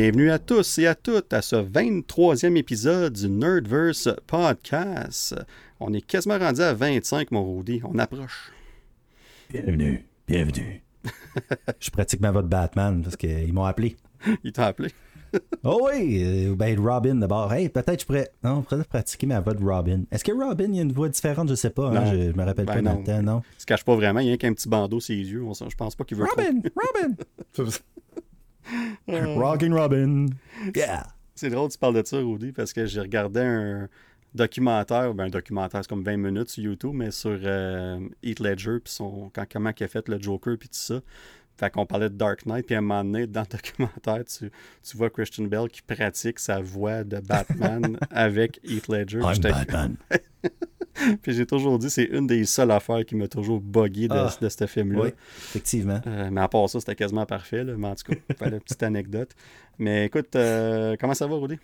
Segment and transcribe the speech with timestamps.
[0.00, 5.34] Bienvenue à tous et à toutes à ce 23e épisode du Nerdverse Podcast.
[5.80, 7.80] On est quasiment rendu à 25, mon Rudy.
[7.82, 8.52] On approche.
[9.50, 10.84] Bienvenue, bienvenue.
[11.80, 13.96] Je pratique ma voix de Batman parce qu'ils m'ont appelé.
[14.44, 14.90] Ils t'ont appelé?
[15.64, 17.52] oh oui, euh, ben Robin d'abord.
[17.52, 18.30] Hey, peut-être je pourrais.
[18.44, 20.04] Non, je pourrais pratiquer ma voix de Robin.
[20.12, 21.48] Est-ce que Robin, il y a une voix différente?
[21.48, 21.88] Je sais pas.
[21.88, 22.98] Hein, je, me rappelle Ben pas non.
[22.98, 23.42] maintenant, non?
[23.58, 24.20] Il se cache pas vraiment.
[24.20, 25.42] Il y a qu'un petit bandeau sur les yeux.
[25.68, 26.24] Je pense pas qu'il veut.
[26.24, 27.74] trop- Robin, Robin.
[29.08, 30.26] Rockin' Robin.
[30.74, 31.06] Yeah.
[31.34, 33.88] C'est drôle que tu parles de ça, Rudy, parce que j'ai regardé un
[34.34, 38.78] documentaire, ben un documentaire, c'est comme 20 minutes sur YouTube, mais sur euh, Heath Ledger,
[38.82, 41.00] puis son, quand, comment il a fait le Joker, puis tout ça.
[41.58, 44.50] Fait qu'on parlait de Dark Knight, puis à un moment donné, dans le documentaire, tu,
[44.82, 49.18] tu vois Christian Bell qui pratique sa voix de Batman avec Heath Ledger.
[49.20, 49.96] I'm J'étais- Batman.
[51.22, 54.30] Puis j'ai toujours dit, c'est une des seules affaires qui m'a toujours buggé de, Ah.
[54.40, 55.00] de ce film-là.
[55.04, 56.00] Oui, effectivement.
[56.06, 57.62] Euh, mais à part ça, c'était quasiment parfait.
[57.62, 57.74] Là.
[57.76, 59.30] Mais en tout cas, fallait une petite anecdote.
[59.78, 61.56] Mais écoute, euh, comment ça va, Rudy?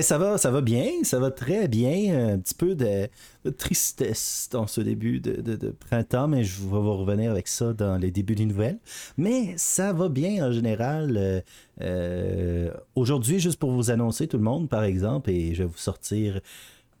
[0.00, 2.32] Ça va, ça va bien, ça va très bien.
[2.32, 3.10] Un petit peu de,
[3.58, 8.10] tristesse dans ce début de printemps, mais je vais vous revenir avec ça dans les
[8.10, 8.78] débuts des nouvelles.
[9.18, 11.16] Mais ça va bien en général.
[11.18, 11.40] Euh,
[11.82, 15.76] euh, Aujourd'hui, juste pour vous annoncer tout le monde, par exemple, et je vais vous
[15.76, 16.40] sortir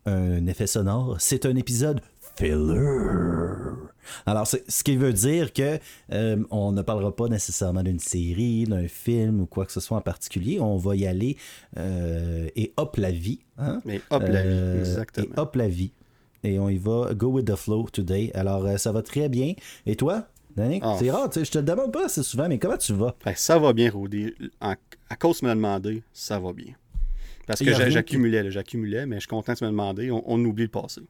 [0.04, 2.00] un effet sonore, c'est un épisode
[2.36, 2.78] filler.
[4.26, 5.78] Alors, ce qui veut dire que
[6.12, 9.96] euh, on ne parlera pas nécessairement d'une série, d'un film ou quoi que ce soit
[9.96, 10.58] en particulier.
[10.60, 11.36] On va y aller
[11.78, 13.40] euh, et hop la vie.
[13.58, 13.80] hein?
[13.84, 15.26] Mais hop la vie, Euh, exactement.
[15.36, 15.92] Et hop la vie.
[16.44, 18.32] Et on y va, go with the flow today.
[18.34, 19.54] Alors, ça va très bien.
[19.86, 20.26] Et toi,
[20.56, 20.82] Danick?
[20.84, 20.96] Ah.
[20.98, 23.14] C'est rare, je te le demande pas assez souvent, mais comment tu vas?
[23.24, 24.34] Ben, ça va bien, Rudy.
[24.60, 24.74] En-
[25.08, 26.74] à cause tu me l'as demandé, ça va bien.
[27.46, 30.10] Parce que j'accumulais, j'accumulais, mais je suis content tu me demander.
[30.10, 31.00] On, on oublie le passé.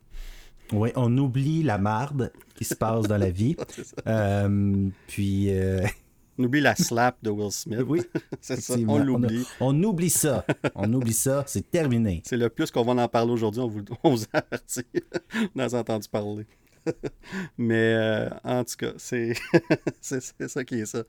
[0.72, 3.56] Oui, on oublie la marde qui se passe dans la vie.
[4.06, 5.86] Euh, puis, euh,
[6.38, 7.80] On oublie la slap de Will Smith.
[7.86, 8.00] oui,
[8.40, 9.46] c'est ça, on l'oublie.
[9.60, 10.44] On, oublie ça.
[10.74, 11.44] On oublie ça.
[11.46, 12.22] C'est terminé.
[12.24, 14.86] C'est le plus qu'on va en parler aujourd'hui, on vous, on vous avertit.
[15.54, 16.46] on a entendu parler.
[17.58, 19.34] Mais euh, en tout cas, c'est
[20.48, 21.04] ça qui est ça.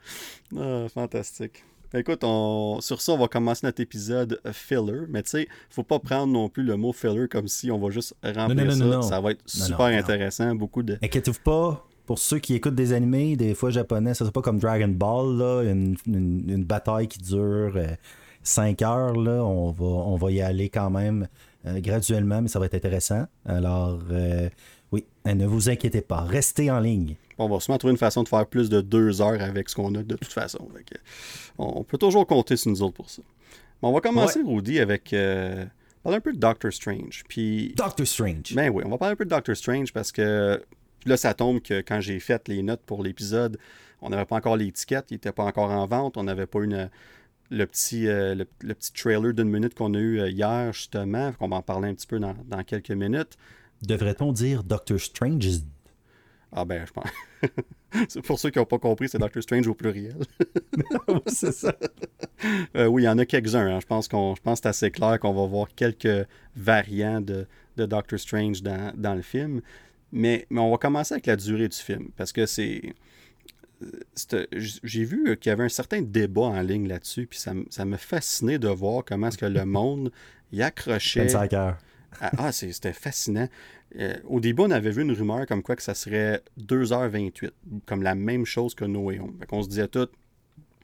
[0.56, 1.64] Ah, fantastique.
[1.94, 2.80] Écoute, on...
[2.82, 5.02] sur ça, on va commencer notre épisode euh, filler.
[5.10, 7.90] Mais tu sais, faut pas prendre non plus le mot filler comme si on va
[7.92, 8.78] juste remplir non, ça.
[8.86, 9.02] non, non.
[9.02, 10.56] Ça va être super intéressant.
[10.56, 10.98] Beaucoup de.
[11.02, 11.86] Inquiétez-vous pas.
[12.06, 15.38] Pour ceux qui écoutent des animés, des fois japonais, ça c'est pas comme Dragon Ball,
[15.38, 17.80] là, une, une- une bataille qui dure
[18.44, 19.16] 5 heures.
[19.16, 21.28] Là, on, va, on va y aller quand même
[21.66, 23.26] euh, graduellement, mais ça va être intéressant.
[23.46, 24.50] Alors, euh,
[24.94, 26.22] oui, ne vous inquiétez pas.
[26.22, 27.16] Restez en ligne.
[27.38, 29.94] On va sûrement trouver une façon de faire plus de deux heures avec ce qu'on
[29.96, 30.70] a de toute façon.
[31.58, 33.22] On peut toujours compter sur nous autres pour ça.
[33.82, 35.12] Mais on va commencer, Rudy, avec.
[35.14, 35.66] euh,
[36.04, 37.24] parler un peu de Doctor Strange.
[37.28, 37.74] Puis.
[37.76, 38.54] Doctor Strange.
[38.56, 40.62] Ben oui, on va parler un peu de Doctor Strange parce que
[41.06, 43.58] là, ça tombe que quand j'ai fait les notes pour l'épisode,
[44.02, 46.90] on n'avait pas encore l'étiquette, il n'était pas encore en vente, on n'avait pas une,
[47.50, 51.32] le, petit, euh, le, le petit trailer d'une minute qu'on a eu euh, hier, justement,
[51.34, 53.38] qu'on va en parler un petit peu dans, dans quelques minutes.
[53.88, 55.48] Devrait-on dire Doctor Strange?
[56.52, 57.10] Ah ben, je pense.
[58.10, 60.18] c'est pour ceux qui n'ont pas compris, c'est Doctor Strange au pluriel.
[61.28, 61.76] c'est ça.
[62.76, 63.68] Euh, oui, il y en a quelques-uns.
[63.68, 63.80] hein.
[63.80, 67.48] Je pense qu'on, je pense que c'est assez clair qu'on va voir quelques variants de,
[67.78, 69.62] de Doctor Strange dans, dans le film.
[70.12, 72.10] Mais, mais on va commencer avec la durée du film.
[72.16, 72.94] Parce que c'est.
[74.56, 77.98] J'ai vu qu'il y avait un certain débat en ligne là-dessus, puis ça, ça me
[77.98, 80.12] fascinait de voir comment est-ce que le monde
[80.54, 81.24] y accrochait.
[81.24, 81.78] 25 heures.
[82.22, 83.48] Ah, ah, c'était fascinant.
[84.00, 87.52] Euh, au début, on avait vu une rumeur comme quoi que ça serait 2h28,
[87.86, 89.38] comme la même chose que No Way Home.
[89.40, 90.10] Fait se disait tout,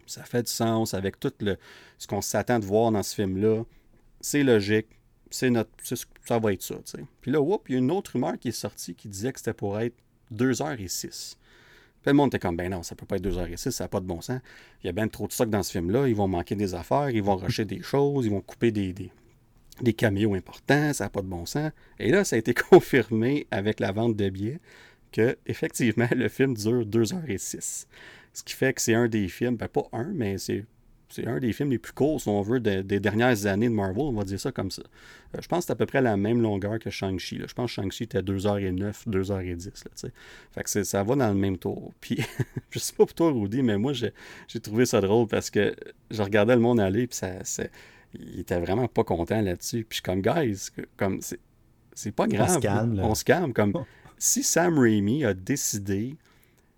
[0.06, 1.58] ça fait du sens avec tout le,
[1.98, 3.64] ce qu'on s'attend de voir dans ce film-là.
[4.22, 4.88] C'est logique,
[5.30, 6.76] c'est notre, ça va être ça.
[7.22, 9.54] Puis là, il y a une autre rumeur qui est sortie qui disait que c'était
[9.54, 9.96] pour être
[10.34, 11.36] 2h06.
[12.02, 14.00] Puis le monde était comme, ben non, ça peut pas être 2h06, ça n'a pas
[14.00, 14.40] de bon sens.
[14.84, 17.10] Il y a bien trop de stock dans ce film-là, ils vont manquer des affaires,
[17.10, 19.12] ils vont rusher des choses, ils vont couper des, des,
[19.81, 21.72] des caméos importants, ça n'a pas de bon sens.
[22.00, 24.60] Et là, ça a été confirmé avec la vente de billets
[25.12, 27.86] que effectivement le film dure 2h06.
[28.34, 30.66] Ce qui fait que c'est un des films, ben pas un, mais c'est
[31.12, 33.74] c'est un des films les plus courts, si on veut, de- des dernières années de
[33.74, 34.84] Marvel, on va dire ça comme ça.
[35.36, 37.42] Euh, je pense que c'est à peu près la même longueur que Shang-Chi.
[37.48, 39.66] Je pense que Shang-Chi était 2h09, 2h10.
[40.06, 40.10] Là,
[40.52, 41.94] fait que ça va dans le même tour.
[42.00, 42.20] Puis,
[42.70, 45.75] je sais pas pour toi, Rudy, mais moi, j'ai trouvé ça drôle parce que
[46.12, 47.64] je regardais le monde aller, puis ça,
[48.14, 49.86] il était vraiment pas content là-dessus.
[49.88, 51.40] Puis je suis comme, guys, comme c'est
[51.94, 52.54] c'est pas grave.
[52.56, 53.04] se calme, là.
[53.06, 53.52] On se calme.
[53.54, 53.74] Comme
[54.18, 56.16] si Sam Raimi a décidé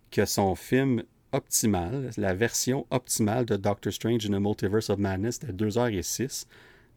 [0.10, 5.38] que son film optimal, la version optimale de Doctor Strange in the Multiverse of Madness
[5.38, 6.45] était 2h06,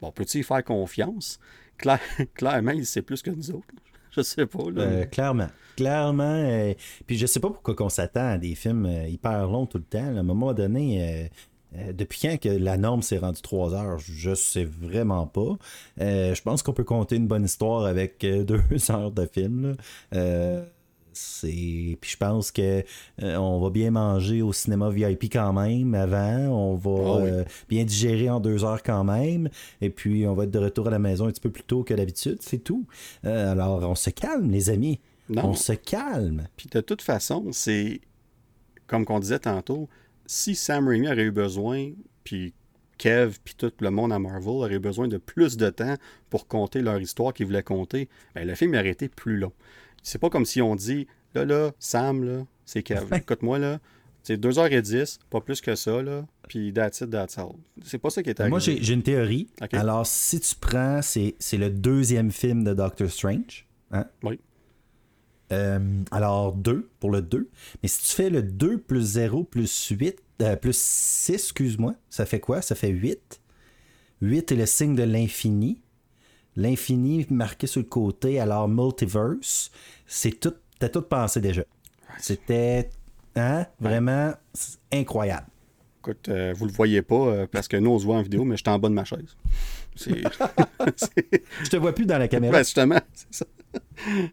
[0.00, 1.38] bon, peut-il y faire confiance?
[1.76, 2.00] Claire-
[2.34, 3.74] clairement, il sait plus que nous autres.
[4.10, 4.70] Je sais pas.
[4.70, 4.82] Là.
[4.82, 5.48] Euh, clairement.
[5.76, 6.22] Clairement.
[6.24, 6.72] euh,
[7.06, 9.84] puis je sais pas pourquoi qu'on s'attend à des films euh, hyper longs tout le
[9.84, 10.10] temps.
[10.10, 10.18] là.
[10.18, 11.30] À un moment donné,
[11.76, 15.56] euh, Euh, depuis quand que la norme s'est rendue 3 heures, je sais vraiment pas.
[16.00, 18.60] Euh, je pense qu'on peut compter une bonne histoire avec 2
[18.90, 19.76] heures de film.
[21.12, 22.82] c'est puis je pense que
[23.22, 26.72] on va bien manger au cinéma VIP quand même avant.
[26.72, 29.48] On va ah bien digérer en deux heures quand même.
[29.80, 31.84] Et puis on va être de retour à la maison un petit peu plus tôt
[31.84, 32.86] que d'habitude c'est tout.
[33.22, 35.00] Alors on se calme les amis.
[35.36, 36.48] On se calme.
[36.56, 38.00] Puis de toute façon c'est
[38.86, 39.88] comme qu'on disait tantôt
[40.26, 41.90] si Sam Raimi aurait eu besoin,
[42.24, 42.54] puis
[42.98, 45.96] Kev, puis tout le monde à Marvel aurait eu besoin de plus de temps
[46.30, 49.52] pour compter leur histoire qu'ils voulaient compter, ben, le film aurait été plus long.
[50.02, 53.14] C'est pas comme si on dit, là, là, Sam, là, c'est Kev.
[53.14, 53.80] Écoute-moi, là,
[54.22, 57.56] c'est 2h10, pas plus que ça, là, puis that's it, that's all.
[57.84, 58.50] C'est pas ça qui est arrivé.
[58.50, 59.48] Moi, j'ai une théorie.
[59.72, 63.66] Alors, si tu prends, c'est le deuxième film de Doctor Strange.
[63.90, 64.06] Hein?
[64.22, 64.40] Oui.
[65.52, 67.48] Euh, alors 2 pour le 2.
[67.82, 72.26] Mais si tu fais le 2 plus 0 plus 8, euh, plus 6, excuse-moi, ça
[72.26, 72.62] fait quoi?
[72.62, 73.40] Ça fait 8.
[74.22, 75.80] 8 est le signe de l'infini.
[76.56, 79.72] L'infini marqué sur le côté, alors multiverse,
[80.06, 81.64] c'est tout, t'as tout pensé déjà.
[82.18, 82.90] C'était
[83.34, 84.32] hein, vraiment
[84.92, 85.48] incroyable.
[86.04, 88.56] Écoute, euh, vous le voyez pas parce que nous on se voit en vidéo, mais
[88.56, 89.36] je suis en bas de ma chaise.
[89.96, 92.52] je te vois plus dans la caméra.
[92.52, 93.46] Ben, justement, c'est ça.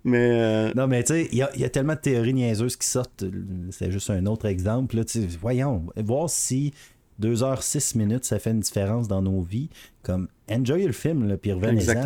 [0.04, 0.30] mais.
[0.32, 3.24] Euh, non, mais tu sais, il y, a tellement de théories niaiseuses qui sortent.
[3.70, 4.96] C'est juste un autre exemple.
[4.96, 5.04] Là,
[5.40, 6.74] voyons, voir si
[7.20, 9.70] 2 heures 6 minutes, ça fait une différence dans nos vies.
[10.02, 12.04] Comme, enjoy le film, là, puis revenez-en.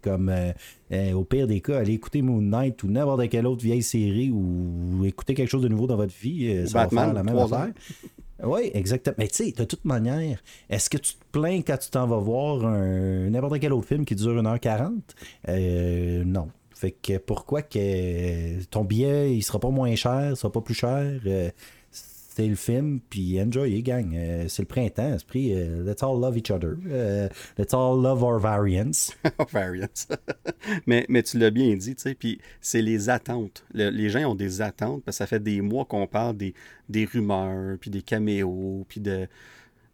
[0.00, 0.52] Comme, euh,
[0.92, 4.30] euh, au pire des cas, allez écouter Moon Knight ou n'importe quelle autre vieille série
[4.30, 6.68] ou, écouter quelque chose de nouveau dans votre vie.
[6.68, 7.70] ça va faire la même affaire.
[8.42, 9.16] Oui, exactement.
[9.18, 12.18] Mais tu sais, de toute manière, est-ce que tu te plains quand tu t'en vas
[12.18, 14.92] voir n'importe quel autre film qui dure 1h40?
[15.48, 16.48] Euh, non.
[16.74, 20.74] Fait que pourquoi que ton billet, il sera pas moins cher, il sera pas plus
[20.74, 21.20] cher?
[21.26, 21.50] Euh,
[22.40, 24.14] c'est le film, puis enjoy, gang.
[24.14, 25.52] Euh, c'est le printemps, esprit.
[25.52, 26.78] Euh, let's all love each other.
[26.86, 27.28] Euh,
[27.58, 29.12] let's all love our variants.
[29.52, 30.06] variants.
[30.86, 33.62] mais, mais tu l'as bien dit, tu sais, puis c'est les attentes.
[33.74, 36.54] les gens ont des attentes, parce que ça fait des mois qu'on parle des,
[36.88, 39.28] des rumeurs, puis des caméos, puis de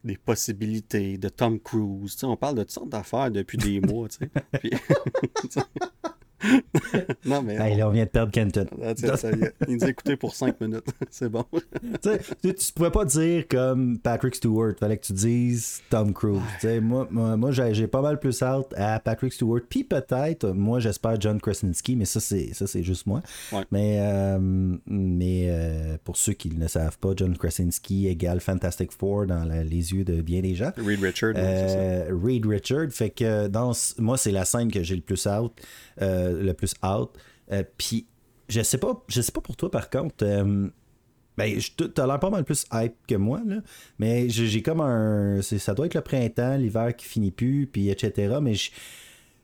[0.04, 2.12] des possibilités de Tom Cruise.
[2.12, 4.06] Tu sais, on parle de toutes sortes d'affaires depuis des mois.
[4.08, 4.30] Tu sais.
[4.60, 4.70] Puis,
[7.24, 7.82] non, mais.
[7.82, 7.90] on...
[7.90, 8.66] vient de perdre Kenton.
[9.68, 10.86] il nous a écouté pour 5 minutes.
[11.10, 11.44] C'est bon.
[12.02, 14.74] tu, ne pouvais pas dire comme Patrick Stewart.
[14.78, 16.40] Fallait que tu dises Tom Cruise.
[16.82, 19.60] moi, moi, j'ai pas mal plus hâte à Patrick Stewart.
[19.68, 23.22] Puis peut-être, moi, j'espère John Krasinski, mais ça, c'est, ça, c'est juste moi.
[23.70, 24.38] Mais, euh,
[24.86, 29.92] mais euh, pour ceux qui ne savent pas, John Krasinski égale Fantastic Four dans les
[29.92, 30.72] yeux de bien des gens.
[30.76, 31.34] Reed Richard.
[31.36, 32.90] Euh, Reed Richard.
[32.90, 35.52] Fait que dans, moi, c'est la scène que j'ai le plus hâte.
[36.02, 37.10] Euh, le plus out.
[37.52, 38.06] Euh, puis,
[38.48, 40.16] je sais pas, je sais pas pour toi par contre.
[40.22, 40.68] Euh,
[41.36, 41.58] ben,
[41.94, 43.56] t'as l'air pas mal plus hype que moi, là.
[43.98, 45.40] Mais j'ai comme un.
[45.42, 48.36] Ça doit être le printemps, l'hiver qui finit plus, puis etc.
[48.40, 48.54] Mais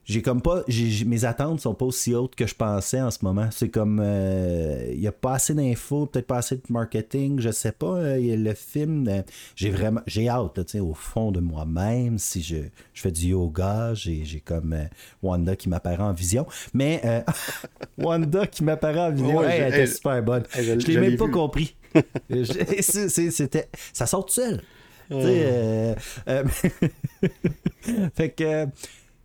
[0.04, 0.64] j'ai comme pas
[1.06, 3.48] mes attentes sont pas aussi hautes que je pensais en ce moment.
[3.50, 7.50] C'est comme il euh, y a pas assez d'infos peut-être pas assez de marketing je
[7.50, 9.22] sais pas euh, le film euh,
[9.54, 12.56] j'ai vraiment j'ai hâte sais au fond de moi-même si je,
[12.92, 14.76] je fais du yoga j'ai comme
[15.22, 16.46] Wanda qui m'apparaît en vision.
[16.74, 17.24] Mais
[17.98, 20.44] Wanda qui m'apparaît en vision elle était super bonne.
[20.54, 21.76] je, l'ai même pas compris.
[22.80, 24.62] C'était ça sort tout seul.
[28.14, 28.66] Fait que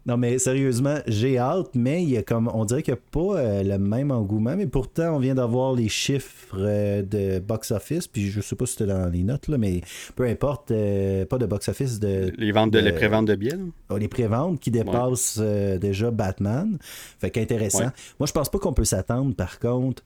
[0.07, 3.03] non, mais sérieusement, j'ai hâte, mais il y a comme on dirait qu'il n'y a
[3.11, 8.07] pas euh, le même engouement, mais pourtant on vient d'avoir les chiffres euh, de box-office,
[8.07, 9.81] puis je sais pas si c'était dans les notes, là, mais
[10.15, 12.31] peu importe, euh, pas de box-office de.
[12.37, 13.59] Les ventes de, les préventes de billets.
[13.89, 16.77] Oh, les préventes qui dépassent déjà Batman.
[17.19, 17.91] Fait qu'intéressant.
[18.19, 20.03] Moi je pense pas qu'on peut s'attendre par contre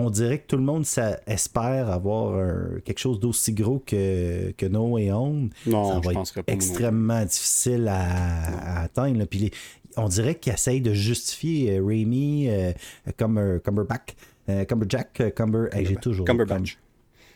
[0.00, 0.84] on dirait que tout le monde
[1.26, 2.38] espère avoir
[2.84, 5.50] quelque chose d'aussi gros que, que No Way Home.
[5.66, 9.24] Non, ça va être extrêmement difficile à, atteindre.
[9.26, 9.50] Puis
[9.96, 12.72] on dirait qu'ils essayent de justifier euh, Raimi, euh,
[13.16, 14.14] Cumberbatch,
[14.48, 16.78] euh, Cumberjack, Cumber, j'ai toujours Cumberbatch.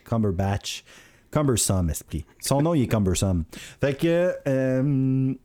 [0.04, 0.85] Cumberbatch.
[1.30, 2.25] Cumbersome, esprit.
[2.40, 3.44] Son nom, il est Cumbersome.
[3.80, 4.35] Fait que.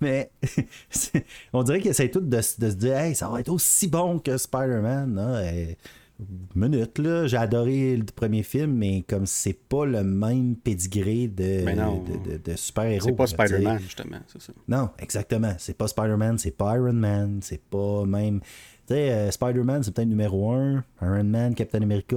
[0.00, 0.30] mais
[1.52, 4.36] on dirait qu'ils essayent tous de, se dire hey, ça va être aussi bon que
[4.36, 5.18] Spider-Man.
[5.18, 5.74] Hein?
[6.54, 7.26] Minute, là.
[7.26, 11.64] J'ai adoré le premier film, mais comme c'est pas le même pédigré de,
[12.38, 13.06] de, super-héros.
[13.08, 14.52] C'est pas Spider-Man, justement, c'est ça.
[14.68, 15.54] Non, exactement.
[15.58, 18.40] C'est pas Spider-Man, c'est pas Iron Man, c'est pas même.
[18.40, 22.16] Tu sais, euh, Spider-Man, c'est peut-être numéro 1, Iron Man, Captain America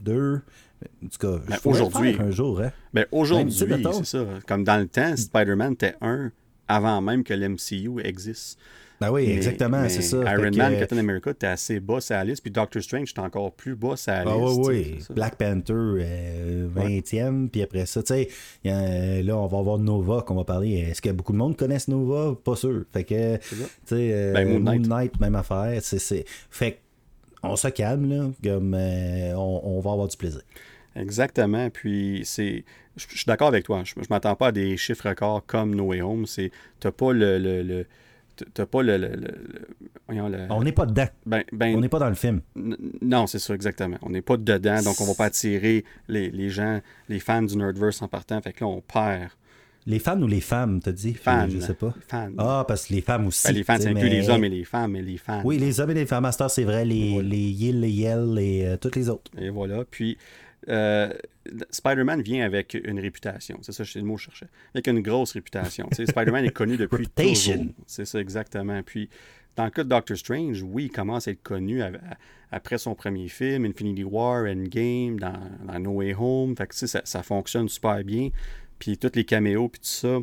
[0.00, 0.40] 2.
[0.82, 2.16] En tout cas, ben, aujourd'hui.
[2.18, 2.72] Un jour, hein?
[2.94, 4.26] Ben, aujourd'hui, c'est ça.
[4.46, 6.32] Comme dans le temps, Spider-Man était 1,
[6.68, 8.58] avant même que l'MCU existe.
[9.00, 10.18] Ben oui, exactement, c'est ça.
[10.18, 13.52] Iron Man, Captain America, t'es assez bas à la liste, puis Doctor Strange, t'es encore
[13.52, 14.60] plus bas à la ah, liste.
[14.62, 15.14] Oui, oui.
[15.14, 18.28] Black Panther, 20e, puis après ça, tu sais,
[18.64, 20.74] là, on va avoir Nova qu'on va parler.
[20.74, 22.36] Est-ce que beaucoup de monde connaissent Nova?
[22.44, 22.84] Pas sûr.
[22.92, 25.18] Fait que, tu sais, ben, Moon, Knight.
[25.18, 25.78] même affaire.
[25.80, 26.80] C'est, Fait
[27.42, 30.42] on se calme, là, comme on, on va avoir du plaisir.
[30.96, 31.70] Exactement.
[31.70, 32.64] Puis c'est.
[32.96, 33.82] Je, suis d'accord avec toi.
[33.84, 36.26] Je, ne m'attends pas à des chiffres records comme No Way Home.
[36.26, 36.50] C'est.
[36.80, 37.38] T'as pas le.
[37.38, 37.86] le,
[38.54, 39.10] T'as pas le.
[40.08, 41.08] on n'est pas dedans.
[41.26, 42.40] Ben, ben, on n'est pas dans le film.
[43.02, 43.96] Non, c'est ça, exactement.
[44.02, 47.56] On n'est pas dedans, donc on va pas attirer les, les, gens, les fans du
[47.56, 48.40] Nerdverse en partant.
[48.40, 49.30] Fait que là, on perd.
[49.86, 51.14] Les fans ou les femmes, t'as dit?
[51.14, 51.48] Fans.
[51.48, 51.94] Je sais pas.
[52.06, 52.30] Fans.
[52.36, 53.46] Ah, parce que les femmes aussi.
[53.46, 54.08] Ben, les fans, c'est mais...
[54.08, 55.40] les hommes et les femmes, mais les fans.
[55.42, 56.22] Oui, les hommes et les femmes.
[56.22, 56.84] Master, c'est vrai.
[56.84, 59.30] Les, les Yill, les Yell et euh, toutes les autres.
[59.38, 59.84] Et voilà.
[59.90, 60.18] Puis,
[60.68, 61.12] euh,
[61.70, 63.58] Spider-Man vient avec une réputation.
[63.62, 64.48] C'est ça, c'est le mot que je cherchais.
[64.74, 65.88] Avec une grosse réputation.
[65.92, 67.64] Spider-Man est connu depuis toujours.
[67.86, 68.82] C'est ça, exactement.
[68.82, 69.08] Puis,
[69.56, 71.82] dans le cas de Doctor Strange, oui, il commence à être connu
[72.52, 76.56] après son premier film, Infinity War, Endgame, dans, dans No Way Home.
[76.56, 78.30] Fait que, ça, ça fonctionne super bien.
[78.78, 80.18] Puis, tous les caméos, puis tout ça.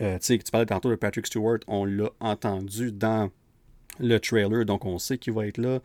[0.00, 3.30] Euh, tu parlais tantôt de Patrick Stewart, on l'a entendu dans
[4.00, 5.80] le trailer, donc on sait qu'il va être là.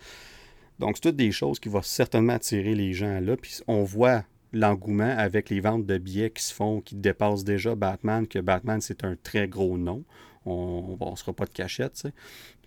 [0.80, 3.36] Donc, c'est toutes des choses qui vont certainement attirer les gens là.
[3.36, 7.76] Puis on voit l'engouement avec les ventes de billets qui se font, qui dépassent déjà
[7.76, 10.04] Batman, que Batman, c'est un très gros nom.
[10.46, 12.14] On ne sera pas de cachette, tu sais.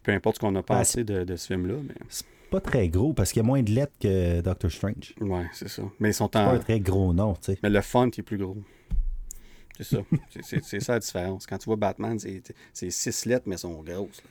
[0.03, 1.77] Peu importe ce qu'on a ben, pensé de, ce film-là.
[1.83, 1.95] Mais...
[2.09, 5.15] C'est pas très gros parce qu'il y a moins de lettres que Doctor Strange.
[5.21, 5.83] Ouais, c'est ça.
[5.99, 6.29] Mais ils sont en...
[6.29, 7.59] pas un très gros nom, tu sais.
[7.63, 8.57] Mais le font est plus gros.
[9.79, 9.99] C'est ça.
[10.63, 11.47] c'est ça la différence.
[11.47, 14.23] Quand tu vois Batman, c'est six lettres, mais elles sont grosses.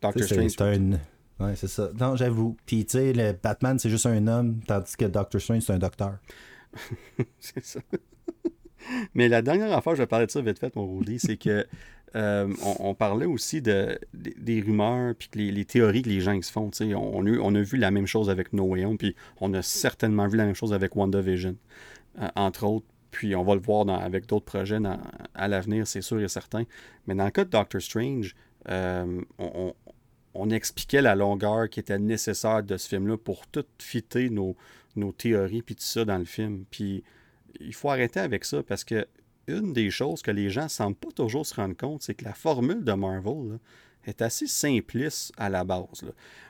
[0.00, 0.50] Doctor Strange.
[0.50, 0.98] C'est un
[1.40, 1.90] Ouais, c'est ça.
[1.98, 2.56] Non, j'avoue.
[2.66, 5.78] Puis, tu sais, le Batman, c'est juste un homme, tandis que Doctor Strange, c'est un
[5.78, 6.18] docteur.
[7.40, 7.80] c'est ça.
[9.14, 11.66] Mais la dernière affaire, je vais parler de ça vite fait, mon Rudy, c'est que
[12.16, 16.52] euh, on, parlait aussi de, des rumeurs puis les, les, théories que les gens se
[16.52, 16.70] font.
[16.80, 19.54] On, on, a, on a vu la même chose avec No Way Home, puis on
[19.54, 21.56] a certainement vu la même chose avec WandaVision,
[22.20, 22.86] euh, entre autres.
[23.10, 24.78] Puis on va le voir avec d'autres projets
[25.34, 26.64] à l'avenir, c'est sûr et certain.
[27.06, 28.34] Mais dans le cas de Doctor Strange,
[28.68, 29.74] euh, on,
[30.34, 34.56] on expliquait la longueur qui était nécessaire de ce film-là pour tout fitter nos,
[35.16, 36.64] théories puis tout ça dans le film.
[36.70, 37.02] Puis
[37.60, 39.06] il faut arrêter avec ça parce que
[39.48, 42.24] une des choses que les gens ne semblent pas toujours se rendre compte, c'est que
[42.24, 43.58] la formule de Marvel
[44.04, 46.04] est assez simpliste à la base.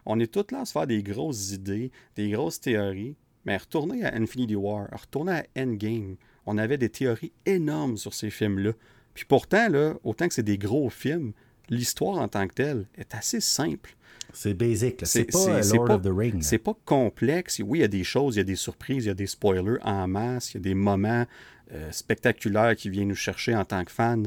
[0.04, 4.04] On est tous là à se faire des grosses idées, des grosses théories, mais retourner
[4.04, 8.72] à Infinity War, retourner à Endgame, on avait des théories énormes sur ces films-là.
[9.14, 11.32] Puis pourtant, là, autant que c'est des gros films,
[11.68, 13.94] l'histoire en tant que telle est assez simple.
[14.32, 15.00] C'est basic.
[15.04, 16.42] C'est pas Lord of the Rings.
[16.42, 17.60] C'est pas complexe.
[17.64, 19.26] Oui, il y a des choses, il y a des surprises, il y a des
[19.26, 21.26] spoilers en masse, il y a des moments
[21.72, 24.22] euh, spectaculaires qui viennent nous chercher en tant que fans.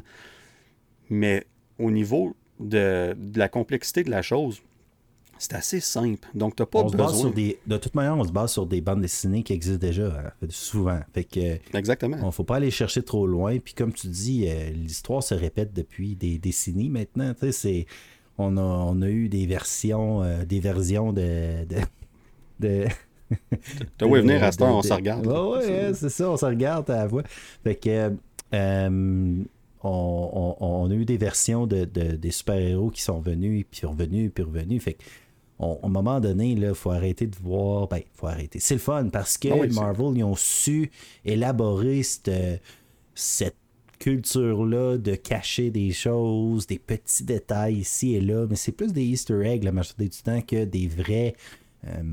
[1.09, 1.45] Mais
[1.79, 4.61] au niveau de la complexité de la chose,
[5.37, 6.27] c'est assez simple.
[6.33, 8.65] Donc, t'as pas on Se base sur des, de toute manière, on se base sur
[8.65, 10.99] des bandes dessinées qui existent déjà, hein, souvent.
[11.13, 12.17] Fait que, Exactement.
[12.23, 13.57] On faut pas aller chercher trop loin.
[13.59, 17.33] Puis, comme tu dis, euh, l'histoire se répète depuis des décennies maintenant.
[17.51, 17.85] C'est,
[18.37, 21.65] on, a, on a eu des versions, euh, des versions de.
[21.65, 21.77] de,
[22.59, 22.85] de
[23.97, 25.25] T'as où venir à ce temps, on se regarde.
[25.27, 27.23] Oui, ouais, c'est ça, on se regarde à la voix.
[27.63, 28.13] Fait que.
[28.53, 29.43] Euh,
[29.87, 34.31] on, on, a eu des versions de, de des super-héros qui sont venus, puis revenus,
[34.33, 34.81] puis revenus.
[34.81, 35.03] Fait que
[35.59, 37.87] à un moment donné, il faut arrêter de voir.
[37.87, 38.59] Ben, faut arrêter.
[38.59, 40.91] C'est le fun parce que ah Marvel, ils ont su
[41.23, 43.55] élaborer cette,
[43.97, 49.05] culture-là de cacher des choses, des petits détails ici et là, mais c'est plus des
[49.05, 51.33] Easter eggs la majorité du temps que des vrais.
[51.87, 52.03] Euh,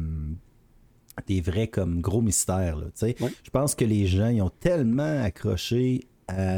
[1.27, 2.79] des vrais comme gros mystères.
[3.01, 6.07] Je pense que les gens ils ont tellement accroché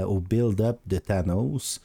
[0.06, 1.80] au build-up de Thanos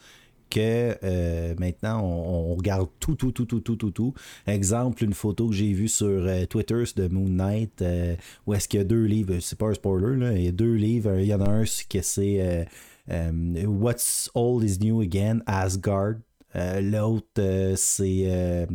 [0.50, 4.14] que euh, maintenant on, regarde tout, tout, tout, tout, tout, tout, tout.
[4.46, 8.16] Exemple, une photo que j'ai vue sur euh, Twitter de Moon Knight, euh,
[8.46, 10.52] où est-ce qu'il y a deux livres, c'est pas un spoiler, là, il y a
[10.52, 12.66] deux livres, il y en a un qui c'est
[13.66, 16.16] What's Old is New Again, Asgard.
[16.54, 18.66] l'autre, c'est...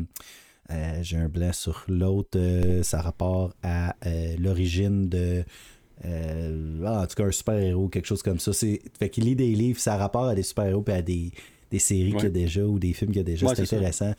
[1.01, 2.39] j'ai un blanc sur l'autre,
[2.83, 3.95] ça rapporte à
[4.39, 5.43] l'origine de
[6.03, 8.51] en tout cas un super-héros, quelque chose comme ça.
[8.53, 11.31] Fait qu'il lit des livres, ça rapporte à des super-héros et à des,
[11.71, 13.47] des séries qu'il y a déjà ou des films qu'il y a déjà.
[13.55, 14.13] c'est intéressant.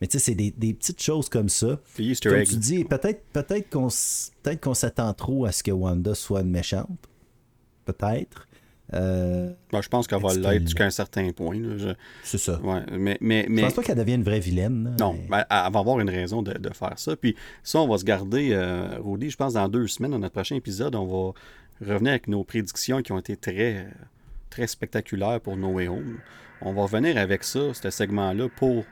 [0.00, 1.78] Mais tu sais, c'est des, des, petites choses comme ça.
[1.96, 3.88] comme tu dis, peut-être peut qu'on
[4.42, 7.08] peut qu'on s'attend trop à ce que Wanda soit une méchante.
[7.84, 8.48] Peut-être.
[8.94, 11.56] Euh, ben, je pense qu'elle va l'être jusqu'à un certain point.
[12.24, 12.60] C'est ça.
[12.60, 13.62] Ouais, mais, mais, mais...
[13.62, 14.96] Je pense pas qu'elle devienne une vraie vilaine.
[14.98, 17.16] non, ben, elle va avoir une raison de, de, faire ça.
[17.16, 20.34] Puis ça, on va se garder, euh, Rudy, je pense dans deux semaines, dans notre
[20.34, 21.32] prochain épisode, on va
[21.80, 23.86] revenir avec nos prédictions qui ont été très
[24.50, 26.18] très spectaculaire pour No Way Home.
[26.64, 28.84] On va revenir avec ça, ce segment-là, pour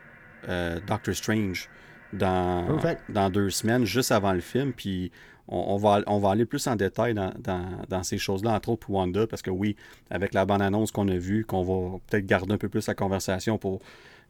[0.48, 1.68] euh, Doctor Strange
[2.12, 2.66] dans,
[3.08, 4.72] dans deux semaines, juste avant le film.
[4.72, 5.12] Puis
[5.50, 9.26] on, va, on va aller plus en détail dans, ces choses-là, entre autres pour Wanda,
[9.26, 9.76] parce que oui,
[10.10, 13.58] avec la bande-annonce qu'on a vue, qu'on va peut-être garder un peu plus la conversation
[13.58, 13.80] pour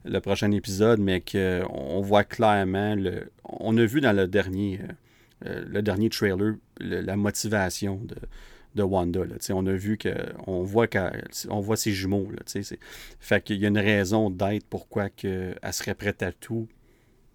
[0.03, 5.47] le prochain épisode, mais qu'on voit clairement, le, on a vu dans le dernier, euh,
[5.47, 8.15] euh, le dernier trailer la motivation de,
[8.75, 9.25] de Wanda.
[9.25, 10.87] Là, on a vu qu'on voit,
[11.49, 12.29] on voit ses jumeaux.
[12.31, 12.61] Là,
[13.19, 16.67] fait qu'il y a une raison d'être pourquoi elle serait prête à tout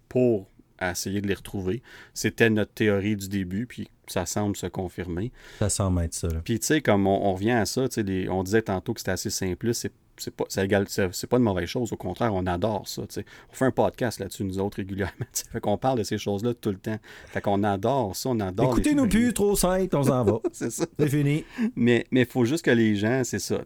[0.09, 0.49] pour
[0.81, 1.81] essayer de les retrouver.
[2.13, 5.31] C'était notre théorie du début, puis ça semble se confirmer.
[5.59, 6.29] Ça semble être ça.
[6.43, 7.87] Puis tu sais, comme on, revient à ça,
[8.29, 11.91] on disait tantôt que c'était assez simple, c'est c'est pas, c'est pas une mauvaise chose.
[11.93, 13.03] Au contraire, on adore ça.
[13.03, 15.13] On fait un podcast là-dessus, nous autres, régulièrement.
[15.51, 16.97] Fait qu'on parle de ces choses-là tout le temps.
[17.27, 18.71] Fait qu'on adore ça, on adore.
[18.71, 20.39] Écoutez-nous plus, trop simple, on s'en va.
[20.51, 20.85] c'est ça.
[20.99, 21.45] C'est fini.
[21.75, 23.61] Mais il faut juste que les gens, c'est ça.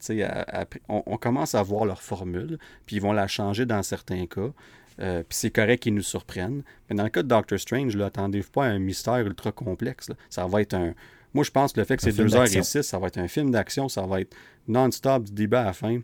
[0.89, 4.51] on, on, commence à voir leur formule, puis ils vont la changer dans certains cas.
[4.99, 6.63] Euh, puis c'est correct qu'ils nous surprennent.
[6.89, 10.11] Mais dans le cas de Doctor Strange, attendez-vous pas à un mystère ultra complexe.
[10.29, 10.93] Ça va être un.
[11.33, 13.87] Moi, je pense que le fait que c'est 2h06, ça va être un film d'action,
[13.87, 14.35] ça va être
[14.67, 16.01] non-stop du début à la fin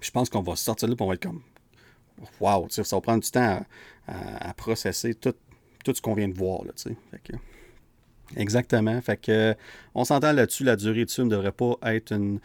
[0.00, 1.42] je pense qu'on va sortir là et on va être comme
[2.40, 3.64] Wow, ça va prendre du temps
[4.06, 5.34] à, processer tout,
[5.84, 6.64] tout ce qu'on vient de voir.
[6.64, 6.72] Là,
[8.36, 9.00] exactement.
[9.00, 9.54] Fait que
[9.94, 12.40] on s'entend là-dessus, la durée du film ne devrait pas être une.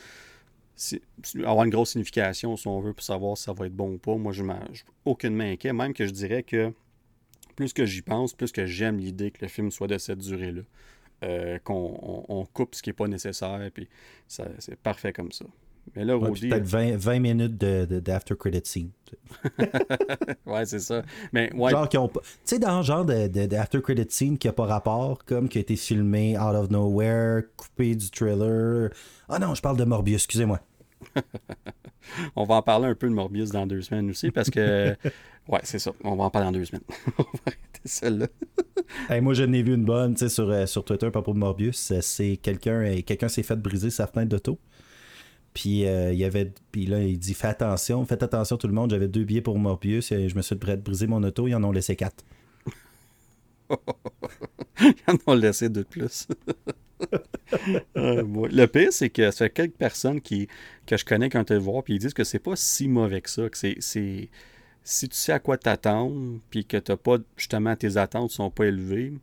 [1.43, 3.97] avoir une grosse signification si on veut pour savoir si ça va être bon ou
[3.97, 4.15] pas.
[4.15, 4.53] Moi, je n'ai
[5.03, 5.73] aucunement inquiet.
[5.73, 6.71] Même que je dirais que
[7.55, 10.61] plus que j'y pense, plus que j'aime l'idée que le film soit de cette durée-là.
[11.23, 13.87] Euh, qu'on coupe ce qui n'est pas nécessaire, puis
[14.27, 15.45] c'est parfait comme ça.
[15.95, 18.89] Mais là, Peut-être 20, 20, minutes d'after de, credit scene.
[20.45, 21.03] ouais, c'est ça.
[21.31, 24.65] Mais, Genre qui ont Tu sais, dans le genre d'after credit scene qui n'a pas
[24.65, 28.89] rapport, comme qui a été filmé out of nowhere, coupé du trailer.
[29.29, 30.59] Ah non, je parle de Morbius, excusez-moi.
[32.35, 34.95] on va en parler un peu de Morbius dans deux semaines aussi parce que.
[35.47, 35.91] ouais, c'est ça.
[36.03, 36.83] On va en parler dans deux semaines.
[37.17, 38.27] on va arrêter celle-là.
[39.21, 41.93] moi, je n'ai vu une bonne sur, euh, sur Twitter à propos de Morbius.
[42.01, 44.59] C'est quelqu'un euh, quelqu'un s'est fait briser sa fenêtre d'auto.
[45.55, 46.51] Puis euh, il y avait.
[46.71, 48.91] Puis là, il dit Fais attention, faites attention tout le monde.
[48.91, 50.11] J'avais deux billets pour Morbius.
[50.11, 51.47] Et je me suis prêt de briser mon auto.
[51.47, 52.23] Ils en ont laissé quatre.
[54.81, 56.27] ils en ont laissé deux de plus.
[57.95, 60.47] Le pire, c'est que ça fait quelques personnes qui,
[60.85, 63.21] que je connais quand elles le voir, puis ils disent que c'est pas si mauvais
[63.21, 64.29] que ça, que si
[65.09, 69.13] tu sais à quoi t'attendre, puis que t'as pas, justement, tes attentes sont pas élevées,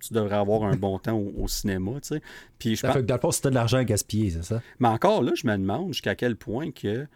[0.00, 2.22] tu devrais avoir un bon temps au, cinéma, tu sais.
[2.58, 4.62] Puis je ça fait que dans le fond, c'était de l'argent à gaspiller, c'est ça?
[4.78, 7.06] Mais encore là, je me demande jusqu'à quel point que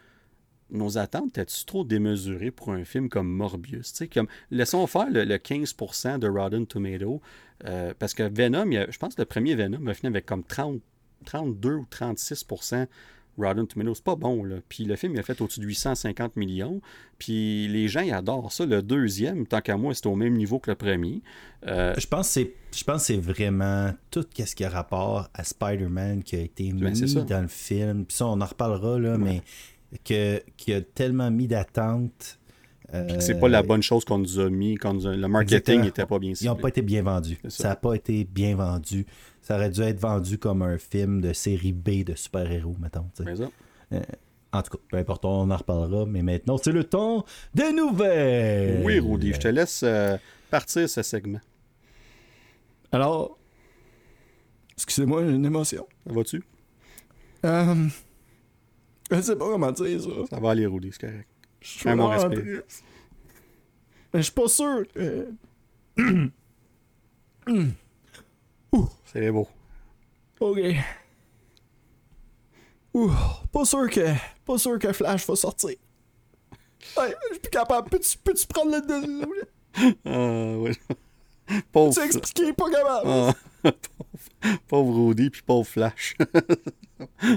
[0.70, 5.10] nos attentes étaient trop démesurées pour un film comme Morbius, tu sais, comme laissons faire
[5.10, 7.20] le, 15% de Rotten Tomato,
[7.64, 10.80] euh, parce que Venom, je pense que le premier Venom a fini avec comme 30,
[11.26, 12.86] 32 ou 36%
[13.38, 14.44] Rotten Tomatoes, c'est pas bon.
[14.44, 14.56] Là.
[14.68, 16.80] Puis le film, il a fait au-dessus de 850 millions.
[17.18, 18.66] Puis les gens, ils adorent ça.
[18.66, 21.22] Le deuxième, tant qu'à moi, c'est au même niveau que le premier.
[21.66, 26.40] Euh, je pense que c'est vraiment tout ce qui a rapport à Spider-Man qui a
[26.40, 28.04] été ben, mis dans le film.
[28.04, 29.42] Puis ça, on en reparlera, là, mais
[30.04, 32.38] que, qui a tellement mis d'attente.
[32.94, 34.74] Euh, c'est pas la bonne chose qu'on nous a mis.
[34.74, 37.38] Quand Le marketing n'était pas bien Ils n'ont pas été bien vendus.
[37.48, 39.06] Ça n'a pas été bien vendu
[39.42, 43.08] ça aurait dû être vendu comme un film de série B de super-héros, mettons.
[43.20, 44.00] Euh,
[44.52, 48.84] en tout cas, peu importe, on en reparlera, mais maintenant, c'est le temps des nouvelles.
[48.84, 50.16] Oui, Rudy, je te laisse euh,
[50.50, 51.40] partir ce segment.
[52.92, 53.36] Alors,
[54.74, 55.88] excusez-moi, j'ai une émotion.
[56.06, 56.44] Ça va-tu?
[57.44, 57.88] Euh,
[59.10, 60.08] je sais pas comment dire ça.
[60.30, 61.28] Ça va aller, Rudy, c'est correct.
[61.60, 62.62] Je suis mon respect.
[64.14, 64.84] Mais je suis pas sûr
[69.04, 69.48] C'est beau.
[70.40, 70.58] OK.
[72.94, 73.10] Ouh,
[73.52, 74.14] pas sûr que.
[74.44, 75.70] Pas sûr que Flash va sortir.
[76.98, 77.88] Ouais, je suis plus capable.
[77.88, 79.42] Peux-tu, peux prendre le.
[80.04, 80.72] Ah, oui.
[81.70, 81.94] Pauvre.
[81.94, 83.08] Tu expliquer, pas capable.
[83.08, 86.16] Ah, pauvre, pauvre Rudy puis pauvre Flash.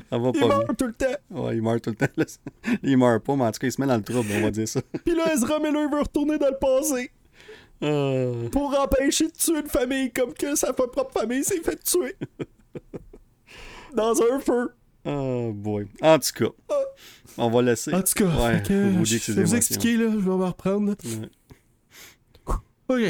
[0.10, 1.16] Ça va il pas meurt tout le temps.
[1.32, 2.24] Ouais, il meurt tout le temps.
[2.84, 4.52] Il meurt pas, mais en tout cas, il se met dans le trouble, on va
[4.52, 4.82] dire ça.
[5.04, 7.12] Puis là, Ezra Miller veut retourner dans le passé.
[7.84, 8.50] Euh.
[8.50, 12.16] Pour empêcher de tuer une famille comme que sa propre famille s'est fait tuer.
[13.94, 14.72] Dans un feu.
[15.06, 15.88] Oh boy.
[16.02, 16.74] En tout cas, ah.
[17.38, 17.94] on va laisser.
[17.94, 20.96] En tout cas, ouais, vous, je vais vous expliquer, là, je vais me reprendre.
[22.88, 23.02] Ok.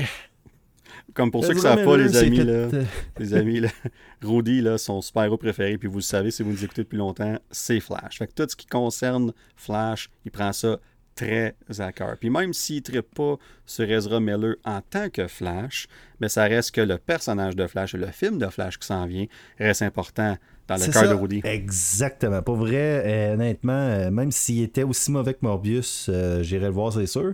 [1.13, 2.83] Comme pour ceux qui ne savent pas, les amis, là, euh,
[3.17, 3.69] les amis, là,
[4.21, 7.39] Rudy, là, son super-héros préféré, puis vous le savez si vous nous écoutez depuis longtemps,
[7.51, 8.17] c'est Flash.
[8.17, 10.77] Fait que tout ce qui concerne Flash, il prend ça
[11.15, 12.17] très à cœur.
[12.19, 15.87] Puis même s'il ne pas sur Ezra Miller en tant que Flash,
[16.19, 19.05] mais ça reste que le personnage de Flash et le film de Flash qui s'en
[19.05, 19.25] vient
[19.57, 21.13] reste important dans le cœur de.
[21.13, 21.41] Woody.
[21.43, 22.41] Exactement.
[22.41, 26.73] Pour vrai, euh, honnêtement, euh, même s'il était aussi mauvais que Morbius, euh, j'irais le
[26.73, 27.33] voir, c'est sûr.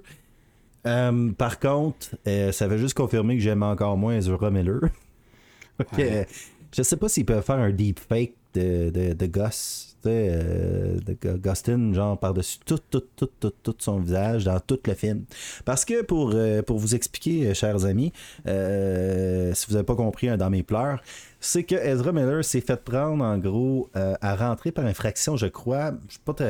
[0.87, 4.81] Euh, par contre, ça avait juste confirmé que j'aimais encore moins Ezra Miller.
[5.79, 6.27] Ok, Ouais.
[6.75, 10.97] je sais pas s'ils peuvent faire un deepfake de, de, de Gus, tu sais, euh,
[11.37, 15.23] Gustin, genre par-dessus tout, tout, tout, tout, tout son visage dans tout le film.
[15.65, 18.11] Parce que pour, euh, pour vous expliquer, euh, chers amis,
[18.47, 21.01] euh, si vous n'avez pas compris hein, dans mes pleurs,
[21.39, 25.91] c'est que Ezra Miller s'est fait prendre en gros à rentrer par infraction, je crois.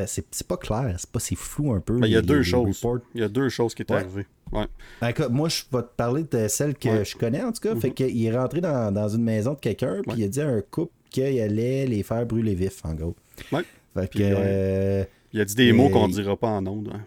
[0.08, 1.98] C'est, pas clair, c'est pas c'est flou un peu.
[2.00, 2.82] Ben, il y a les- deux les choses.
[2.82, 3.00] reports.
[3.16, 3.98] Il y a deux choses qui est Ouais.
[4.00, 4.28] arrivées.
[4.52, 4.68] Ouais.
[5.00, 7.06] Ben, moi, je vais te parler de celle que Ouais.
[7.06, 7.74] je connais, en tout cas.
[7.74, 7.80] Mhm.
[7.82, 10.48] Fait qu'il est rentré dans, dans une maison de quelqu'un, puis il a dit à
[10.50, 13.16] un couple qu'il allait les faire brûler vifs, en gros.
[13.52, 13.64] Ouais.
[13.94, 14.12] Fait que.
[14.18, 14.34] Puis, ouais.
[14.38, 16.92] euh, Il a dit des mots qu'on dira pas en ondes.
[16.94, 17.02] hein.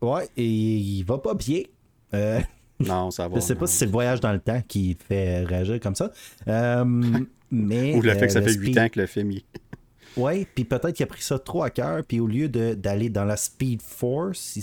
[0.00, 1.62] ouais, et il va pas bien.
[2.14, 2.40] Euh,
[2.80, 3.36] Non, ça va.
[3.36, 3.60] je sais non.
[3.60, 6.10] pas si c'est le voyage dans le temps qui fait réagir comme ça.
[6.48, 6.84] Euh,
[7.50, 7.94] mais.
[7.94, 9.44] Ou le fait euh, que ça fait 8 speed- ans que le film y
[10.16, 13.08] Ouais, puis peut-être qu'il a pris ça trop à cœur, puis au lieu de- d'aller
[13.08, 14.56] dans la Speed Force,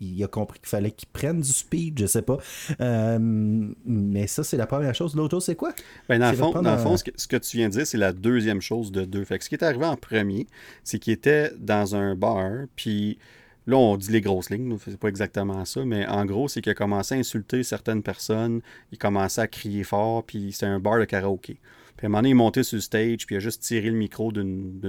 [0.00, 2.36] il, il a compris qu'il fallait qu'il prenne du speed, je sais pas.
[2.80, 5.14] Euh, mais ça, c'est la première chose.
[5.16, 5.72] L'autre chose, c'est quoi?
[6.08, 7.72] Ben, dans le fond, dans le un- fond ce, que, ce que tu viens de
[7.74, 9.24] dire, c'est la deuxième chose de deux.
[9.24, 10.46] Fait que ce qui est arrivé en premier,
[10.84, 13.18] c'est qu'il était dans un bar, puis
[13.66, 16.70] là, on dit les grosses lignes, c'est pas exactement ça, mais en gros, c'est qu'il
[16.72, 18.60] a commencé à insulter certaines personnes,
[18.92, 21.58] il commençait à crier fort, puis c'était un bar de karaoké.
[21.98, 23.60] Puis à un moment donné, il est monté sur le stage, puis il a juste
[23.62, 24.80] tiré le micro d'une,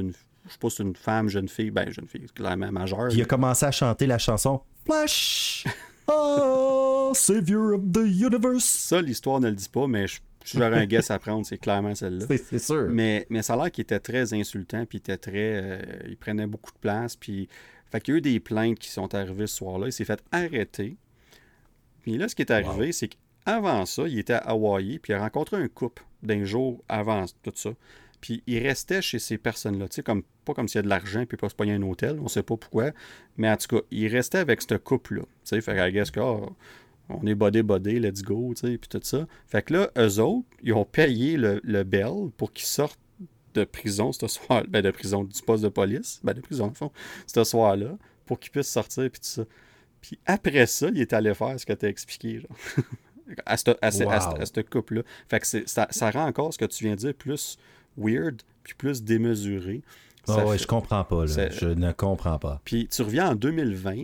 [0.45, 3.09] je sais pas si une femme, jeune fille, ben jeune fille, clairement majeure.
[3.09, 5.65] Puis il a commencé à chanter la chanson Flash!
[6.11, 8.63] Oh, Savior of the Universe!
[8.65, 11.59] Ça, l'histoire ne le dit pas, mais je- si j'aurais un guess à prendre, c'est
[11.59, 12.25] clairement celle-là.
[12.27, 12.87] C'est c'est sûr.
[12.89, 15.61] Mais, mais ça a l'air qu'il était très insultant, puis il était très.
[15.61, 17.47] euh, il prenait beaucoup de place, puis.
[17.91, 19.87] Fait qu'il y a eu des plaintes qui sont arrivées ce soir-là.
[19.87, 20.95] Il s'est fait arrêter.
[22.01, 25.15] Puis là, ce qui est arrivé, c'est qu'avant ça, il était à Hawaï, puis il
[25.15, 27.71] a rencontré un couple d'un jour avant tout ça.
[28.21, 30.89] Puis il restait chez ces personnes-là, tu sais, comme, pas comme s'il y a de
[30.89, 32.91] l'argent, puis pas se pogner un hôtel, on sait pas pourquoi.
[33.37, 35.21] Mais en tout cas, il restait avec ce couple-là.
[35.21, 36.39] Tu sais, fait qu'à ah,
[37.09, 39.25] on est bodé bodé, let's go, tu sais, puis tout ça.
[39.47, 42.99] Fait que là, eux autres, ils ont payé le, le bel pour qu'ils sortent
[43.55, 46.73] de prison ce soir ben de prison, du poste de police, ben de prison, au
[46.73, 46.91] fond,
[47.25, 49.43] ce soir-là, pour qu'ils puissent sortir, puis tout ça.
[50.01, 52.57] Puis après ça, il est allé faire ce que tu as expliqué, genre.
[53.45, 53.71] à ce
[54.03, 54.63] Wow.
[54.69, 55.01] couple-là.
[55.27, 57.57] Fait que c'est- ça, ça rend encore ce que tu viens de dire plus
[57.97, 59.81] weird, puis plus démesuré.
[60.27, 61.25] Ah Ça ouais, fait- je comprends pas.
[61.25, 61.49] Là.
[61.49, 62.61] Je ne comprends pas.
[62.63, 64.03] puis tu reviens en 2020,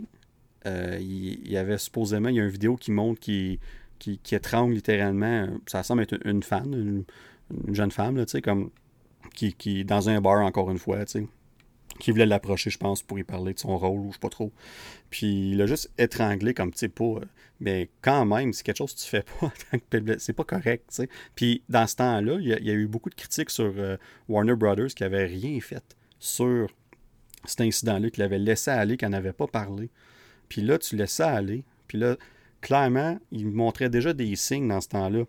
[0.66, 3.60] euh, il, y avait supposément, il y a une vidéo qui montre qui,
[3.98, 7.04] qui, qui étrangle littéralement, euh, ça semble être une, une fan, une,
[7.68, 8.70] une jeune femme, là, tu sais, comme,
[9.34, 11.26] qui, qui, dans un bar encore une fois, tu sais,
[11.98, 14.28] qui voulait l'approcher, je pense, pour y parler de son rôle, ou je sais pas
[14.28, 14.52] trop.
[15.10, 17.24] Puis il a juste étranglé comme, tu sais, pas, euh,
[17.60, 20.44] mais quand même, c'est quelque chose que tu fais pas en tant que c'est pas
[20.44, 21.02] correct.
[21.34, 23.72] Puis dans ce temps-là, il y, a, il y a eu beaucoup de critiques sur
[23.76, 23.96] euh,
[24.28, 26.68] Warner Brothers qui avait rien fait sur
[27.44, 29.90] cet incident-là, qu'il avait laissé aller, qu'il n'avait pas parlé.
[30.48, 31.64] Puis là, tu laissais aller.
[31.86, 32.16] Puis là,
[32.60, 35.24] clairement, il montrait déjà des signes dans ce temps-là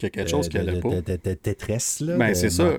[0.00, 0.88] qu'il y a quelque chose qui n'allait de, pas.
[0.88, 2.16] de, là.
[2.16, 2.76] Ben, de c'est ça,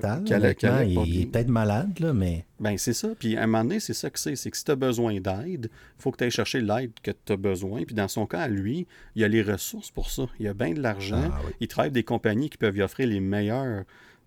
[1.06, 2.44] il, est peut-être malade, là, mais.
[2.60, 3.08] Ben, c'est ça.
[3.18, 4.36] Puis à un moment donné, c'est ça que c'est.
[4.36, 7.10] C'est que si tu as besoin d'aide, il faut que tu ailles chercher l'aide que
[7.10, 7.84] tu as besoin.
[7.84, 10.26] Puis dans son cas, à lui, il a les ressources pour ça.
[10.38, 11.30] Il a bien de l'argent.
[11.32, 11.52] Ah oui.
[11.60, 13.84] Il travaille avec des compagnies qui peuvent lui offrir les meilleurs,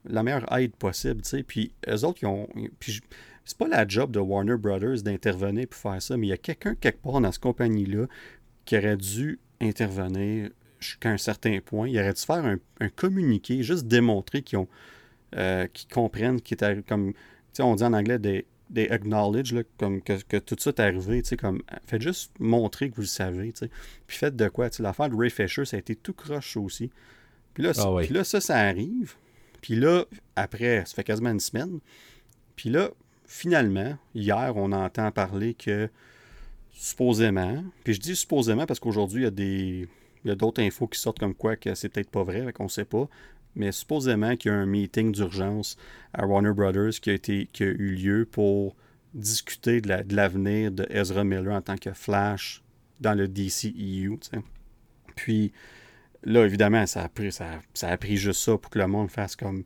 [0.09, 1.21] la meilleure aide possible.
[1.21, 1.43] tu sais.
[1.43, 2.47] Puis eux autres, ils ont.
[2.79, 3.01] Puis je-
[3.45, 6.37] c'est pas la job de Warner Brothers d'intervenir pour faire ça, mais il y a
[6.37, 8.07] quelqu'un quelque part dans cette compagnie-là
[8.65, 10.49] qui aurait dû intervenir
[10.85, 11.87] jusqu'à un certain point.
[11.89, 14.67] Il aurait dû faire un, un communiqué, juste démontrer qu'ils ont.
[15.35, 17.19] euh, qu'ils comprennent qui est comme tu
[17.53, 20.79] sais, on dit en anglais des, des acknowledge, là, comme que, que tout ça est
[20.81, 23.53] arrivé, comme, faites juste montrer que vous le savez.
[24.07, 26.57] Puis faites de quoi, tu sais, l'affaire de Ray Fisher, ça a été tout croche
[26.57, 26.89] aussi.
[27.53, 28.05] Puis là, Ah oui.
[28.05, 29.15] puis là, ça, ça arrive.
[29.61, 31.79] Puis là, après, ça fait quasiment une semaine.
[32.57, 32.89] Puis là,
[33.25, 35.89] finalement, hier, on entend parler que,
[36.73, 39.87] supposément, puis je dis supposément parce qu'aujourd'hui, il y a des...
[40.25, 42.67] Il y a d'autres infos qui sortent comme quoi que c'est peut-être pas vrai, qu'on
[42.67, 43.07] sait pas.
[43.55, 45.77] Mais supposément qu'il y a un meeting d'urgence
[46.13, 48.75] à Warner Brothers qui a, été, qui a eu lieu pour
[49.13, 52.63] discuter de la- de l'avenir de, Ezra Miller en tant que Flash
[52.99, 54.19] dans le DCEU.
[55.15, 55.53] Puis
[56.23, 59.35] là, évidemment, ça a, pris, ça, a pris juste ça pour que le monde fasse
[59.35, 59.63] comme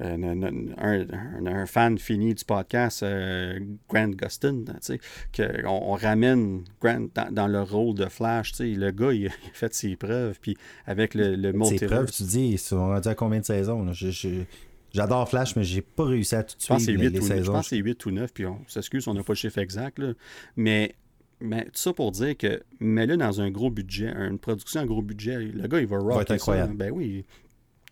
[0.00, 5.00] un, un- fan fini du podcast, euh, Grant Gustin, tu sais,
[5.36, 8.52] qu'on on ramène Grant dans, dans le rôle de Flash.
[8.52, 8.66] tu sais.
[8.68, 10.56] Le gars, il a fait ses preuves, puis
[10.86, 13.84] avec le, le multiverse, preuves, tu dis, ils sont rendus à combien de saisons?
[13.84, 13.92] là?
[13.92, 14.44] Je- je-
[14.92, 17.28] J'adore Flash, mais j'ai pas réussi à tout suivre les, 8 les ou 9.
[17.28, 17.52] Je saisons.
[17.52, 19.98] pense que c'est 8 ou 9, puis on s'excuse, on n'a pas le chiffre exact.
[19.98, 20.12] là.
[20.56, 20.94] Mais,
[21.40, 25.02] mais tout ça pour dire que mets-le dans un gros budget, une production à gros
[25.02, 26.76] budget, le gars, il va rocker être ça, incroyable.
[26.76, 27.26] Ben oui,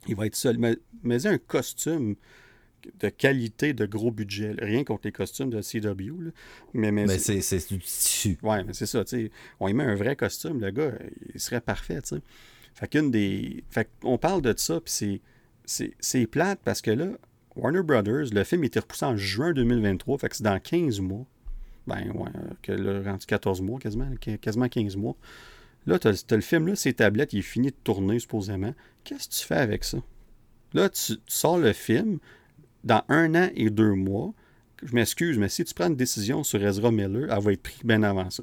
[0.08, 0.58] il va être seul.
[0.58, 2.16] Mais, mais un costume
[3.00, 4.54] de qualité de gros budget.
[4.58, 6.30] Rien contre les costumes de CW.
[6.72, 8.38] Mais, mais, mais c'est du tissu.
[8.42, 9.04] Ouais, mais c'est ça.
[9.60, 10.92] On y met un vrai costume, le gars,
[11.34, 12.00] il serait parfait.
[12.04, 12.20] sais.
[12.74, 13.64] Fait qu'une des.
[13.70, 15.22] Fait qu'on parle de ça, puis
[15.64, 17.08] c'est plate parce que là,
[17.56, 21.26] Warner Brothers, le film était repoussé en juin 2023, fait que c'est dans 15 mois.
[21.86, 22.30] Ben ouais,
[22.62, 24.08] que le rendu 14 mois quasiment,
[24.40, 25.16] quasiment 15 mois.
[25.86, 28.74] Là, tu as, le film, là, ces tablettes, il est fini de tourner supposément.
[29.04, 29.98] Qu'est-ce que tu fais avec ça?
[30.72, 32.18] Là, tu, sors le film
[32.84, 34.32] dans un an et deux mois.
[34.82, 37.84] Je m'excuse, mais si tu prends une décision sur Ezra Miller, elle va être prise
[37.84, 38.42] bien avant ça.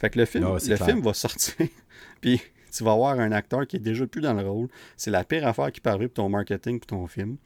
[0.00, 1.54] Fait que le film, le film va sortir,
[2.20, 4.68] puis tu vas avoir un acteur qui est déjà plus dans le rôle.
[4.96, 7.36] C'est la pire affaire qui parle pour ton marketing pour ton film.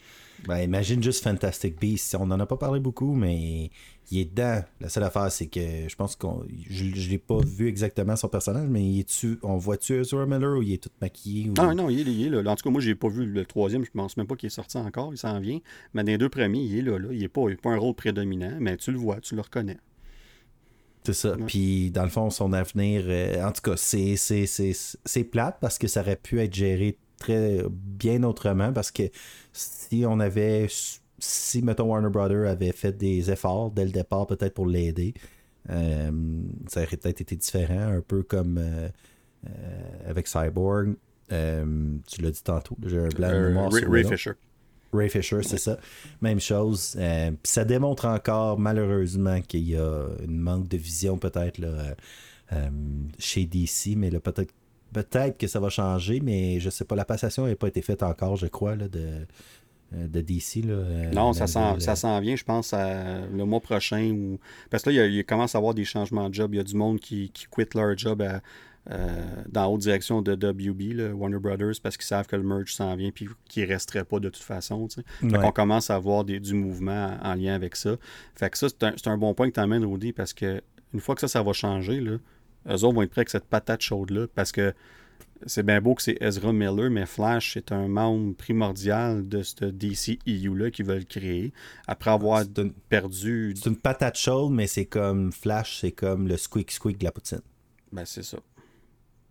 [0.47, 2.17] Ben, imagine juste Fantastic Beasts.
[2.19, 3.71] On n'en a pas parlé beaucoup, mais
[4.11, 4.63] il est dedans.
[4.81, 6.45] La seule affaire, c'est que je pense qu'on.
[6.69, 10.59] Je ne l'ai pas vu exactement son personnage, mais il est on voit-tu Ezra Miller
[10.59, 11.55] ou il est tout maquillé ou...
[11.59, 12.51] Ah non, il est, là.
[12.51, 13.85] En tout cas, moi, j'ai pas vu le troisième.
[13.85, 15.15] Je pense même pas qu'il est sorti encore.
[15.15, 15.61] Il s'en vient.
[15.95, 16.99] Mais dans les deux premiers, il est là.
[16.99, 17.09] là.
[17.13, 19.79] Il n'est pas, pas un rôle prédominant, mais tu le vois, tu le reconnais.
[21.05, 21.37] C'est ça.
[21.47, 25.89] Puis, dans le fond, son avenir, euh, en tout cas, c'est, c'est, plate parce que
[25.89, 28.73] ça aurait pu être géré très bien autrement.
[28.73, 29.05] Parce que
[29.53, 30.67] si on avait.
[31.19, 35.15] Si, mettons, Warner Brothers avait fait des efforts dès le départ, peut-être pour l'aider,
[35.71, 36.11] euh,
[36.67, 38.89] ça aurait peut-être été différent, un peu comme euh,
[40.09, 40.97] avec Cyborg.
[41.29, 44.33] tu l'as dit tantôt, j'ai un blanc de Ray, Ray Fisher.
[44.93, 45.79] Ray Fisher, c'est ça.
[46.21, 46.97] Même chose.
[46.99, 51.95] Euh, ça démontre encore, malheureusement, qu'il y a une manque de vision, peut-être, là,
[52.53, 52.69] euh,
[53.19, 54.53] chez DC, mais peut-être
[54.93, 56.95] peut-être que ça va changer, mais je sais pas.
[56.95, 59.27] La passation n'a pas été faite encore, je crois, là, de,
[59.95, 60.63] euh, de DC.
[60.63, 64.11] Là, non, ça s'en, vient, je pense, le mois prochain.
[64.11, 64.39] Ou...
[64.71, 66.53] Parce que là, il, commence à avoir des changements de job.
[66.53, 68.39] Il y a du monde qui, qui quitte leur job à, euh,
[68.89, 72.95] dans la haute direction de WB, Warner Brothers, parce qu'ils savent que le merge s'en
[72.97, 74.89] vient puis qu'il ne resterait pas de toute façon.
[75.23, 77.97] On commence à avoir du mouvement en lien avec ça.
[78.35, 80.61] Fait que ça, c'est un, bon point que tu amènes, Rudy, parce que
[80.93, 82.19] une fois que ça, ça va changer, là,
[82.69, 84.75] eux autres vont être prêts avec cette patate chaude-là, parce que
[85.47, 89.65] c'est bien beau que c'est Ezra Miller, mais Flash, c'est un membre primordial de ce
[89.65, 91.53] DC EU-là qu'ils veulent créer.
[91.87, 92.45] Après avoir
[92.89, 93.55] perdu.
[93.57, 97.13] C'est une patate chaude, mais c'est comme Flash, c'est comme le squeak squeak de la
[97.13, 97.41] poutine.
[97.91, 98.39] Ben, c'est ça.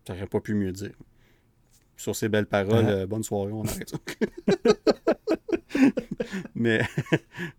[0.04, 0.92] T'aurais pas pu mieux dire.
[1.96, 3.02] Sur ces belles paroles, uh-huh.
[3.02, 3.98] euh, bonne soirée, on arrête ça.
[6.54, 6.80] mais,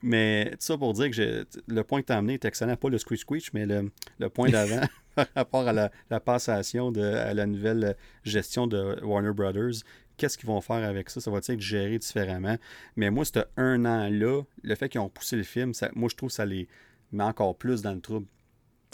[0.01, 2.75] mais tout ça pour dire que le point que tu as amené est excellent.
[2.75, 4.81] Pas le squeak, mais le, point d'avant
[5.15, 9.83] par rapport à la, passation de à la nouvelle gestion de Warner Brothers.
[10.17, 11.21] Qu'est-ce qu'ils vont faire avec ça?
[11.21, 12.57] Ça va être géré différemment?
[12.95, 16.15] Mais moi, c'était un an-là, le fait qu'ils ont poussé le film, ça, moi, je
[16.15, 16.67] trouve que ça les
[17.11, 18.27] met encore plus dans le trouble.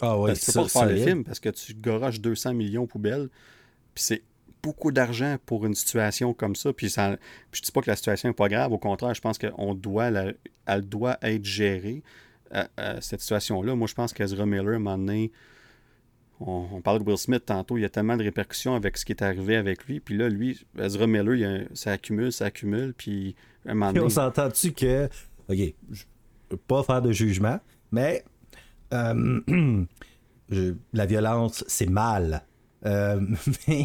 [0.00, 2.54] Ah ouais, parce que tu peux pas faire le film parce que tu garages 200
[2.54, 3.28] millions poubelles.
[3.94, 4.22] Puis c'est
[4.62, 6.72] beaucoup d'argent pour une situation comme ça.
[6.72, 7.16] Puis, ça,
[7.50, 8.72] puis je dis pas que la situation n'est pas grave.
[8.72, 10.10] Au contraire, je pense qu'on doit,
[10.66, 12.02] elle doit être gérée,
[12.54, 13.74] euh, euh, cette situation-là.
[13.74, 15.32] Moi, je pense qu'Ezra Miller, à un moment donné,
[16.40, 19.12] on, parlait de Will Smith tantôt, il y a tellement de répercussions avec ce qui
[19.12, 20.00] est arrivé avec lui.
[20.00, 22.94] Puis là, lui, Ezra Miller, ça accumule, ça accumule.
[22.94, 23.36] Puis
[23.66, 24.06] à un moment donné...
[24.06, 25.04] on s'entend-tu que,
[25.48, 25.72] OK, je ne
[26.50, 27.60] veux pas faire de jugement,
[27.92, 28.24] mais
[28.92, 29.84] euh,
[30.92, 32.42] la violence, c'est mal.
[32.86, 33.20] Euh,
[33.68, 33.84] mais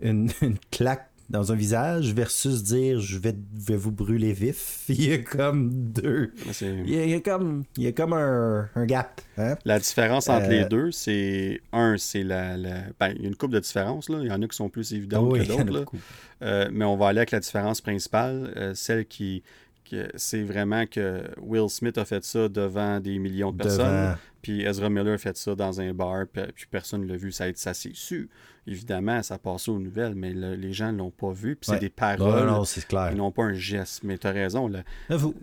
[0.00, 0.30] une,
[0.70, 5.18] claque dans un visage versus dire je vais, vais vous brûler vif, il y a
[5.18, 6.32] comme deux.
[6.60, 9.20] Il y a, comme, il y a comme un, gap.
[9.38, 9.56] Hein?
[9.64, 12.56] La différence entre les euh, deux, c'est un, c'est la.
[13.00, 14.08] Ben, il y a une coupe de différence.
[14.10, 14.18] Là.
[14.20, 15.92] Il y en a qui sont plus évidentes que d'autres.
[16.70, 19.42] mais on va aller avec la différence principale, celle qui,
[20.16, 24.90] c'est vraiment que Will Smith a fait ça devant des millions de personnes, puis Ezra
[24.90, 27.32] Miller a fait ça dans un bar, puis, personne ne l'a vu.
[27.32, 28.28] Ça, ça s'est su.
[28.66, 31.56] Évidemment, ça passe aux nouvelles, mais les gens ne l'ont pas vu.
[31.56, 32.46] Puis c'est des paroles.
[32.46, 33.10] Non, c'est clair.
[33.12, 34.02] Ils n'ont pas un geste.
[34.04, 34.70] Mais tu as raison.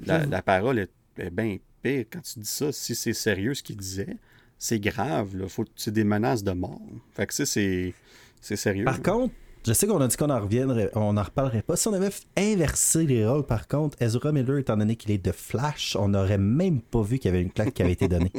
[0.06, 2.72] La, parole est, bien pire quand tu dis ça.
[2.72, 4.18] Si c'est sérieux ce qu'il disait,
[4.58, 5.36] c'est grave.
[5.76, 6.82] C'est des menaces de mort.
[7.14, 7.94] Fait que ça, c'est
[8.42, 8.86] sérieux.
[8.86, 9.34] Par contre,
[9.66, 11.76] je sais qu'on a dit qu'on en reviendrait, on en reparlerait pas.
[11.76, 15.32] Si on avait inversé les rôles, par contre, Ezra Miller, étant donné qu'il est de
[15.32, 18.32] Flash, on n'aurait même pas vu qu'il y avait une claque qui avait été donnée.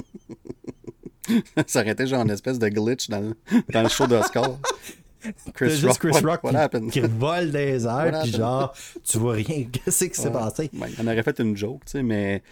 [1.66, 3.32] ça aurait été genre une espèce de glitch dans,
[3.72, 4.58] dans le show d'Oscar.
[5.54, 6.40] Chris Rock, Chris Rock
[6.90, 9.64] qui, vole des airs, puis genre, tu vois rien.
[9.72, 10.70] Qu'est-ce qui s'est passé?
[10.98, 12.42] on aurait fait une joke, tu sais, mais.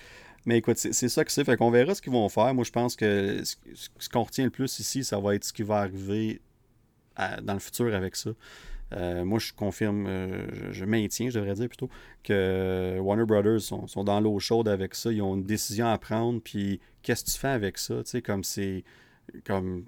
[0.46, 1.44] Mais écoute, c'est ça que c'est.
[1.44, 2.54] Fait qu'on verra ce qu'ils vont faire.
[2.54, 3.42] Moi, je pense que
[3.74, 6.40] ce qu'on retient le plus ici, ça va être ce qui va arriver
[7.42, 8.30] dans le futur avec ça.
[8.94, 11.90] Euh, moi, je confirme, euh, je, maintiens, je devrais dire plutôt,
[12.24, 15.12] que Warner Brothers sont, dans l'eau chaude avec ça.
[15.12, 18.02] Ils ont une décision à prendre, puis qu'est-ce que tu fais avec ça?
[18.04, 18.84] Tu sais, comme c'est.
[19.44, 19.84] comme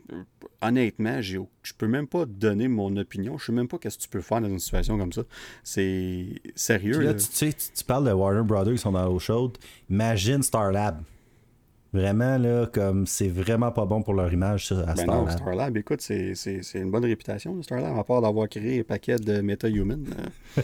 [0.60, 1.40] honnêtement, je
[1.78, 3.38] peux même pas donner mon opinion.
[3.38, 5.22] Je sais même pas qu'est-ce que tu peux faire dans une situation comme ça.
[5.64, 6.96] C'est sérieux.
[6.98, 7.18] Puis là, là.
[7.18, 9.56] tu, sais, tu, tu parles de Warner Brothers qui sont dans l'eau chaude.
[9.88, 11.02] Imagine Starlab.
[11.92, 15.26] Vraiment, là, comme c'est vraiment pas bon pour leur image à Ben Starlab.
[15.26, 18.84] non, Starlab, écoute, c'est, c'est, c'est une bonne réputation, Starlab, à part d'avoir créé un
[18.84, 20.04] paquet de meta-human.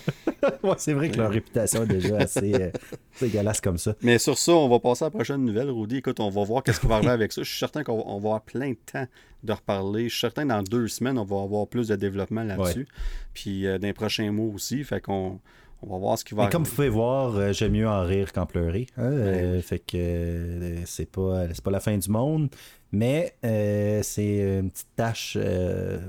[0.62, 2.70] Ouais, c'est vrai que leur réputation est déjà assez euh,
[3.20, 3.94] dégueulasse comme ça.
[4.02, 5.96] Mais sur ça, on va passer à la prochaine nouvelle, Rudy.
[5.98, 7.42] Écoute, on va voir qu'est-ce qui va arriver avec ça.
[7.42, 9.06] Je suis certain qu'on va, on va avoir plein de temps
[9.42, 10.04] de reparler.
[10.04, 12.86] Je suis certain que dans deux semaines, on va avoir plus de développement là-dessus.
[13.34, 14.84] Puis euh, dans les prochains mois aussi.
[14.84, 15.40] Fait qu'on
[15.86, 18.02] on va voir ce qui va Mais comme vous pouvez voir, euh, j'aime mieux en
[18.02, 18.86] rire qu'en pleurer.
[18.96, 22.48] hein, euh, fait que euh, c'est pas, pas la fin du monde,
[22.92, 25.38] mais euh, c'est une petite tâche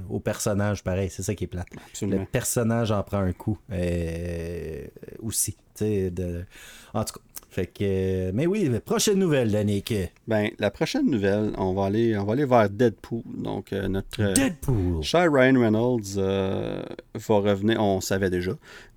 [0.09, 1.09] au personnage, pareil.
[1.09, 1.67] C'est ça qui est plate.
[1.73, 2.27] Le Absolument.
[2.31, 3.57] personnage en prend un coup
[5.21, 5.57] aussi.
[5.79, 6.43] De...
[6.95, 7.21] En tout cas.
[7.57, 9.91] Fait que, mais oui, prochaine nouvelle, Danick.
[10.27, 13.23] Ben, la prochaine nouvelle, on va aller, on va aller vers Deadpool.
[13.35, 14.21] Donc, euh, notre.
[14.21, 15.01] euh, Deadpool.
[15.01, 16.83] Cher Ryan Reynolds euh,
[17.15, 18.51] va revenir, on savait déjà,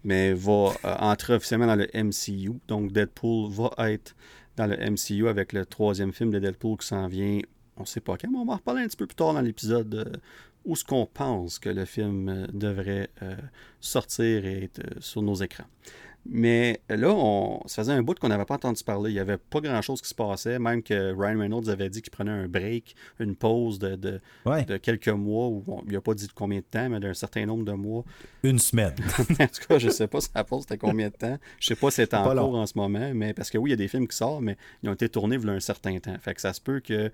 [0.04, 2.52] mais va euh, entrer officiellement dans le MCU.
[2.68, 4.14] Donc Deadpool va être
[4.58, 7.38] dans le MCU avec le troisième film de Deadpool qui s'en vient,
[7.78, 9.40] on sait pas quand, mais on va en reparler un petit peu plus tard dans
[9.40, 10.20] l'épisode
[10.66, 13.08] où ce qu'on pense que le film devrait
[13.80, 15.64] sortir et être sur nos écrans.
[16.28, 19.10] Mais là, on, ça faisait un bout qu'on n'avait pas entendu parler.
[19.10, 22.10] Il n'y avait pas grand-chose qui se passait, même que Ryan Reynolds avait dit qu'il
[22.10, 26.00] prenait un break, une pause de, de, Ouais, de quelques mois, ou bon, il n'a
[26.00, 28.04] pas dit de combien de temps, mais d'un certain nombre de mois.
[28.42, 28.94] une semaine.
[29.18, 31.38] en tout cas, je sais pas sa pause c'était combien de temps.
[31.58, 32.50] Je sais pas si c'est en long.
[32.50, 34.42] cours en ce moment, mais parce que oui, il y a des films qui sortent,
[34.42, 36.16] mais ils ont été tournés il y a un certain temps.
[36.20, 37.10] Fait que ça se peut que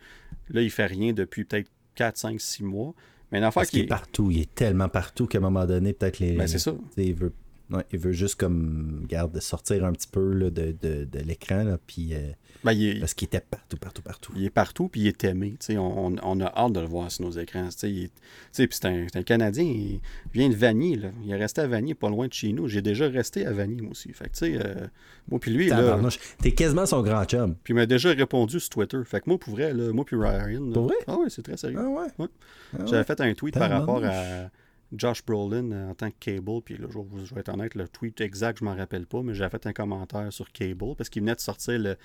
[0.50, 2.94] là, il fait rien depuis peut-être 4, 5, 6 mois.
[3.32, 4.30] Mais une affaire Parce qui qu'il est partout.
[4.30, 6.32] Il est tellement partout qu'à un moment donné, peut-être les.
[6.32, 6.74] Ben, c'est ça.
[6.96, 7.32] Il veut,
[7.70, 11.18] ouais, il veut juste comme garde de sortir un petit peu là, de, de, de
[11.20, 12.30] l'écran puis euh,
[12.64, 14.32] Ben, est, parce qu'il était partout, partout, partout.
[14.36, 15.54] il est partout, puis il est aimé.
[15.70, 17.68] On, on- a hâte de le voir sur nos écrans.
[17.68, 18.10] Est-
[18.52, 20.00] c'est un, un Canadien, il
[20.32, 20.96] vient de Vanier.
[20.96, 21.08] Là.
[21.24, 22.68] Il est resté à Vanier, pas loin de chez nous.
[22.68, 24.12] J'ai déjà resté à Vanier, moi aussi.
[24.12, 24.86] Fait que, euh,
[25.28, 25.98] moi, puis lui, là.
[26.42, 27.54] T'es quasiment son grand chum.
[27.64, 28.98] Puis il m'a déjà répondu sur Twitter.
[29.04, 30.70] Fait que moi, pour vrai, là, moi puis Ryan.
[30.72, 30.96] Pour vrai?
[31.06, 31.78] Ah oui, c'est très sérieux.
[31.80, 32.06] Ah ouais?
[32.18, 32.26] Ouais.
[32.74, 32.86] Ah ouais?
[32.86, 34.50] J'avais fait un tweet par rapport à
[34.92, 36.62] Josh Brolin euh, en tant que Cable.
[36.64, 39.06] Puis là, je vais, vous- je vais être honnête, le tweet exact, je m'en rappelle
[39.06, 41.96] pas, mais j'avais fait un commentaire sur Cable parce qu'il venait de sortir le,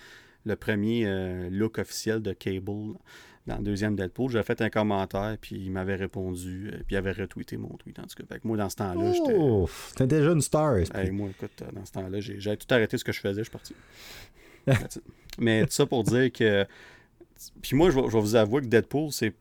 [0.46, 2.96] le premier euh, look officiel de Cable
[3.48, 4.32] dans le deuxième Deadpool.
[4.32, 7.98] J'avais fait un commentaire, puis il m'avait répondu, euh, puis il avait retweeté mon tweet
[8.00, 8.24] en tout cas.
[8.36, 9.36] Fait que moi, dans ce temps-là, j'étais.
[9.38, 10.76] Oh, t'es déjà une star.
[10.78, 13.50] Hey, moi, écoute, dans ce temps-là, j'ai j'avais tout arrêté ce que je faisais, je
[13.50, 13.76] suis parti.
[15.40, 16.66] Mais tout ça pour dire que.
[17.62, 19.34] Puis moi, je vais, je vais vous avouer que Deadpool, c'est.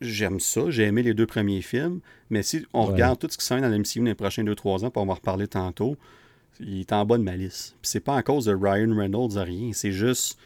[0.00, 2.92] J'aime ça, j'ai aimé les deux premiers films, mais si on Ouais.
[2.92, 5.14] regarde tout ce qui s'en vient dans l'MCU dans les prochains 2-3 ans, va en
[5.14, 5.96] reparler tantôt,
[6.60, 7.76] il est en bas de ma liste.
[7.82, 10.38] C'est pas à cause de Ryan Reynolds à rien, c'est juste.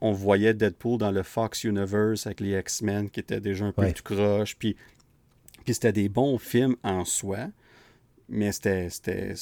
[0.00, 3.82] On voyait Deadpool dans le Fox Universe avec les X-Men qui étaient déjà un peu
[3.82, 3.92] Ouais.
[3.92, 4.76] tout croche, puis,
[5.64, 7.48] puis c'était des bons films en soi,
[8.28, 8.88] mais c'était.
[8.90, 9.34] c'était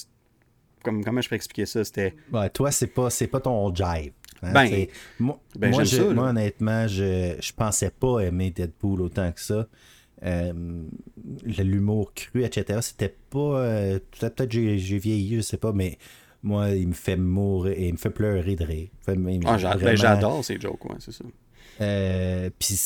[0.82, 1.84] comme, comment je peux expliquer ça?
[1.84, 2.14] C'était.
[2.32, 4.12] Ouais, toi, c'est pas, c'est pas ton jive.
[4.44, 4.86] Hein, Ben,
[5.18, 6.14] moi, ben, moi, j'aime je- ça, là.
[6.14, 9.66] moi, honnêtement, je, je pensais pas aimer Deadpool autant que ça.
[10.24, 10.52] Euh,
[11.44, 12.78] L'humour cru, etc.
[12.82, 13.38] C'était pas.
[13.60, 15.98] euh, Peut-être que j'ai vieilli, je sais pas, mais
[16.42, 18.88] moi, il me fait mourir et il me fait pleurer de rire.
[19.46, 21.24] Ah, ben, j'adore ces jokes, ouais, c'est ça.
[21.80, 22.78] Euh, Puis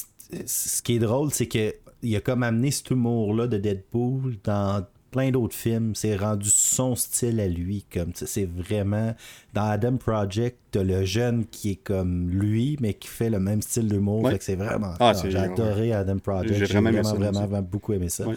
[0.46, 4.86] ce qui est drôle, c'est que il a comme amené cet humour-là de Deadpool dans
[5.10, 5.94] plein d'autres films.
[5.94, 7.84] C'est rendu son style à lui.
[7.92, 9.14] Comme c'est vraiment
[9.54, 13.62] dans Adam Project, t'as le jeune qui est comme lui, mais qui fait le même
[13.62, 14.22] style d'humour.
[14.22, 14.36] Ouais.
[14.40, 14.94] C'est vraiment.
[15.00, 16.54] Ah, J'ai adoré Adam Project.
[16.54, 18.26] J'ai vraiment vraiment, vraiment, vraiment beaucoup aimé ça.
[18.28, 18.36] Ouais.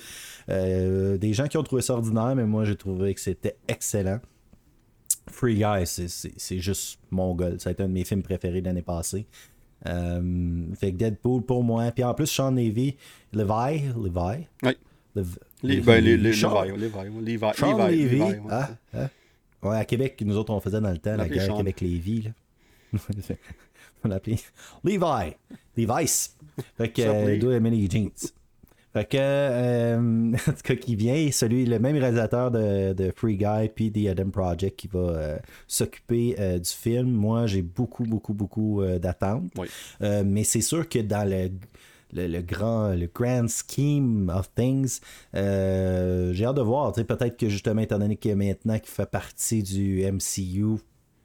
[0.49, 4.19] Euh, des gens qui ont trouvé ça ordinaire, mais moi j'ai trouvé que c'était excellent.
[5.31, 7.59] Free Guy, c'est- juste mon goal.
[7.59, 9.27] Ça a été un de mes films préférés de l'année passée.
[9.87, 11.89] Euh, fait que Deadpool pour moi.
[11.91, 12.95] Puis en plus, Sean Levy,
[13.33, 14.45] Levi, Levi?
[14.63, 14.71] Oui.
[15.15, 15.23] Les,
[15.63, 16.41] Levi- ben, Levi, Levy.
[17.91, 18.21] Levi,
[19.63, 19.77] ouais.
[19.77, 21.55] à Québec, nous autres, on faisait dans le temps la guerre.
[21.55, 22.31] Québec-Lévis.
[24.03, 24.37] on l'appelait
[24.83, 25.33] Levi.
[25.77, 26.35] Levi's.
[26.77, 28.09] Fait que, euh, doit aimer les jeans.
[28.93, 29.97] Fait que, euh,
[30.33, 34.09] en tout cas, qui vient, celui, le même réalisateur de, de Free Guy puis The
[34.09, 35.37] Adam Project qui va euh,
[35.67, 37.09] s'occuper euh, du film.
[37.11, 39.49] Moi, j'ai beaucoup, beaucoup, beaucoup euh, d'attentes.
[39.57, 39.67] Oui.
[40.01, 41.51] Euh, mais c'est sûr que dans le,
[42.13, 44.99] le, le grand, le grand scheme of things,
[45.35, 46.93] euh, j'ai hâte de voir.
[46.93, 50.79] Peut-être que justement, étant donné que maintenant qu'il fait partie du MCU,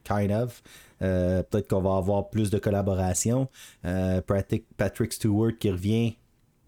[0.05, 0.62] kind of,
[1.03, 3.49] euh, peut-être qu'on va avoir plus de collaboration.
[3.84, 6.16] Euh, Patrick, Stewart qui revient,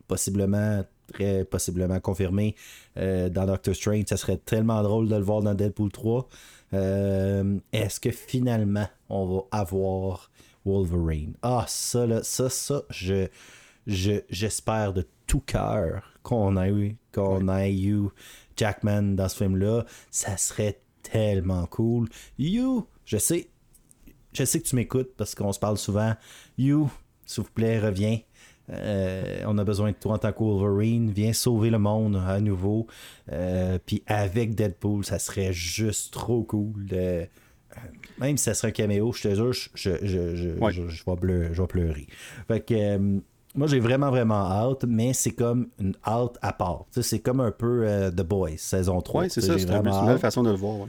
[0.07, 2.55] possiblement, très possiblement confirmé
[2.97, 4.05] dans Doctor Strange.
[4.09, 6.29] Ça serait tellement drôle de le voir dans Deadpool 3.
[6.75, 10.31] Euh, Est-ce que finalement on va avoir
[10.65, 11.35] Wolverine?
[11.43, 13.29] Ah, ça, là, ça, ça, je.
[13.89, 18.09] J'espère de tout cœur qu'on a eu, qu'on a eu
[18.57, 19.85] Jackman dans ce film-là.
[20.11, 22.09] Ça serait tellement cool.
[22.39, 23.49] You, je sais,
[24.33, 26.15] je sais que tu m'écoutes parce qu'on se parle souvent.
[26.59, 26.91] You,
[27.25, 28.19] s'il vous plaît, reviens.
[28.71, 31.11] Euh, on a besoin de toi en tant que Wolverine.
[31.11, 32.87] Viens sauver le monde à nouveau.
[33.33, 36.87] Euh, puis avec Deadpool, ça serait juste trop cool.
[38.19, 42.07] même si ça serait un caméo, je te jure, je, je, je, je, vais, pleurer,
[42.47, 43.21] Fait que.
[43.59, 46.87] Euh, moi, j'ai vraiment, vraiment hâte, mais c'est comme une hâte à part.
[46.91, 49.23] c'est comme un peu The Boys, saison 3.
[49.23, 50.87] Oui, c'est ça, c'est une belle façon de le voir.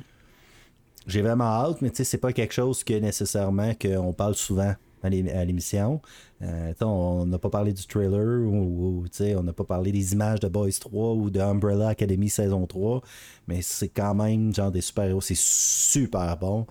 [1.07, 6.01] J'ai vraiment hâte, mais c'est pas quelque chose que nécessairement qu'on parle souvent à l'émission.
[6.41, 9.05] Euh, on n'a pas parlé du trailer ou,
[9.35, 13.01] on n'a pas parlé des images de Boys 3 ou de Umbrella Academy saison 3,
[13.47, 16.65] mais c'est quand même genre des super-héros, c'est super bon.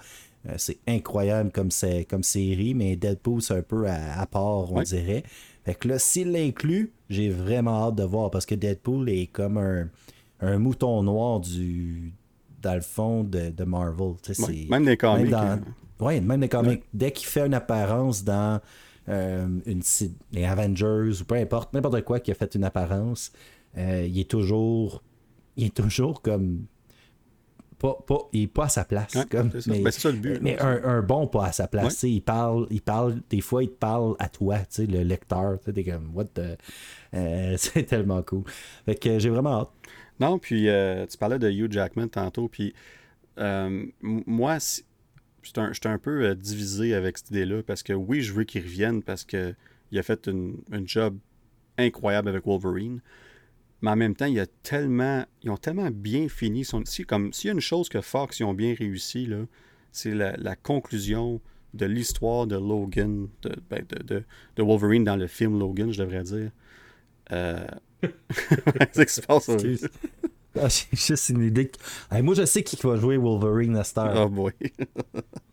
[0.48, 1.70] Euh, c'est incroyable comme,
[2.08, 5.24] comme série, mais Deadpool, c'est un peu à, part, on dirait.
[5.68, 9.58] Fait que là, s'il l'inclut, j'ai vraiment hâte de voir parce que Deadpool est comme
[10.40, 12.14] un, mouton noir du
[12.62, 14.14] dans le fond de, Marvel.
[14.70, 15.30] même les comics.
[15.30, 15.60] Hein.
[16.00, 16.84] Oui, même les comics.
[16.94, 18.62] Dès qu'il fait une apparence dans
[19.10, 19.82] euh, une,
[20.32, 23.30] les Avengers ou peu importe, n'importe quoi qui a fait une apparence,
[23.76, 25.02] euh, il est toujours.
[25.58, 26.64] Il est toujours comme.
[27.78, 29.16] Pas, pas, il est pas à sa place.
[29.30, 30.38] comme, mais, ben, ça le but.
[30.42, 32.02] Mais un, bon pas à sa place.
[32.02, 35.58] Il, parle, il parle, des fois, il te parle à toi, le lecteur.
[35.60, 36.58] T'es comme, what the...
[37.14, 38.42] Euh, c'est tellement cool.
[38.84, 39.70] Fait que j'ai vraiment hâte.
[40.20, 40.68] Non, puis
[41.08, 42.74] tu parlais de Hugh Jackman tantôt, puis
[44.02, 44.58] moi,
[45.42, 49.02] j'étais un, peu euh, divisé avec cette idée-là parce que oui, je veux qu'il revienne
[49.02, 49.54] parce qu'il
[49.94, 51.16] a fait une, job
[51.76, 53.00] incroyable avec Wolverine.
[53.80, 56.64] Mais en même temps, il a tellement, ils ont tellement bien fini.
[56.64, 59.28] Son, comme s'il y a une chose que Fox ils ont bien réussi,
[59.92, 61.40] c'est la, conclusion
[61.74, 63.28] de l'histoire de Logan,
[63.70, 64.24] ben, de,
[64.56, 66.50] de, Wolverine dans le film Logan, je devrais dire.
[67.32, 67.66] Euh...
[68.92, 69.50] c'est se passe.
[70.60, 71.70] Ah, j'ai juste une idée.
[72.22, 74.12] moi, je sais qui va jouer Wolverine à Star.
[74.16, 74.52] Oh boy.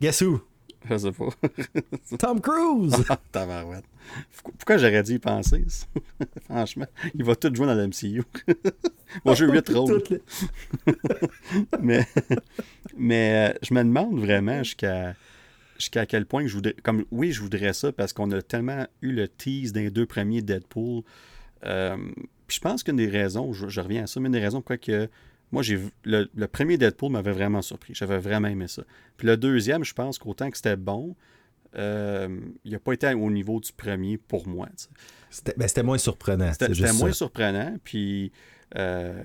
[0.01, 0.41] Guess who?
[0.89, 1.29] Je sais pas.
[2.17, 3.03] Tom Cruise!
[3.31, 3.85] Tabarouette.
[4.43, 5.63] Pourquoi j'aurais dû y penser?
[6.45, 8.23] Franchement, il va tout jouer dans la MCU.
[9.23, 10.03] Moi, j'ai 8 rôles.
[11.81, 12.05] mais
[12.97, 15.15] mais euh, je me demande vraiment jusqu'à
[15.77, 16.75] jusqu'à quel point je voudrais.
[16.83, 20.41] Comme, oui, je voudrais ça parce qu'on a tellement eu le tease d'un deux premiers
[20.41, 21.03] Deadpool.
[21.65, 21.97] Euh,
[22.47, 24.77] puis je pense qu'une des raisons, je, reviens à ça, mais une des raisons pourquoi
[24.77, 25.09] que
[25.55, 27.95] moi, j'ai le, le, premier Deadpool m'avait vraiment surpris.
[27.95, 28.83] J'avais vraiment aimé ça.
[29.15, 31.15] Puis le deuxième, je pense qu'autant que c'était bon,
[31.77, 32.27] euh,
[32.65, 34.67] il n'a pas été au niveau du premier pour moi.
[35.29, 36.51] C'était ben, moins surprenant.
[36.51, 37.77] C'était moins surprenant.
[37.85, 38.33] Puis
[38.75, 39.23] euh,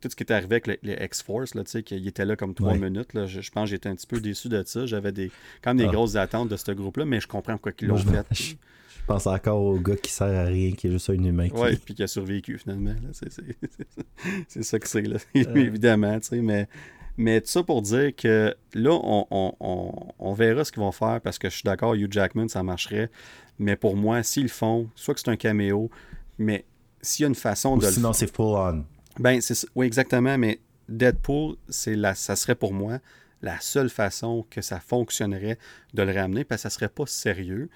[0.00, 1.54] tout ce qui est arrivé avec les, X-Force,
[1.84, 4.48] qu'il était là comme trois minutes, là, je, pense que j'étais un petit peu déçu
[4.48, 4.86] de ça.
[4.86, 5.92] J'avais des, quand même des ah.
[5.92, 8.56] grosses attentes de ce groupe-là, mais je comprends pourquoi ils l'ont fait.
[9.02, 11.48] Je pense encore au gars qui sert à rien, qui est juste un humain.
[11.48, 11.56] Qui...
[11.56, 12.94] Ouais, puis qui a survécu finalement.
[14.48, 15.18] C'est ça que c'est, là.
[15.34, 16.18] évidemment.
[16.32, 16.68] Mais,
[17.16, 21.20] mais tout ça pour dire que là, on, on, on, verra ce qu'ils vont faire
[21.20, 23.10] parce que je suis d'accord, Hugh Jackman, ça marcherait.
[23.58, 25.90] Mais pour moi, s'ils le font, soit que c'est un caméo,
[26.38, 26.64] mais
[27.00, 27.86] s'il y a une façon de.
[27.86, 28.84] Sinon, c'est full on.
[29.18, 29.40] Ben,
[29.74, 30.38] oui, exactement.
[30.38, 32.98] Mais Deadpool, c'est la, ça serait pour moi
[33.42, 35.58] la seule façon que ça fonctionnerait
[35.94, 37.68] de le ramener parce que ça serait pas sérieux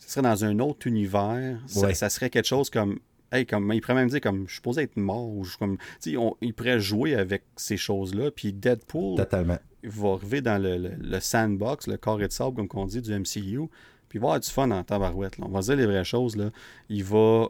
[0.00, 1.58] ce serait dans un autre univers.
[1.66, 2.98] Ça, serait quelque chose comme.
[3.32, 6.52] Hey, comme il pourrait même dire comme je suis supposé être mort ou comme il
[6.52, 9.58] pourrait jouer avec ces choses-là puis Deadpool Totalement.
[9.84, 13.68] va arriver dans le, sandbox le carré de sable comme on dit du MCU
[14.08, 15.46] puis il va avoir du fun en tabarouette là.
[15.48, 16.50] on va dire les vraies choses là
[16.88, 17.46] il va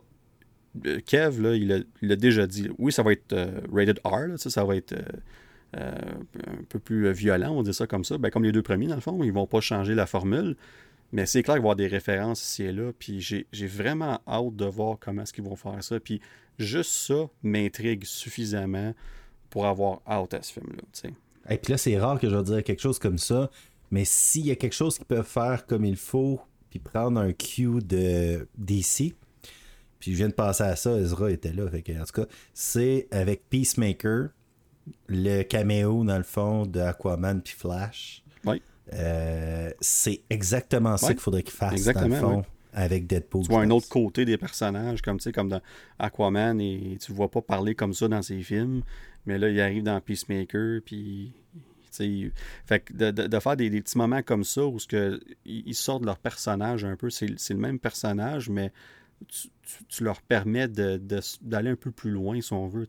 [0.85, 4.63] euh, Kev là il l'a déjà dit oui ça va être euh, rated R ça,
[4.67, 4.93] va être
[5.79, 5.93] euh,
[6.47, 8.97] un peu plus violent on dire ça comme ça ben, comme les deux premiers dans
[8.97, 10.59] le fond ils vont pas changer la formule
[11.13, 12.93] mais c'est clair qu'il va y avoir des références ici et là.
[12.99, 15.99] Puis j'ai vraiment hâte de voir comment est-ce qu'ils vont faire ça.
[15.99, 16.21] Puis
[16.59, 18.95] juste ça m'intrigue suffisamment
[19.49, 21.11] pour avoir hâte à ce film-là.
[21.49, 23.51] Et puis là, c'est rare que je vais dire quelque chose comme ça.
[23.91, 26.41] Mais s'il y a quelque chose qu'ils peuvent faire comme il faut,
[26.71, 29.17] puis prendre un cue de DC,
[29.99, 31.69] puis je viens de passer à ça, Ezra était là.
[31.69, 34.29] Fait en tout cas, c'est avec Peacemaker,
[35.09, 38.23] le caméo dans le fond de Aquaman puis Flash.
[38.45, 38.63] Oui.
[38.93, 43.43] Euh, c'est exactement ça qu'il faudrait qu'il fasse dans le fond, avec Deadpool.
[43.43, 45.61] Tu vois un autre côté des personnages, comme, comme dans
[45.99, 48.83] Aquaman, et tu ne vois pas parler comme ça dans ses films,
[49.27, 51.33] mais là, il arrive dans Peacemaker, puis...
[52.67, 56.19] Fait que de, faire des, petits moments comme ça où que, ils sortent de leur
[56.19, 58.73] personnage un peu, c'est le même personnage, mais
[59.89, 62.87] tu, leur permets d'aller un peu plus loin, si on veut.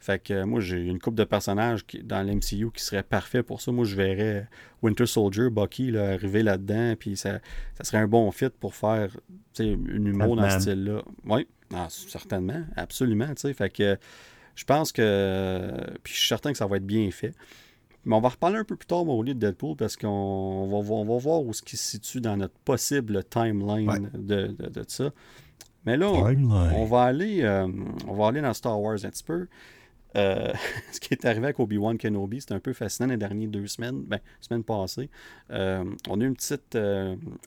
[0.00, 3.60] Fait que moi, j'ai une couple de personnages qui, dans l'MCU qui seraient parfaits pour
[3.60, 3.72] ça.
[3.72, 4.48] Moi, je verrais
[4.82, 7.40] Winter Soldier, Bucky, arriver là-dedans, puis ça,
[7.76, 9.16] ça serait un bon fit pour faire
[9.58, 11.02] une humour dans ce style-là.
[11.26, 13.32] Oui, ah, certainement, absolument.
[13.36, 13.98] Fait que
[14.54, 15.72] je pense que.
[16.02, 17.34] Puis je suis certain que ça va être bien fait.
[18.04, 21.04] Mais on va reparler un peu plus tard au lieu de Deadpool parce qu'on va,
[21.04, 25.10] va, voir où ce qui se situe dans notre possible timeline de, de, ça.
[25.88, 27.66] Mais là, on, va aller, euh,
[28.06, 29.46] on va aller dans Star Wars un petit peu.
[30.16, 30.52] Euh,
[30.92, 34.02] ce qui est arrivé avec Obi-Wan Kenobi, c'était un peu fascinant les dernières deux semaines,
[34.02, 35.08] ben, semaine passée.
[35.50, 36.76] Euh, on a eu une petite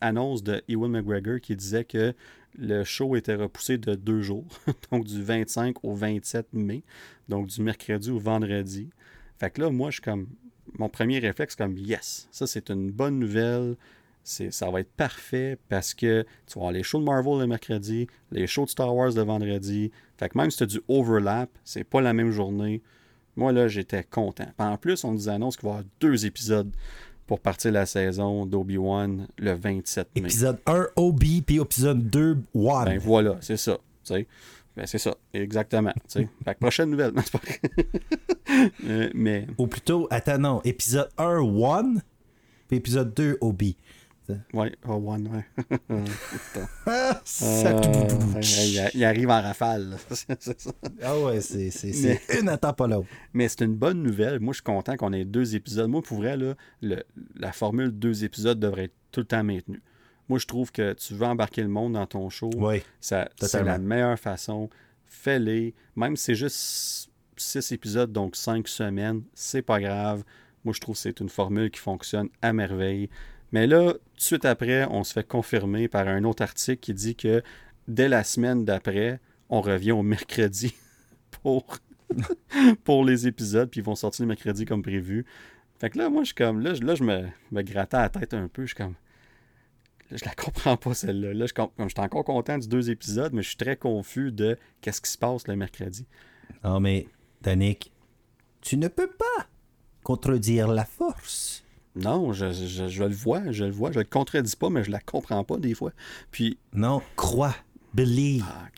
[0.01, 2.15] annonce de Ewan McGregor qui disait que
[2.57, 4.47] le show était repoussé de deux jours,
[4.91, 6.81] donc du 25 au 27 mai,
[7.29, 8.89] donc du mercredi au vendredi.
[9.37, 10.25] Fait que là, moi, je suis comme.
[10.79, 13.75] Mon premier réflexe, comme yes, ça c'est une bonne nouvelle
[14.23, 18.07] ça va être parfait parce que tu vas avoir les shows de Marvel le mercredi,
[18.31, 19.91] les shows de Star Wars le vendredi.
[20.17, 22.81] Fait que même si tu as du overlap, c'est pas la même journée.
[23.35, 24.47] Moi, là, j'étais content.
[24.57, 26.71] en plus, on nous annonce qu'il va y avoir deux épisodes
[27.25, 30.21] pour partir la saison d'Obi-Wan le 27 mai.
[30.21, 32.85] Épisode 1 Obi, puis épisode 2 Wan.
[32.85, 33.77] Ben voilà, c'est ça.
[34.75, 35.93] Ben, c'est ça, exactement.
[36.09, 37.13] Fait que prochaine nouvelle.
[38.85, 39.47] Euh, mais...
[39.57, 42.01] Ou plutôt, attends, non, épisode 1 One,
[42.67, 43.77] puis épisode 2 Obi.
[44.53, 45.45] Oui, oh, One, ouais.
[45.91, 47.13] euh,
[48.93, 49.97] il, arrive en rafale.
[51.03, 51.69] Ah ouais, c'est
[52.39, 53.07] une attaque pas l'autre.
[53.33, 54.39] Mais c'est une bonne nouvelle.
[54.39, 55.89] Moi, je suis content qu'on ait deux épisodes.
[55.89, 56.55] Moi, pour vrai, là,
[57.35, 59.81] la formule deux épisodes devrait être tout le temps maintenue.
[60.29, 62.49] Moi, je trouve que tu veux embarquer le monde dans ton show.
[62.55, 64.69] Oui, c'est la meilleure façon.
[65.05, 65.73] Fais-les.
[65.95, 70.23] Même si c'est juste six épisodes, donc cinq semaines, c'est pas grave.
[70.63, 73.09] Moi, je trouve que c'est une formule qui fonctionne à merveille.
[73.51, 76.93] Mais là, tout de suite après, on se fait confirmer par un autre article qui
[76.93, 77.43] dit que
[77.87, 80.73] dès la semaine d'après, on revient au mercredi
[81.43, 81.65] pour,
[82.83, 85.25] pour les épisodes, puis ils vont sortir le mercredi comme prévu.
[85.79, 86.61] Fait que là, moi, je suis comme.
[86.61, 88.61] Là, là je me, me grattais la tête un peu.
[88.63, 88.95] Je suis comme.
[90.11, 91.33] Là, je la comprends pas, celle-là.
[91.33, 94.57] Là, je, je suis encore content du deux épisodes, mais je suis très confus de
[94.81, 96.05] qu'est-ce qui se passe le mercredi.
[96.63, 97.07] Non, mais,
[97.41, 97.91] Danick,
[98.61, 99.47] tu ne peux pas
[100.03, 101.63] contredire la force.
[101.95, 103.91] Non, je, le vois, je le vois.
[103.91, 105.91] Je le contredis pas, mais je la comprends pas des fois.
[106.31, 106.57] Puis.
[106.73, 107.55] Non, crois.
[107.93, 108.45] Believe.
[108.47, 108.69] Ah.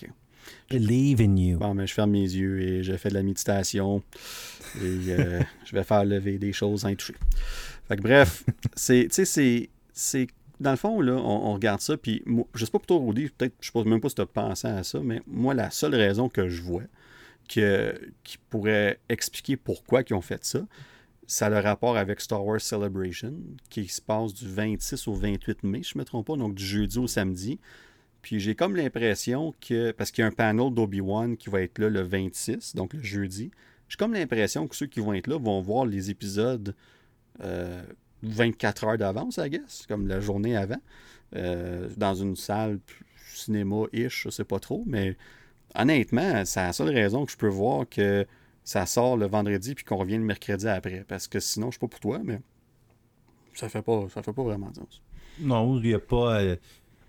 [0.69, 1.59] Believe in you.
[1.59, 4.01] Bon, mais je ferme mes yeux et je fais de la méditation.
[4.81, 7.15] Et euh, je vais faire lever des choses intouchées.
[7.87, 8.43] Fait que bref,
[8.75, 10.27] c'est, tu sais, c'est,
[10.59, 12.23] dans le fond, là, on, regarde ça, puis
[12.55, 14.67] je sais pas pour toi, Rudy, peut-être, je sais même pas si tu as pensé
[14.67, 16.83] à ça, mais moi, la seule raison que je vois
[17.49, 17.93] que,
[18.23, 20.61] qui pourrait expliquer pourquoi ils ont fait ça,
[21.27, 23.33] ça a le rapport avec Star Wars Celebration,
[23.69, 26.65] qui se passe du 26 au 28 mai, je ne me trompe pas, donc du
[26.65, 27.59] jeudi au samedi.
[28.21, 31.79] Puis j'ai comme l'impression que, parce qu'il y a un panel d'Obi-Wan qui va être
[31.79, 33.51] là le 26, donc le jeudi,
[33.89, 36.73] j'ai comme l'impression que ceux qui vont être là vont voir les épisodes
[37.39, 40.81] 24 euh, heures d'avance, I guess, comme la journée avant,
[41.35, 42.79] euh, dans une salle
[43.33, 45.17] cinéma-ish, je sais pas trop, mais
[45.75, 48.25] honnêtement, c'est la seule raison que je peux voir que
[48.63, 51.03] ça sort le vendredi puis qu'on revient le mercredi après.
[51.07, 52.39] Parce que sinon, je sais pas pour toi, mais
[53.53, 55.01] ça fait pas, ça fait pas vraiment sens.
[55.39, 56.41] Non, il n'y a pas.
[56.41, 56.55] Euh,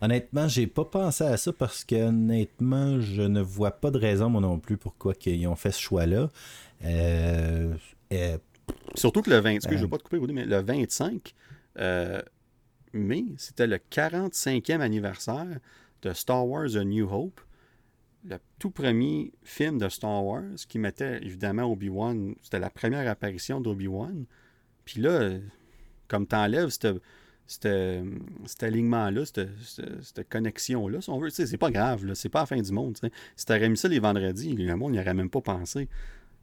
[0.01, 4.29] honnêtement, j'ai pas pensé à ça parce que honnêtement, je ne vois pas de raison
[4.29, 6.31] moi non plus pourquoi ils ont fait ce choix-là.
[6.85, 7.75] Euh,
[8.13, 8.39] euh,
[8.95, 11.35] Surtout que le 20, je vais pas te couper, mais le 25
[12.93, 15.59] mai, c'était le 45e anniversaire
[16.03, 17.41] de Star Wars A New Hope
[18.25, 23.61] le tout premier film de Star Wars qui mettait évidemment Obi-Wan, c'était la première apparition
[23.61, 24.25] d'Obi-Wan.
[24.85, 25.39] Puis là,
[26.09, 32.47] comme t'enlèves cet alignement-là, cette, connexion-là, si on veut, c'est pas grave, c'est pas la
[32.47, 32.95] fin du monde.
[32.95, 33.11] T'sais.
[33.37, 35.89] Si t'aurais mis ça les vendredis, le monde n'y aurait même pas pensé.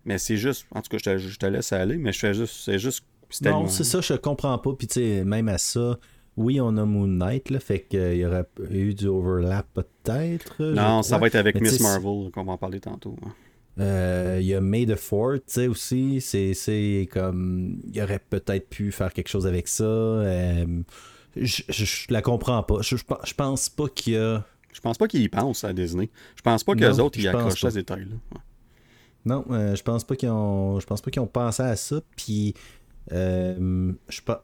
[0.06, 2.34] Mais c'est juste, en tout cas, je te, je te, laisse aller, mais je fais
[2.34, 3.06] juste, c'est juste.
[3.44, 4.74] Non, c'est ça, je comprends pas.
[4.74, 5.98] Puis tu sais, même à ça,
[6.38, 10.64] oui, on a Moon Knight, là, fait qu'il y aurait eu du overlap peut-être.
[10.64, 13.16] Non, ça va être avec Miss Marvel qu'on va en parler tantôt.
[13.26, 13.32] Hein.
[13.80, 16.22] Euh, il y a May the Fort, tu sais, aussi.
[16.22, 17.80] C'est comme.
[17.88, 19.84] Il y aurait peut-être pu faire quelque chose avec ça.
[19.84, 20.66] Euh,
[21.36, 22.82] je, je, la comprends pas.
[22.82, 24.46] Je, je pense pas qu'il y a.
[24.74, 26.10] Je pense pas qu'ils y pensent à Disney.
[26.36, 28.16] Je pense pas que les autres y accrochent à ces détails-là.
[29.24, 30.80] Non, euh, je pense pas qu'ils ont.
[30.80, 32.02] Je pense pas qu'ils ont pensé à ça.
[32.16, 32.54] Puis.
[33.10, 33.92] je,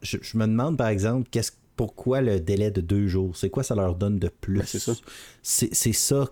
[0.02, 3.36] je, me demande par exemple qu'est-ce pourquoi le délai de deux jours?
[3.36, 4.58] C'est quoi ça leur donne de plus?
[4.58, 4.94] Ben, c'est ça.
[5.42, 6.28] C'est ça,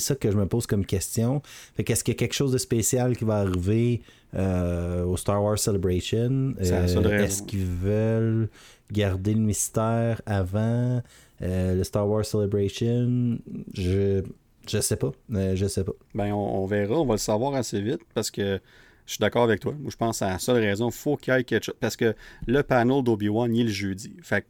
[0.00, 1.42] ça que je me pose comme question.
[1.76, 4.02] Fait qu'est-ce qu'il y a quelque chose de spécial qui va arriver
[4.34, 6.54] euh, au Star Wars Celebration?
[6.60, 8.48] Euh, est-ce qu'ils veulent
[8.90, 11.00] garder le mystère avant
[11.40, 13.38] euh, le Star Wars Celebration?
[13.72, 14.24] Je
[14.66, 15.12] Je sais pas.
[15.30, 15.94] Je sais pas.
[16.16, 16.96] Ben, on, verra.
[16.96, 18.60] On va le savoir assez vite parce que
[19.06, 19.72] je suis d'accord avec toi.
[19.78, 21.76] Moi, je pense que la seule raison, faut qu'il y ait quelque chose.
[21.78, 22.16] Parce que
[22.48, 24.12] le panel d'Obi-Wan, il est le jeudi.
[24.20, 24.44] Fait,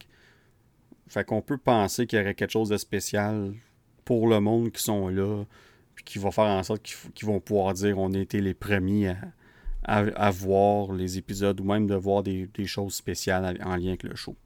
[1.11, 3.52] fait qu'on peut penser qu'il y aurait quelque chose de spécial
[4.04, 5.44] pour le monde qui sont là,
[5.96, 9.16] puis qui va faire en sorte qu'ils vont pouvoir dire on a été les premiers
[9.82, 14.14] à, voir les épisodes ou même de voir des, choses spéciales en lien avec le
[14.14, 14.36] show.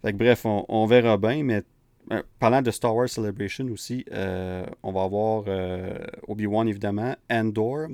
[0.00, 1.62] Fait que, bref, on, verra bien, mais
[2.10, 7.88] euh, parlant de Star Wars Celebration aussi, euh, on va avoir euh, Obi-Wan évidemment, Andor,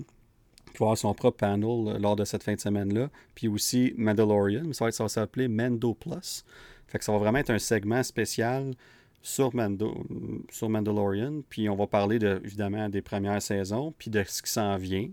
[0.73, 4.73] qui va avoir son propre panel lors de cette fin de semaine-là, puis aussi Mandalorian,
[4.73, 6.45] ça va, ça va s'appeler Mando Plus.
[6.89, 8.75] Fait que ça va vraiment être un segment spécial
[9.23, 10.07] sur, Mando,
[10.51, 11.43] sur Mandalorian.
[11.49, 15.09] Puis on va parler de, évidemment des premières saisons, puis de ce qui s'en vient.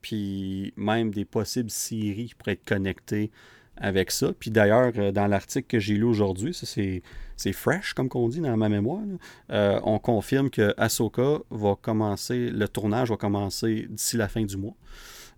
[0.00, 3.30] Puis même des possibles séries qui pourraient être connectées
[3.76, 4.32] avec ça.
[4.38, 7.02] Puis d'ailleurs, euh, dans l'article que j'ai lu aujourd'hui, ça c'est,
[7.36, 9.02] c'est fresh, comme qu'on dit dans ma mémoire,
[9.50, 14.56] euh, on confirme que Ahsoka va commencer, le tournage va commencer d'ici la fin du
[14.56, 14.74] mois.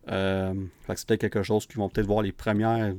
[0.08, 0.54] Euh,
[0.94, 2.94] c'est peut-être quelque chose qu'ils vont peut-être voir les premières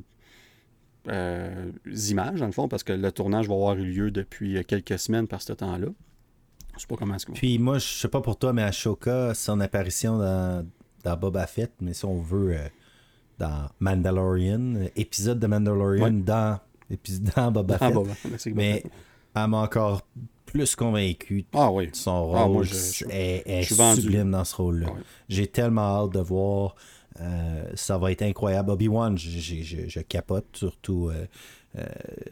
[1.09, 1.71] euh,
[2.09, 5.27] images, dans le fond, parce que le tournage va avoir eu lieu depuis quelques semaines
[5.27, 5.87] par ce temps-là.
[6.75, 9.59] Je sais pas comment est-ce Puis moi, je sais pas pour toi, mais Ashoka, son
[9.59, 10.65] apparition dans,
[11.03, 12.67] dans Boba Fett, mais si on veut, euh,
[13.37, 18.55] dans Mandalorian, épisode de Mandalorian dans, épisode, dans Boba Fett.
[18.55, 18.83] mais
[19.35, 20.01] elle m'a encore
[20.45, 21.89] plus convaincu ah, oui.
[21.93, 22.67] son ah, rôle
[23.09, 23.63] est,
[23.95, 24.87] sublime dans ce rôle-là.
[24.89, 24.99] Ah
[25.29, 26.75] J'ai tellement hâte de voir
[27.21, 28.71] euh, ça va être incroyable.
[28.71, 31.25] Obi-Wan, je, capote, surtout, euh,
[31.77, 31.83] euh,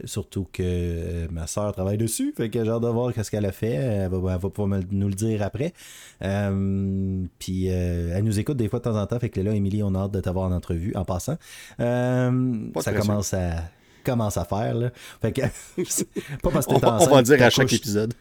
[0.04, 2.32] surtout que ma soeur travaille dessus.
[2.36, 3.74] Fait que j'ai hâte de voir ce qu'elle a fait.
[3.74, 5.72] Elle va, pouvoir nous le dire après.
[6.18, 9.18] puis elle nous écoute des fois de temps en temps.
[9.18, 11.36] Fait que là, Émilie, on a hâte de t'avoir en entrevue en passant.
[11.78, 13.62] ça commence à
[14.02, 14.74] commence à faire.
[14.74, 14.90] Là.
[15.20, 15.42] Fait que,
[16.42, 17.08] pas parce que t'es enceinte.
[17.10, 18.14] On va dire à chaque épisode.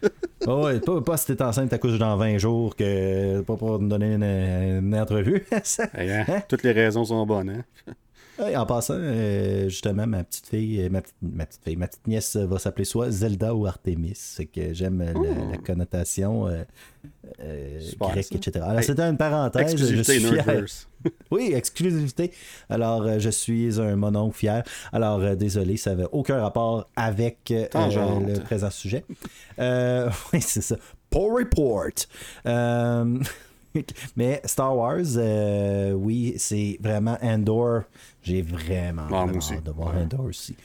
[0.48, 3.88] oh, ouais, pas, pas si t'es enceinte, t'accouches dans 20 jours, que pas pour nous
[3.88, 5.46] donner une, entrevue.
[5.52, 6.24] Hein?
[6.28, 6.42] Hein?
[6.48, 7.50] Toutes les raisons sont bonnes.
[7.50, 7.94] Hein?
[8.56, 12.08] en passant, euh, justement, ma petite fille, euh, ma petite, ma petite fille, ma petite
[12.08, 14.14] nièce va s'appeler soit Zelda ou Artemis.
[14.16, 16.64] C'est que j'aime la, connotation euh,
[18.00, 18.66] grecque, etc.
[18.68, 19.76] Alors, c'était une parenthèse.
[19.76, 20.66] Je suis fier.
[21.32, 22.32] oui, exclusivité.
[22.70, 24.64] Alors, je suis un monon fier.
[24.92, 29.06] Alors, désolé, ça n'avait aucun rapport avec le présent sujet.
[29.60, 30.76] oui, c'est ça.
[31.10, 31.92] Pour report.
[34.16, 37.84] Mais Star Wars, euh, oui, c'est vraiment Andor.
[38.24, 40.56] J'ai vraiment, hâte de voir Andor aussi.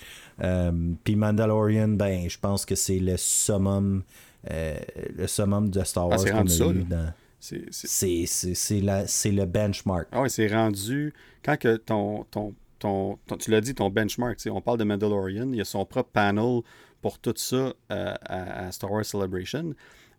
[0.42, 0.72] Euh,
[1.02, 4.02] puis Mandalorian, ben, je pense que c'est le summum,
[4.50, 4.76] euh,
[5.16, 7.12] le summum de Star ah, Wars ah, qu'on a eu dans.
[7.46, 10.08] C'est le benchmark.
[10.12, 11.12] Ah oui, c'est rendu.
[11.44, 15.56] Quand que ton, ton, ton, tu l'as dit, ton benchmark, on parle de Mandalorian, il
[15.56, 16.60] y a son propre panel
[17.02, 19.74] pour tout ça à, Star Wars Celebration.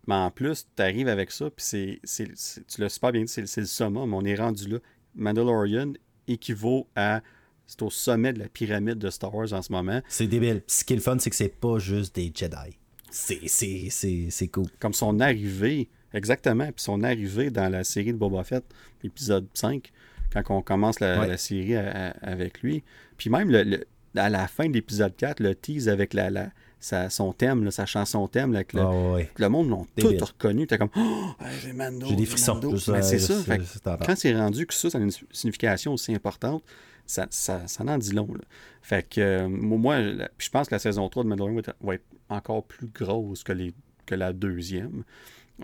[0.06, 2.26] Mais en plus, tu arrives avec ça, puis c'est,
[2.66, 4.14] tu l'as super bien dit, c'est, le summum.
[4.14, 4.78] On est rendu là.
[5.14, 5.92] Mandalorian
[6.26, 7.22] équivaut à.
[7.66, 10.00] C'est au sommet de la pyramide de Star Wars en ce moment.
[10.08, 10.62] C'est débile.
[10.66, 12.78] Ce qui est le fun, c'est que c'est pas juste des Jedi.
[13.10, 14.66] C'est, cool.
[14.78, 16.66] Comme son arrivée, exactement.
[16.66, 18.64] Puis son arrivée dans la série de Boba Fett,
[19.04, 19.92] épisode 5,
[20.32, 22.84] quand on commence la, série avec lui.
[23.16, 23.84] Puis même le,
[24.16, 26.50] à la fin de l'épisode 4, le tease avec la, la
[26.80, 30.66] son thème, sa chanson thème, là, le, ah, le, monde l'ont tout reconnu.
[30.66, 31.30] T'es comme, oh,
[31.62, 32.06] j'ai Mando.
[32.06, 32.60] J'ai des frissons.
[32.60, 33.34] Ben, c'est ça.
[34.04, 36.62] quand c'est rendu que ça, ça a une signification aussi importante,
[37.06, 38.28] ça, ça, ça en dit long.
[38.32, 38.44] Là.
[38.82, 39.98] Fait que euh, moi,
[40.38, 43.72] je pense que la saison 3 de Mandalorian va être encore plus grosse que, les,
[44.06, 45.04] que la deuxième.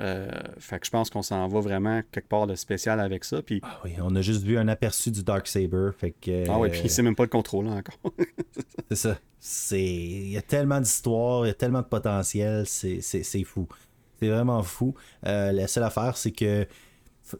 [0.01, 0.29] Euh,
[0.59, 3.43] fait que je pense qu'on s'en va vraiment quelque part de spécial avec ça.
[3.43, 3.61] Puis...
[3.63, 5.91] Ah oui, on a juste vu un aperçu du Dark Saber.
[5.97, 8.13] Fait que, ah oui, puis c'est même pas le contrôle encore.
[8.91, 9.19] c'est ça.
[9.77, 13.69] Il y a tellement d'histoires, il y a tellement de potentiel, c'est fou.
[14.21, 14.95] C'est vraiment fou.
[15.27, 16.67] Euh, la seule affaire, c'est que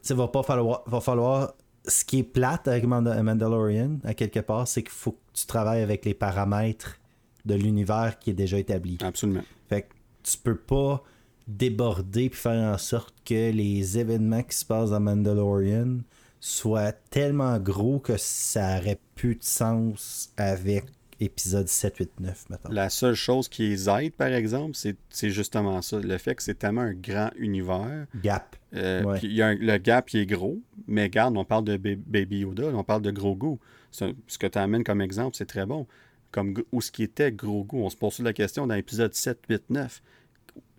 [0.09, 1.53] il va pas falloir, va falloir.
[1.87, 5.83] Ce qui est plate avec Mandalorian, à quelque part, c'est qu'il faut que tu travailles
[5.83, 6.99] avec les paramètres
[7.45, 8.97] de l'univers qui est déjà établi.
[9.03, 9.43] Absolument.
[9.69, 9.93] Fait que
[10.23, 11.03] tu peux pas
[11.47, 15.99] déborder puis faire en sorte que les événements qui se passent dans Mandalorian
[16.39, 20.85] soient tellement gros que ça aurait plus de sens avec
[21.19, 22.71] épisode 7, 8, 9, maintenant.
[22.71, 25.99] La seule chose qui les aide, par exemple, c'est justement ça.
[25.99, 28.05] Le fait que c'est tellement un grand univers.
[28.21, 28.55] Gap.
[28.73, 32.83] Euh, y a le gap est gros, mais regarde, on parle de Baby Yoda, on
[32.83, 33.59] parle de gros goût.
[33.91, 35.87] Ce que tu amènes comme exemple, c'est très bon.
[36.31, 37.79] Comme où ce qui était gros goût.
[37.79, 40.01] On se pose la question dans l'épisode 7, 8, 9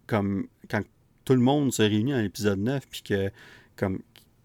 [0.07, 0.83] comme quand
[1.25, 3.31] tout le monde se réunit dans l'épisode 9, puis que,
[3.77, 4.01] comme,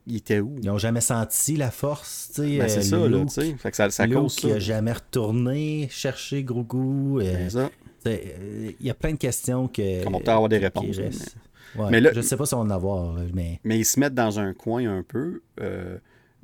[0.07, 0.55] il était où?
[0.62, 2.57] Ils n'ont jamais senti la force, tu sais.
[2.57, 3.89] Ben, c'est euh, ça, là, tu sais.
[3.91, 7.22] Ça, cause qui n'a jamais retourné chercher Grogu.
[7.22, 7.70] Euh, c'est ça.
[8.05, 10.07] Il y a plein de questions que.
[10.07, 10.97] On va avoir des réponses.
[10.97, 11.84] Mais...
[11.91, 13.59] mais là, je sais pas si on en a avoir, mais.
[13.64, 15.41] Mais ils se mettent dans un coin un peu.
[15.59, 15.97] Euh,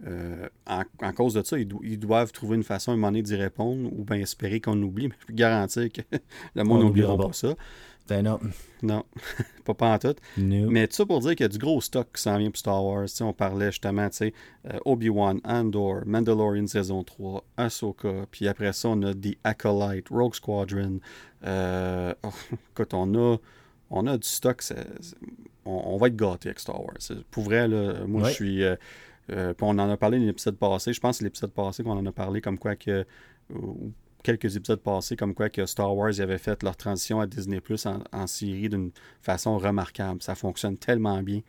[0.05, 3.35] euh, en, cause de ça, ils, doivent trouver une façon à un moment donné d'y
[3.35, 5.07] répondre ou bien espérer qu'on oublie.
[5.07, 6.01] Mais je peux garantir que
[6.55, 7.55] le monde n'oubliera pas ça.
[8.07, 8.39] Ben non.
[8.83, 9.03] Non,
[9.65, 10.15] pas, pas en tout.
[10.37, 12.57] Mais tout ça pour dire qu'il y a du gros stock qui s'en vient pour
[12.57, 13.07] Star Wars.
[13.21, 14.33] on parlait justement, tu sais,
[14.71, 20.35] euh, Obi-Wan, Andor, Mandalorian saison 3, Ahsoka, puis après ça, on a The Acolyte, Rogue
[20.35, 20.99] Squadron.
[21.43, 22.29] Euh, oh,
[22.71, 23.37] écoute, on a,
[23.89, 24.61] on a du stock.
[25.65, 26.97] on, va être gâté avec Star Wars.
[27.31, 28.63] Pour vrai, là, moi, je suis...
[28.63, 28.75] Euh,
[29.29, 30.93] euh, on en a parlé dans l'épisode passé.
[30.93, 33.05] Je pense que c'est l'épisode passé qu'on en a parlé comme quoi que
[34.23, 37.85] quelques épisodes passés, comme quoi que Star Wars avait fait leur transition à Disney Plus
[37.85, 38.91] en, en, série d'une
[39.21, 40.21] façon remarquable.
[40.21, 41.41] Ça fonctionne tellement bien.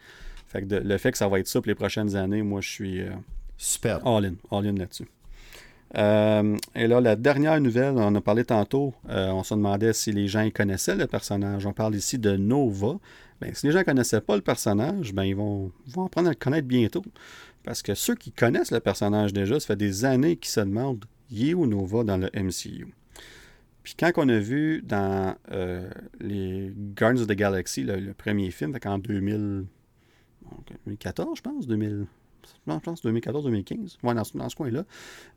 [0.46, 2.70] Fait que le fait que ça va être ça pour les prochaines années, moi je
[2.70, 3.10] suis euh,
[3.56, 5.08] super all-in, all-in là-dessus.
[5.96, 9.92] Euh, et là, la dernière nouvelle, on en a parlé tantôt, euh, on se demandait
[9.92, 11.66] si les gens connaissaient le personnage.
[11.66, 12.98] On parle ici de Nova.
[13.40, 16.30] Ben, si les gens ne connaissaient pas le personnage, ben, ils vont, vont apprendre à
[16.30, 17.04] le connaître bientôt.
[17.62, 21.04] Parce que ceux qui connaissent le personnage déjà, ça fait des années qu'ils se demandent
[21.30, 22.86] il est où Nova dans le MCU.
[23.88, 25.88] Puis quand on a vu dans euh,
[26.20, 32.04] les Guardians of the Galaxy, le, premier film, en 2014, je pense, 2000,
[32.66, 34.84] je pense 2014-2015, ouais, dans, ce coin-là,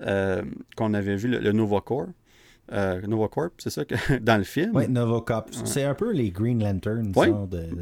[0.02, 0.44] euh,
[0.76, 2.10] qu'on avait vu le, Nova Corps.
[2.74, 4.72] Euh, Nova Corp, c'est ça que dans le film.
[4.74, 5.48] Oui, Nova Corp.
[5.66, 7.14] C'est un peu les Green Lanterns.
[7.16, 7.30] Oui,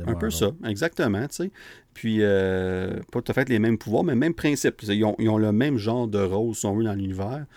[0.06, 1.28] un peu ça, exactement.
[1.30, 1.52] Tu sais.
[1.96, 4.84] Puis, pas tout à fait les mêmes pouvoirs, mais même principe.
[4.84, 7.48] Ils ont, ils ont le même genre de rôle, sont eux, dans l'univers.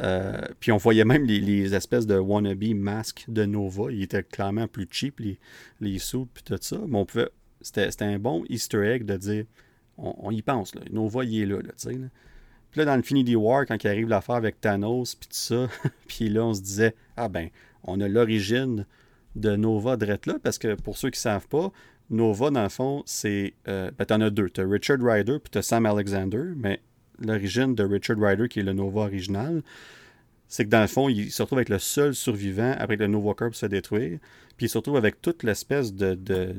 [0.00, 3.90] Euh, puis on voyait même les, espèces de wannabe masques de Nova.
[3.90, 5.38] Ils étaient clairement plus cheap, les,
[5.80, 6.78] les suits, puis tout ça.
[6.86, 7.28] Mais on pouvait.
[7.60, 9.44] C'était un bon easter egg de dire
[9.96, 10.82] on, y pense, là.
[10.90, 11.98] Nova, il est là, là tu sais.
[12.70, 15.68] Puis là, dans Infinity War, quand il arrive l'affaire avec Thanos, puis tout ça,
[16.08, 17.48] puis là, on se disait ah ben,
[17.84, 18.86] on a l'origine
[19.36, 21.72] de Nova drette là, parce que pour ceux qui ne savent pas,
[22.10, 23.54] Nova, dans le fond, c'est.
[23.68, 24.50] Euh, ben, t'en as deux.
[24.50, 26.80] T'as Richard Ryder puis t'as Sam Alexander, mais
[27.20, 29.62] l'origine de Richard Ryder, qui est le Nova original,
[30.48, 33.08] c'est que dans le fond, il se retrouve avec le seul survivant après que le
[33.08, 34.18] Nova Corps se détruire.
[34.56, 36.54] Puis il se retrouve avec toute l'espèce de, de,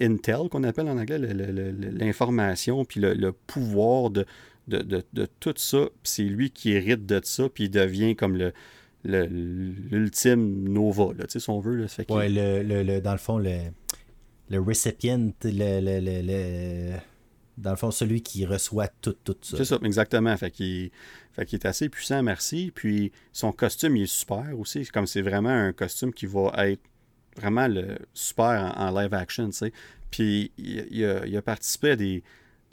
[0.00, 4.26] intel qu'on appelle en anglais, l'information, puis le, pouvoir de,
[4.68, 5.88] de, tout ça.
[6.02, 8.52] Puis c'est lui qui hérite de ça, puis il devient comme le
[9.08, 11.76] l'ultime Nova, là, si on veut.
[11.76, 13.58] Là, ouais, le, dans le fond, le,
[14.50, 16.96] le recipient, le
[17.56, 19.56] dans le fond, celui qui reçoit tout, tout ça.
[19.56, 20.36] C'est ça, exactement.
[20.36, 20.90] Fait qu'il
[21.36, 22.70] est assez puissant, merci.
[22.74, 24.84] Puis son costume, il est super aussi.
[24.86, 26.82] Comme c'est vraiment un costume qui va être
[27.36, 29.72] vraiment le super en, live action, tu sais.
[30.10, 32.22] Puis il, a, participé à des,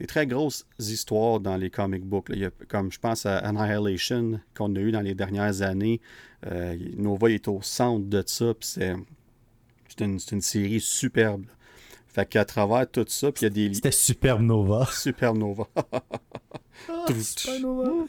[0.07, 2.31] très grosses histoires dans les comic books.
[2.67, 6.01] Comme je pense à Annihilation qu'on a eu dans les dernières années.
[6.45, 8.53] Euh, Nova est au centre de ça.
[8.53, 8.93] Puis c'est
[10.01, 11.45] une, une, série superbe.
[12.13, 13.73] Fait qu'à travers tout ça, puis il y a des...
[13.73, 14.87] C'était Supernova.
[14.91, 15.67] Supernova.
[16.89, 18.05] oh, Supernova.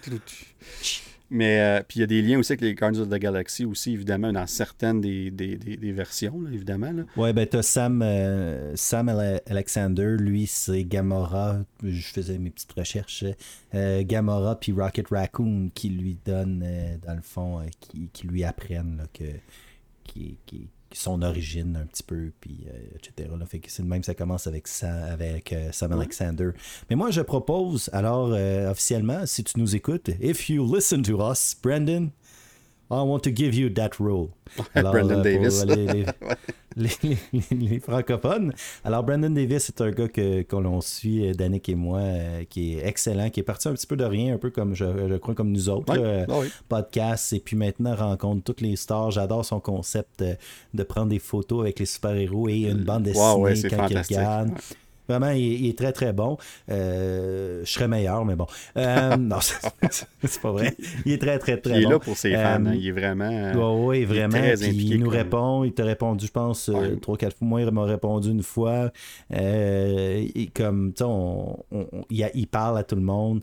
[1.30, 3.64] Mais euh, puis il y a des liens aussi avec les Guardians of the Galaxy
[3.64, 6.92] aussi, évidemment, dans certaines des, des, des, versions, évidemment.
[6.92, 7.04] Là.
[7.16, 9.08] Ouais, ben t'as Sam, euh, Sam
[9.46, 11.60] Alexander, lui, c'est Gamora.
[11.82, 13.24] Je faisais mes petites recherches.
[13.74, 16.64] Euh, Gamora puis Rocket Raccoon qui lui donnent,
[17.06, 19.24] dans le fond, qui, qui, lui apprennent là, que,
[20.04, 23.28] qui, qui, son origine un petit peu, puis euh, etc.
[23.38, 23.44] Là.
[23.46, 26.50] Fait que c'est le même, ça commence avec, ça, avec euh, Sam Alexander.
[26.88, 31.20] Mais moi, je propose, alors, euh, officiellement, si tu nous écoutes, if you listen to
[31.20, 32.10] us, Brandon,
[32.90, 34.30] I want to give you that role.
[34.74, 35.64] Brandon Davis.
[35.64, 36.06] les,
[37.82, 38.52] francophones.
[38.84, 42.74] Alors, Brandon Davis est un gars que, qu'on suit, euh, Danick et moi, euh, qui
[42.74, 45.34] est excellent, qui est parti un petit peu de rien, un peu comme, je, crois,
[45.34, 49.10] comme nous autres, euh, ah podcast, et puis maintenant rencontre toutes les stars.
[49.12, 50.24] J'adore son concept
[50.74, 54.50] de prendre des photos avec les super-héros et une bande dessinée quand il regarde.
[55.08, 56.38] Vraiment, il, est très, très bon.
[56.70, 58.46] Euh, je serais meilleur, mais bon.
[58.76, 60.76] Euh, non, c'est pas vrai.
[61.04, 61.78] Il est très, très, très bon.
[61.80, 62.66] Il est là pour ses fans.
[62.66, 62.74] Hein.
[62.74, 63.84] Il est vraiment.
[63.86, 64.38] oui, vraiment.
[64.62, 65.64] Il, nous répond.
[65.64, 67.46] Il t'a répondu, je pense, euh, trois, quatre fois.
[67.46, 68.90] Moi, il m'a répondu une fois.
[69.30, 71.58] comme, tu sais, on,
[72.10, 73.42] il, parle à tout le monde.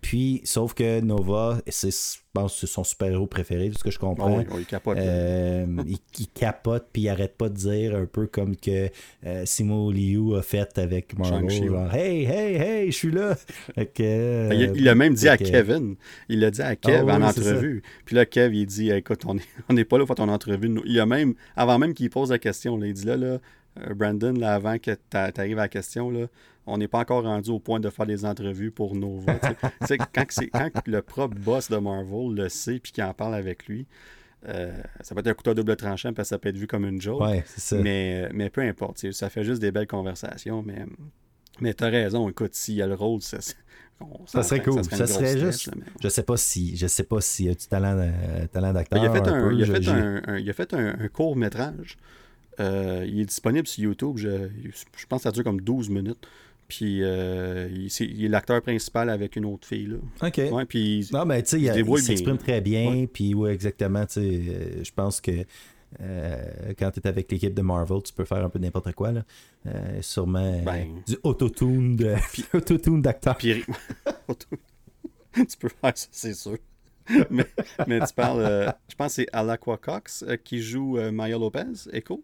[0.00, 1.90] puis, sauf que Nova, c'est
[2.38, 4.44] pense que c'est son super-héros préféré, de ce que je comprends.
[4.58, 4.98] il capote.
[4.98, 8.88] Euh, il, capote, puis il arrête pas de dire, un peu comme que
[9.26, 11.50] euh, Simo Liu a fait avec Marvel.
[11.50, 13.36] Genre, hey, hey, hey, je suis là.
[13.76, 15.96] Ben, il, a même dit à Kevin.
[16.28, 17.82] Il l'a dit à Kev ah en entrevue.
[18.04, 20.80] Puis là, Kev, il dit, écoute, on n'est on est pas là pour ton entrevue.
[20.84, 23.38] Il a même, avant même qu'il pose la question, il dit là, là,
[23.80, 26.26] euh, Brandon, là, avant que tu arrives à la question, là,
[26.68, 29.34] on n'est pas encore rendu au point de faire des entrevues pour Nova.
[30.14, 33.86] quand, quand le propre boss de Marvel le sait puis qu'il en parle avec lui,
[34.46, 36.66] euh, ça peut être un couteau à double tranchant parce que ça peut être vu
[36.66, 37.20] comme une joke.
[37.20, 37.76] Ouais, ça.
[37.76, 40.62] Mais, mais peu importe, ça fait juste des belles conversations.
[40.62, 40.84] Mais,
[41.60, 44.84] mais t'as raison, écoute, s'il y a le rôle, ça, ça serait cool.
[44.84, 45.70] Ça serait, juste.
[46.00, 46.76] Je sais pas si.
[46.76, 48.10] Je sais pas s'il a du talent,
[48.52, 49.02] talent d'acteur.
[49.02, 51.96] Il a fait un, il a fait un, il a fait un, court métrage.
[52.60, 54.16] Euh, il est disponible sur YouTube.
[54.16, 54.48] Je,
[54.96, 56.26] je, pense que ça dure comme 12 minutes.
[56.68, 59.86] Puis euh, il, est, l'acteur principal avec une autre fille.
[59.86, 59.96] Là.
[60.28, 60.40] OK.
[60.52, 63.06] Ouais, puis non, mais tu sais, il, s'exprime très bien.
[63.10, 64.04] Puis ouais, exactement.
[64.04, 65.46] Tu sais, euh, je pense que
[66.02, 69.12] euh, quand tu es avec l'équipe de Marvel, tu peux faire un peu n'importe quoi.
[69.12, 69.24] Là.
[70.02, 71.02] Sûrement ben.
[71.06, 72.14] du autotune de...
[72.54, 73.38] auto d'acteur.
[73.38, 73.56] tu
[75.58, 76.58] peux faire ça, c'est sûr.
[77.30, 77.46] mais,
[77.86, 82.22] mais, tu parles, je pense que c'est Alakwa Cox qui joue Maya Lopez, Echo?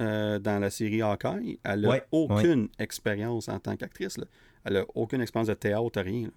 [0.00, 4.16] Euh, dans la série Hawkeye, elle n'a aucune expérience en tant qu'actrice.
[4.64, 6.30] Elle n'a aucune expérience de théâtre, rien.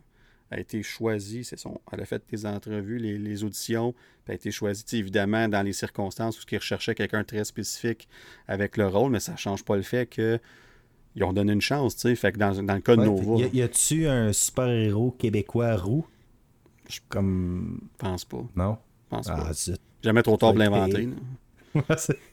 [0.49, 1.79] Elle a été choisie, c'est son.
[1.91, 5.73] Elle a fait des entrevues, les, auditions, puis elle a été choisie, évidemment, dans les
[5.73, 8.07] circonstances où ils recherchaient quelqu'un très spécifique
[8.47, 10.39] avec le rôle, mais ça ne change pas le fait que
[11.15, 12.15] ils ont donné une chance, tu sais.
[12.15, 13.45] Fait que dans, dans, le cas de Nova.
[13.53, 16.05] Y, a-tu un super-héros québécois roux?
[16.89, 17.79] Je comme.
[17.97, 18.43] pense pas.
[18.55, 18.77] Non?
[19.09, 19.51] pense ah, pas.
[20.03, 21.09] Jamais trop tard de l'inventer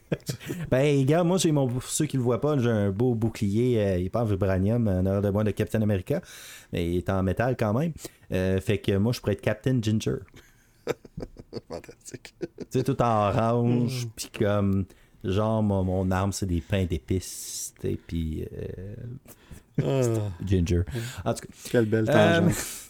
[0.70, 3.80] ben, gars, moi, j'ai mon, pour ceux qui le voient pas, j'ai un beau bouclier,
[3.80, 6.20] euh, il est pas en vibranium, en arrière de moi de Captain America,
[6.72, 7.92] mais il est en métal quand même.
[8.32, 10.18] Euh, fait que moi, je pourrais être Captain Ginger.
[11.68, 12.34] Fantastique.
[12.40, 14.10] tu sais, tout en orange, mm.
[14.16, 14.84] puis comme,
[15.24, 18.46] genre, mon, arme, c'est des pains d'épices, et puis.
[18.52, 18.94] Euh,
[19.82, 20.30] ah.
[20.44, 20.82] Ginger.
[21.24, 21.52] En tout cas.
[21.70, 22.89] Quelle belle tangente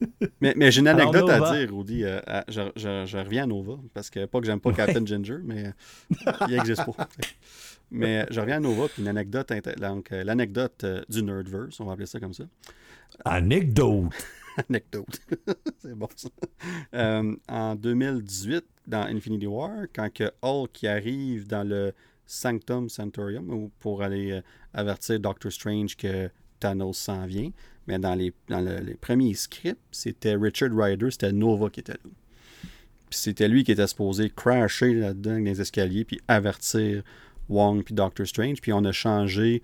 [0.40, 2.04] mais, mais j'ai une anecdote à dire, Rudy.
[2.04, 5.38] Euh, je, je, je, reviens à Nova, parce que pas que j'aime pas Captain Ginger,
[5.44, 7.08] mais euh, il n'existe pas.
[7.90, 11.92] mais je reviens à Nova, puis une anecdote, donc euh, l'anecdote du Nerdverse, on va
[11.92, 12.44] appeler ça comme ça.
[13.24, 14.10] Anecdote!
[14.68, 15.20] anecdote.
[15.78, 16.28] C'est bon ça.
[17.48, 21.92] en 2018, dans Infinity War, quand que Hulk arrive dans le
[22.26, 24.40] Sanctum Sanctorium pour aller
[24.72, 26.30] avertir Doctor Strange que
[26.60, 27.50] Thanos s'en vient,
[27.90, 32.10] mais dans les, dans les premiers scripts, c'était Richard Ryder, c'était Nova qui était là.
[33.10, 37.02] Puis c'était lui qui était supposé crasher là-dedans dans les escaliers, puis avertir
[37.48, 38.60] Wong puis Doctor Strange.
[38.60, 39.60] Puis on a changé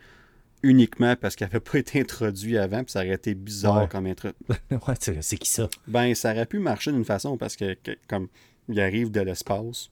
[0.64, 4.56] uniquement parce qu'il n'avait pas été introduit avant, puis ça aurait été bizarre comme introduction.
[4.70, 5.68] ouais, c'est qui ça?
[5.86, 7.76] Ben, ça aurait pu marcher d'une façon parce que,
[8.08, 8.26] comme
[8.68, 9.90] il arrive de l'espace,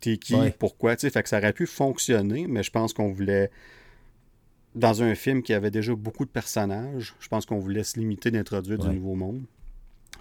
[0.00, 3.10] t'es qui, pourquoi, tu sais, fait que ça aurait pu fonctionner, mais je pense qu'on
[3.10, 3.50] voulait
[4.74, 8.30] dans un film qui avait déjà beaucoup de personnages, je pense qu'on voulait se limiter
[8.30, 9.42] d'introduire du nouveau monde.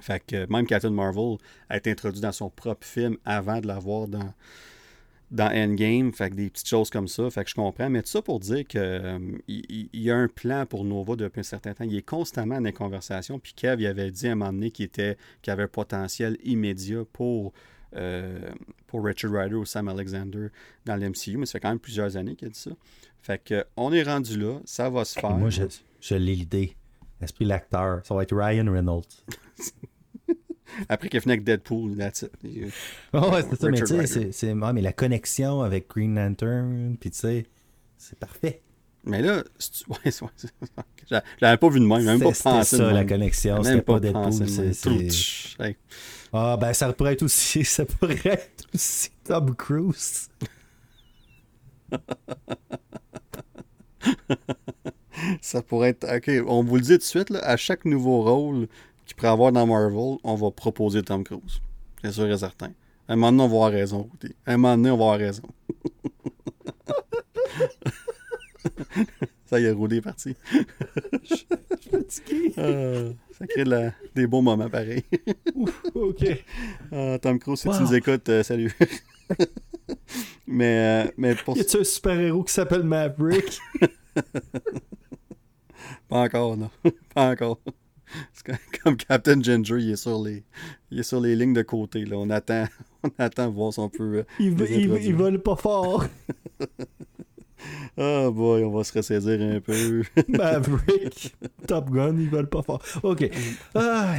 [0.02, 1.38] Fait que même Captain Marvel
[1.70, 4.34] a été introduit dans son propre film avant de l'avoir dans,
[5.30, 6.14] dans Endgame.
[6.14, 7.30] Fait que des petites choses comme ça.
[7.30, 7.90] Fait que je comprends.
[7.90, 11.42] Mais tout ça pour dire qu'il euh, il, y a un plan pour Nova depuis
[11.42, 11.84] un certain temps.
[11.84, 13.40] Il est constamment dans les conversations.
[13.40, 16.38] Puis Kev il avait dit à un moment donné qu'il était qu'il avait un potentiel
[16.44, 17.52] immédiat pour
[17.96, 18.52] euh,
[18.88, 20.50] pour Richard Rider ou Sam Alexander
[20.86, 22.72] dans l'MCU, mais ça fait quand même plusieurs années qu'il a dit ça.
[23.22, 25.32] Fait que on est rendu là, ça va se faire.
[25.32, 25.64] Moi, je,
[26.02, 26.76] je l'ai l'idée.
[27.22, 29.04] L'esprit l'acteur, ça va être Ryan Reynolds.
[30.88, 32.32] Après qu'il a fini avec Deadpool, that's it.
[33.14, 36.96] Oh, ouais, c'est ça, mais tu sais, c'est, ah, mais la connexion avec Green Lantern,
[37.00, 37.46] puis tu sais,
[37.98, 38.62] c'est parfait.
[39.04, 39.44] Mais là,
[39.90, 42.42] ouais, ouais, j'avais pas vu de même, même pas pensé.
[42.64, 44.74] C'était ça, la connexion, c'était pas, Deadpool.
[44.74, 45.78] C'est,
[46.32, 50.30] ah, ben ça pourrait être aussi, ça pourrait être aussi Tom Cruise.
[55.42, 56.08] ça pourrait être.
[56.16, 58.68] Ok, on vous le dit tout de suite, là, à chaque nouveau rôle
[59.06, 61.62] qu'il pourrait avoir dans Marvel, on va proposer Tom Cruise.
[62.04, 62.72] C'est sûr et certain.
[63.08, 64.10] À un moment donné, on va avoir raison.
[64.46, 65.44] À un moment donné, on va avoir raison.
[69.46, 70.36] ça y est, roulé, parti.
[71.24, 71.48] Je suis
[71.90, 72.54] fatigué.
[72.58, 73.14] Ah.
[73.40, 73.64] Ça crée
[74.16, 75.04] des bons moments pareils.
[75.96, 76.44] ok.
[76.92, 78.76] Ah, Tom Cruise, si tu nous écoutes, euh, salut.
[80.52, 81.56] Mais, euh, mais pour...
[81.56, 83.60] Y a-tu un super-héros qui s'appelle Maverick?
[86.10, 86.72] Pas encore, non.
[87.14, 87.60] Pas encore.
[88.84, 90.44] Comme Captain Ginger, il est sur les,
[90.90, 92.04] il est sur les lignes de côté.
[92.04, 92.18] Là.
[92.18, 92.66] On attend,
[93.04, 94.18] on attend voir si on peut.
[94.18, 96.06] Euh, il, il, il vole pas fort.
[97.96, 100.02] Ah boy, on va se ressaisir un peu.
[100.30, 101.36] Maverick,
[101.68, 102.80] Top Gun, ils veulent pas faire.
[103.04, 103.30] OK.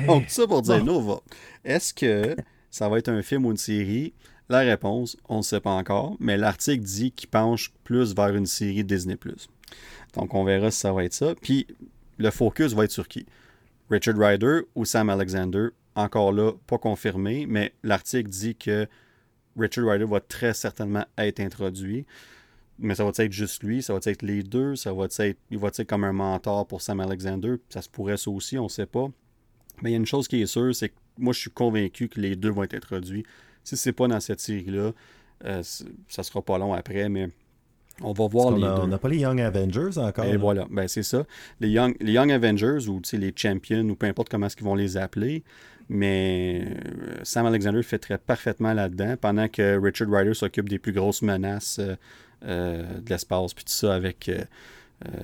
[0.07, 1.21] Donc, ça pour dire, Nova,
[1.65, 2.37] est-ce que
[2.71, 4.13] ça va être un film ou une série?
[4.51, 8.47] La réponse, on ne sait pas encore, mais l'article dit qu'il penche plus vers une
[8.47, 9.17] série Disney+.
[10.15, 11.35] Donc, on verra si ça va être ça.
[11.41, 11.67] Puis,
[12.19, 13.25] le focus va être sur qui?
[13.89, 15.69] Richard Ryder ou Sam Alexander?
[15.95, 18.87] Encore là, pas confirmé, mais l'article dit que
[19.57, 22.05] Richard Ryder va très certainement être introduit
[22.81, 25.59] mais ça va être juste lui, ça va être les deux, ça va être, il
[25.59, 28.69] va être comme un mentor pour Sam Alexander, ça se pourrait ça aussi, on ne
[28.69, 29.09] sait pas.
[29.83, 32.09] Mais il y a une chose qui est sûre, c'est que moi je suis convaincu
[32.09, 33.25] que les deux vont être introduits.
[33.65, 34.93] Si c'est pas dans cette série-là,
[35.45, 35.63] euh,
[36.09, 37.31] ça sera pas long après, mais
[38.03, 40.25] on va voir les On n'a pas les Young Avengers encore.
[40.25, 41.25] Et voilà, ben c'est ça.
[41.61, 44.75] Les Young, les Young Avengers ou les Champions ou peu importe comment est-ce qu'ils vont
[44.75, 45.45] les appeler.
[45.89, 50.93] Mais euh, Sam Alexander fait très parfaitement là-dedans pendant que Richard Ryder s'occupe des plus
[50.93, 51.81] grosses menaces
[52.45, 54.45] euh, de l'espace puis tout ça avec euh,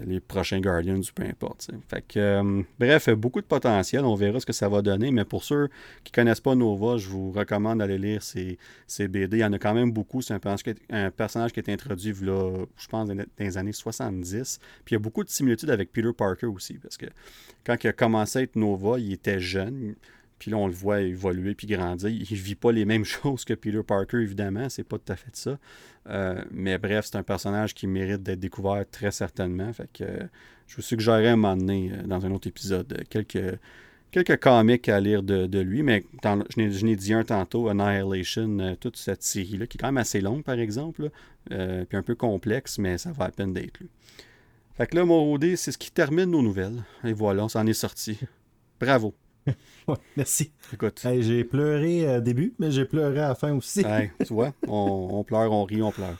[0.07, 1.70] les prochains Guardians ou peu importe.
[1.89, 4.05] Fait que, euh, bref, beaucoup de potentiel.
[4.05, 5.11] On verra ce que ça va donner.
[5.11, 5.68] Mais pour ceux
[6.03, 8.59] qui ne connaissent pas Nova, je vous recommande d'aller lire ces,
[8.99, 9.39] BD.
[9.39, 10.22] Il y en a quand même beaucoup.
[10.22, 14.59] C'est un, personnage qui est introduit, là, je pense, dans les années 70.
[14.85, 16.74] Puis il y a beaucoup de similitudes avec Peter Parker aussi.
[16.74, 17.07] Parce que
[17.64, 19.95] quand il a commencé à être Nova, il était jeune.
[20.39, 22.11] Puis là, on le voit évoluer puis grandir.
[22.11, 24.68] Il ne vit pas les mêmes choses que Peter Parker, évidemment.
[24.68, 25.59] C'est pas tout à fait ça.
[26.09, 29.72] Euh, mais bref, c'est un personnage qui mérite d'être découvert très certainement.
[29.72, 30.05] Fait que
[30.66, 33.59] je vous suggérerais à un moment donné, euh, dans un autre épisode, euh, quelques,
[34.11, 35.82] quelques comics à lire de, lui.
[35.82, 40.20] Mais je n'ai dit un tantôt, Annihilation, toute cette série-là, qui est quand même assez
[40.20, 41.11] longue, par exemple.
[41.49, 43.89] puis un peu complexe, mais ça va à peine d'être lu.
[44.74, 46.84] Fait que là, mon c'est ce qui termine nos nouvelles.
[47.05, 48.18] Et voilà, on s'en est sorti.
[48.78, 49.14] Bravo.
[50.16, 50.53] merci.
[50.72, 51.01] Écoute.
[51.03, 53.84] j'ai pleuré au début, mais j'ai pleuré à la fin aussi.
[54.26, 56.16] tu vois, on, pleure, on rit, on pleure.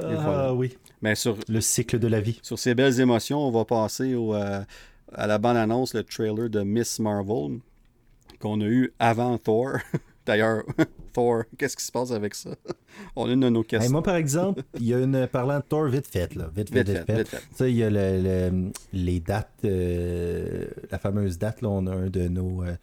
[0.00, 0.76] Ah oui.
[1.02, 2.40] Mais sur, le cycle de la vie.
[2.42, 4.60] Sur ces belles émotions, on va passer au, euh,
[5.12, 7.58] à la bande-annonce, le trailer de Miss Marvel
[8.40, 9.78] qu'on a eu avant Thor.
[10.26, 10.64] D'ailleurs,
[11.12, 12.50] Thor, qu'est-ce qui se passe avec ça?
[13.16, 13.92] On a une de nos questions.
[13.92, 15.26] moi, par exemple, il y a une.
[15.26, 16.50] Parlant de Thor, vite fait, là.
[16.54, 17.42] Vite, vite, vite, fait.
[17.54, 21.68] Ça, il y a le, les dates, euh, la fameuse date, là.
[21.68, 22.74] On a un de nos euh,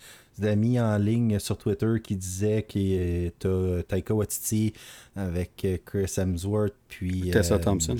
[0.43, 4.73] amis en ligne sur Twitter qui disait que tu Taika Waititi
[5.15, 7.31] avec euh, Chris Hemsworth, puis.
[7.31, 7.95] Tessa Thompson.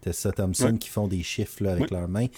[0.00, 2.28] Tessa Thompson qui font des chiffres là, avec leurs mains.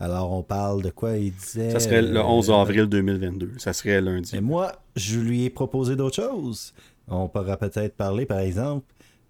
[0.00, 1.18] Alors, on parle de quoi?
[1.18, 1.70] Il disait.
[1.70, 3.52] Ça serait le 11 euh, avril 2022.
[3.58, 4.34] Ça serait lundi.
[4.34, 6.72] Et moi, je lui ai proposé d'autres choses.
[7.06, 8.86] On pourra peut-être parler, par exemple.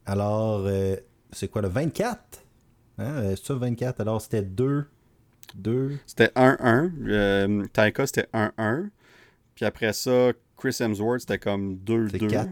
[0.06, 0.94] Alors, euh,
[1.32, 2.20] c'est quoi le 24
[2.98, 3.04] hein?
[3.04, 4.86] Euh, c'est ça, 24 Alors, c'était 2.
[5.56, 5.98] 2.
[6.06, 7.66] C'était 1-1.
[7.72, 8.90] Taika, c'était 1-1.
[9.56, 12.46] Puis après ça, Chris Hemsworth, c'était comme 2-2.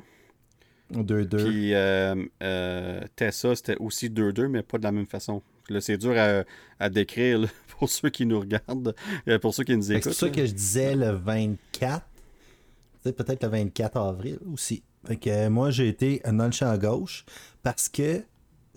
[0.92, 1.44] 2-2.
[1.44, 5.40] Puis Tessa, c'était aussi 2-2, mais pas de la même façon.
[5.80, 6.14] C'est dur
[6.80, 7.46] à, décrire
[7.78, 8.94] pour ceux qui nous regardent,
[9.28, 10.12] euh, pour ceux qui nous écoutent.
[10.12, 12.04] C'est ça que je disais le 24.
[13.04, 14.82] Peut-être le 24 avril aussi.
[15.06, 17.24] que euh, moi, j'ai été dans le champ gauche
[17.62, 18.22] parce que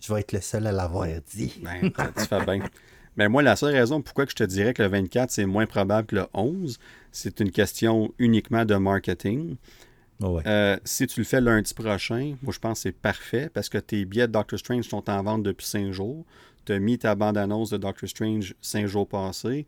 [0.01, 1.61] je vais être le seul à l'avoir dit.
[1.63, 2.59] Ben, tu fais bien.
[3.17, 6.07] Mais moi, la seule raison pourquoi je te dirais que le 24, c'est moins probable
[6.07, 6.79] que le 11,
[7.11, 9.57] c'est une question uniquement de marketing.
[10.23, 13.77] Euh, si tu le fais lundi prochain, moi je pense que c'est parfait parce que
[13.77, 16.25] tes billets de Doctor Strange sont en vente depuis 5 jours
[16.65, 19.65] tu as mis ta bande-annonce de Doctor Strange cinq jours passés.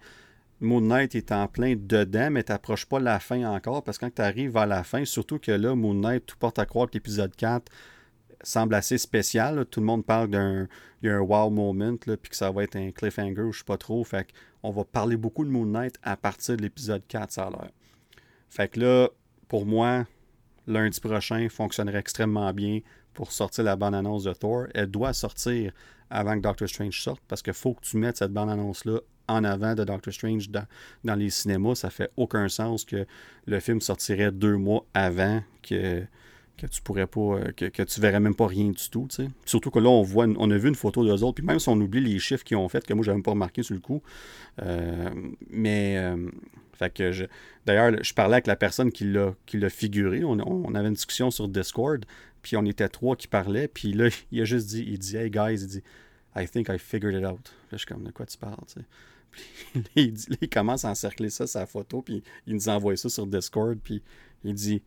[0.59, 4.15] Moon Knight est en plein dedans, mais t'approches pas la fin encore, parce que quand
[4.15, 6.93] tu arrives à la fin, surtout que là, Moon Knight, tout porte à croire que
[6.93, 7.71] l'épisode 4
[8.41, 9.65] semble assez spécial.
[9.65, 10.67] Tout le monde parle d'un
[11.03, 14.03] wow moment, puis que ça va être un cliffhanger, je sais pas trop.
[14.03, 14.27] Fait
[14.61, 17.69] on va parler beaucoup de Moon Knight à partir de l'épisode 4, ça a l'air.
[18.49, 19.09] Fait que là,
[19.49, 20.05] pour moi,
[20.67, 22.79] lundi prochain fonctionnerait extrêmement bien
[23.13, 24.67] pour sortir la bande-annonce de Thor.
[24.73, 25.73] Elle doit sortir
[26.09, 29.73] avant que Doctor Strange sorte parce qu'il faut que tu mettes cette bande-annonce-là en avant
[29.73, 31.75] de Doctor Strange dans, les cinémas.
[31.75, 33.05] Ça fait aucun sens que
[33.45, 36.03] le film sortirait deux mois avant que,
[36.57, 39.07] que tu pourrais pas, euh, que, que, tu verrais même pas rien du tout.
[39.45, 41.69] Surtout que là, on voit, on a vu une photo d'eux autres, puis même si
[41.69, 44.01] on oublie les chiffres qu'ils ont fait, que moi, j'avais pas remarqué sur le coup.
[44.61, 45.09] Euh,
[45.49, 46.29] mais, euh,
[46.73, 47.25] fait que je,
[47.65, 50.23] d'ailleurs, je parlais avec la personne qui l'a, qui l'a figuré.
[50.23, 52.05] On, on, avait une discussion sur Discord,
[52.41, 55.29] puis on était trois qui parlaient, puis là, il a juste dit, il dit, hey
[55.29, 55.83] guys, il dit,
[56.35, 57.53] I think I figured it out.
[57.71, 58.85] Là, je suis comme, de quoi tu parles, tu sais?
[59.73, 63.25] Puis il, il, commence à encercler ça, sa photo, puis il nous envoie ça sur
[63.25, 64.03] Discord, puis
[64.43, 64.83] il dit,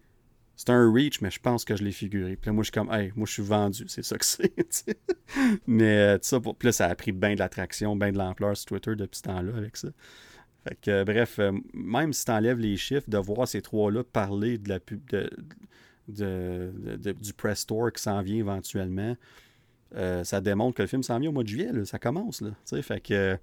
[0.57, 2.37] c'est un reach, mais je pense que je l'ai figuré.
[2.37, 4.53] Puis là, moi, je suis comme, hey, moi, je suis vendu, c'est ça que c'est.
[5.67, 8.67] mais euh, ça, pour, là, ça a pris bien de l'attraction, bien de l'ampleur sur
[8.67, 9.89] Twitter depuis ce temps-là avec ça.
[10.67, 14.57] Fait que, bref, euh, même si tu enlèves les chiffres, de voir ces trois-là parler
[14.57, 15.01] de la pub,
[16.09, 16.73] de,
[17.13, 19.15] du press tour qui s'en vient éventuellement,
[19.95, 21.71] euh, ça démontre que le film s'en vient au mois de juillet.
[21.85, 22.41] ça commence.
[22.41, 22.51] Là,
[22.83, 23.39] fait que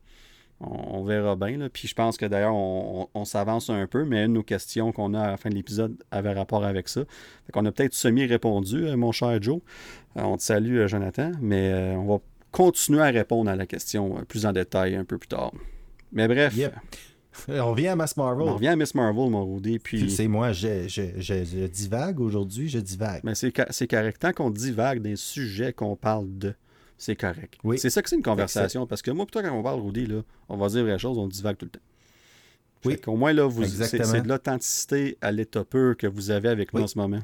[0.66, 1.70] on, verra bien.
[1.72, 5.14] Puis je pense que d'ailleurs, on, s'avance un peu, mais une de nos questions qu'on
[5.14, 7.02] a à la fin de l'épisode avait rapport avec ça.
[7.46, 9.60] Fait qu'on a peut-être semi-répondu, euh, mon cher Joe.
[10.18, 12.20] Euh, on te salue, Jonathan, mais on va
[12.52, 15.52] continuer à répondre à la question plus en détail un peu plus tard.
[16.12, 16.56] Mais bref.
[17.48, 18.48] On revient à Miss Marvel.
[18.48, 19.80] On revient à Miss Marvel, mon Rudy.
[19.80, 20.12] Puis...
[20.12, 23.22] C'est moi, je, je, je, divague aujourd'hui, je divague.
[23.24, 24.20] Mais c'est correct.
[24.20, 26.54] Tant qu'on divague des sujets qu'on parle de,
[27.04, 27.56] c'est correct.
[27.66, 27.78] Oui.
[27.78, 28.88] C'est ça que c'est une conversation.
[28.88, 31.28] Parce que moi, plutôt, quand on parle, Rudy, là, on va dire vraies choses, on
[31.28, 31.86] divague tout le temps.
[32.86, 32.98] Oui.
[33.08, 36.88] Au moins, là, c'est de l'authenticité à l'état pur que vous avez avec nous en
[36.88, 37.20] ce moment.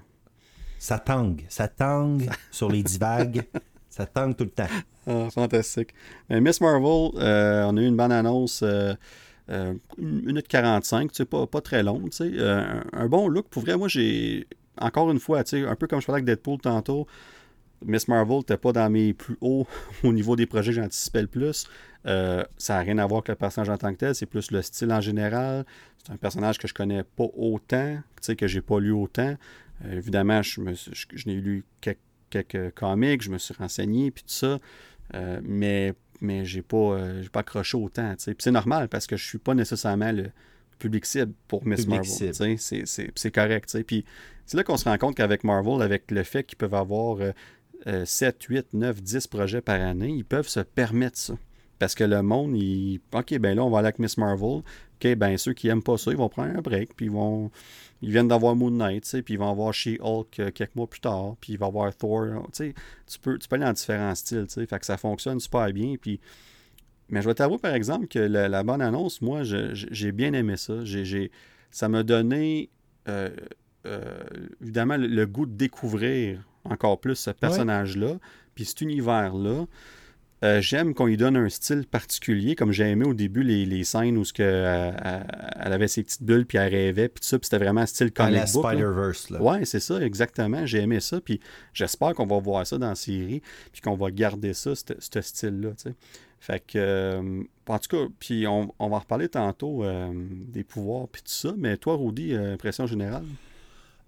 [0.80, 1.46] ça tangue.
[1.48, 3.44] Ça tangue sur les divagues.
[3.90, 4.68] ça tangue tout le temps.
[5.08, 5.94] Ah, fantastique.
[6.30, 8.62] Miss Marvel, euh, on a eu une bonne annonce.
[8.64, 8.94] Euh,
[9.50, 12.32] euh, une minute 45, tu sais, pas, pas très longue, tu sais.
[12.38, 13.48] Un, un, bon look.
[13.48, 14.46] Pour vrai, moi, j'ai.
[14.78, 17.08] Encore une fois, tu sais, un peu comme je parlais avec Deadpool tantôt.
[17.86, 19.68] Miss Marvel n'était pas dans mes plus hauts
[20.04, 21.68] au niveau des projets que j'anticipais le plus.
[22.06, 24.62] ça n'a rien à voir avec le personnage en tant que tel, c'est plus le
[24.62, 25.66] style en général.
[26.04, 28.00] C'est un personnage que je connais pas autant,
[28.38, 29.36] que j'ai pas lu autant.
[29.92, 32.00] évidemment, je, me, je, je n'ai lu quelques,
[32.30, 34.60] quelques, comics, je me suis renseigné, puis tout ça.
[35.16, 38.14] Euh, mais mais j'ai pas, euh, pas accroché autant.
[38.18, 40.32] C'est normal parce que je suis pas nécessairement le
[40.78, 42.58] public cible pour Miss Marvel.
[42.58, 43.84] C'est correct.
[43.88, 44.04] Puis
[44.46, 47.20] c'est là qu'on se rend compte qu'avec Marvel, avec le fait qu'ils peuvent avoir
[47.86, 51.36] 7, 8, 9, 10 projets par année, ils peuvent se permettre ça.
[51.80, 53.00] Parce que le monde, il.
[53.14, 54.64] OK, ben là, on va aller avec Miss Marvel.
[54.64, 57.52] OK, ben ceux qui n'aiment pas ça, ils vont prendre un break, puis ils vont
[58.02, 61.36] ils viennent d'avoir Moon Knight, puis ils vont avoir She-Hulk euh, quelques mois plus tard,
[61.42, 62.48] puis il va avoir Thor.
[62.56, 62.74] Tu
[63.22, 65.96] peux, tu peux aller dans différents styles, fait que ça fonctionne super bien.
[66.00, 66.20] Puis...
[67.10, 70.76] Mais je vais t'avouer, par exemple, que la, bonne annonce, moi, j'ai bien aimé ça.
[71.72, 72.70] Ça m'a donné,
[73.08, 73.32] euh,
[73.88, 74.20] euh,
[74.62, 78.18] évidemment, le, goût de découvrir encore plus ce personnage-là,
[78.56, 79.66] puis cet univers-là.
[80.42, 84.18] Euh, j'aime qu'on lui donne un style particulier, comme j'ai aimé au début les, scènes
[84.18, 84.92] où ce que, euh,
[85.60, 87.86] elle avait ses petites bulles, puis elle rêvait, puis tout ça, puis c'était vraiment un
[87.86, 89.32] style comic la Spider-Verse.
[89.32, 90.66] Ouais, c'est ça, exactement.
[90.66, 91.42] J'ai aimé ça, puis
[91.74, 93.42] j'espère qu'on va voir ça dans la série,
[93.74, 95.96] puis qu'on va garder ça, ce style-là, tu sais.
[96.42, 99.84] Fait que, euh, en tout cas, puis on, va en reparler tantôt
[100.48, 103.26] des pouvoirs, puis tout ça, mais toi, Rudy, impression générale?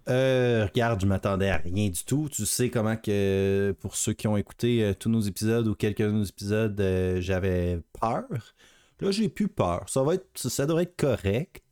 [0.08, 2.28] Euh, regarde, je m'attendais à rien du tout.
[2.30, 6.02] Tu sais comment que pour ceux qui ont écouté euh, tous nos épisodes ou quelques
[6.02, 8.26] de nos épisodes, euh, j'avais peur.
[9.00, 9.88] Là, j'ai plus peur.
[9.88, 11.62] Ça va être, ça devrait être correct.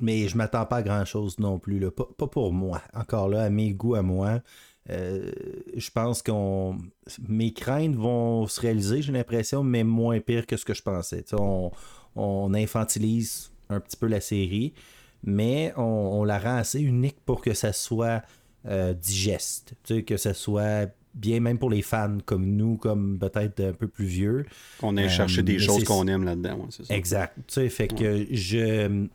[0.00, 1.78] mais je m'attends pas à grand chose non plus.
[1.78, 1.90] Là.
[1.90, 2.82] Pas, pour moi.
[2.94, 4.40] Encore là, à mes goûts à moi.
[4.88, 6.78] je pense qu'on
[7.28, 11.24] mes craintes vont se réaliser, j'ai l'impression, mais moins pire que ce que je pensais.
[12.16, 14.74] On infantilise un petit peu la série
[15.24, 18.22] mais on, la rend assez unique pour que ça soit
[18.66, 19.74] euh, digeste,
[20.06, 24.06] que ça soit bien même pour les fans comme nous, comme peut-être un peu plus
[24.06, 24.46] vieux.
[24.78, 26.94] Qu'on ait cherché des euh, choses qu'on aime là-dedans, c'est ça.
[26.94, 27.36] Exact.
[27.68, 29.06] fait que je,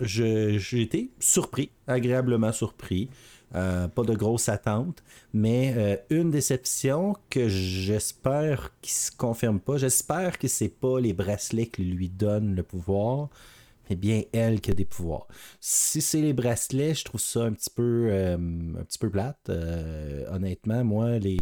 [0.00, 3.08] j'ai été surpris, agréablement surpris.
[3.54, 5.04] Euh, pas de grosses attentes,
[5.34, 9.76] mais une déception que j'espère qu'il se confirme pas.
[9.76, 13.28] J'espère que c'est pas les bracelets qui lui donnent le pouvoir,
[13.96, 15.26] bien elle qui a des pouvoirs.
[15.60, 19.48] Si c'est les bracelets, je trouve ça un petit peu, euh, un petit peu plate.
[19.48, 21.38] Euh, honnêtement, moi, les,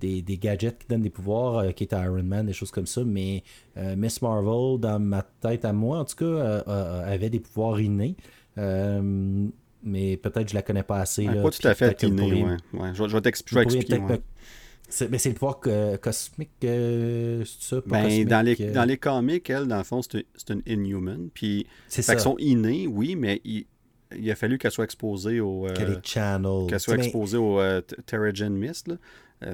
[0.00, 3.02] des, gadgets qui donnent des pouvoirs, euh, qui est Iron Man, des choses comme ça,
[3.04, 3.42] mais
[3.76, 6.58] Miss Marvel, dans ma tête à moi, en tout cas,
[7.04, 8.16] avait des pouvoirs innés.
[8.56, 11.26] mais peut-être je la connais pas assez.
[11.26, 12.94] pas tout à fait innés, ouais.
[12.94, 13.84] Je, vais t'expliquer.
[15.10, 17.82] Mais c'est le pouvoir cosmique, euh, c'est ça?
[17.86, 18.72] Ben, dans, les, euh?
[18.72, 21.28] dans les comics, elle, dans le fond, c'est une Inhuman.
[21.34, 22.16] Puis, c'est ça.
[22.18, 23.66] sont innés, oui, mais il,
[24.16, 25.66] il a fallu qu'elle soit exposée au.
[25.66, 27.60] Euh, qu'elle soit exposée au
[28.06, 28.96] Terrigen Mist, là.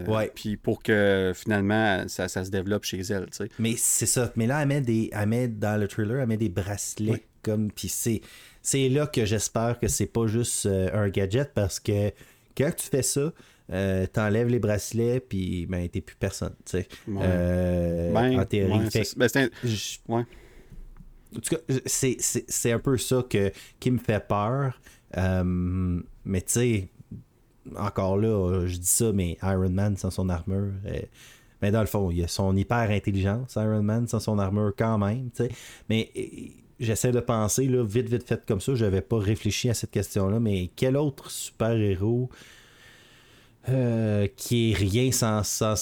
[0.07, 0.31] ouais.
[0.35, 3.49] Puis pour que finalement ça, ça, se développe chez elle, tu sais.
[3.59, 4.33] Mais c'est ça.
[4.37, 7.73] Mais là, elle met, des, elle met dans le thriller, elle met des bracelets comme.
[7.73, 8.21] Puis c'est,
[8.61, 12.13] c'est là que j'espère que c'est pas juste un gadget parce que
[12.55, 13.33] quand tu fais ça,
[13.73, 16.89] euh, t'enlèves les bracelets, puis ben, t'es plus personne, tu sais.
[17.09, 18.89] Euh, ben, en théorie.
[19.17, 19.29] Ben,
[21.35, 23.51] en tout cas, c'est un peu ça que,
[23.81, 24.79] qui me fait peur.
[25.17, 26.89] Euh, mais tu sais,
[27.77, 30.73] encore là, je dis ça, mais Iron Man sans son armure.
[31.63, 34.99] mais dans le fond, il a son hyper intelligence, Iron Man, sans son armure quand
[34.99, 35.31] même.
[35.31, 35.51] tu sais.
[35.89, 36.11] Mais
[36.81, 38.75] j'essaie de penser, là, vite, vite fait comme ça.
[38.75, 42.29] Je n'avais pas réfléchi à cette question-là, mais quel autre super-héros
[43.69, 45.77] euh, qui est rien sans, sans,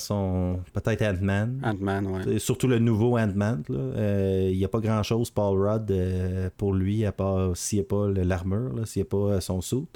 [0.00, 0.58] son.
[0.72, 1.60] Peut-être Ant-Man.
[1.62, 2.38] Ant-Man, ouais.
[2.40, 3.62] Surtout le nouveau Ant-Man.
[3.70, 7.84] Euh, il n'y a pas grand-chose, Paul Rudd, euh, pour lui, à part s'il n'y
[7.84, 9.86] a pas l'armure, s'il n'y a pas son suit.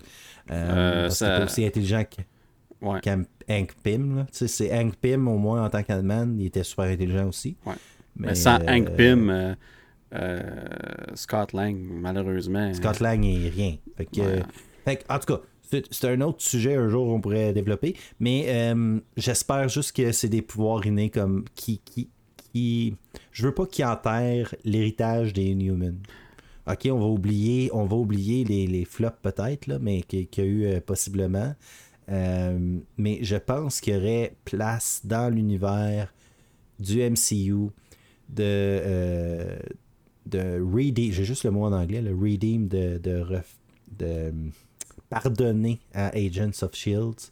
[0.46, 2.04] parce n'est pas aussi intelligent
[2.80, 4.26] qu'Hank Pym.
[4.30, 7.56] C'est Hank Pym, au moins, en tant qu'Ant-Man, il était super intelligent aussi.
[7.66, 7.74] Ouais.
[8.14, 9.56] Mais, sans Hank Pym.
[11.14, 12.72] Scott Lang, malheureusement.
[12.72, 13.74] Scott Lang est rien.
[13.96, 14.42] Fait que,
[14.84, 15.40] fait en tout cas,
[15.90, 20.28] c'est un autre sujet un jour on pourrait développer, mais euh, j'espère juste que c'est
[20.28, 22.97] des pouvoirs innés comme qui, qui, qui...
[23.32, 26.02] Je veux pas qu'ils enterrent l'héritage des Inhumans.
[26.66, 30.40] Ok, on va oublier, on va oublier les, les flops peut-être, là, mais qu'il y
[30.40, 31.55] a eu euh, possiblement.
[32.09, 36.12] Euh, mais je pense qu'il y aurait place dans l'univers
[36.78, 37.70] du MCU
[38.28, 39.59] de,
[40.26, 43.24] de redeem, j'ai juste le mot en anglais, le redeem de, de,
[43.98, 44.32] de
[45.10, 47.30] pardonné à Agents of Shields.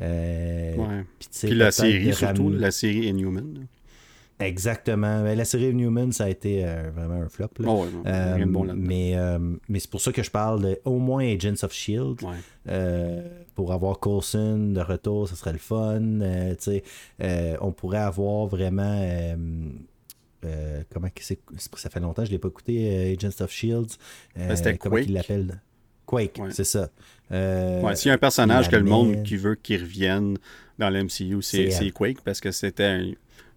[0.00, 1.04] Euh, Ouais.
[1.40, 3.54] puis, la série, surtout, ramener- la série Inhuman.
[3.54, 3.60] là.
[4.46, 5.22] Exactement.
[5.22, 7.48] Mais la série Newman, ça a été euh, vraiment un flop.
[7.58, 7.66] là.
[7.68, 8.86] Oh, ouais, non, Euh, rien de bon là-dedans.
[8.88, 9.38] mais euh,
[9.68, 12.22] mais c'est pour ça que je parle de au moins Agents of Shield.
[12.22, 12.36] Ouais.
[12.68, 13.22] Euh,
[13.54, 16.00] pour avoir Coulson de retour, ça serait le fun.
[16.22, 16.82] Euh, tu sais,
[17.22, 18.96] euh, on pourrait avoir vraiment.
[19.02, 19.36] euh,
[20.46, 21.38] euh, comment que c'est
[21.76, 23.98] Ça fait longtemps que je ne l'ai pas écouté, euh, Agents of Shields.
[24.38, 25.60] Euh, Ben, c'était comment il l'appelle?
[26.10, 26.50] Quake, Ouais.
[26.50, 26.88] c'est ça.
[27.32, 30.36] Euh, Ouais, s'il y a un personnage que le monde qui veut qu'il revienne
[30.78, 31.90] dans l'MCU, c'est.
[31.92, 33.12] Quake parce que c'était un-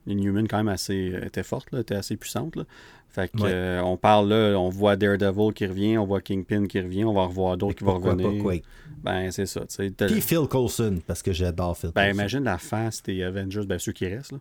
[0.05, 2.55] une human quand même assez était forte, là, était assez puissante.
[2.57, 2.63] Là.
[3.09, 3.49] Fait que, Ouais.
[3.51, 7.13] euh, on parle là, on voit Daredevil qui revient, on voit Kingpin qui revient, on
[7.13, 8.43] va revoir d'autres qui vont pourquoi pas revenir.
[8.43, 8.63] Quake?
[9.03, 9.61] Ben c'est ça.
[10.07, 12.19] Puis Phil Coulson, parce que j'adore Phil Ben Coulson.
[12.19, 14.39] imagine la face des Avengers, ben ceux qui restent, là,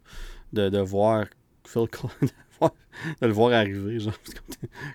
[0.52, 1.26] de, de voir
[1.64, 1.86] Phil
[3.22, 4.12] De le voir arriver, genre,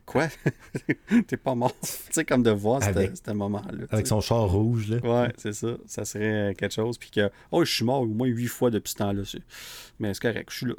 [0.05, 0.27] quoi?
[1.27, 1.73] T'es pas mort.
[1.81, 3.85] tu sais, comme de voir ce moment-là.
[3.89, 4.97] Avec son char rouge, là.
[5.23, 5.69] Ouais, c'est ça.
[5.87, 6.97] Ça serait quelque chose.
[6.97, 9.23] Puis que, oh, je suis mort au moins huit fois depuis ce temps-là.
[9.99, 10.73] Mais c'est correct, je suis là.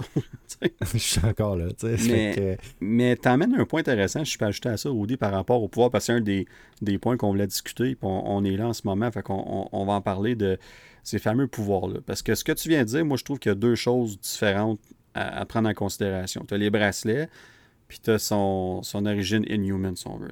[0.95, 1.67] Je suis encore là.
[1.83, 5.61] Mais- que- Mais t'emmènes un point intéressant, je peux ajouter à ça, Rudy, par rapport
[5.63, 6.47] au pouvoir, parce que c'est un des,
[6.83, 9.43] des points qu'on voulait discuter, puis on, on est là en ce moment, fait qu'on
[9.45, 10.57] on, on va en parler de
[11.03, 11.99] ces fameux pouvoirs-là.
[12.07, 13.75] Parce que ce que tu viens de dire, moi, je trouve qu'il y a deux
[13.75, 14.79] choses différentes
[15.19, 16.45] à, à prendre en considération.
[16.47, 17.29] Tu as les bracelets,
[17.89, 20.31] puis tu as son, son origine inhuman, si on veut.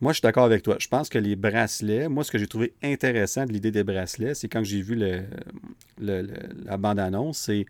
[0.00, 0.76] Moi, je suis d'accord avec toi.
[0.80, 4.34] Je pense que les bracelets, moi, ce que j'ai trouvé intéressant de l'idée des bracelets,
[4.34, 5.22] c'est quand j'ai vu le,
[6.00, 7.64] le- le- la bande-annonce, c'est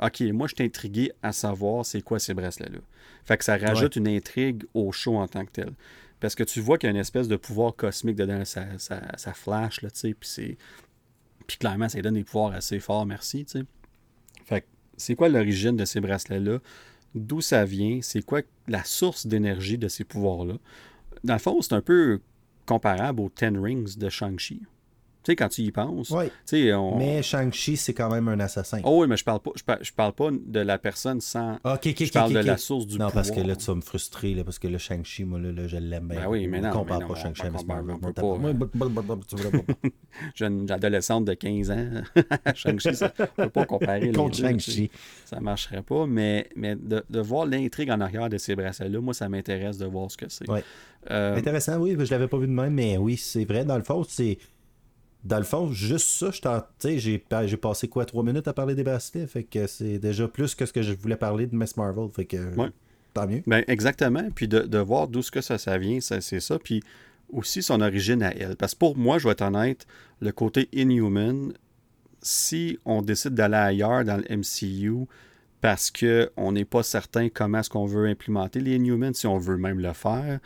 [0.00, 2.78] OK, moi, je suis intrigué à savoir c'est quoi ces bracelets-là.
[3.24, 5.72] Fait que ça rajoute une intrigue au show en tant que tel.
[6.20, 9.02] Parce que tu vois qu'il y a une espèce de pouvoir cosmique dedans, ça, ça,
[9.16, 10.56] ça flash, là, tu sais, puis c'est...
[11.46, 13.64] Puis clairement, ça donne des pouvoirs assez forts, merci, tu sais.
[14.96, 16.58] C'est quoi l'origine de ces bracelets-là?
[17.14, 18.00] D'où ça vient?
[18.02, 20.54] C'est quoi la source d'énergie de ces pouvoirs-là?
[21.22, 22.20] Dans le fond, c'est un peu
[22.66, 24.62] comparable aux Ten Rings de Shang-Chi.
[25.24, 26.12] Tu sais, quand tu y penses,
[26.44, 26.98] sais, on...
[26.98, 28.80] Mais Shang-Chi, c'est quand même un assassin.
[28.84, 31.58] Oh oui, mais je parle pas, je parle, je parle pas de la personne sans...
[31.64, 33.12] Ah, je parle de la source du Non, pouvoir.
[33.14, 35.66] parce que là, tu vas me frustrer, là, parce que le Shang-Chi, moi, là, là,
[35.66, 36.20] je l'aime bien.
[36.20, 37.52] Ben oui, mais non, On compare mais non, pas Shang-Chi peut à
[40.34, 41.88] jeune adolescente de 15 ans,
[42.54, 44.90] Shang-Chi, ça ne peut pas comparer Contre Shang-Chi.
[45.24, 49.14] Ça marcherait pas, mais, mais de, de voir l'intrigue en arrière de ces bracelets-là, moi,
[49.14, 50.48] ça m'intéresse de voir ce que c'est.
[50.50, 50.62] Ouais.
[51.10, 53.64] Euh, Intéressant, oui, je l'avais pas vu de même, mais oui, c'est vrai.
[53.64, 54.38] Dans le fond, c'est.
[55.24, 58.84] Dans le fond, juste ça, je j'ai j'ai passé quoi, trois minutes à parler des
[58.84, 62.08] bracelets, fait que c'est déjà plus que ce que je voulais parler de Miss Marvel,
[62.10, 62.70] fait que Ouais.
[63.14, 63.42] tant mieux.
[63.46, 64.28] Ben, exactement.
[64.34, 66.58] Puis de, de voir d'où ce que ça, ça vient, ça, c'est ça.
[66.58, 66.82] Puis
[67.30, 68.56] aussi son origine à elle.
[68.56, 69.86] Parce que pour moi, je vais être honnête,
[70.20, 71.54] le côté Inhuman,
[72.20, 75.06] si on décide d'aller ailleurs dans le MCU
[75.60, 79.56] parce qu'on n'est pas certain comment est-ce qu'on veut implémenter les Inhumans, si on veut
[79.56, 80.40] même le faire,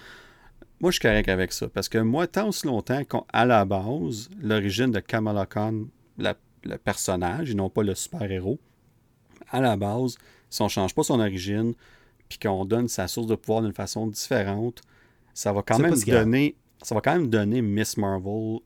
[0.81, 1.69] moi, je suis correct avec ça.
[1.69, 5.85] Parce que moi, tant aussi longtemps qu'à la base, l'origine de Kamala Khan,
[6.19, 8.59] la- le personnage, et non pas le super-héros,
[9.51, 10.17] à la base,
[10.51, 11.75] si on ne change pas son origine,
[12.29, 14.83] puis qu'on donne sa source de pouvoir d'une façon différente,
[15.35, 15.93] ça va quand même
[16.25, 18.59] donner ça va quand même donner Miss Marvel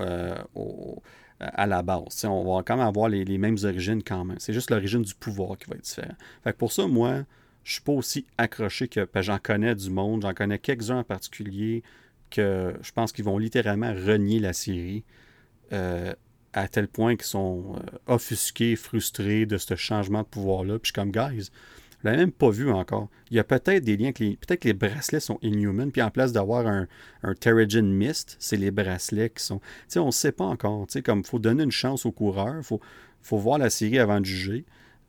[0.00, 1.00] euh, au-
[1.38, 2.24] à la base.
[2.24, 4.38] On va quand même avoir les, les mêmes origines quand même.
[4.40, 6.14] C'est juste l'origine du pouvoir qui va être différent.
[6.42, 7.22] Fait que pour ça, moi,
[7.64, 11.82] je suis pas aussi accroché que j'en connais du monde, j'en connais quelques-uns en particulier
[12.30, 15.04] que je pense qu'ils vont littéralement renier la série
[15.72, 16.14] euh,
[16.52, 20.78] à tel point qu'ils sont euh, offusqués, frustrés de ce changement de pouvoir-là.
[20.78, 21.50] Puis je suis comme, guys,
[22.02, 23.08] je l'avais même pas vu encore.
[23.30, 24.36] Il y a peut-être des liens les.
[24.36, 26.88] Peut-être que les bracelets sont inhuman, puis en place d'avoir un,
[27.22, 29.58] un Terrigen Mist, c'est les bracelets qui sont.
[29.58, 30.86] Tu sais, on ne sait pas encore.
[30.86, 32.80] Tu sais, comme il faut donner une chance aux coureurs, il faut,
[33.20, 34.64] faut voir la série avant de juger.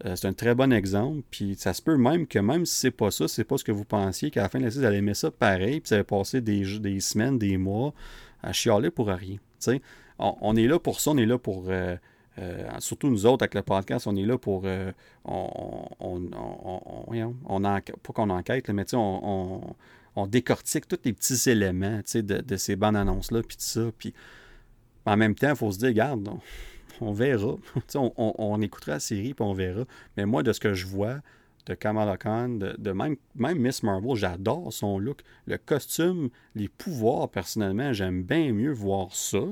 [0.05, 1.21] Euh, c'est un très bon exemple.
[1.29, 3.71] Puis ça se peut même que même si c'est pas ça, c'est pas ce que
[3.71, 6.03] vous pensiez, qu'à la fin de la vous allez aimer ça pareil, puis ça va
[6.03, 7.93] passer des, des semaines, des mois
[8.41, 9.37] à chialer pour rien.
[10.17, 11.65] On, on est là pour ça, on est là pour.
[11.69, 11.95] euh,
[12.39, 14.65] euh, surtout nous autres avec le podcast, on est là pour.
[15.25, 16.29] on, on,
[17.45, 19.61] on, enquête- pas qu'on enquête, mais on,
[20.27, 23.81] décortique tous les petits éléments de, de ces bandes annonces-là, puis tout ça.
[23.97, 24.13] Puis
[25.05, 26.27] en même temps, il faut se dire, regarde,
[27.01, 27.55] on, verra.
[27.95, 29.85] On, écoutera la série, puis on verra.
[30.17, 31.19] Mais moi, de ce que je vois
[31.65, 35.21] de Kamala Khan, de, même, Miss Marvel, j'adore son look.
[35.45, 39.43] Le costume, les pouvoirs, personnellement, j'aime bien mieux voir ça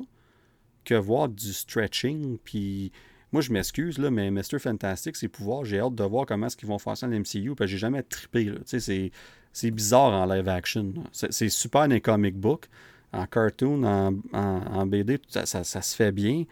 [0.85, 2.37] que voir du stretching.
[2.43, 2.91] Puis
[3.31, 4.59] moi, je m'excuse, là, mais Mr.
[4.59, 7.49] Fantastic, ses pouvoirs, j'ai hâte de voir comment est-ce qu'ils vont faire ça dans l'MCU,
[7.55, 8.51] parce que j'ai jamais trippé.
[8.65, 10.93] C'est, bizarre en live action.
[11.11, 12.65] C'est, super dans les comic books.
[13.11, 16.43] En cartoon, en, en- BD, ça- ça se fait bien.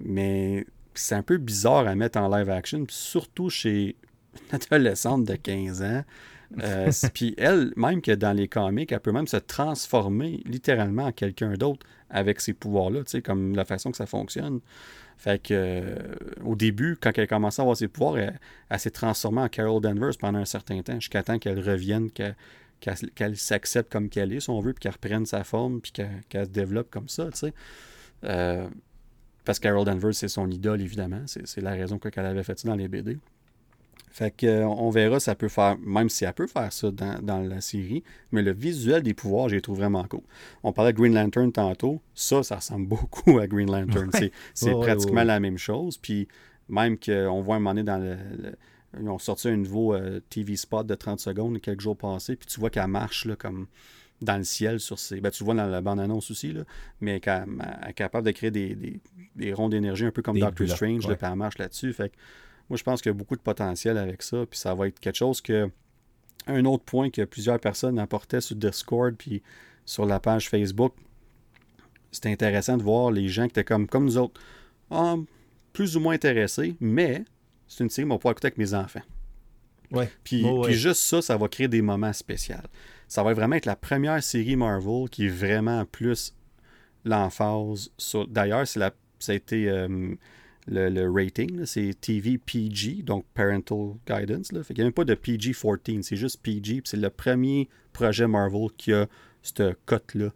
[0.00, 3.96] Mais c'est un peu bizarre à mettre en live action, surtout chez
[4.34, 6.04] une adolescente de 15 ans.
[6.62, 11.12] Euh, puis elle, même que dans les comics, elle peut même se transformer littéralement en
[11.12, 14.60] quelqu'un d'autre avec ces pouvoirs-là, tu sais, comme la façon que ça fonctionne.
[15.16, 16.14] Fait que euh,
[16.44, 19.80] au début, quand elle a commencé à avoir ses pouvoirs, elle, s'est transformée en Carol
[19.80, 24.50] Danvers pendant un certain temps, jusqu'à temps qu'elle revienne, qu'elle s'accepte comme qu'elle est, si
[24.50, 27.54] on veut, puis qu'elle reprenne sa forme, puis qu'elle se développe comme ça, tu sais.
[28.24, 28.68] Euh,
[29.44, 31.22] parce que Carol Danvers, c'est son idole, évidemment.
[31.26, 33.18] C'est la raison pour laquelle elle avait fait ça dans les BD.
[34.10, 37.40] Fait que, euh, on verra, ça peut faire, même si elle peut faire ça dans,
[37.40, 40.20] la série, mais le visuel des pouvoirs, j'ai trouvé vraiment cool.
[40.62, 44.10] On parlait de Green Lantern tantôt, ça, ça ressemble beaucoup à Green Lantern.
[44.54, 45.98] C'est pratiquement la même chose.
[45.98, 46.28] Puis
[46.68, 48.16] même qu'on voit un moment donné dans le,
[49.00, 52.46] ils ont sorti un nouveau euh, TV spot de 30 secondes quelques jours passés, puis
[52.46, 53.66] tu vois qu'elle marche là, comme
[54.24, 55.20] dans le ciel sur ses.
[55.20, 56.62] Ben, tu le vois dans la bande-annonce aussi, là,
[57.00, 57.44] mais qu'elle
[57.88, 59.00] est capable de créer des,
[59.36, 61.92] des, ronds d'énergie un peu comme Doctor Strange, puis elle marche là-dessus.
[61.92, 62.12] Fait
[62.68, 64.98] moi, je pense qu'il y a beaucoup de potentiel avec ça, puis ça va être
[64.98, 65.70] quelque chose que.
[66.46, 69.42] Un autre point que plusieurs personnes apportaient sur Discord, puis
[69.86, 70.92] sur la page Facebook,
[72.12, 74.38] c'était intéressant de voir les gens qui étaient comme, comme nous autres,
[74.90, 75.16] ah,
[75.72, 77.24] plus ou moins intéressés, mais
[77.66, 79.00] c'est une série qu'on va pouvoir écouter avec mes enfants.
[79.90, 80.10] Ouais.
[80.22, 82.56] Puis, puis, juste ça, ça va créer des moments spéciaux.
[83.08, 86.34] Ça va vraiment être la première série Marvel qui est vraiment plus
[87.04, 87.90] l'emphase.
[88.28, 88.92] D'ailleurs, c'est la...
[89.18, 90.14] ça a été euh,
[90.66, 94.52] le, rating, c'est TV PG, donc Parental Guidance.
[94.52, 94.62] Là.
[94.62, 96.82] Fait qu'il n'y a même pas de PG-14, c'est juste PG.
[96.84, 99.06] C'est le premier projet Marvel qui a
[99.42, 100.30] cette cote-là.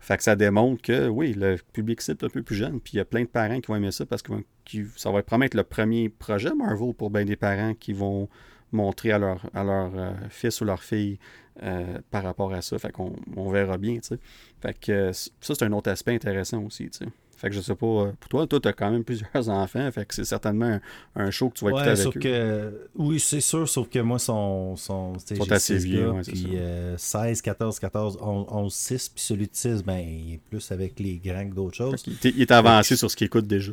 [0.00, 2.94] Fait que ça démontre que, oui, le public cible est un peu plus jeune, puis
[2.94, 4.32] il y a plein de parents qui vont aimer ça parce que
[4.96, 8.28] ça va promettre le premier projet Marvel pour bien des parents qui vont
[8.72, 11.18] montrer à leur, à leur euh, fils ou leur fille
[11.62, 12.78] euh, par rapport à ça.
[12.78, 14.18] Fait qu'on on verra bien, tu sais.
[14.60, 17.10] Fait que ça, c'est un autre aspect intéressant aussi, tu sais.
[17.40, 19.90] Fait que je sais pas, euh, pour toi, toi, tu as quand même plusieurs enfants,
[19.90, 20.78] fait que c'est certainement
[21.16, 22.20] un, show que tu vas écouter avec eux.
[22.20, 26.12] Que, oui, c'est sûr, sauf que moi, son, son sont assez vieux.
[26.26, 26.58] puis
[26.98, 31.16] 16, 14, 14, 11, 6, puis celui de 6, ben, il est plus avec les
[31.16, 32.04] grands que d'autres choses.
[32.24, 33.72] Il, est avancé sur ce qu'il écoute déjà.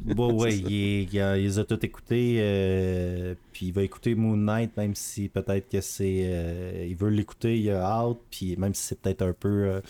[0.00, 4.76] bon, ouais, il, il, les a tous écoutés, euh, puis il va écouter Moon Knight,
[4.76, 6.20] même si peut-être que c'est.
[6.22, 9.80] Euh, il veut l'écouter, il a hâte, puis même si c'est peut-être un peu.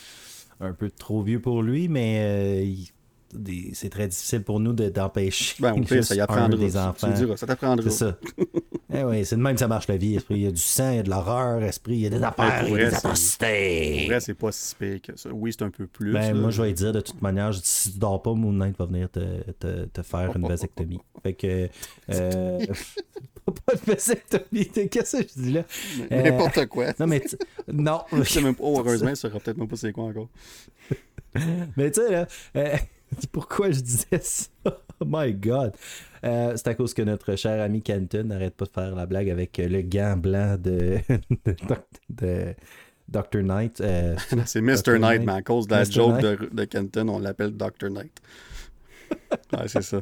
[0.61, 2.89] un peu trop vieux pour lui, mais il
[3.75, 6.59] c'est très difficile pour nous d'empêcher ben, ça y apprendra.
[6.59, 7.37] des enfants.
[7.37, 7.89] ça t'apprendra.
[7.91, 8.19] C'est ça.
[8.95, 10.19] eh oui, c'est de même que ça marche la vie.
[10.31, 12.23] Il y a du sang, il y a de l'horreur, esprit, il y a des
[12.23, 14.07] affaires, il y a des atrocités.
[14.09, 15.31] vrai, c'est pas si pire que ça.
[15.33, 16.13] Oui, c'est un peu plus.
[16.13, 18.87] Ben, moi, je vais dire de toute manière, si tu dors pas, Moon Knight va
[18.87, 21.01] venir te, te, te faire une vasectomie.
[21.23, 21.69] Fait que.
[22.11, 22.67] Euh,
[23.67, 24.69] pas de vasectomie.
[24.91, 25.65] Qu'est-ce que je dis là?
[26.11, 26.87] N'importe quoi.
[26.99, 27.23] Non, mais.
[27.71, 28.03] Non.
[28.13, 30.29] même pas, oh, heureusement, ça sera peut-être même pas c'est quoi encore.
[31.77, 32.27] mais tu sais, là.
[32.57, 32.77] Euh,
[33.33, 34.49] Pourquoi je disais ça?
[35.01, 35.73] Oh my god!
[36.25, 39.31] Euh, c'est à cause que notre cher ami Kenton n'arrête pas de faire la blague
[39.31, 40.99] avec le gant blanc de,
[42.11, 42.55] de,
[43.09, 43.43] Dr.
[43.43, 43.81] Knight.
[43.81, 44.17] Euh,
[44.47, 44.99] c'est Mr.
[44.99, 47.91] Knight, mais à cause de la joke de, de, Kenton, on l'appelle Dr.
[47.91, 48.21] Knight.
[49.53, 50.01] ouais, c'est ça.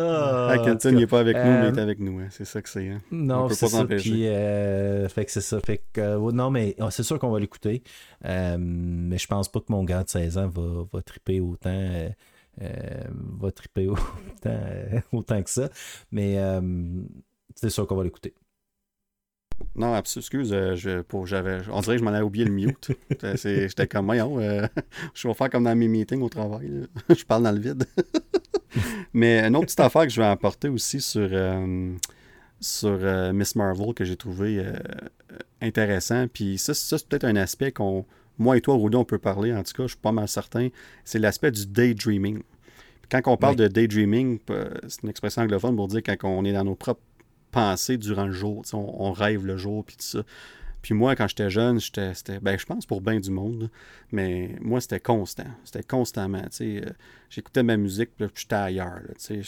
[0.00, 2.18] Ah, Kenton, il n'est pas avec nous, mais il est euh, avec nous.
[2.18, 2.28] Hein.
[2.30, 2.88] C'est ça que c'est.
[2.88, 3.00] Hein.
[3.10, 3.84] Non, c'est ça.
[3.84, 5.60] Puis, euh, fait que c'est ça.
[5.60, 7.82] Fait que, euh, non, mais c'est sûr qu'on va l'écouter.
[8.24, 12.10] mais je pense pas que mon gars de 16 ans va, va triper autant.
[12.58, 14.60] va triper autant,
[15.12, 15.68] autant que ça.
[16.10, 16.38] Mais
[17.54, 18.34] c'est sûr qu'on va l'écouter.
[19.74, 22.90] Non, excuse, je, pour, j'avais, on dirait que je m'en avais oublié le mute.
[23.34, 24.40] J'étais comme, voyons,
[25.14, 26.86] je vais faire comme dans mes meetings au travail.
[27.08, 27.84] je parle dans le vide.
[29.12, 31.94] Mais une autre petite affaire que je vais apporter aussi sur, euh,
[32.60, 34.72] sur euh, Miss Marvel que j'ai trouvé euh,
[35.60, 36.26] intéressant.
[36.28, 38.04] Puis ça, c'est peut-être un aspect qu'on,
[38.38, 40.68] moi et toi, Rudy, on peut parler, en tout cas, je suis pas mal certain.
[41.04, 42.42] C'est l'aspect du daydreaming.
[43.10, 44.38] Quand on parle de daydreaming,
[44.86, 47.00] c'est une expression anglophone pour dire quand on est dans nos propres
[47.50, 48.64] pensées durant le jour.
[48.72, 50.22] On, on, rêve le jour, puis tout ça.
[50.82, 53.70] Puis moi, quand j'étais jeune, j'étais, ben, je pense pour bien du monde,
[54.12, 55.46] mais moi, c'était constant.
[55.64, 56.44] C'était constamment.
[56.60, 56.80] Euh,
[57.28, 59.02] j'écoutais ma musique, puis j'étais ailleurs.
[59.28, 59.42] je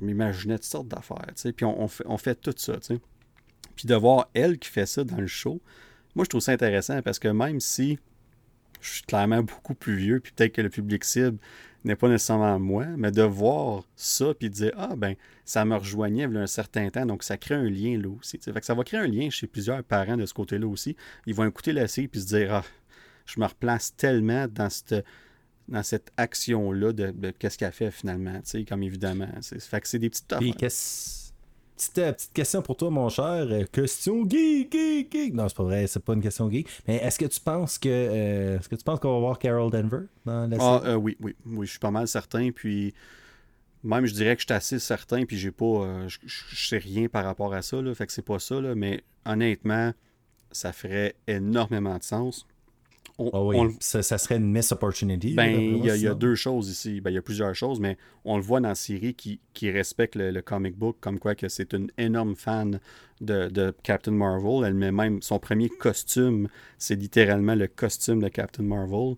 [0.00, 1.32] m'imaginais toutes sortes d'affaires.
[1.56, 2.74] Puis on, fait, on fait tout ça.
[3.74, 5.60] Puis de voir elle qui fait ça dans le show,
[6.14, 7.98] moi, je trouve ça intéressant parce que même si
[8.80, 11.38] je suis clairement beaucoup plus vieux, puis peut-être que le public cible
[11.86, 15.14] n'est pas nécessairement moi, mais de voir ça puis de dire Ah, ben,
[15.44, 18.08] ça me rejoignait il y a un certain temps, donc ça crée un lien là
[18.08, 18.38] aussi.
[18.38, 20.96] Fait que ça va créer un lien chez plusieurs parents de ce côté-là aussi.
[21.26, 22.64] Ils vont écouter la série puis se dire Ah,
[23.26, 25.04] je me replace tellement dans cette,
[25.68, 29.28] dans cette action-là de, qu'est-ce qu'elle fait finalement, comme évidemment.
[29.42, 30.32] Fait que c'est des petites
[31.76, 33.46] Petite, euh, petite, question pour toi, mon cher.
[33.50, 35.34] Euh, question geek, geek, geek.
[35.34, 36.66] Non, c'est pas vrai, c'est pas une question geek.
[36.88, 39.70] Mais est-ce que tu penses que euh, est-ce que tu penses qu'on va voir Carol
[39.70, 40.92] Denver dans la ah, série?
[40.94, 42.50] Ah oui, oui, oui, je suis pas mal certain.
[42.50, 42.94] Puis
[43.84, 46.08] même je dirais que je suis assez certain, puis j'ai pas.
[46.08, 46.18] Je,
[46.54, 49.92] sais rien par rapport à ça, là, fait que c'est pas ça, là, mais honnêtement,
[50.52, 52.46] ça ferait énormément de sens.
[53.18, 55.34] Ah oui, ça, serait une miss opportunity.
[55.34, 57.00] Ben, il y, a deux choses ici.
[57.00, 59.70] Ben, il y a plusieurs choses, mais on le voit dans la série qui, qui
[59.70, 62.78] respecte le, comic book, comme quoi que c'est une énorme fan
[63.20, 64.66] de, Captain Marvel.
[64.66, 69.16] Elle met même son premier costume, c'est littéralement le costume de Captain Marvel,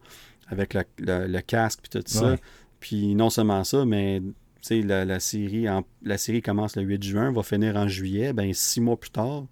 [0.48, 2.36] avec le, casque et tout ça.
[2.80, 4.22] Puis non seulement ça, mais
[4.70, 5.66] la, la, série,
[6.02, 8.32] la série commence le 8 juin, va finir en juillet.
[8.32, 9.46] Ben, six mois plus tard,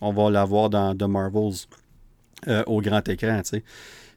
[0.00, 1.66] on va la voir dans The Marvels
[2.48, 3.40] euh, au grand écran.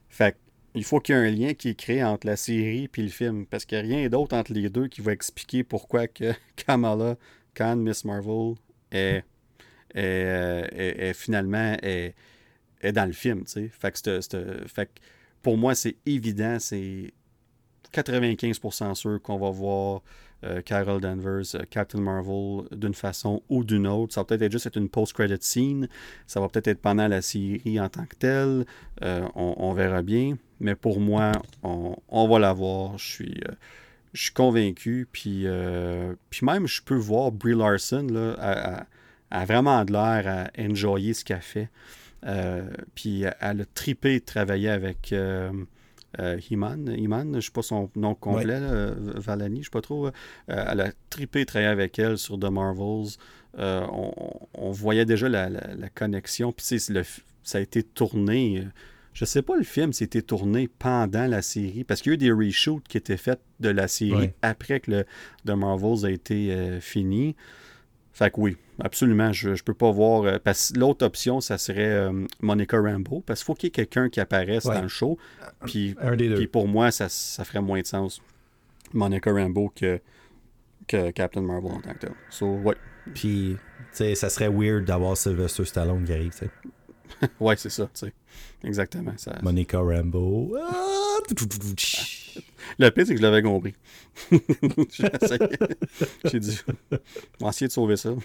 [0.08, 0.36] Fait
[0.74, 3.08] il faut qu'il y ait un lien qui est créé entre la série et le
[3.08, 3.46] film.
[3.46, 7.16] Parce qu'il n'y a rien d'autre entre les deux qui va expliquer pourquoi que Kamala
[7.54, 8.54] Khan, Miss Marvel,
[8.92, 9.24] est,
[9.94, 12.14] est, finalement est,
[12.92, 13.44] dans le film.
[13.46, 14.20] Fait que,
[14.66, 14.90] fait
[15.40, 17.14] pour moi, c'est évident, c'est
[17.92, 20.02] 95% sûr qu'on va voir
[20.44, 24.12] euh, Carol Danvers, euh, Captain Marvel d'une façon ou d'une autre.
[24.12, 25.88] Ça va peut-être être juste une post-credit scene.
[26.26, 28.66] Ça va peut-être être pendant la série en tant que telle.
[29.02, 30.36] Euh, on, verra bien.
[30.60, 31.32] Mais pour moi,
[31.62, 32.98] on, va la voir.
[32.98, 33.04] Je
[34.12, 35.08] suis, convaincu.
[35.10, 35.46] Puis,
[36.30, 38.86] puis même, je peux voir Brie Larson là,
[39.30, 41.70] a, vraiment de l'air à enjoyer ce qu'elle fait.
[42.94, 45.14] puis elle a tripé de travailler avec
[46.18, 48.60] euh, Iman, Iman, je ne sais pas son nom complet,
[49.16, 50.06] Valani, je ne sais pas trop.
[50.06, 50.10] Euh,
[50.48, 53.16] elle a tripé travailler avec elle sur The Marvels.
[53.58, 53.86] Euh,
[54.54, 55.48] on, voyait déjà la,
[55.94, 56.52] connexion.
[56.52, 56.78] Puis
[57.42, 58.66] ça a été tourné.
[59.12, 61.84] Je ne sais pas le film, c'était tourné pendant la série.
[61.84, 64.90] Parce qu'il y a eu des reshoots qui étaient faits de la série après que
[64.90, 65.04] le
[65.46, 67.34] The Marvels a été fini.
[68.12, 70.24] Fait que oui, absolument, je ne peux pas voir.
[70.24, 73.72] Euh, parce l'autre option, ça serait euh, Monica Rambeau, parce qu'il faut qu'il y ait
[73.72, 75.18] quelqu'un qui apparaisse dans le show.
[75.64, 78.20] Puis, puis pour moi, ça, ça, ferait moins de sens,
[78.92, 80.00] Monica Rambeau, que,
[80.86, 82.12] que Captain Marvel en tant que tel.
[82.30, 82.76] So, ouais.
[83.14, 86.50] Puis, tu sais, ça serait weird d'avoir Sylvester Stallone qui arrive, tu sais.
[87.40, 88.12] ouais, c'est ça, tu sais.
[88.64, 89.12] Exactement.
[89.16, 89.38] Ça...
[89.42, 90.56] Monica Rambeau.
[90.60, 90.96] Ah!
[92.78, 93.74] Le pire, c'est que je l'avais compris.
[96.24, 96.60] J'ai dit,
[97.40, 98.10] on va essayer de sauver ça.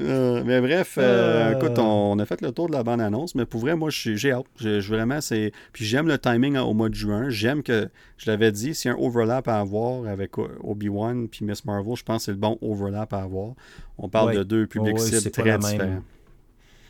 [0.00, 3.60] Euh, mais bref, euh, écoute, on, a fait le tour de la bande-annonce, mais pour
[3.60, 4.46] vrai, moi, j'ai hâte.
[4.60, 5.52] vraiment, c'est.
[5.72, 7.30] Puis j'aime le timing au mois de juin.
[7.30, 11.44] J'aime que, je l'avais dit, s'il y a un overlap à avoir avec Obi-Wan puis
[11.44, 13.52] Miss Marvel, je pense que c'est le bon overlap à avoir.
[13.96, 16.02] On parle de deux publics cibles très différents.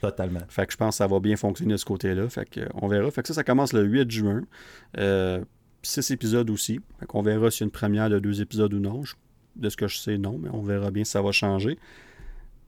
[0.02, 0.40] Totalement.
[0.48, 2.28] Fait que je pense que ça va bien fonctionner de ce côté-là.
[2.28, 3.08] Fait que on verra.
[3.12, 4.42] Fait que ça, ça commence le 8 juin.
[4.98, 5.44] Euh,
[5.82, 6.80] six épisodes aussi.
[6.98, 9.04] Fait qu'on verra a une première de deux épisodes ou non.
[9.54, 11.78] de ce que je sais, non, mais on verra bien si ça va changer.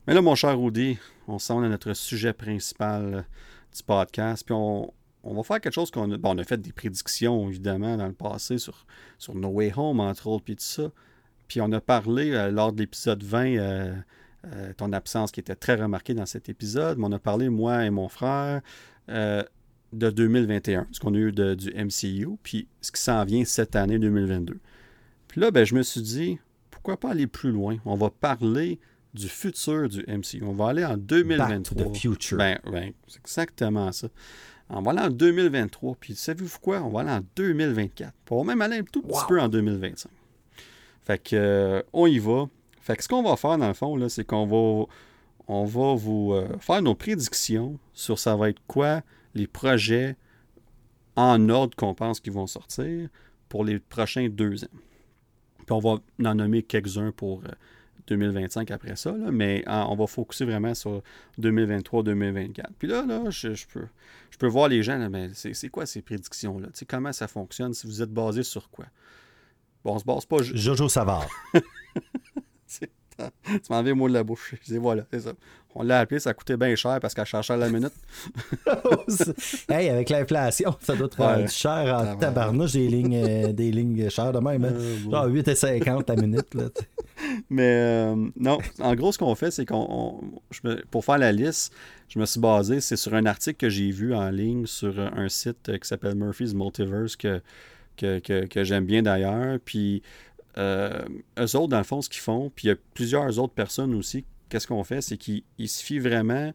[0.07, 0.97] Mais là, mon cher Rudy,
[1.27, 3.27] on s'en à notre sujet principal
[3.75, 4.45] du podcast.
[4.47, 4.93] Puis on,
[5.25, 6.17] va faire quelque chose qu'on a.
[6.17, 8.87] Bon, on a fait des prédictions, évidemment, dans le passé sur,
[9.19, 10.93] sur No Way Home, entre autres, puis tout ça.
[11.49, 13.95] Puis on a parlé euh, lors de l'épisode 20 euh,
[14.77, 16.99] ton absence qui était très remarquée dans cet épisode.
[16.99, 18.61] Mais on a parlé, moi et mon frère,
[19.09, 19.43] euh,
[19.93, 23.99] de 2021, ce qu'on a eu du MCU, puis ce qui s'en vient cette année
[23.99, 24.59] 2022.
[25.29, 26.39] Puis là, ben, je me suis dit,
[26.71, 27.77] pourquoi pas aller plus loin?
[27.85, 28.81] On va parler
[29.15, 30.43] du futur du MCU.
[30.43, 31.47] On va aller en 2023.
[31.47, 32.39] Back to the future.
[32.39, 34.09] Ben, ben, c'est exactement ça.
[34.69, 36.83] On va aller en 2023, puis savez-vous quoi?
[36.83, 38.13] On va aller en 2024.
[38.31, 40.11] On va même aller un tout petit peu en 2025.
[41.05, 42.49] Fait que, euh, on y va.
[42.85, 44.85] Fait que ce qu'on va faire dans le fond, c'est qu'on va,
[45.49, 49.01] on va vous euh, faire nos prédictions sur ça va être quoi
[49.35, 50.17] les projets
[51.17, 53.09] en ordre qu'on pense qu'ils vont sortir
[53.49, 54.79] pour les prochains deux ans.
[55.65, 55.97] Puis on va
[56.29, 57.43] en nommer quelques-uns pour
[58.09, 61.03] 2025 euh, après ça, mais on va focuser vraiment sur
[61.41, 62.65] 2023-2024.
[62.79, 63.87] Puis là, là je, peux,
[64.31, 66.69] je peux voir les gens, mais c'est quoi ces prédictions-là?
[66.87, 67.73] Comment ça fonctionne?
[67.73, 68.85] Si vous êtes basé sur quoi?
[69.83, 70.43] Bon, on se base pas.
[70.43, 71.31] Jojo Savard.
[73.45, 74.55] tu m'en le mot de la bouche.
[74.63, 75.33] Je dis voilà, c'est ça.
[75.77, 77.93] On l'a appelé, ça coûtait bien cher parce qu'elle cherchait à la minute.
[79.69, 81.49] hey, avec l'inflation, ça doit être ouais.
[81.49, 84.65] cher en tabarnouche des lignes, euh, des lignes chères de même.
[84.65, 84.73] Hein?
[84.73, 86.55] Euh, Genre 8,50 la minute.
[86.55, 86.65] Là,
[87.51, 90.21] Mais euh, non, en gros, ce qu'on fait, c'est qu'on.
[90.93, 91.73] Pour faire la liste,
[92.09, 95.29] je me suis basé, c'est sur un article que j'ai vu en ligne sur un
[95.29, 97.43] site qui s'appelle Murphy's Multiverse que,
[97.97, 99.59] que, que, que j'aime bien d'ailleurs.
[99.65, 100.03] Puis
[100.59, 101.05] euh,
[101.39, 103.95] eux autres, dans le fond, ce qu'ils font, puis il y a plusieurs autres personnes
[103.95, 106.53] aussi, qu'est-ce qu'on fait, c'est qu'ils se fient vraiment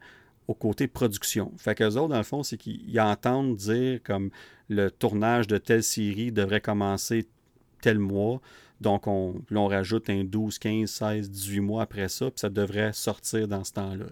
[0.47, 1.51] au côté production.
[1.57, 4.31] Fait qu'eux autres, dans le fond, c'est qu'ils entendent dire comme
[4.69, 7.27] le tournage de telle série devrait commencer
[7.81, 8.41] tel mois.
[8.81, 12.93] Donc, on, on rajoute un 12, 15, 16, 18 mois après ça, puis ça devrait
[12.93, 14.05] sortir dans ce temps-là.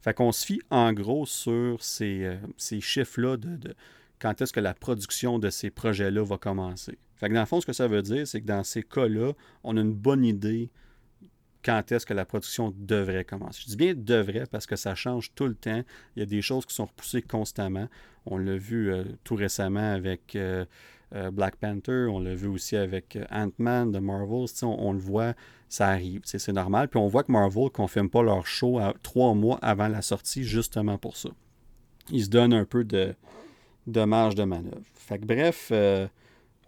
[0.00, 3.74] Fait qu'on se fie en gros sur ces, euh, ces chiffres-là de,
[4.18, 6.98] quand est-ce que la production de ces projets-là va commencer.
[7.18, 9.32] Fait que dans le fond, ce que ça veut dire, c'est que dans ces cas-là,
[9.64, 10.70] on a une bonne idée
[11.64, 13.62] quand est-ce que la production devrait commencer.
[13.64, 15.82] Je dis bien devrait parce que ça change tout le temps.
[16.16, 17.88] Il y a des choses qui sont repoussées constamment.
[18.26, 20.64] On l'a vu euh, tout récemment avec euh,
[21.14, 24.46] euh, Black Panther, on l'a vu aussi avec Ant-Man de Marvel.
[24.62, 25.34] On, le voit,
[25.68, 26.20] ça arrive.
[26.24, 26.88] C'est normal.
[26.88, 30.44] Puis on voit que Marvel ne confirme pas leur show trois mois avant la sortie
[30.44, 31.30] justement pour ça.
[32.10, 33.14] Ils se donnent un peu de,
[33.86, 34.84] de marge de manœuvre.
[34.94, 35.72] Fait que bref,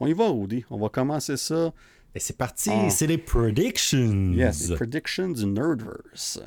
[0.00, 0.64] on y va, Rudy.
[0.70, 1.72] On va commencer ça
[2.14, 4.32] et c'est parti, c'est les predictions.
[4.32, 6.40] Yes, les predictions du Nerdverse.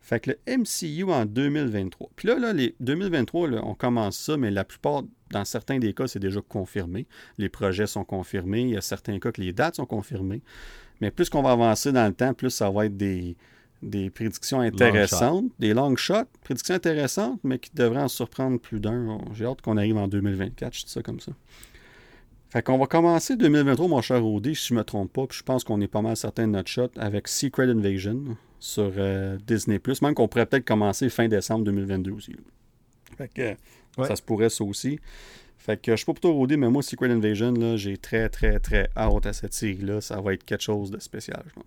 [0.00, 2.10] Fait que le MCU en 2023.
[2.16, 6.06] Puis là, là les 2023, on commence ça, mais la plupart, dans certains des cas,
[6.06, 7.06] c'est déjà confirmé.
[7.38, 8.62] Les projets sont confirmés.
[8.62, 10.42] Il y a certains cas que les dates sont confirmées.
[11.00, 13.36] Mais plus qu'on va avancer dans le temps, plus ça va être des,
[13.82, 19.18] des prédictions intéressantes, des long shots, prédictions intéressantes, mais qui devraient en surprendre plus d'un.
[19.32, 21.32] J'ai hâte qu'on arrive en 2024, je dis ça comme ça.
[22.50, 25.44] Fait qu'on va commencer 2023, mon cher Rudy, si je me trompe pas, puis je
[25.44, 29.80] pense qu'on est pas mal certain de notre shot avec Secret Invasion sur euh, Disney+.
[30.02, 32.34] Même qu'on pourrait peut-être commencer fin décembre 2022 aussi.
[33.16, 34.98] Fait que ça se pourrait ça aussi.
[35.58, 38.58] Fait que je suis pas plutôt Rudy, mais moi, Secret Invasion, là, j'ai très, très,
[38.58, 40.00] très hâte à cette série-là.
[40.00, 41.64] Ça va être quelque chose de spécial, je pense.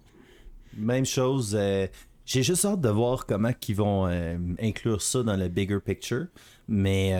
[0.76, 1.88] Même chose, euh,
[2.26, 6.26] j'ai juste hâte de voir comment ils vont euh, inclure ça dans le bigger picture.
[6.68, 7.14] Mais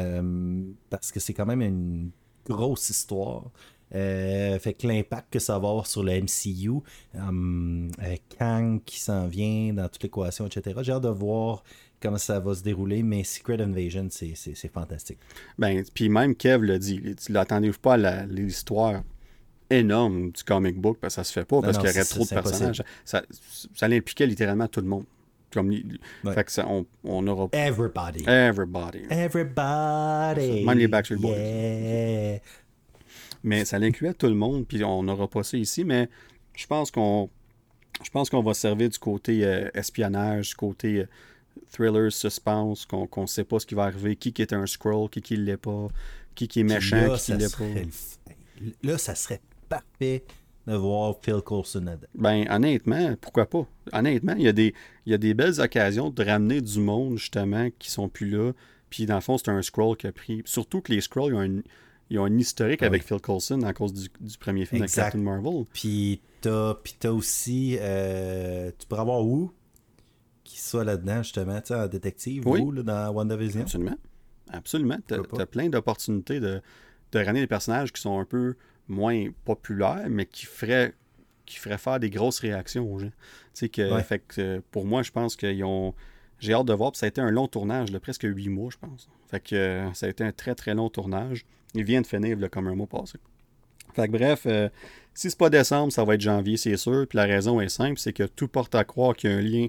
[0.90, 2.12] parce que c'est quand même une
[2.46, 3.52] grosse histoire.
[3.96, 6.82] Euh, fait que l'impact que ça va avoir sur le MCU,
[7.16, 10.80] euh, avec Kang qui s'en vient dans toute l'équation, etc.
[10.82, 11.64] J'ai hâte de voir
[12.02, 15.20] comment ça va se dérouler, mais Secret Invasion, c'est fantastique.
[15.60, 19.04] Ben, puis même Kev l'a dit, l'attendez-vous pas à l'histoire
[19.70, 22.24] énorme du comic book, parce que ça se fait pas, parce qu'il y aurait trop
[22.24, 22.84] de personnages.
[23.06, 23.24] Ça,
[23.76, 25.06] ça l'impliquait littéralement tout le monde.
[25.54, 25.72] Comme,
[26.34, 27.50] Fait que ça, on, on aura.
[27.52, 28.24] Everybody.
[28.28, 29.04] Everybody.
[29.10, 30.66] Everybody.
[30.66, 32.40] Même les Backstreet Boys.
[33.44, 36.10] Mais ça l'incluait tout le monde, puis on n'aura pas ça ici, mais
[36.56, 37.30] je pense qu'on.
[38.04, 41.08] Je pense qu'on va servir du côté euh, espionnage, du côté euh,
[41.72, 45.10] thriller, suspense, qu'on ne sait pas ce qui va arriver, qui, qui est un scroll,
[45.10, 45.88] qui qui l'est pas,
[46.36, 47.64] qui qui est méchant, là, qui qui l'est pas.
[48.82, 50.24] Là, ça serait parfait
[50.68, 51.86] de voir Phil Coulson
[52.16, 53.66] Ben, honnêtement, pourquoi pas?
[53.92, 54.74] Honnêtement, il y, a des,
[55.06, 58.54] il y a des belles occasions de ramener du monde, justement, qui sont plus là.
[58.90, 60.42] Puis, dans le fond, c'est un scroll qui a pris.
[60.46, 61.34] Surtout que les scrolls,
[62.10, 65.66] ils ont, un historique avec Phil Coulson à cause du, premier film de Captain Marvel.
[65.74, 67.78] Puis, t'as, puis t'as aussi.
[67.82, 69.52] Euh, tu pourrais avoir où
[70.44, 72.62] qui soit là-dedans, justement, tu sais, en détective, oui.
[72.74, 73.62] là, dans WandaVision.
[73.62, 73.98] Absolument.
[74.52, 74.98] Absolument.
[75.08, 76.62] T'as, as plein d'opportunités de,
[77.14, 78.56] de ramener des personnages qui sont un peu
[78.88, 80.94] moins populaire, mais qui ferait,
[81.46, 83.12] qui ferait faire des grosses réactions aux gens.
[83.72, 85.94] Que, fait que, pour moi, je pense qu'ils ont.
[86.40, 88.70] J'ai hâte de voir, puis ça a été un long tournage, de presque huit mois,
[88.72, 89.08] je pense.
[89.30, 91.46] Fait que ça a été un très très long tournage.
[91.74, 93.18] Il vient de finir là, comme un mois passé.
[93.94, 94.70] Fait que bref, euh,
[95.14, 97.06] si c'est pas décembre, ça va être janvier, c'est sûr.
[97.08, 99.42] Puis la raison est simple, c'est que tout porte à croire qu'il y a un
[99.42, 99.68] lien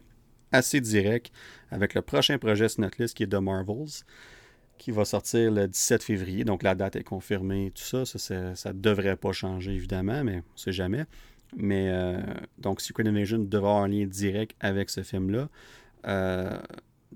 [0.53, 1.33] assez direct
[1.71, 4.05] avec le prochain projet sur notre liste qui est The Marvels
[4.85, 6.45] qui va sortir le 17 février.
[6.45, 8.05] Donc la date est confirmée, tout ça.
[8.05, 11.07] Ça ne devrait pas changer, évidemment, mais on sait jamais.
[11.57, 12.21] Mais euh,
[12.59, 15.49] donc Secret Invasion devrait avoir un lien direct avec ce film-là.
[16.07, 16.59] Euh,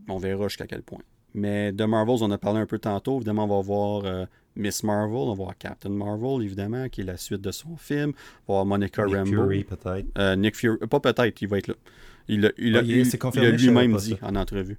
[0.08, 1.00] on verra jusqu'à quel point.
[1.34, 3.16] Mais de Marvels, on a parlé un peu tantôt.
[3.16, 4.24] Évidemment, on va voir euh,
[4.56, 8.14] Miss Marvel, on va voir Captain Marvel, évidemment, qui est la suite de son film.
[8.46, 9.30] On va voir Monica Nick Rambeau.
[9.30, 10.36] Fury, peut-être.
[10.36, 11.74] Nick Fury, pas peut-être, il va être là.
[12.28, 14.78] Il, a, il, a, ah, lui-même dit en entrevue.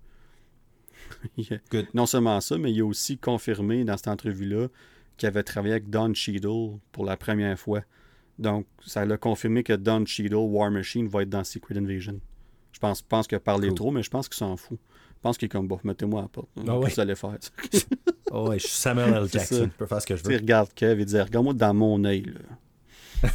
[1.94, 4.68] non seulement ça, mais il a aussi confirmé dans cette entrevue-là
[5.18, 7.82] qu'il avait travaillé avec Don Cheadle pour la première fois.
[8.40, 12.20] Donc, ça l'a confirmé que Don Cheadle, War Machine, va être dans Secret Invasion.
[12.72, 14.80] Je pense, pense qu'il a parlé trop, mais je pense qu'il s'en fout.
[15.20, 16.48] Je pense qu'il est comme, bon, mettez-moi à la porte.
[16.66, 16.90] Ah ouais.
[16.90, 17.38] vous allez faire?
[18.32, 19.28] oh ouais, je suis Samuel L.
[19.32, 19.66] Jackson.
[19.66, 20.30] Je peux faire ce que je veux.
[20.30, 22.24] Tu regarde Kev et dire, regarde-moi dans mon œil.
[22.24, 23.30] Là.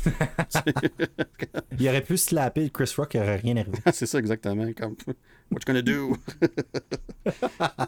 [1.79, 3.77] il aurait pu slapper Chris Rock, il aurait rien arrivé.
[3.93, 4.67] c'est ça, exactement.
[4.73, 4.97] Comme,
[5.55, 6.17] what you gonna do?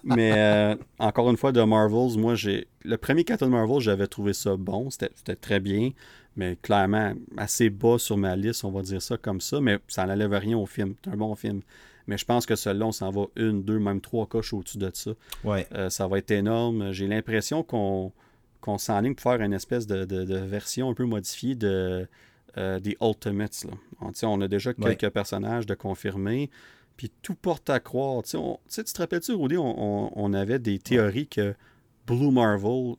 [0.04, 2.68] Mais euh, encore une fois, de Marvels, moi, j'ai.
[2.84, 4.88] Le premier Captain Marvel, j'avais trouvé ça bon.
[4.90, 5.90] C'était très bien.
[6.36, 9.60] Mais clairement, assez bas sur ma liste, on va dire ça comme ça.
[9.60, 10.94] Mais ça n'enlève rien au film.
[11.04, 11.62] C'est un bon film.
[12.06, 14.90] Mais je pense que celui-là, on s'en va une, deux, même trois coches au-dessus de
[14.94, 15.10] ça.
[15.42, 15.66] Ouais.
[15.72, 16.92] Euh, ça va être énorme.
[16.92, 18.12] J'ai l'impression qu'on
[18.60, 22.08] qu'on s'enligne pour faire une espèce de, version un peu modifiée de
[22.58, 23.64] euh, des Ultimates.
[23.64, 23.76] Là.
[24.00, 26.50] On, on a déjà quelques personnages de confirmés.
[26.96, 28.22] Puis tout porte à croire.
[28.22, 31.54] tu te rappelles-tu, Rudy, on, avait des théories que
[32.06, 32.94] Blue Marvel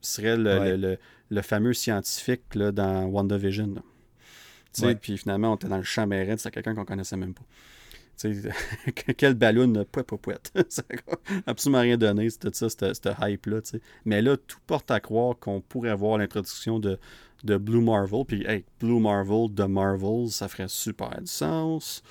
[0.00, 3.74] serait le, fameux scientifique là, dans WandaVision.
[5.00, 7.44] Puis finalement, on était dans le champ c'était quelqu'un qu'on connaissait même pas.
[9.16, 10.64] quel ballon, pouet, pouet, pouet.
[10.68, 13.60] ça n'a absolument rien donné, c'était ça, cette hype-là.
[14.04, 16.98] Mais là, tout porte à croire qu'on pourrait voir l'introduction de,
[17.44, 18.24] de Blue Marvel.
[18.26, 22.02] Puis, hey, Blue Marvel de Marvel, ça ferait super du sens.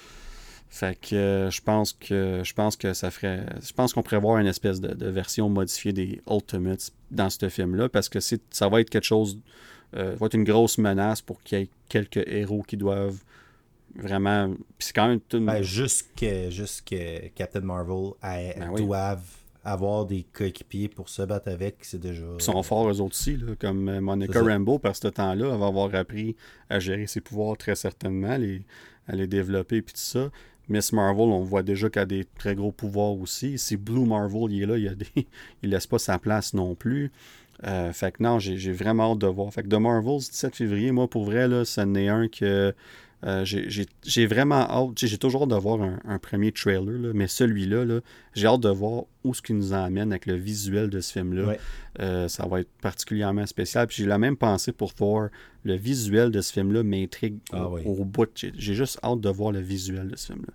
[0.73, 3.45] Fait que euh, je pense que je pense que ça ferait.
[3.61, 7.89] Je pense qu'on pourrait voir une espèce de, version modifiée des Ultimates dans ce film-là.
[7.89, 9.38] Parce que ça va être quelque chose.
[9.98, 13.22] Euh, va être une grosse menace pour qu'il y ait quelques héros qui doivent
[13.95, 14.48] vraiment.
[14.77, 15.41] Puis c'est quand même tout.
[15.41, 19.27] Ben, juste, que, Captain Marvel ben doivent
[19.65, 22.26] avoir des coéquipiers pour se battre avec, c'est déjà.
[22.39, 25.60] Ils sont forts eux autres aussi, là, comme euh, Monica Rambeau, par ce temps-là, elle
[25.60, 26.38] va avoir appris
[26.69, 28.61] à gérer ses pouvoirs très certainement, les,
[29.07, 30.31] à les développer puis tout ça.
[30.72, 33.57] Miss Marvel, on voit déjà qu'elle a des très gros pouvoirs aussi.
[33.57, 35.06] Si Blue Marvel il est là, il, a des...
[35.64, 37.11] il laisse pas sa place non plus.
[37.68, 39.53] Euh, fait que non, j'ai vraiment hâte de voir.
[39.53, 42.73] Fait que The Marvels, 17 février, moi pour vrai, là, ce n'est un que
[43.23, 44.98] euh, j'ai vraiment hâte.
[44.98, 48.02] J'ai toujours hâte de voir un, premier trailer, mais celui-là, -là,
[48.34, 51.56] j'ai hâte de voir où ce qui nous amène avec le visuel de ce film-là.
[51.99, 53.88] Euh, ça va être particulièrement spécial.
[53.88, 55.27] Puis j'ai la même pensée pour Thor.
[55.64, 58.30] Le visuel de ce film-là m'intrigue ah au, bout.
[58.35, 60.53] J'ai juste hâte de voir le visuel de ce film-là.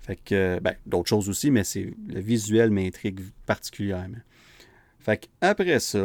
[0.00, 4.18] Fait que, ben, d'autres choses aussi, mais c'est le visuel m'intrigue particulièrement.
[4.98, 6.04] Fait que après ça,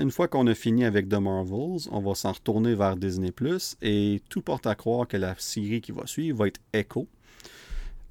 [0.00, 3.30] une fois qu'on a fini avec The Marvels, on va s'en retourner vers Disney⁇
[3.82, 7.08] et tout porte à croire que la série qui va suivre va être Echo.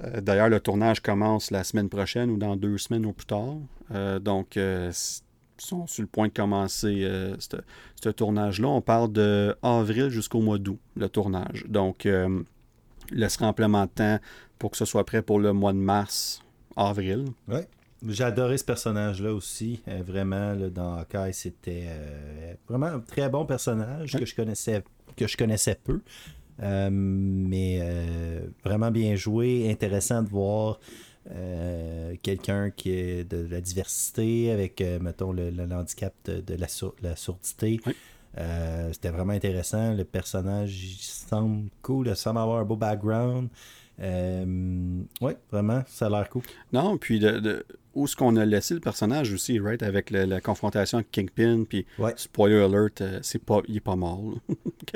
[0.03, 3.55] Euh, d'ailleurs, le tournage commence la semaine prochaine ou dans deux semaines ou plus tard.
[3.91, 4.91] Euh, donc, euh,
[5.57, 7.09] sont sur le point de commencer
[7.39, 8.67] ce tournage-là.
[8.67, 11.65] On parle de avril jusqu'au mois d'août, le tournage.
[11.67, 12.45] Donc, il
[13.11, 14.19] laissera amplement de temps
[14.59, 16.43] pour que ce soit prêt pour le mois de mars,
[16.75, 17.25] avril.
[18.05, 19.81] J'ai adoré ce personnage-là aussi.
[19.87, 24.83] Euh, vraiment, dans Hawkeye, c'était euh, vraiment un très bon personnage que je connaissais,
[25.15, 26.01] que je connaissais peu.
[26.61, 27.81] Euh, mais
[28.63, 30.79] vraiment bien joué, intéressant de voir
[32.23, 36.67] quelqu'un qui est de la diversité avec, mettons, le, handicap de, la,
[37.01, 37.81] la, sourdité.
[38.93, 39.93] C'était vraiment intéressant.
[39.93, 43.49] Le personnage, il semble cool, il semble avoir un beau background.
[43.99, 46.43] Oui, vraiment, ça a l'air cool.
[46.71, 47.65] Non, puis de,
[47.97, 51.87] où ce qu'on a laissé le personnage aussi, right, avec la confrontation avec Kingpin, puis
[52.15, 54.35] spoiler alert, euh, c'est pas, il est pas mort.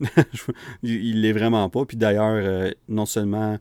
[0.82, 1.86] il l'est vraiment pas.
[1.86, 3.58] Puis d'ailleurs, euh, non seulement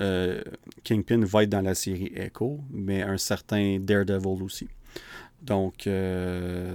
[0.00, 0.42] euh,
[0.82, 4.68] Kingpin va être dans la série Echo, mais un certain Daredevil aussi.
[5.40, 5.88] Donc,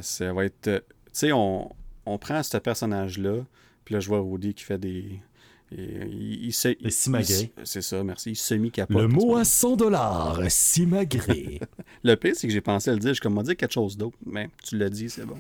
[0.02, 0.62] ça va être.
[0.64, 0.82] Tu
[1.12, 1.70] sais, on,
[2.06, 3.44] on prend ce personnage-là,
[3.84, 5.20] puis là, je vois Rudy qui fait des,
[5.72, 8.32] il, il, C'est ça, merci.
[8.32, 8.98] Il semi-capote.
[8.98, 11.60] Le mot à 100 dollars, simagré.
[12.04, 13.14] le pire, c'est que j'ai pensé à le dire.
[13.14, 14.18] Je comme dire quelque chose d'autre.
[14.26, 15.38] Mais tu l'as dit, c'est bon.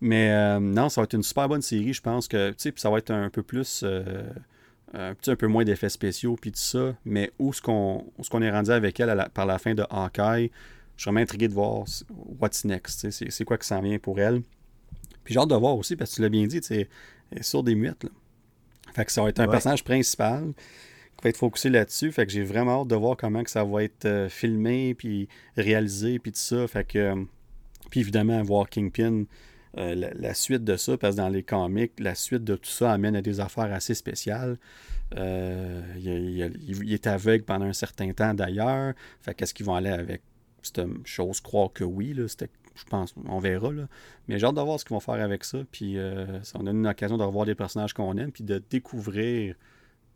[0.00, 1.92] Mais euh, non, ça va être une super bonne série.
[1.92, 3.82] Je pense que, tu sais, ça va être un peu plus.
[3.84, 4.22] Euh,
[4.94, 6.94] un petit un peu moins d'effets spéciaux, puis tout ça.
[7.04, 10.50] Mais où est-ce qu'on est rendu avec elle par la fin de Hawkeye,
[10.96, 11.84] je suis vraiment intrigué de voir
[12.40, 13.10] what's next.
[13.10, 14.42] C'est quoi qui s'en vient pour elle.
[15.24, 16.86] Puis j'ai hâte de voir aussi, parce que tu l'as bien dit, elle
[17.32, 18.04] est sur des muettes.
[18.04, 18.10] Là.
[18.94, 20.52] Fait que ça va être un personnage principal
[21.16, 22.12] qui va être focusé là-dessus.
[22.12, 25.28] Fait que j'ai vraiment hâte de voir comment que ça va être euh, filmé, puis
[25.56, 26.66] réalisé, puis tout ça.
[26.68, 27.24] Fait que, euh,
[27.90, 29.24] puis évidemment, voir Kingpin,
[29.76, 32.92] euh, la, suite de ça, parce que dans les comics, la suite de tout ça
[32.92, 34.58] amène à des affaires assez spéciales.
[35.16, 38.94] il, est aveugle pendant un certain temps d'ailleurs.
[39.20, 40.22] Fait qu'est-ce qu'ils vont aller avec
[40.62, 41.40] cette chose?
[41.40, 43.14] Croire que oui, c'était je pense.
[43.26, 43.70] On verra.
[44.28, 45.58] Mais j'ai hâte de voir ce qu'ils vont faire avec ça.
[45.70, 48.32] Puis euh, nous donne une occasion de revoir des personnages qu'on aime.
[48.32, 49.54] Puis de découvrir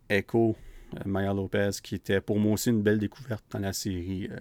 [0.09, 0.57] Echo,
[0.95, 4.29] euh, Maya Lopez, qui était pour moi aussi une belle découverte dans la série.
[4.31, 4.39] Euh,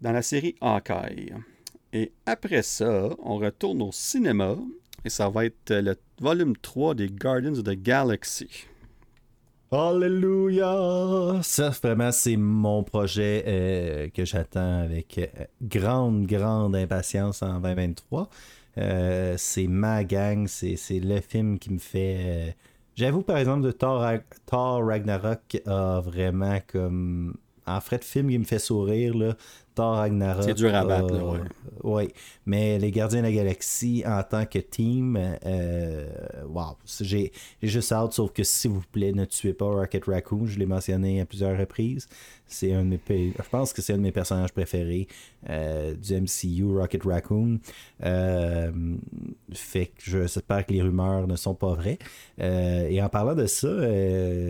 [0.00, 1.32] dans la série Hawkeye.
[1.92, 4.56] Et après ça, on retourne au cinéma.
[5.04, 8.66] Et ça va être le volume 3 des Guardians of the Galaxy.
[9.72, 11.40] Alléluia!
[11.42, 15.26] Ça, vraiment, c'est mon projet euh, que j'attends avec euh,
[15.60, 18.28] grande, grande impatience en 2023.
[18.78, 22.56] Euh, c'est ma gang, c'est le film qui me fait.
[22.94, 24.06] J'avoue, par exemple, de Thor,
[24.86, 27.34] Ragnarok vraiment comme.
[27.66, 29.36] En fait, film qui me fait sourire, là,
[29.84, 30.44] Ragnarok.
[30.44, 31.38] C'est dur à battre, euh,
[31.82, 32.08] oui.
[32.46, 36.08] Mais les Gardiens de la Galaxie, en tant que team, euh,
[36.48, 37.32] wow, j'ai
[37.62, 40.46] juste hâte, sauf que s'il vous plaît, ne tuez pas Rocket Raccoon.
[40.46, 42.08] Je l'ai mentionné à plusieurs reprises.
[42.46, 45.08] C'est un de mes, je pense que c'est un de mes personnages préférés
[45.50, 47.58] euh, du MCU, Rocket Raccoon.
[49.52, 51.98] fait que j'espère que les rumeurs ne sont pas vraies.
[52.38, 53.68] et en parlant de ça,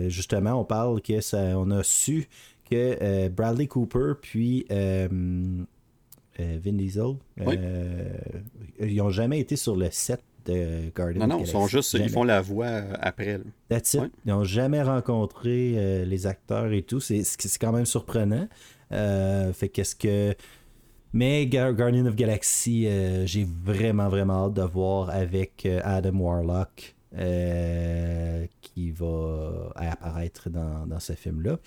[0.09, 2.27] justement, on parle que ça, on a su
[2.69, 5.07] que euh, Bradley Cooper puis euh,
[6.39, 7.15] euh, Vin Diesel,
[8.79, 12.09] ils n'ont jamais été sur le set de Guardians Non, non, ils, sont juste, ils
[12.09, 13.41] font la voix après.
[13.69, 14.11] That's it.
[14.25, 16.99] Ils n'ont jamais rencontré les acteurs et tout.
[16.99, 17.23] C'est
[17.59, 18.47] quand même surprenant.
[18.89, 20.35] Fait qu'est-ce que.
[21.13, 28.45] Mais Guardian of Galaxy, euh, j'ai vraiment, vraiment hâte de voir avec Adam Warlock euh,
[28.61, 31.57] qui va apparaître dans, dans ce film-là.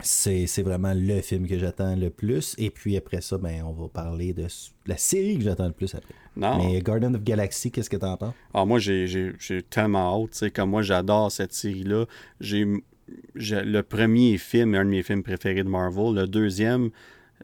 [0.00, 2.54] C'est vraiment le film que j'attends le plus.
[2.58, 4.46] Et puis après ça, ben, on va parler de
[4.86, 6.14] la série que j'attends le plus après.
[6.36, 6.58] Non.
[6.58, 8.34] Mais Guardian of Galaxy, qu'est-ce que t'en penses?
[8.52, 9.32] Ah, moi, j'ai-
[9.70, 10.50] tellement hâte.
[10.52, 12.06] Comme moi, j'adore cette série-là.
[12.40, 12.66] J'ai
[13.36, 16.14] Le premier film est un de mes films préférés de Marvel.
[16.14, 16.90] Le deuxième,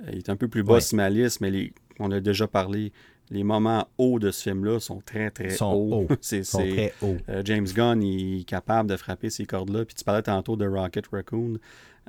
[0.01, 0.81] euh, il est un peu plus bas Ouais.
[0.81, 2.93] sur ma liste, mais les, on a déjà parlé.
[3.31, 5.95] Les moments hauts de ce film-là sont très, très sont hauts.
[5.95, 6.09] hauts.
[6.21, 7.17] C'est Ils sont c'est- très hauts.
[7.29, 9.85] euh, James Gunn, il est capable de frapper ces cordes-là.
[9.85, 11.59] Puis tu parlais tantôt de Rocket Raccoon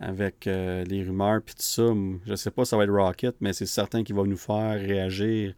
[0.04, 1.94] avec euh, les rumeurs puis tout ça.
[2.26, 4.80] Je sais pas si ça va être Rocket, mais c'est certain qu'il va nous faire
[4.80, 5.54] réagir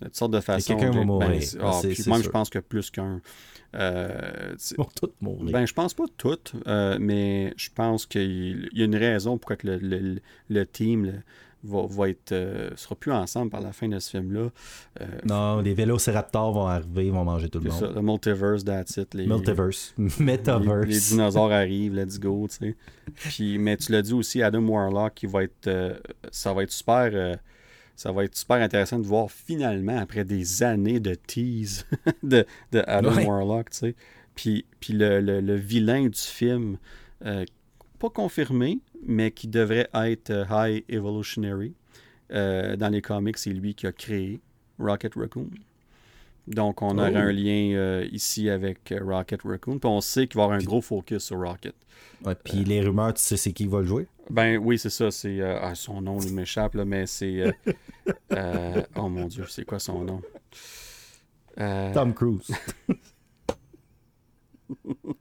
[0.00, 0.74] de toutes sortes de façons.
[0.76, 1.42] quelqu'un va J'ai- mourir.
[1.42, 2.24] c'est- Ah, puis c'est même, sûr.
[2.24, 3.20] je pense que plus qu'un.
[3.76, 5.52] Euh, Ils vont tous mourir.
[5.52, 9.36] ben, je pense pas toutes, euh, mais je pense qu'il il y a une raison
[9.38, 11.12] pourquoi que le, le- le team le-
[11.64, 14.50] va, va être euh, sera plus ensemble par la fin de ce film-là.
[15.00, 17.94] Euh, Non, les vélociraptors vont arriver, ils vont manger tout le ça, monde.
[17.96, 19.14] le multiverse, that's it.
[19.14, 19.94] Les, Multiverse.
[20.20, 20.86] Metaverse.
[20.86, 22.76] les dinosaures arrivent, let's go, tu sais.
[23.14, 25.94] Puis, mais tu l'as dit aussi, Adam Warlock, qui va être, euh,
[26.30, 27.34] ça va être super, euh,
[27.96, 31.86] ça va être super intéressant de voir finalement après des années de tease
[32.22, 33.24] de, de Adam Ouais.
[33.26, 33.94] Warlock, tu sais.
[34.34, 36.76] Puis, puis le, le- le vilain du film,
[37.24, 37.44] euh,
[37.98, 41.74] pas confirmé, mais qui devrait être euh, High Evolutionary.
[42.32, 44.40] Euh, dans les comics, c'est lui qui a créé
[44.78, 45.48] Rocket Raccoon.
[46.46, 47.18] Donc, on aurait Oh.
[47.18, 49.78] un lien euh, ici avec Rocket Raccoon.
[49.78, 51.74] Puis on sait qu'il va y avoir un gros focus sur Rocket.
[52.24, 54.06] Ouais, puis les rumeurs, tu sais c'est qui va le jouer?
[54.30, 55.10] Ben oui, c'est ça.
[55.10, 57.54] C'est ah, son nom m'échappe mais c'est
[58.96, 60.22] oh mon dieu, c'est quoi son nom?
[61.92, 62.50] Tom Cruise.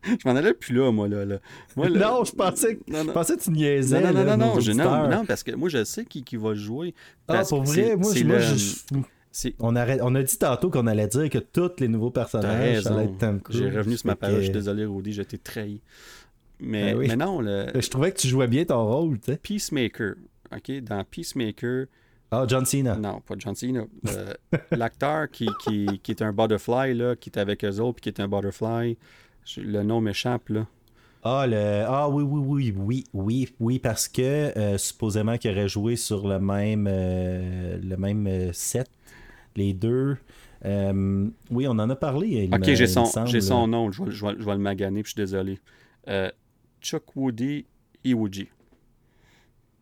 [0.23, 1.25] Je m'en allais plus là, moi là.
[1.25, 1.39] là.
[1.75, 4.01] Moi, là- non, je pensais, que- Non, je pensais que tu niaisais.
[4.01, 6.35] Non, non, non, là, non, non, je- non, parce que moi je sais qui, qui
[6.37, 6.93] va jouer.
[7.27, 8.75] Ah, pour vrai, moi, je- moi, le- je-
[9.31, 12.85] c'est- on, arrête- on a dit tantôt qu'on allait dire que tous les nouveaux personnages
[12.85, 13.39] allaient être Tom.
[13.49, 14.35] J'ai revenu sur ma page.
[14.37, 15.81] Je suis désolé, Rudy, je t'ai trahi.
[16.59, 17.07] Mais, Ben oui.
[17.09, 19.37] mais non, le Je trouvais que tu jouais bien ton rôle, tu sais.
[19.37, 20.13] Peacemaker.
[20.55, 21.85] OK, dans Peacemaker,
[22.31, 22.95] Ah, John Cena.
[22.95, 23.83] Non, pas John Cena.
[24.07, 24.33] Euh,
[24.71, 28.21] L'acteur qui, qui, qui est un butterfly, là, qui est avec eux autres, puis qui
[28.21, 28.97] est un butterfly,
[29.57, 30.67] le nom m'échappe, là.
[31.23, 31.85] Ah, le...
[31.87, 34.21] ah oui, oui, oui, oui, oui, oui, parce que
[34.57, 38.89] euh, supposément qu'il aurait joué sur le même, euh, le même euh, set,
[39.55, 40.17] les deux.
[40.65, 42.27] Euh, oui, on en a parlé.
[42.45, 45.03] il Ok, j'ai son, j'ai son nom, je vais, je vais- je vais le maganer,
[45.03, 45.59] puis je suis désolé.
[46.81, 47.65] Chuck Woody
[48.03, 48.49] Iwuji.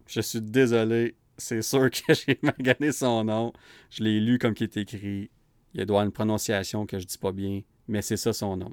[0.08, 3.54] Je suis désolé, c'est sûr que j'ai magané son nom.
[3.90, 5.30] Je l'ai lu comme qui est écrit.
[5.74, 8.72] Il doit avoir une prononciation que je dis pas bien, mais c'est ça son nom.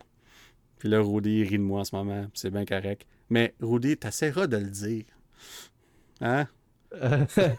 [0.78, 3.06] Puis là, Rudy rit de moi en ce moment, c'est bien correct.
[3.30, 5.05] Mais Rudy, t'essaieras de le dire.
[6.20, 6.46] Hein?
[6.94, 7.24] Euh,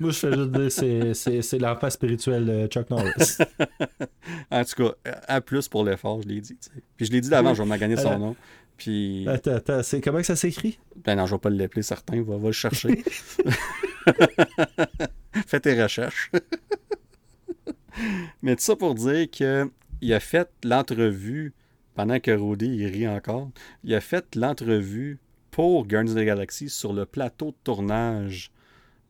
[0.00, 0.72] Moi, je fais juste dire,
[1.44, 3.38] c'est- l'enfant spirituel de Chuck Norris.
[4.50, 4.74] En tout
[5.04, 6.56] cas, à plus pour l'effort, je l'ai dit.
[6.96, 8.36] Puis je l'ai dit d'avant, je vais maganer son Alors- nom.
[8.76, 10.80] Puis, attends, attends, c'est comment que ça s'écrit?
[11.04, 13.04] ben non, je vais pas l'appeler certain, va, va le chercher.
[15.46, 16.30] Fais tes recherches.
[18.42, 19.70] Mais tout ça pour dire que
[20.00, 21.52] il a fait l'entrevue
[21.94, 23.50] pendant que Rudy il rit encore.
[23.84, 25.18] Il a fait l'entrevue
[25.50, 28.50] pour Guardians of the Galaxy sur le plateau de tournage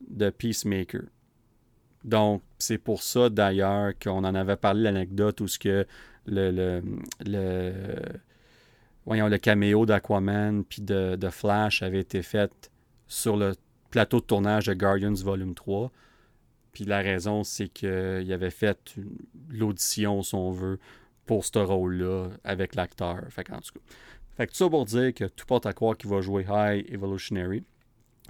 [0.08, 1.02] de Peacemaker.
[2.04, 5.86] Donc, c'est pour ça d'ailleurs qu'on en avait parlé l'anecdote où ce que
[6.26, 6.82] le,
[7.24, 7.72] le,
[9.38, 12.70] caméo d'Aquaman puis de, de Flash avait été fait
[13.06, 13.54] sur le
[13.90, 15.90] plateau de tournage de Guardians Volume 3.
[16.72, 18.96] Puis la raison, c'est qu'il avait fait
[19.48, 20.78] l'audition, si on veut,
[21.26, 23.18] pour ce rôle-là avec l'acteur.
[23.30, 23.80] Fait qu'en tout cas.
[24.36, 26.84] Fait que tout ça pour dire que tout porte à croire qu'il va jouer High
[26.92, 27.62] Evolutionary.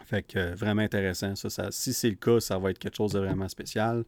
[0.04, 1.34] Fait que euh, vraiment intéressant.
[1.34, 4.04] Ça, ça- si c'est le cas, ça va être quelque chose de vraiment spécial.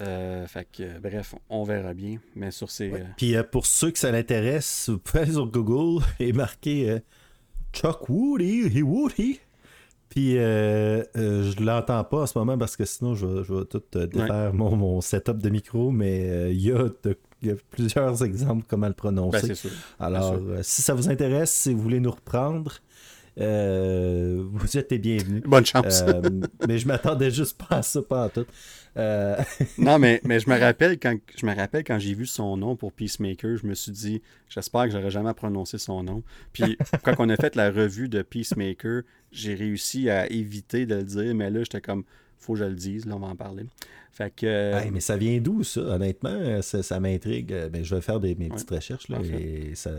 [0.00, 2.18] Euh, fait que euh, bref, on verra bien.
[2.34, 2.92] Mais sur ces.
[3.16, 6.98] Puis pour ceux que ça l'intéresse, vous pouvez aller sur Google et marquer
[7.72, 9.40] Chuck Woody, he Woody.
[10.10, 13.82] Puis je l'entends pas en ce moment parce que sinon je vais, je vais tout
[14.08, 18.22] défaire mon, mon setup de micro, mais il y, a de- il y a plusieurs
[18.24, 19.46] exemples comment le ben, prononcer.
[19.48, 19.70] c'est sûr.
[19.98, 20.42] Alors, sûr.
[20.48, 22.80] euh, si ça vous intéresse, si vous voulez nous reprendre,
[23.38, 25.42] euh, vous êtes les bienvenus.
[25.44, 26.02] Bonne chance.
[26.06, 26.20] Euh,
[26.66, 28.46] mais je m'attendais juste pas à ça, pas à tout.
[28.96, 29.36] Euh,
[29.78, 32.76] non, mais, mais je me rappelle quand je me rappelle quand j'ai vu son nom
[32.76, 36.22] pour Peacemaker, je me suis dit, j'espère que j'aurais jamais prononcé son nom.
[36.52, 39.02] Puis quand on a fait la revue de Peacemaker,
[39.32, 42.04] j'ai réussi à éviter de le dire, mais là, j'étais comme,
[42.40, 43.64] faut que je le dise, là, on va en parler.
[44.12, 44.46] Fait que.
[44.46, 45.80] euh, mais ça vient d'où, ça?
[45.82, 47.54] Honnêtement, ça, ça m'intrigue.
[47.72, 48.50] Ben, je vais faire des, mes Ouais.
[48.56, 49.08] petites recherches.
[49.08, 49.90] Là, et ça...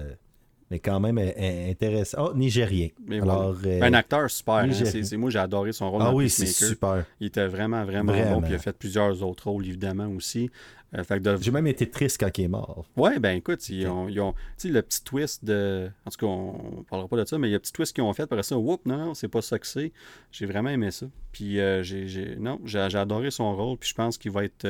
[0.72, 2.30] Mais quand même intéressant.
[2.30, 2.88] Oh, Nigérien.
[3.06, 4.54] mais Alors, euh, un acteur super.
[4.56, 4.68] hein.
[4.68, 5.18] Nigérien.
[5.18, 7.06] Moi, j'ai adoré son rôle Ah oui, c'est super.
[7.20, 8.36] Il était vraiment, vraiment, Vraiment.
[8.36, 8.42] bon.
[8.44, 10.50] Puis il a fait plusieurs autres rôles, évidemment, aussi.
[10.96, 12.86] Euh, fait que de- J'ai même été triste quand il est mort.
[12.96, 15.90] Ouais, ben écoute, ils ont, ils ont- tu sais, le petit twist de.
[16.06, 17.94] En tout cas, on, parlera pas de ça, mais il y a le petit twist
[17.94, 18.24] qu'ils ont fait.
[18.24, 19.92] Après ça, whoop, non, non, c'est pas ça que c'est.
[20.32, 21.06] J'ai vraiment aimé ça.
[21.34, 23.78] Puis, euh, j'ai, non, j'ai adoré son rôle.
[23.78, 24.66] Puis, je pense qu'il va être.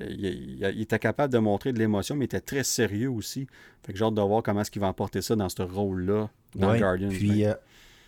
[0.00, 3.46] Il, il- il était capable de montrer de l'émotion, mais il était très sérieux aussi.
[3.84, 6.28] Fait que j'ai hâte de voir comment est-ce qu'il va emporter ça dans ce rôle-là,
[6.54, 6.78] dans Ouais.
[6.78, 7.08] Guardians.
[7.08, 7.54] Puis, Ben, euh,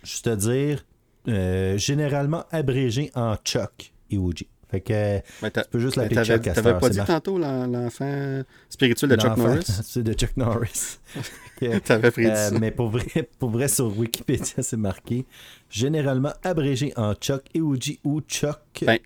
[0.03, 0.85] juste te dire,
[1.27, 4.47] euh, généralement abrégé en Chuck Iwuji.
[4.69, 9.09] Fait que tu peux juste l'appeler Chuck à t'avais pas dit tantôt l'en- l'enfant spirituel
[9.11, 9.65] de Chuck Norris?
[9.83, 10.97] C'est de Chuck Norris.
[11.85, 15.25] T'avais pris euh, mais pour vrai, pour vrai, sur Wikipédia, c'est marqué
[15.69, 18.97] généralement abrégé en Chuck Iwuji ou Chuck Ben.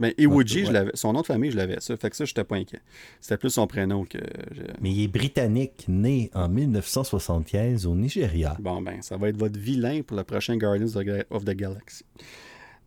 [0.00, 0.64] Mais Iwuji, ouais.
[0.66, 1.78] je l'avais, son nom de famille, je l'avais.
[1.78, 2.80] Ça fait que ça, j'étais pas inquiet.
[3.20, 4.18] C'était plus son prénom que.
[4.50, 8.56] je- Mais il est britannique, né en 1975 au Nigeria.
[8.60, 10.88] Bon, ben, ça va être votre vilain pour le prochain Guardians
[11.30, 12.04] of the Galaxy.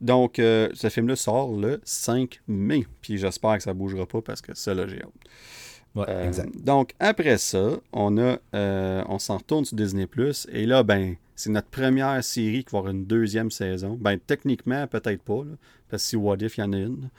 [0.02, 2.86] Donc, euh, ce film-là sort le 5 mai.
[3.02, 5.12] Puis j'espère que ça bougera pas parce que ça, là, j'ai hâte.
[5.96, 6.50] Ouais, Euh, exact.
[6.64, 10.08] donc, après ça, on a, euh, on s'en retourne sur Disney+.
[10.52, 13.96] Et là, ben, c'est notre première série qui va avoir une deuxième saison.
[14.02, 15.52] Ben, techniquement, peut-être pas, là,
[15.94, 17.10] parce que si What If, il y en a une.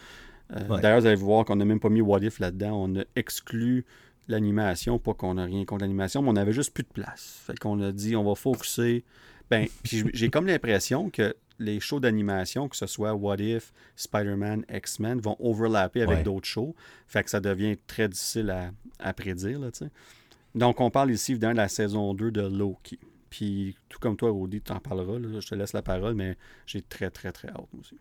[0.52, 0.80] Euh, Ouais.
[0.80, 2.72] D'ailleurs, vous allez voir qu'on n'a même pas mis What If là-dedans.
[2.84, 3.84] On a exclu
[4.28, 7.40] l'animation, pas qu'on n'a rien contre l'animation, mais on avait juste plus de place.
[7.46, 9.05] Fait qu'on a dit, on va focuser.
[9.51, 14.64] Ben, puis j'ai comme l'impression que les shows d'animation, que ce soit What If, Spider-Man,
[14.72, 16.22] X-Men, vont overlapper avec Ouais.
[16.24, 16.74] d'autres shows.
[17.06, 19.68] Fait que ça devient très difficile à, à prédire, là.
[20.55, 22.98] Donc, on parle ici, évidemment, de la saison 2 de Loki.
[23.30, 26.36] Puis, tout comme toi, Rudy, tu en parleras, là, je te laisse la parole, mais
[26.66, 27.96] j'ai très, très, très hâte, moi aussi.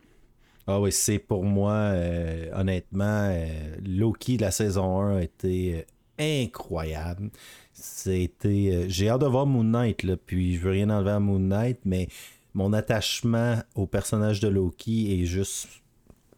[0.68, 5.86] Ah oui, c'est pour moi, euh, honnêtement, euh, Loki de la saison 1 a été
[6.20, 7.30] euh, incroyable.
[7.74, 8.86] C'était.
[8.88, 11.80] J'ai hâte de voir Moon Knight, là, puis je veux rien enlever à Moon Knight,
[11.86, 12.08] mais
[12.54, 15.68] mon attachement au personnage de Loki est juste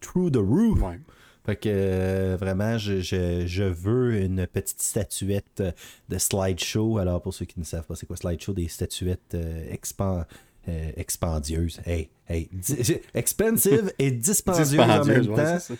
[0.01, 0.81] through the roof.
[0.81, 0.99] Ouais.
[1.45, 5.61] Fait que euh, vraiment, je, je- je veux une petite statuette
[6.09, 6.97] de slideshow.
[6.97, 8.53] Alors, pour ceux qui ne savent pas, c'est quoi slideshow?
[8.53, 10.25] Des statuettes euh, expan-
[10.69, 11.79] euh, expandieuses.
[11.85, 12.49] Hey, hey,
[13.13, 15.55] expensive et dispendieuses en même Dispendieuse, ouais, temps.
[15.55, 15.77] esprit.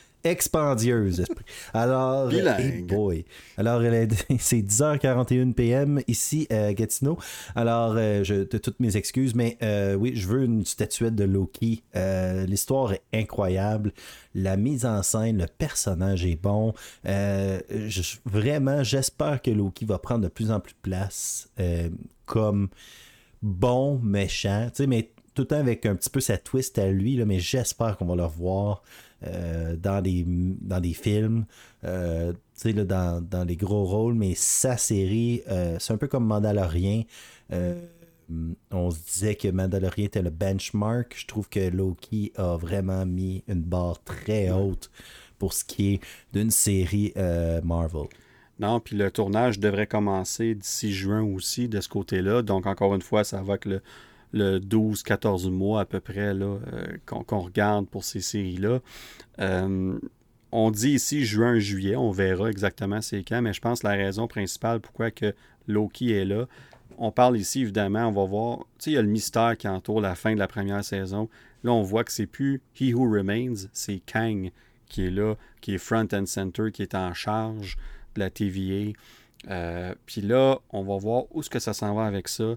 [1.74, 3.26] Alors, hey boy.
[3.58, 3.82] Alors,
[4.40, 7.18] c'est 10h41 PM ici à Gatineau.
[7.56, 11.26] Alors, euh, je, de toutes mes excuses, mais euh, oui, je veux une statuette de
[11.26, 11.84] Loki.
[11.96, 13.92] Euh, L'histoire est incroyable.
[14.34, 16.74] La mise en scène, le personnage est bon.
[17.08, 21.90] Euh, je- vraiment, j'espère que Loki va prendre de plus en plus de place euh,
[22.26, 22.70] comme
[23.46, 24.68] bon méchant.
[24.70, 27.26] Tu sais, mais tout le temps avec un petit peu sa twist à lui, là,
[27.26, 28.82] mais j'espère qu'on va le revoir
[29.24, 31.46] euh, dans, des, dans des films,
[31.84, 35.98] euh, tu sais, là, dans, dans les gros rôles, mais sa série, euh, c'est un
[35.98, 37.04] peu comme Mandalorian.
[38.72, 41.14] On se disait que Mandalorian était le benchmark.
[41.16, 44.90] Je trouve que Loki a vraiment mis une barre très haute
[45.38, 46.00] pour ce qui est
[46.34, 47.14] d'une série
[47.64, 48.08] Marvel.
[48.60, 52.42] Non, puis le tournage devrait commencer d'ici juin aussi, de ce côté-là.
[52.42, 53.82] Donc, encore une fois, ça va avec le,
[54.32, 58.80] le 12-14 mois à peu près là, euh, qu'on regarde pour ces séries-là.
[59.40, 60.00] Euh,
[60.52, 64.80] on dit ici juin-juillet, on verra exactement c'est quand, mais je pense la raison principale
[64.80, 65.34] pourquoi que
[65.68, 66.48] Loki est là,
[66.98, 69.68] on parle ici évidemment, on va voir, tu sais, il y a le mystère qui
[69.68, 71.28] entoure la fin de la première saison.
[71.64, 74.52] Là, on voit que c'est plus He Who Remains, c'est Kang
[74.88, 77.78] qui est là, qui est front and center, qui est en charge
[78.20, 78.92] la TVA.
[79.50, 82.56] Euh, Puis là, on va voir où est-ce que ça s'en va avec ça.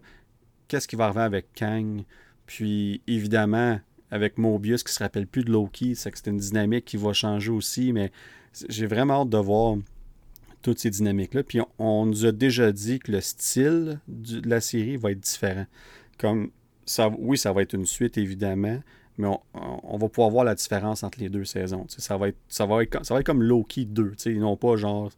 [0.68, 2.02] Qu'est-ce qui va arriver avec Kang.
[2.47, 3.78] Puis évidemment,
[4.10, 7.12] avec Mobius qui se rappelle plus de Loki, c'est que c'est une dynamique qui va
[7.12, 8.10] changer aussi, mais
[8.68, 9.76] j'ai vraiment hâte de voir
[10.62, 11.43] toutes ces dynamiques-là.
[11.43, 15.66] Puis on, nous a déjà dit que le style de la série va être différent.
[16.18, 16.51] Comme
[16.85, 18.80] ça, oui, ça va être une suite évidemment,
[19.18, 21.85] mais on, va pouvoir voir la différence entre les deux saisons.
[21.89, 25.10] Ça, va être, ça, va être, comme- Loki 2, tu sais, non pas genre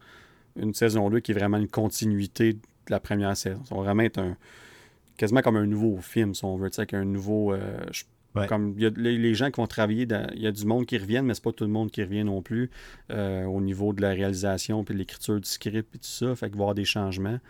[0.57, 3.65] une saison 2 qui est vraiment une continuité de la première saison.
[3.65, 4.37] Ça va vraiment être un
[5.17, 7.53] quasiment comme un nouveau film, si on veut, avec un nouveau.
[7.53, 8.05] euh, je-
[8.37, 8.47] Ouais.
[8.47, 10.07] Comme il y a les, les gens qui vont travailler,
[10.37, 12.23] il y a du monde qui reviennent, mais c'est pas tout le monde qui revient
[12.23, 12.71] non plus
[13.11, 16.37] euh, au niveau de la réalisation puis de l'écriture du script et tout ça.
[16.37, 17.41] Fait y avoir des changements.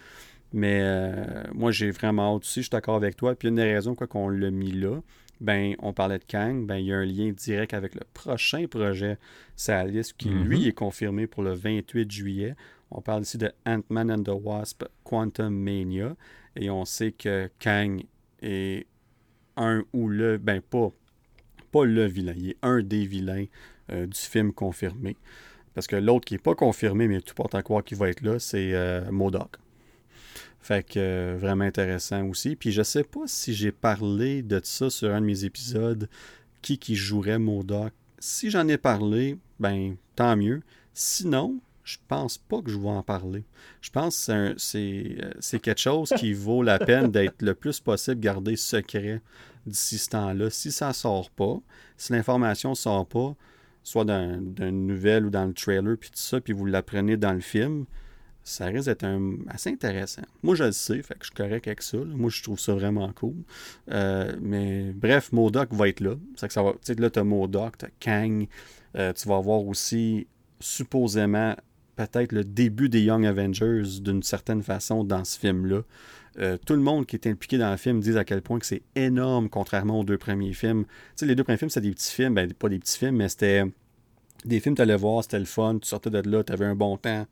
[0.55, 3.35] Mais euh, moi, j'ai vraiment hâte aussi, je suis d'accord avec toi.
[3.35, 5.01] Puis une des raisons quoi qu'on l'a mis là,
[5.43, 8.67] ben, on parlait de Kang, ben, il y a un lien direct avec le prochain
[8.67, 9.19] projet
[9.57, 10.45] Salis qui, Mhm.
[10.45, 12.55] lui, est confirmé pour le 28 juillet.
[12.91, 16.17] On parle ici de Ant-Man and the Wasp Quantum Mania.
[16.57, 18.03] Et on sait que Kang
[18.43, 18.87] est
[19.57, 20.91] un ou le, ben pas,
[21.85, 23.47] le vilain, il est un des vilains
[23.93, 25.17] euh, du film confirmé.
[25.75, 28.23] Parce que l'autre qui n'est pas confirmé, mais tout porte à croire qu'il va être
[28.23, 29.57] là, c'est euh, Modoc.
[30.61, 32.57] Fait que euh, vraiment intéressant aussi.
[32.57, 36.09] Puis je sais pas si j'ai parlé de ça sur un de mes épisodes,
[36.61, 37.93] qui qui jouerait Modoc.
[38.19, 40.61] Si j'en ai parlé, ben tant mieux.
[40.93, 43.45] Sinon, je pense pas que je vais en parler.
[43.81, 48.57] Je pense que c'est quelque chose qui vaut la peine d'être le plus possible gardé
[48.57, 49.21] secret
[49.67, 50.51] d'ici ce temps-là.
[50.51, 51.61] Si ça sort pas,
[51.97, 53.35] si l'information sort pas,
[53.83, 57.33] soit dans, une nouvelle ou dans le trailer, puis tout ça, puis vous l'apprenez dans
[57.33, 57.87] le film,
[58.43, 59.07] ça risque d'être
[59.49, 60.23] assez intéressant.
[60.43, 61.99] Moi, je le sais, je suis correct avec ça.
[61.99, 63.37] Moi, je trouve ça vraiment cool.
[63.91, 66.15] Euh, mais bref, Modoc va être là.
[66.37, 66.73] C'est que ça va.
[66.99, 68.47] Là, tu as Modoc, tu as Kang.
[68.97, 70.27] Euh, tu vas avoir aussi,
[70.59, 71.55] supposément,
[72.07, 75.83] peut-être le début des Young Avengers d'une certaine façon dans ce film-là.
[76.39, 78.67] Euh, tout le monde qui est impliqué dans le film dit à quel point que
[78.67, 80.85] c'est énorme contrairement aux deux premiers films.
[80.85, 83.17] Tu sais, les deux premiers films, c'était des petits films, ben pas des petits films,
[83.17, 83.65] mais c'était
[84.45, 86.77] des films, tu allais voir, c'était le fun, tu sortais de là, tu avais un
[86.77, 87.27] bon temps.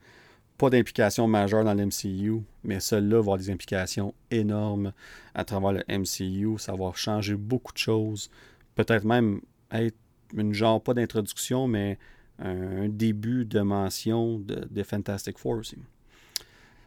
[0.58, 4.92] Pas d'implication majeure dans l'MCU, mais celui-là va avoir des implications énormes
[5.34, 6.58] à travers le MCU.
[6.58, 8.28] Ça va changer beaucoup de choses.
[8.74, 9.40] Peut-être même
[9.70, 9.96] être
[10.36, 11.96] une genre, pas d'introduction, mais
[12.38, 15.76] un, début de mention de, Fantastic Four aussi.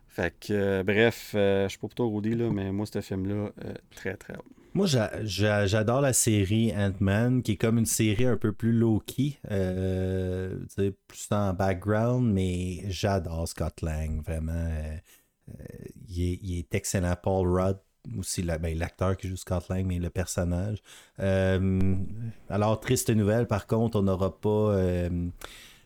[0.07, 3.51] Fait que, euh, bref, euh, je suis pas plutôt rodé, là, mais moi, ce film-là,
[3.63, 4.43] euh, très, très haut.
[4.73, 4.85] Moi,
[5.23, 9.37] j'adore la série Ant-Man, qui est comme une série un peu plus low-key,
[11.07, 14.69] plus en background, mais j'adore Scott Lang, vraiment.
[16.07, 17.15] Il est, excellent.
[17.21, 17.77] Paul Rudd,
[18.17, 20.81] aussi ben, l'acteur qui joue Scott Lang, mais le personnage.
[21.17, 24.75] alors, triste nouvelle, par contre, on n'aura pas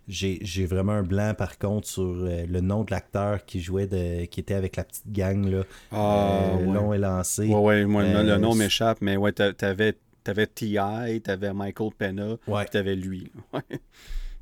[0.08, 4.26] j'ai vraiment un blanc par contre sur euh, le nom de l'acteur qui jouait de
[4.26, 5.64] qui était avec la petite gang là.
[5.92, 7.48] Ah, euh, le nom est lancé.
[7.48, 9.98] Ouais ouais, moi, le euh, nom m'échappe mais ouais t'avais
[10.28, 12.66] avais T.I., t'avais Michael Pena, ouais.
[12.66, 13.32] t'avais lui.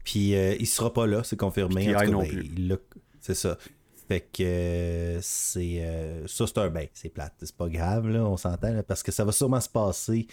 [0.06, 1.86] puis il sera pas là, c'est confirmé.
[1.86, 2.10] T.I.
[2.10, 2.78] non ben, plus.
[3.20, 3.58] C'est ça.
[4.08, 8.82] Fait que c'est ça c'est un ben, c'est plate, c'est pas grave là, on s'entend
[8.88, 10.28] parce que ça va sûrement se passer.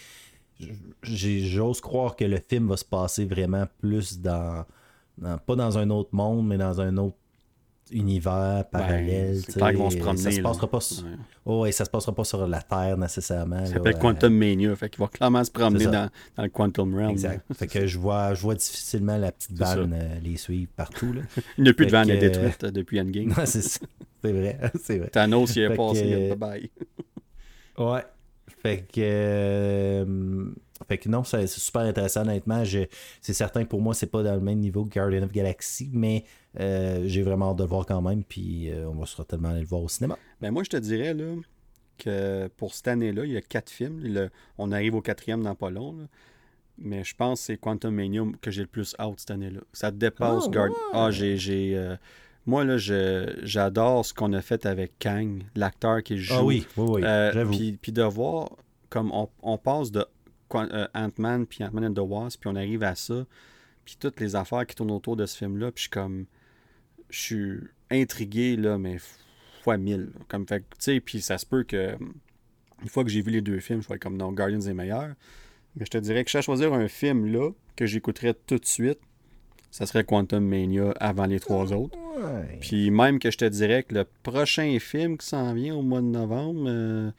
[1.02, 4.64] J'ose croire que le film va se passer vraiment plus dans
[5.46, 7.16] pas dans un autre monde, mais dans un autre
[7.92, 9.40] univers parallèle.
[9.56, 10.22] Ben, vont se promener.
[10.22, 11.04] Ça se passera pas sur...
[11.44, 13.64] oh, ça se passera pas sur la Terre nécessairement.
[13.66, 17.10] Ça s'appelle Quantum Mania, fait qu'il va clairement se promener dans, dans, le Quantum Realm.
[17.10, 17.44] Exact.
[17.54, 21.12] fait que je vois, je vois difficilement la petite vanne euh, les suivre partout.
[21.12, 21.22] Là.
[21.58, 22.14] Il n'y a plus de vanne que...
[22.14, 23.34] détruite euh, depuis Endgame.
[23.44, 25.08] c'est C'est vrai, c'est vrai.
[25.08, 26.70] Thanos y est passé, bye bye.
[27.78, 28.04] ouais.
[28.62, 29.00] Fait que...
[29.00, 30.54] Euh,
[30.88, 32.64] fait que non, c'est super intéressant, honnêtement.
[33.20, 35.90] C'est certain que pour moi, c'est pas dans le même niveau que Guardian of Galaxy,
[35.92, 36.24] mais
[36.58, 39.60] euh, j'ai vraiment hâte de le voir quand même, puis euh, on va certainement aller
[39.60, 40.16] le voir au cinéma.
[40.40, 41.34] Ben moi, je te dirais là,
[41.98, 44.30] que pour cette année-là, il y a quatre films.
[44.58, 46.08] on arrive au quatrième dans pas long.
[46.82, 49.60] Mais je pense que c'est Quantum Manium que j'ai le plus out cette année-là.
[49.74, 50.76] Ça dépasse oh, Guardian.
[50.94, 51.76] Ah, j'ai.
[51.76, 51.94] Euh,
[52.46, 56.34] moi, là, j'adore ce qu'on a fait avec Kang, l'acteur qui joue.
[56.38, 57.78] Ah oui, oui, oui.
[57.82, 58.56] Puis de voir
[58.88, 60.06] comme on, on passe de
[60.58, 63.26] Ant-Man puis Ant-Man and the Wasp, puis on arrive à ça,
[63.84, 66.26] puis toutes les affaires qui tournent autour de ce film-là, puis je suis comme.
[67.08, 67.58] Je suis
[67.90, 68.98] intrigué, là, mais
[69.62, 70.12] fois mille.
[70.28, 71.96] Comme fait, tu sais, puis ça se peut que.
[72.82, 75.14] Une fois que j'ai vu les deux films, je vais comme non, Guardians est meilleur.
[75.76, 78.64] Mais je te dirais que je à choisir un film là que j'écouterais tout de
[78.64, 78.98] suite,
[79.70, 81.96] ça serait Quantum Mania avant les trois autres.
[82.60, 86.00] Puis même que je te dirais que le prochain film qui s'en vient au mois
[86.00, 87.10] de novembre, euh,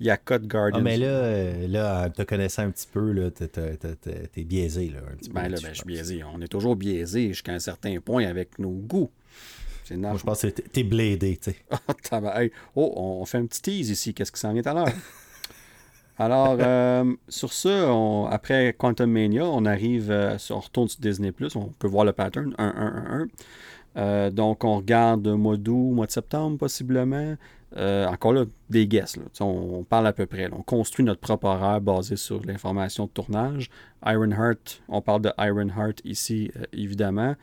[0.00, 0.80] il y a Code Guardians.
[0.80, 4.88] Ah, mais là, euh, là, te connaissant un petit peu, là, t'es, biaisé.
[4.88, 6.24] Là, un petit ben là, ben, je suis biaisé.
[6.24, 9.10] On est toujours biaisé jusqu'à un certain point avec nos goûts.
[9.84, 11.56] C'est Moi, je pense que t'es blédé, tu sais.
[12.76, 14.14] oh, on fait un petit tease ici.
[14.14, 14.94] Qu'est-ce qui s'en vient à l'heure?
[16.18, 21.66] Alors, euh, sur ce, après Quantum Mania, on arrive, euh, on retourne sur Disney+, on
[21.78, 23.28] peut voir le pattern, 1,
[23.96, 24.30] 1, 1, 1.
[24.30, 27.36] donc, on regarde mois d'août, mois de septembre, possiblement.
[27.76, 29.16] Euh, encore là, des guesses.
[29.40, 30.48] On, parle à peu près.
[30.52, 33.70] On construit notre propre horaire basé sur l'information de tournage.
[34.04, 37.36] Ironheart, on parle de Ironheart ici, euh, évidemment.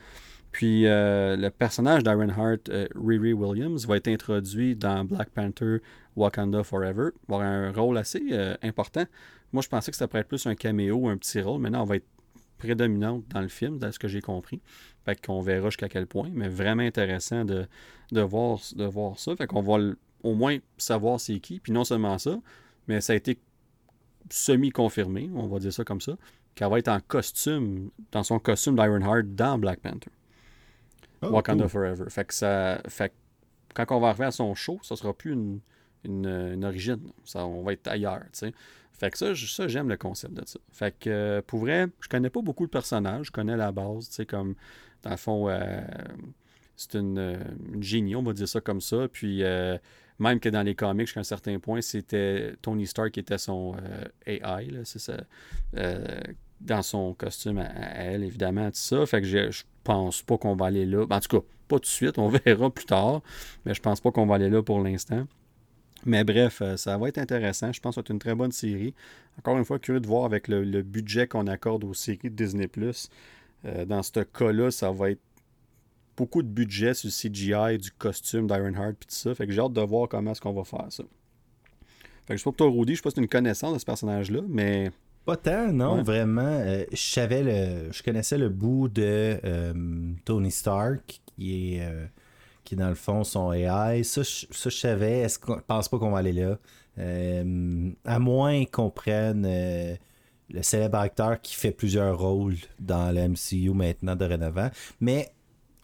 [0.51, 5.77] Puis euh, le personnage d'Ironheart, Riri Williams, va être introduit dans Black Panther
[6.15, 7.09] Wakanda Forever.
[7.27, 8.21] Va avoir un rôle assez
[8.63, 9.05] important.
[9.53, 11.61] Moi, je pensais que ça pourrait être plus un caméo un petit rôle.
[11.61, 12.07] Maintenant, on va être
[12.57, 14.61] prédominante dans le film, dans ce que j'ai compris.
[15.05, 16.29] Fait qu'on verra jusqu'à quel point.
[16.33, 17.67] Mais vraiment intéressant de,
[18.11, 19.35] de, voir, de voir ça.
[19.35, 19.77] Fait qu'on va
[20.23, 21.59] au moins savoir c'est qui.
[21.59, 22.39] Puis non seulement ça,
[22.87, 23.39] mais ça a été
[24.29, 26.17] semi-confirmé, on va dire ça comme ça,
[26.55, 30.11] qu'elle va être en costume, dans son costume d'Ironheart dans Black Panther.
[31.21, 32.09] Oh, Wakanda Forever.
[32.09, 32.81] Fait que ça.
[32.87, 33.13] Fait
[33.73, 35.59] quand on va arriver à son show, ça sera plus une,
[36.03, 37.11] une, origine.
[37.25, 38.53] Ça, on va être ailleurs, tu sais.
[38.93, 40.59] Fait que ça, ça j'aime le concept de ça.
[40.71, 43.27] Fait que, euh, pour vrai, je connais pas beaucoup de personnages.
[43.27, 44.55] Je connais la base, tu sais, comme,
[45.03, 45.81] dans le fond, euh,
[46.75, 47.39] c'est une,
[47.73, 49.07] une, génie, on va dire ça comme ça.
[49.07, 49.77] Puis, euh,
[50.19, 53.75] même que dans les comics, jusqu'à un certain point, c'était Tony Stark qui était son
[54.25, 55.17] AI, c'est ça,
[56.61, 59.05] dans son costume à, elle, évidemment, tout ça.
[59.05, 61.05] Fait que je, pense pas qu'on va aller là.
[61.09, 63.21] En tout cas, pas tout de suite, on verra plus tard.
[63.65, 65.25] Mais je pense pas qu'on va aller là pour l'instant.
[66.05, 67.71] Mais bref, euh, ça va être intéressant.
[67.71, 68.93] Je pense que c'est une très bonne série.
[69.39, 72.69] Encore une fois, curieux de voir avec le, budget qu'on accorde aux séries Disney.
[73.65, 75.21] Euh, dans ce cas-là, ça va être
[76.17, 79.35] beaucoup de budget sur le CGI, du costume d'Ironheart et tout ça.
[79.35, 81.03] Fait que j'ai hâte de voir comment est-ce qu'on va faire ça.
[82.25, 83.29] Fait que je sais pas pour toi, Rudy, je sais pas si tu as une
[83.29, 84.91] connaissance de ce personnage-là, mais.
[85.25, 86.41] Pas tant, non, vraiment.
[86.41, 87.91] Euh, je savais le.
[87.91, 89.39] Je connaissais le bout de
[90.25, 92.09] Tony Stark, qui est
[92.67, 94.03] qui dans le fond sont AI.
[94.03, 95.19] Ça, je, ça, je savais.
[95.19, 96.57] Est-ce qu'on pense pas qu'on va aller là?
[96.99, 99.95] Euh, à moins qu'on prenne euh,
[100.49, 104.69] le célèbre acteur qui fait plusieurs rôles dans le MCU maintenant dorénavant.
[104.99, 105.29] Mais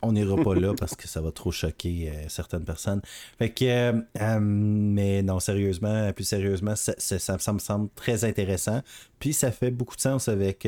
[0.04, 3.02] on n'ira pas là parce que ça va trop choquer euh, certaines personnes.
[3.38, 3.94] Fait que,
[4.40, 8.82] mais non, sérieusement, plus sérieusement, ça, ça, me semble très intéressant.
[9.20, 10.68] Puis ça fait beaucoup de sens avec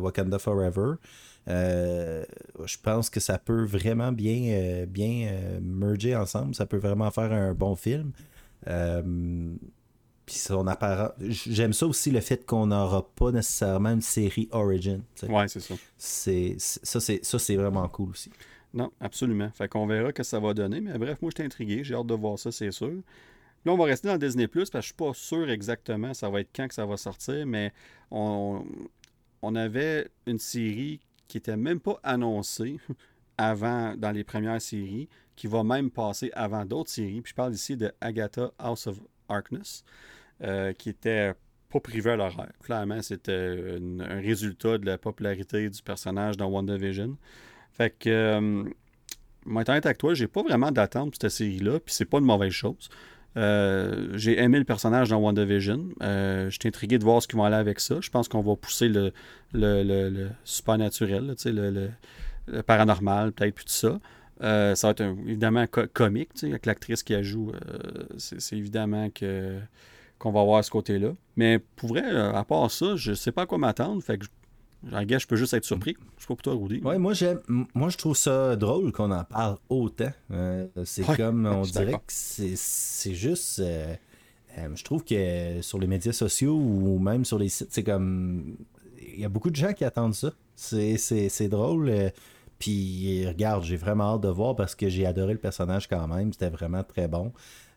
[0.00, 0.94] Wakanda Forever.
[1.48, 2.24] Euh,
[2.64, 6.54] je pense que ça peut vraiment bien, euh, bien euh, merger ensemble.
[6.54, 8.12] Ça peut vraiment faire un bon film.
[10.26, 11.10] Puis son apparent.
[11.20, 15.02] J'aime ça aussi le fait qu'on n'aura pas nécessairement une série Origin.
[15.28, 15.74] Ouais, c'est ça.
[15.98, 18.30] C'est, ça, c'est, ça, c'est vraiment cool aussi.
[18.74, 19.50] Non, absolument.
[19.52, 20.80] Fait qu'on verra ce que ça va donner.
[20.80, 21.84] Mais bref, moi, je suis intrigué.
[21.84, 23.02] J'ai hâte de voir ça, c'est sûr.
[23.64, 26.28] Là, on va rester dans Disney Plus parce que je suis pas sûr exactement ça
[26.28, 27.72] va être quand ça va sortir, mais
[28.10, 28.66] on,
[29.54, 32.78] avait une série qui n'était même pas annoncé
[33.38, 37.20] avant dans les premières séries, qui va même passer avant d'autres séries.
[37.22, 39.84] Puis je parle ici de Agatha House of Arkness,
[40.42, 41.32] euh, qui était
[41.70, 42.52] pas privé à l'horaire.
[42.62, 47.16] Clairement, c'était un résultat de la popularité du personnage dans WandaVision.
[47.76, 48.64] Fait que, euh,
[49.66, 52.88] avec toi, j'ai pas vraiment d'attente pour cette série-là, puis c'est pas une mauvaise chose.
[53.36, 55.88] Euh, j'ai aimé le personnage dans WandaVision.
[56.02, 57.96] Euh, je suis intrigué de voir ce qu'ils vont aller avec ça.
[58.00, 59.12] Je pense qu'on va pousser le,
[59.52, 61.90] le, le, supernaturel, le,
[62.46, 63.98] le, paranormal, peut-être, plus tout ça.
[64.42, 67.52] Euh, ça va être évidemment comique, avec l'actrice qui la joue.
[68.18, 69.58] c'est évidemment que
[70.20, 71.12] qu'on va voir ce côté-là.
[71.36, 74.00] Mais pour vrai, à part ça, je sais pas à quoi m'attendre.
[74.00, 74.26] Fait que
[74.90, 75.96] je peux juste être surpris.
[76.16, 76.80] Je sais pas pour toi, Rudy.
[76.80, 77.40] Ouais, moi, j'aime,
[77.74, 80.12] moi, je trouve ça drôle qu'on en parle autant.
[80.30, 83.60] Euh, c'est comme, on dirait que c'est, juste.
[83.60, 83.94] Euh,
[84.58, 88.56] euh, je trouve que sur les médias sociaux ou même sur les sites, c'est comme.
[89.00, 90.32] Il y a beaucoup de gens qui attendent ça.
[90.56, 91.92] C'est, c'est drôle.
[92.58, 96.32] Puis, regarde, j'ai vraiment hâte de voir parce que j'ai adoré le personnage quand même.
[96.32, 97.32] C'était vraiment très bon.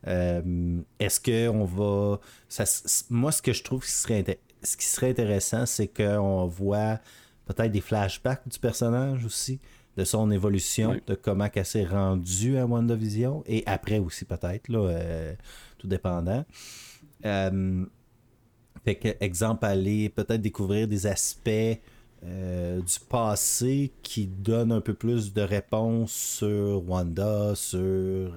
[0.06, 2.20] est-ce qu'on va.
[2.50, 2.64] Ça,
[3.10, 7.00] moi, ce que je trouve qui serait ce qui serait intéressant, c'est qu'on voit
[7.46, 9.60] peut-être des flashbacks du personnage aussi,
[9.96, 14.80] de son évolution, de comment elle s'est rendue à WandaVision, et après aussi peut-être, là,
[14.80, 15.34] euh,
[15.78, 16.46] tout dépendant.
[17.26, 17.86] Euh,
[18.86, 21.50] fait que, exemple, aller peut-être découvrir des aspects
[22.24, 28.34] euh, du passé qui donnent un peu plus de réponses sur Wanda, sur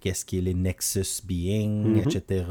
[0.00, 2.16] qu'est-ce qui est les Nexus Being, mm-hmm.
[2.16, 2.44] etc.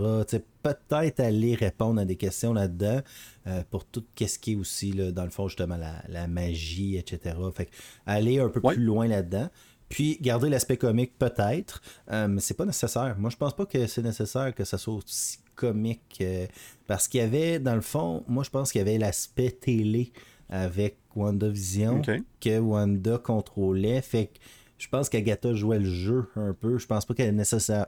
[0.62, 3.02] Peut-être aller répondre à des questions là-dedans
[3.48, 7.36] euh, pour tout qu'est-ce qui est aussi, là, dans le fond, justement, la, magie, etc.
[7.54, 7.70] Fait
[8.06, 9.50] aller un peu plus loin là-dedans.
[9.90, 11.82] Puis garder l'aspect comique peut-être,
[12.12, 13.16] euh, mais c'est pas nécessaire.
[13.18, 16.20] Moi, je pense pas que c'est nécessaire que ça soit aussi comique.
[16.22, 16.46] Euh,
[16.86, 20.12] parce qu'il y avait, dans le fond, moi, je pense qu'il y avait l'aspect télé
[20.50, 22.02] avec WandaVision
[22.40, 24.02] que Wanda contrôlait.
[24.02, 24.40] Fait que
[24.80, 26.78] je pense qu'Agatha jouait le jeu un peu.
[26.78, 27.86] Je pense pas qu'elle est nécessaire.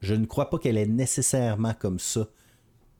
[0.00, 2.26] Je ne crois pas qu'elle est nécessairement comme ça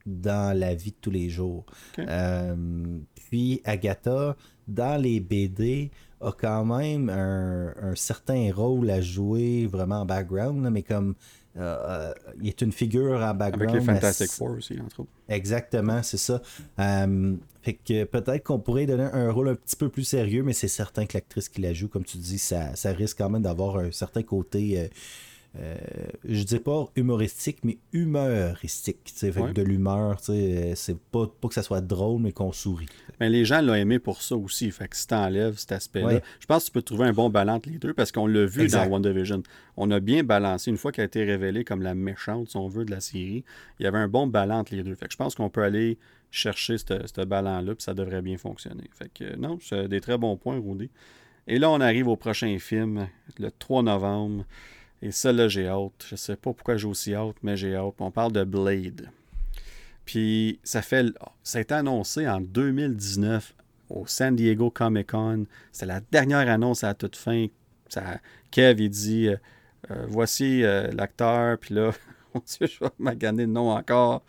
[0.06, 1.66] dans la vie de tous les jours.
[1.98, 4.36] Euh, puis Agatha,
[4.68, 5.90] dans les BD,
[6.20, 11.14] a quand même un, certain rôle à jouer vraiment en background, mais comme
[11.56, 13.70] euh, euh, il est une figure en background.
[13.70, 15.10] Avec les Fantastic Four aussi, entre autres.
[15.28, 16.40] Exactement, c'est ça.
[16.78, 20.52] Euh, fait que peut-être qu'on pourrait donner un rôle un petit peu plus sérieux, mais
[20.52, 23.42] c'est certain que l'actrice qui la joue, comme tu dis, ça, ça risque quand même
[23.42, 24.90] d'avoir un certain côté
[25.58, 25.76] euh,
[26.24, 29.12] je dis pas humoristique, mais humoristique.
[29.16, 32.86] Fait de l'humeur, c'est pas, pas que ça soit drôle, mais qu'on sourit.
[33.18, 34.70] Mais les gens l'ont aimé pour ça aussi.
[34.70, 37.62] Fait que si t'enlèves cet aspect-là, je pense que tu peux trouver un bon balance
[37.66, 39.42] les deux parce qu'on l'a vu dans WandaVision.
[39.76, 42.68] On a bien balancé une fois qu'elle a été révélée comme la méchante, si on
[42.68, 43.44] veut, de la série.
[43.80, 44.94] Il y avait un bon balance les deux.
[44.94, 45.98] Fait que je pense qu'on peut aller
[46.30, 48.88] chercher ce, ce là puis ça devrait bien fonctionner.
[48.92, 50.90] Fait que non, c'est des très bons points, Rudy.
[51.48, 53.08] Et là, on arrive au prochain film,
[53.38, 54.44] le 3 novembre.
[55.02, 56.06] Et ça, là, j'ai hâte.
[56.08, 57.94] Je sais pas pourquoi j'ai aussi hâte, mais j'ai hâte.
[57.98, 59.10] On parle de Blade.
[60.04, 61.06] Puis ça fait.
[61.42, 63.54] Ça a été annoncé en 2019
[63.88, 65.46] au San Diego Comic Con.
[65.72, 67.46] C'était la dernière annonce à toute fin.
[67.88, 68.18] Ça,
[68.50, 69.36] Kev, il dit euh,
[69.90, 71.92] euh, Voici euh, l'acteur, puis là.
[72.34, 74.22] Mon Dieu, je vais maganer le nom encore.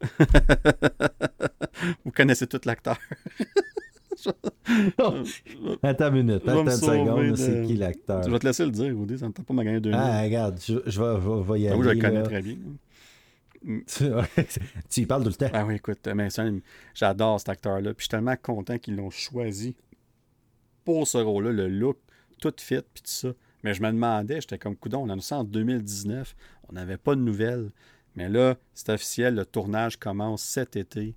[2.04, 2.98] Vous connaissez tout l'acteur.
[5.82, 8.22] attends une minute, attends une seconde, c'est qui l'acteur?
[8.22, 10.58] Je vais te laisser le dire, Rudy, ça ne t'a pas magané deux Ah, regarde,
[10.60, 11.76] je, je, vais, je, vais, y aller.
[11.76, 12.56] Moi, je le connais très bien.
[14.88, 15.50] tu y parles tout le temps.
[15.52, 16.28] Ah oui, écoute, mais
[16.94, 17.94] j'adore cet acteur-là.
[17.94, 19.74] Puis je suis tellement content qu'ils l'ont choisi
[20.84, 21.98] pour ce rôle-là, le look,
[22.40, 23.28] tout fit, puis tout ça.
[23.62, 26.34] Mais je me demandais, j'étais comme coudon, on a ça en 2019,
[26.68, 27.70] on n'avait pas de nouvelles.
[28.16, 31.14] Mais là, c'est officiel, le tournage commence cet été.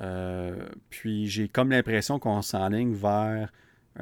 [0.00, 3.52] Euh, puis j'ai comme l'impression qu'on s'enligne vers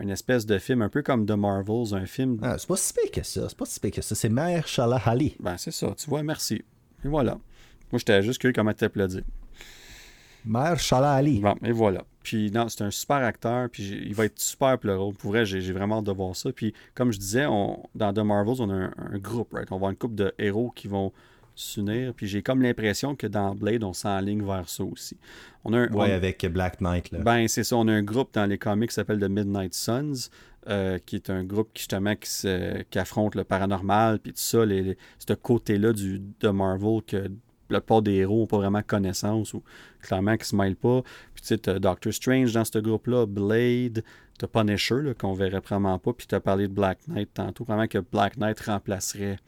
[0.01, 2.39] une espèce de film un peu comme The Marvels, un film.
[2.43, 4.14] Ah, c'est pas si pire que ça, c'est pas si pire que ça.
[4.14, 5.36] C'est Mère Shala Ali.
[5.39, 6.62] Ben, c'est ça, tu vois, merci.
[7.05, 7.32] Et voilà.
[7.90, 9.23] Moi, j'étais juste curieux comment dire.
[10.44, 11.40] Mère Shala Ali.
[11.40, 12.05] Bon, et voilà.
[12.23, 15.14] Puis non, c'est un super acteur, puis il va être super pour le rôle.
[15.14, 16.52] Pour vrai, j'ai vraiment hâte de voir ça.
[16.52, 19.70] Puis comme je disais, on, dans The Marvels, on a un, groupe, right?
[19.70, 21.12] On va avoir une couple de héros qui vont
[21.55, 22.15] s'unir.
[22.15, 25.16] Puis j'ai comme l'impression que dans Blade, on s'enligne vers ça aussi.
[25.65, 27.11] On a un, ouais, avec Black Knight.
[27.11, 27.20] Là.
[27.20, 27.77] Ben, c'est ça.
[27.77, 30.29] On a un groupe dans les comics qui s'appelle The Midnight Suns,
[30.69, 32.29] euh, qui est un groupe qui, justement qui,
[32.91, 37.29] qui affronte le paranormal, puis tout ça, les, ce côté-là de Marvel que
[37.73, 39.62] la plupart des héros n'ont pas vraiment connaissance ou
[40.01, 41.03] clairement qui se mêlent pas.
[41.35, 44.05] Puis tu sais, as Doctor Strange dans ce groupe-là, Blade,
[44.39, 47.87] t'as Punisher qu'on verrait probablement pas, puis tu as parlé de Black Knight tantôt, vraiment
[47.87, 49.39] que Black Knight remplacerait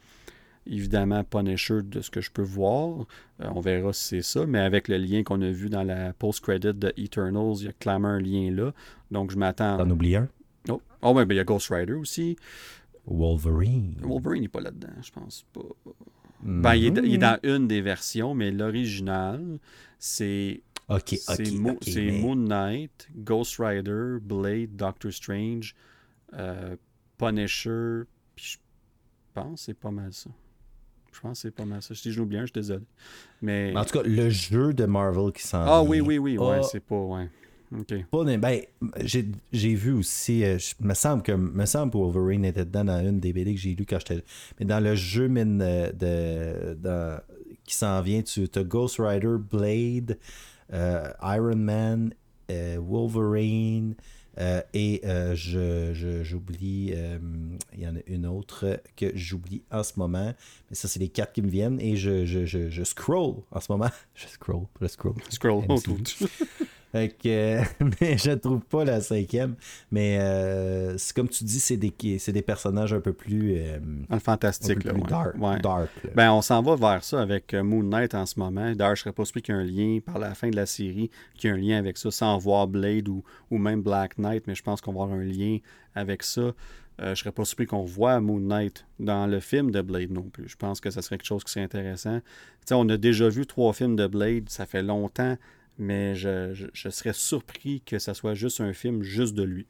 [0.67, 3.05] évidemment Punisher de ce que je peux voir.
[3.41, 6.13] Euh, on verra si c'est ça, mais avec le lien qu'on a vu dans la
[6.13, 8.73] post-credit de Eternals, il y a clairement un lien là.
[9.11, 9.77] Donc je m'attends.
[9.77, 10.27] T'en oublies un?
[10.69, 12.37] Oh, oh ben, il y a Ghost Rider aussi.
[13.05, 13.95] Wolverine.
[14.01, 15.61] Wolverine n'est pas là-dedans, je pense pas.
[16.41, 19.59] Ben, il, est, dans une des versions, mais l'original,
[19.99, 20.61] c'est.
[20.87, 25.75] Moon Knight, Ghost Rider, Blade, Doctor Strange,
[26.33, 26.75] euh,
[27.17, 28.03] Punisher,
[28.35, 28.57] puis je
[29.33, 30.29] pense c'est pas mal ça.
[31.15, 31.95] Je pense que c'est pas mal ça.
[31.95, 32.83] Si j'oublie un, je suis désolé.
[33.41, 33.73] Mais...
[33.75, 36.81] En tout cas, le jeu de Marvel qui s'en Ah oui, oui, oui, ouais, c'est
[36.81, 36.99] pas.
[36.99, 37.29] Ouais.
[38.37, 38.61] ben,
[39.01, 43.19] j'ai vu aussi, euh, me semble que me semble que Wolverine était dedans dans une
[43.19, 44.23] des BD que j'ai lu quand j'étais.
[44.59, 45.91] Mais dans le jeu mine, euh,
[46.73, 47.21] de,
[47.63, 50.17] qui s'en vient, tu as Ghost Rider, Blade,
[50.73, 52.13] euh, Iron Man,
[52.77, 53.95] Wolverine.
[54.73, 55.01] Et
[56.23, 56.93] j'oublie,
[57.73, 60.33] il y en a une autre que j'oublie en ce moment,
[60.69, 63.71] mais ça c'est les quatre qui me viennent et je, je, je, scroll en ce
[63.71, 63.89] moment.
[64.15, 65.15] Je scroll, je scroll.
[65.29, 65.65] Scroll,
[67.03, 67.59] que,
[68.01, 69.55] mais je ne trouve pas la cinquième.
[69.91, 73.57] Mais euh, c'est comme tu dis, c'est des, des personnages un peu plus.
[73.57, 73.79] Euh,
[74.19, 74.93] fantastique, là,
[75.61, 75.89] dark.
[76.15, 78.71] Ben, on s'en va vers ça avec euh, Moon Knight en ce moment.
[78.73, 80.65] D'ailleurs, je serais pas surpris qu'il y ait un lien par la fin de la
[80.65, 84.17] série, qu'il y ait un lien avec ça, sans voir Blade ou, ou même Black
[84.17, 85.57] Knight, mais je pense qu'on va avoir un lien
[85.93, 86.53] avec ça.
[86.97, 90.23] Je je serais pas surpris qu'on voit Moon Knight dans le film de Blade non
[90.23, 90.47] plus.
[90.47, 92.21] Je pense que ça serait quelque chose qui serait intéressant.
[92.71, 95.35] on a déjà vu trois films de Blade, ça fait longtemps
[95.77, 99.67] mais je, serais surpris que ça soit juste un film juste de lui.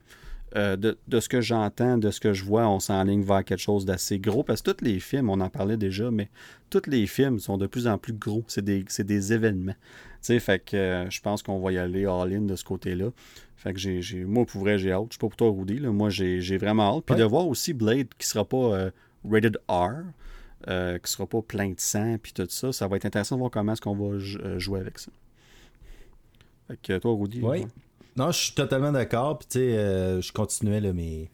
[0.55, 3.83] Euh, de, ce que j'entends, de ce que je vois, on s'enligne vers quelque chose
[3.83, 4.43] d'assez gros.
[4.43, 6.29] Parce que tous les films, on en parlait déjà, mais
[6.69, 8.45] tous les films sont de plus en plus gros.
[8.47, 9.75] C'est des, des, événements.
[10.21, 13.09] sais, fait que euh, je pense qu'on va y aller all-in de ce côté-là.
[13.57, 15.07] Fait que j'ai, moi, pour vrai, j'ai hâte.
[15.09, 15.79] Je sais pas pour toi, Rudy.
[15.79, 15.91] Là.
[15.91, 17.05] Moi, j'ai, vraiment hâte.
[17.05, 18.91] Puis de voir aussi Blade qui sera pas euh,
[19.29, 20.03] rated R.
[21.03, 22.71] qui sera pas plein de sang, puis tout ça.
[22.71, 24.19] Ça va être intéressant de voir comment est-ce qu'on va
[24.57, 25.11] jouer avec ça.
[26.67, 27.41] Fait que toi, Rudy.
[27.41, 27.65] Oui.
[28.17, 29.37] Non, je suis totalement d'accord.
[29.39, 31.29] Puis, tu sais, euh, je continuais là, mes.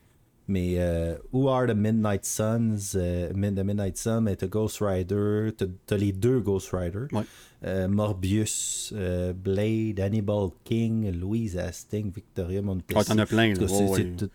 [0.47, 5.51] Mais euh, Who Are the Midnight Suns euh, The Midnight Sun, mais t'as Ghost Rider,
[5.85, 7.05] t'as les deux Ghost Rider.
[7.13, 7.87] Ouais.
[7.87, 8.91] Morbius,
[9.35, 12.97] Blade, Hannibal King, Louise Hastings, Victoria Montesquieu.
[12.99, 13.67] Oh, t'en as plein, là.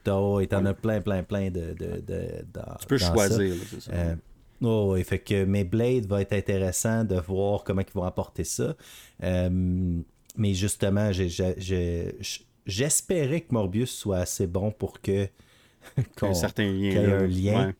[0.06, 1.74] Oh, t'en as plein, plein, plein de.
[1.74, 3.92] de, de dans, tu peux choisir, c'est ça.
[4.62, 8.44] Oh, oui, fait que, mais Blade va être intéressant de voir comment ils vont apporter
[8.44, 8.74] ça.
[10.36, 11.10] Mais justement,
[12.66, 15.28] j'espérais que Morbius soit assez bon pour que.
[16.16, 16.90] qu un certain lien.
[16.90, 17.72] Qu'il y ait un lien.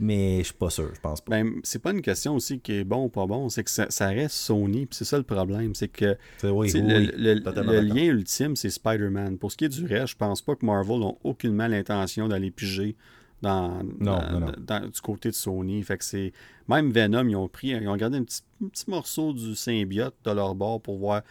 [0.00, 1.30] Mais je suis pas sûr, je pense pas.
[1.30, 4.08] Ben, c'est pas une question aussi qui est bon ou pas bon, c'est que ça,
[4.08, 9.38] reste Sony, c'est ça le problème, c'est que le, lien ultime, c'est Spider-Man.
[9.38, 12.50] Pour ce qui est du reste, je pense pas que Marvel ont aucunement l'intention d'aller
[12.50, 12.96] piger
[13.40, 15.82] dans, du côté de Sony.
[15.82, 16.32] Fait que c'est
[16.68, 20.16] même Venom, ils ont pris, ils ont gardé un petit, un petit morceau du symbiote
[20.24, 21.22] de leur bord pour voir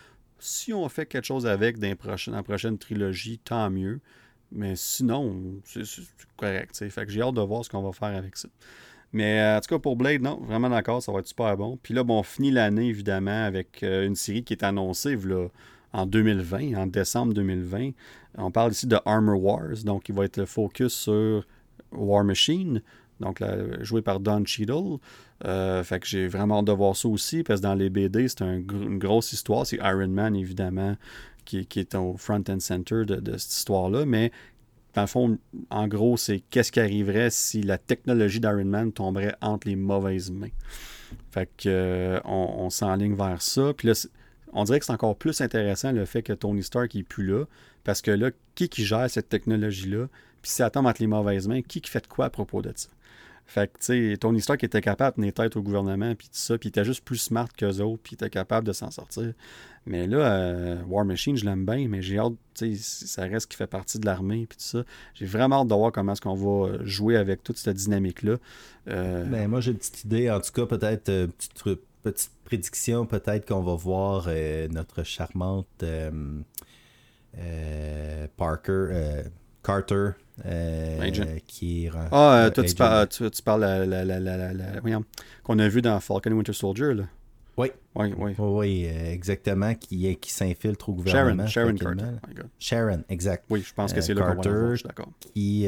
[0.44, 1.96] si on fait quelque chose avec dans,
[2.28, 4.00] la prochaine trilogie, tant mieux.
[4.52, 5.84] Mais sinon, c'est
[6.38, 6.78] correct.
[6.90, 8.50] Fait que j'ai hâte de voir ce qu'on va faire avec ça.
[9.12, 11.78] Mais euh, en tout cas, pour Blade, non, vraiment d'accord, ça va être super bon.
[11.82, 15.18] Puis là, bon, on finit l'année, évidemment, avec euh, une série qui est annoncée
[15.94, 17.92] en 2020, en décembre 2020.
[18.38, 21.46] On parle ici de Armor Wars, donc il va être le focus sur
[21.92, 22.82] War Machine,
[23.20, 23.42] donc
[23.82, 24.98] joué par Don Cheadle.
[25.46, 28.28] Euh, fait que j'ai vraiment hâte de voir ça aussi, parce que dans les BD,
[28.28, 29.66] c'est une grosse histoire.
[29.66, 30.96] C'est Iron Man, évidemment,
[31.46, 34.32] qui, est au front and center de, de cette histoire-là, mais
[34.94, 35.38] dans le fond,
[35.70, 40.32] en gros, c'est qu'est-ce qui arriverait si la technologie d'Iron Man tomberait entre les mauvaises
[40.32, 40.52] mains.
[41.32, 43.74] Fait que euh, on, s'enligne vers ça.
[43.76, 44.08] Puis là,
[44.54, 47.46] on dirait que c'est encore plus intéressant le fait que Tony Stark n'est plus là.
[47.84, 50.08] Parce que là, qui qui gère cette technologie-là?
[50.42, 52.72] Puis si ça tombe entre les mauvaises mains, qui qui fait quoi à propos de
[52.76, 52.90] ça?
[53.46, 56.38] Fait que, tu sais, Tony Stark était capable de tenir tête au gouvernement, puis tout
[56.38, 58.90] ça, puis il était juste plus smart qu'eux autres, puis il était capable de s'en
[58.90, 59.34] sortir.
[59.86, 63.52] Mais là, euh, War Machine, je l'aime bien, mais j'ai hâte, tu sais, ça reste
[63.52, 64.84] qui fait partie de l'armée, puis tout ça.
[65.14, 68.38] J'ai vraiment hâte de voir comment est-ce qu'on va jouer avec toute cette dynamique-là.
[68.88, 69.26] Euh...
[69.26, 71.28] Ben, moi, j'ai une petite idée, en tout cas, peut-être, euh,
[72.04, 75.84] petite, prédiction, peut-être qu'on va voir euh, notre charmante
[78.38, 79.24] Parker,
[79.64, 80.12] Carter,
[80.46, 81.92] euh, qui est.
[82.12, 85.00] Ah, euh, toi, tu, parles, tu, parles la, la, la, la
[85.44, 87.04] qu'on a vu dans Falcon Winter Soldier, là.
[87.56, 87.68] Oui.
[87.94, 88.34] Oui, oui.
[88.40, 91.46] Oui, euh, exactement, qui, qui s'infiltre au gouvernement.
[91.46, 92.42] Sharon, Sharon Carter.
[92.58, 93.46] Sharon, exact.
[93.52, 95.10] Oui, je pense que c'est va voir, d'accord.
[95.20, 95.68] Qui,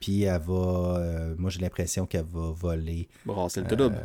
[0.00, 3.08] puis elle va, moi j'ai l'impression qu'elle va voler.
[3.48, 3.98] c'est le double.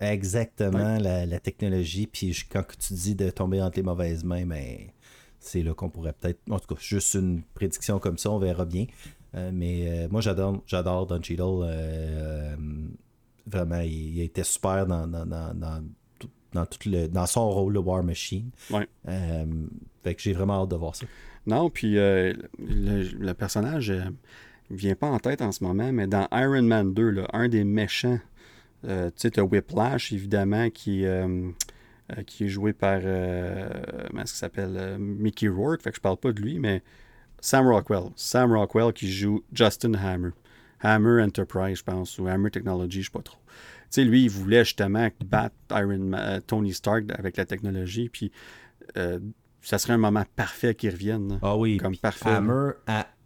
[0.00, 2.06] Exactement, la, la, technologie.
[2.06, 4.92] Puis quand tu dis de tomber entre les mauvaises mains, mais ben,
[5.48, 6.40] c'est là qu'on pourrait peut-être.
[6.50, 8.86] En tout cas, juste une prédiction comme ça, on verra bien.
[9.34, 11.62] Euh, mais euh, moi, j'adore, j'adore Don Cheadle.
[11.62, 12.56] Euh,
[13.46, 15.26] vraiment, il, était super dans, dans,
[16.52, 18.50] dans, tout le, dans son rôle de War Machine.
[18.70, 18.88] Ouais.
[20.02, 21.06] fait que j'ai vraiment hâte de voir ça.
[21.46, 26.62] Non, puis le, personnage ne vient pas en tête en ce moment, mais dans Iron
[26.62, 28.20] Man 2, là, un des méchants,
[28.82, 31.06] tu sais, Whiplash, évidemment, qui
[32.16, 33.68] euh, qui est joué par, euh,
[34.08, 36.82] comment est-ce qu'il s'appelle, euh, Mickey Rourke, fait que je parle pas de lui, mais
[37.40, 38.10] Sam Rockwell.
[38.16, 40.30] Sam Rockwell qui joue Justin Hammer.
[40.80, 43.38] Hammer Enterprise, je pense, ou Hammer Technology, je sais pas trop.
[43.46, 46.12] Tu sais, lui, il voulait justement battre Iron
[46.46, 48.32] Tony Stark avec la technologie, puis
[49.60, 51.38] ça serait un moment parfait qu'il revienne.
[51.42, 51.78] Ah oui.
[51.78, 52.30] Comme parfait.
[52.30, 52.72] Hammer,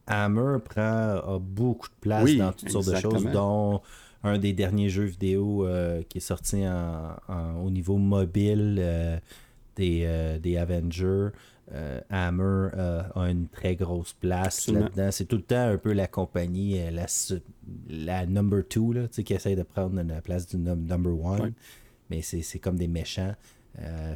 [0.06, 3.82] Hammer prend beaucoup de place dans toutes sortes de choses, dont
[4.24, 6.64] un des derniers jeux vidéo euh, qui est sorti
[7.62, 9.18] au niveau mobile euh,
[9.76, 11.28] des, euh, des Avengers.
[12.10, 12.68] Hammer
[13.14, 15.10] a une très grosse place là-dedans.
[15.10, 17.06] C'est tout le temps un peu la compagnie, la,
[17.88, 21.54] la number two, là, qui essaie de prendre la place du number one.
[22.10, 23.34] Mais c'est comme des méchants.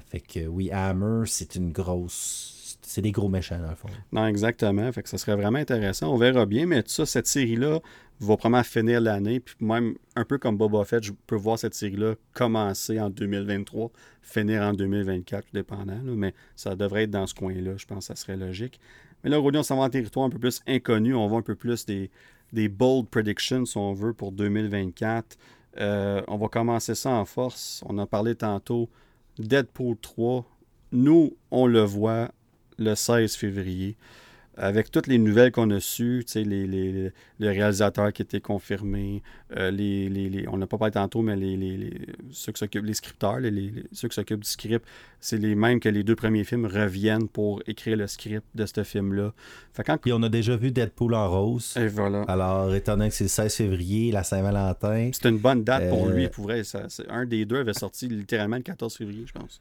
[0.06, 3.88] fait que oui, Hammer, c'est une grosse c'est des gros méchants dans le fond.
[4.12, 4.90] Non, exactement.
[4.92, 6.12] Fait que ça serait vraiment intéressant.
[6.12, 7.80] On verra bien, mais tout ça, cette série-là,
[8.20, 9.40] va probablement finir l'année.
[9.40, 13.90] Puis même un peu comme Boba Fett, je peux voir cette série-là commencer en 2023,
[14.22, 15.98] finir en 2024, tout dépendant.
[16.02, 17.76] mais ça devrait être dans ce coin-là.
[17.76, 18.80] Je pense que ça serait logique.
[19.22, 21.14] Mais là, aujourd'hui, on s'en va en territoire un peu plus inconnu.
[21.14, 25.36] On voit un peu plus des, bold predictions, si on veut, pour 2024.
[25.78, 27.82] Euh, on va commencer ça en force.
[27.86, 28.88] On a parlé tantôt.
[29.38, 30.44] Deadpool 3.
[30.92, 32.30] Nous, on le voit
[32.78, 33.96] le 16 février
[34.56, 39.22] avec toutes les nouvelles qu'on a sues, les, les, les, réalisateurs qui étaient confirmés,
[39.56, 41.90] euh, les, on n'a pas parlé tantôt, mais les,
[42.30, 43.38] ceux qui s'occupent, les scripteurs,
[43.92, 44.84] ceux qui s'occupent du script,
[45.20, 48.82] c'est les mêmes que les deux premiers films reviennent pour écrire le script de ce
[48.82, 49.32] film-là.
[49.84, 49.98] Quand...
[49.98, 51.74] Puis on a déjà vu Deadpool en rose.
[51.76, 52.22] Et voilà.
[52.22, 55.10] Alors, étant donné que c'est le 16 février, la Saint-Valentin.
[55.12, 56.64] C'est une bonne date pour lui, euh, pour vrai.
[56.64, 59.60] Ça, un des deux avait sorti littéralement le 14 février, je pense.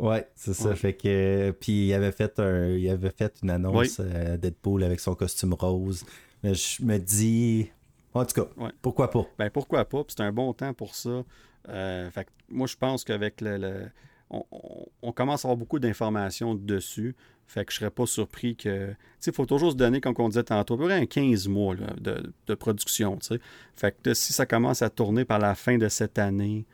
[0.00, 0.74] Ouais, c'est ça.
[0.74, 4.98] Fait que puis il avait fait un, il avait fait une annonce à Deadpool avec
[4.98, 6.04] son costume rose.
[6.42, 7.70] Mais je me dis,
[8.14, 8.48] en tout cas,
[8.80, 9.26] pourquoi pas?
[9.38, 10.02] Ben pourquoi pas?
[10.08, 11.22] C'est un bon temps pour ça.
[11.68, 13.90] Euh, fait que moi je pense qu'avec le,
[14.30, 17.14] on, commence à avoir beaucoup d'informations dessus.
[17.46, 18.88] Fait que je serais pas surpris que.
[18.88, 21.06] Tu sais, il faut toujours se donner, comme on disait tantôt, à peu près un
[21.06, 23.18] 15 mois de, de, production.
[23.20, 23.40] sais.
[23.74, 26.64] Fait que si ça commence à tourner par la fin de cette année,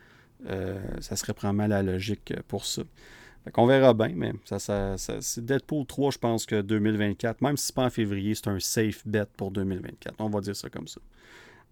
[0.49, 2.83] euh, ça serait probablement la logique pour ça.
[3.53, 7.67] Qu'on verra bien, mais ça, ça, c'est Deadpool 3, je pense que 2024, même si
[7.67, 10.17] c'est pas en février, c'est un safe bet pour 2024.
[10.19, 11.01] On va dire ça comme ça.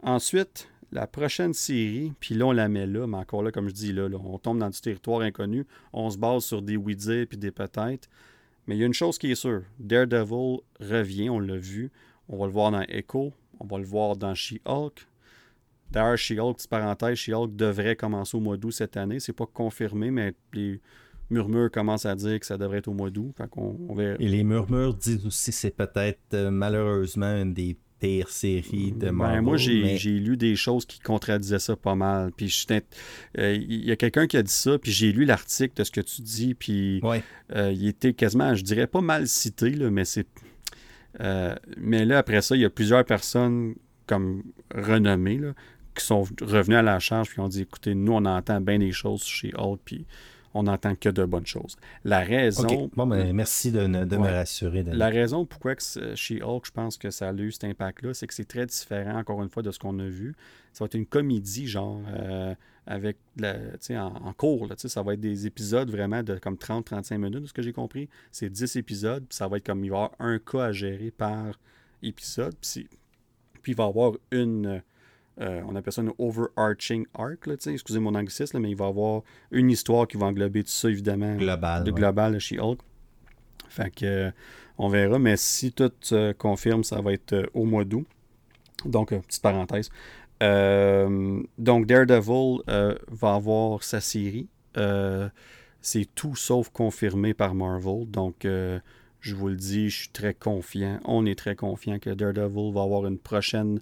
[0.03, 3.75] Ensuite, la prochaine série, puis là on la met là, mais encore là, comme je
[3.75, 7.39] dis, là, on tombe dans du territoire inconnu, on se base sur des oui-dire puis
[7.39, 8.09] des peut-être.
[8.67, 11.91] Mais il y a une chose qui est sûre, Daredevil revient, on l'a vu,
[12.29, 15.07] on va le voir dans Echo, on va le voir dans She-Hulk,
[15.95, 19.21] D'ailleurs, She-Hulk, petite parenthèse, She-Hulk devrait commencer au mois d'août cette année.
[19.21, 20.81] C'est pas confirmé, mais les
[21.31, 23.35] murmures commencent à dire que ça devrait être au mois d'août.
[24.19, 29.07] Et les murmures disent aussi que c'est peut-être euh, malheureusement une des pire série de
[29.07, 29.41] Ben, Marvel.
[29.43, 32.33] moi, j'ai mais- lu des choses qui contradisaient ça pas mal.
[32.37, 32.83] Puis j'étais-
[33.39, 35.91] euh, il y a quelqu'un qui a dit ça, puis j'ai lu l'article de ce
[35.93, 37.23] que tu dis, puis Ouais.
[37.55, 40.27] euh, il était quasiment, je dirais pas mal cité, là, mais c'est.
[41.21, 43.77] euh, mais là, après ça, il y a plusieurs personnes
[44.07, 44.43] comme
[44.75, 45.55] renommées là,
[45.95, 48.93] qui sont revenues à la charge puis ont dit écoutez, nous, on entend bien des
[48.93, 50.07] choses chez Hulk, puis
[50.57, 51.77] on n'entend que de bonnes choses.
[52.05, 52.63] La raison.
[52.95, 54.85] Bon, ben, merci de, de me rassurer.
[54.85, 55.83] La raison pourquoi que
[56.15, 59.19] chez Hulk, je pense que ça a eu cet impact-là, c'est que c'est très différent,
[59.19, 60.37] encore une fois, de ce qu'on a vu.
[60.73, 62.55] Ça va être une comédie, genre, euh,
[62.87, 63.57] avec, la-
[63.91, 67.47] en, en cours, là, ça va être des épisodes vraiment de comme 30-35 minutes, de
[67.47, 68.09] ce que j'ai compris.
[68.31, 70.73] C'est 10 épisodes, puis ça va être comme, il va y avoir un cas à
[70.73, 71.59] gérer par
[72.03, 72.87] épisode, puis,
[73.63, 74.83] puis il va y avoir une,
[75.41, 78.89] euh, on appelle ça une overarching arc, là, excusez mon anglicisme, mais il va y
[78.89, 81.85] avoir une histoire qui va englober tout ça, évidemment Global.
[81.85, 81.97] de ouais.
[81.97, 82.79] global chez Hulk.
[83.69, 84.31] Fait que euh,
[84.79, 85.91] on verra, mais si tout
[86.39, 88.07] confirme, ça va être euh, au mois d'août.
[88.85, 89.91] Donc, petite parenthèse.
[90.41, 94.49] Donc, Daredevil va avoir sa série.
[95.81, 98.05] C'est tout sauf confirmé par Marvel.
[98.11, 98.47] Donc,
[99.25, 101.01] je vous le dis, je suis très confiant.
[101.07, 103.81] On est très confiant que Daredevil va avoir une prochaine,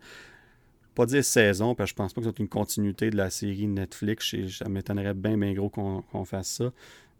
[0.94, 3.66] pas dire saison, parce que je pense pas que c'est une continuité de la série
[3.66, 4.34] Netflix.
[4.34, 6.72] Et ça m'étonnerait bien, bien gros qu'on fasse ça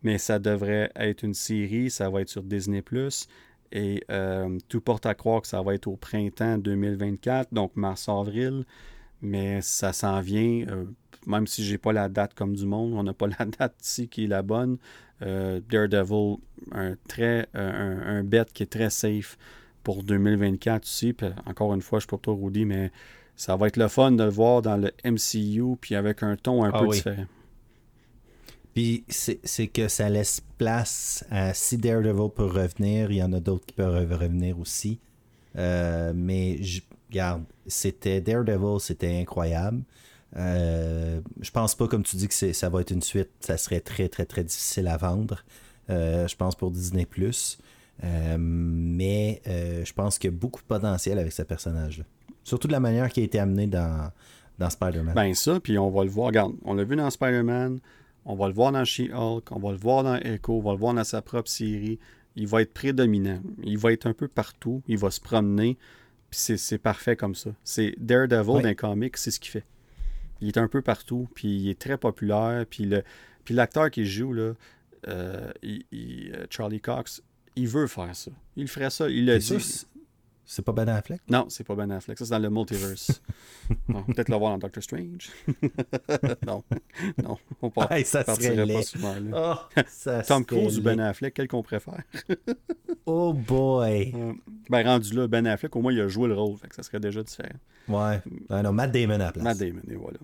[0.03, 2.81] mais ça devrait être une série, ça va être sur Disney⁇
[3.75, 8.65] et euh, tout porte à croire que ça va être au printemps 2024, donc mars-avril,
[9.23, 10.85] mais ça s'en vient, euh,
[11.27, 14.09] même si j'ai pas la date comme du monde, on n'a pas la date ici
[14.09, 14.77] qui est la bonne.
[15.23, 16.37] Euh, Daredevil,
[16.73, 19.39] un, très, un, bet qui est très safe
[19.85, 22.91] pour 2024 aussi, puis encore une fois, je suis pour toi Rudy, mais
[23.37, 26.65] ça va être le fun de le voir dans le MCU, puis avec un ton
[26.65, 26.97] un Ah peu oui.
[26.97, 27.27] différent.
[28.75, 33.41] Puis c'est que ça laisse place à si Daredevil peut revenir, il y en a
[33.41, 34.99] d'autres qui peuvent revenir aussi.
[35.57, 36.81] Euh, mais je
[37.11, 39.83] regarde, c'était Daredevil, c'était incroyable.
[40.37, 43.31] Euh, je pense pas, comme tu dis, que ça va être une suite.
[43.41, 45.45] Ça serait très, très, très difficile à vendre.
[45.91, 47.07] Euh, je pense pour Disney.
[48.05, 52.05] Euh, mais je pense qu'il y a beaucoup de potentiel avec ce personnage-là.
[52.45, 54.11] Surtout de la manière qui a été amenée dans,
[54.59, 55.15] dans Spider-Man.
[55.15, 56.27] Ben ça, puis on va le voir.
[56.29, 57.79] Regarde, on l'a vu dans Spider-Man,
[58.25, 60.79] on va le voir dans She-Hulk, on va le voir dans Echo, on va le
[60.79, 61.99] voir dans sa propre série.
[62.35, 63.41] Il va être prédominant.
[63.63, 64.83] Il va être un peu partout.
[64.89, 65.77] Il va se promener.
[66.31, 67.51] Puis c'est, parfait comme ça.
[67.63, 68.63] C'est Daredevil Ouais.
[68.63, 69.65] d'un comic, c'est ce qu'il fait.
[70.41, 72.65] Il est un peu partout, puis il est très populaire.
[72.67, 72.89] Puis,
[73.51, 74.55] l'acteur qui joue, là,
[75.09, 77.23] euh, il- il- euh, Charlie Cox,
[77.55, 78.31] il veut faire ça.
[78.57, 79.11] Il ferait ça.
[79.11, 79.87] Il T'es dit.
[80.45, 81.21] C'est- pas Ben Affleck?
[81.29, 82.19] Non, c'est pas Ben Affleck.
[82.19, 83.23] Ça, c'est dans le multiverse.
[83.89, 85.31] Peut-être le voir dans Doctor Strange.
[86.47, 86.63] non,
[87.23, 88.65] non, on part, Hey, ça partirait pas
[89.21, 89.61] là.
[89.77, 90.83] Oh, ça Tom Cruise ou.
[90.83, 92.03] Ben Affleck, quel qu'on préfère?
[93.05, 94.13] Oh boy!
[94.15, 94.33] Euh,
[94.71, 96.57] ben, rendu là, Ben Affleck, au moins, il a joué le rôle.
[96.57, 97.49] Fait que ça serait déjà différent.
[97.89, 98.21] Ouais.
[98.49, 99.45] Ah non, Matt Damon à la place.
[99.45, 100.19] Matt Damon, et voilà.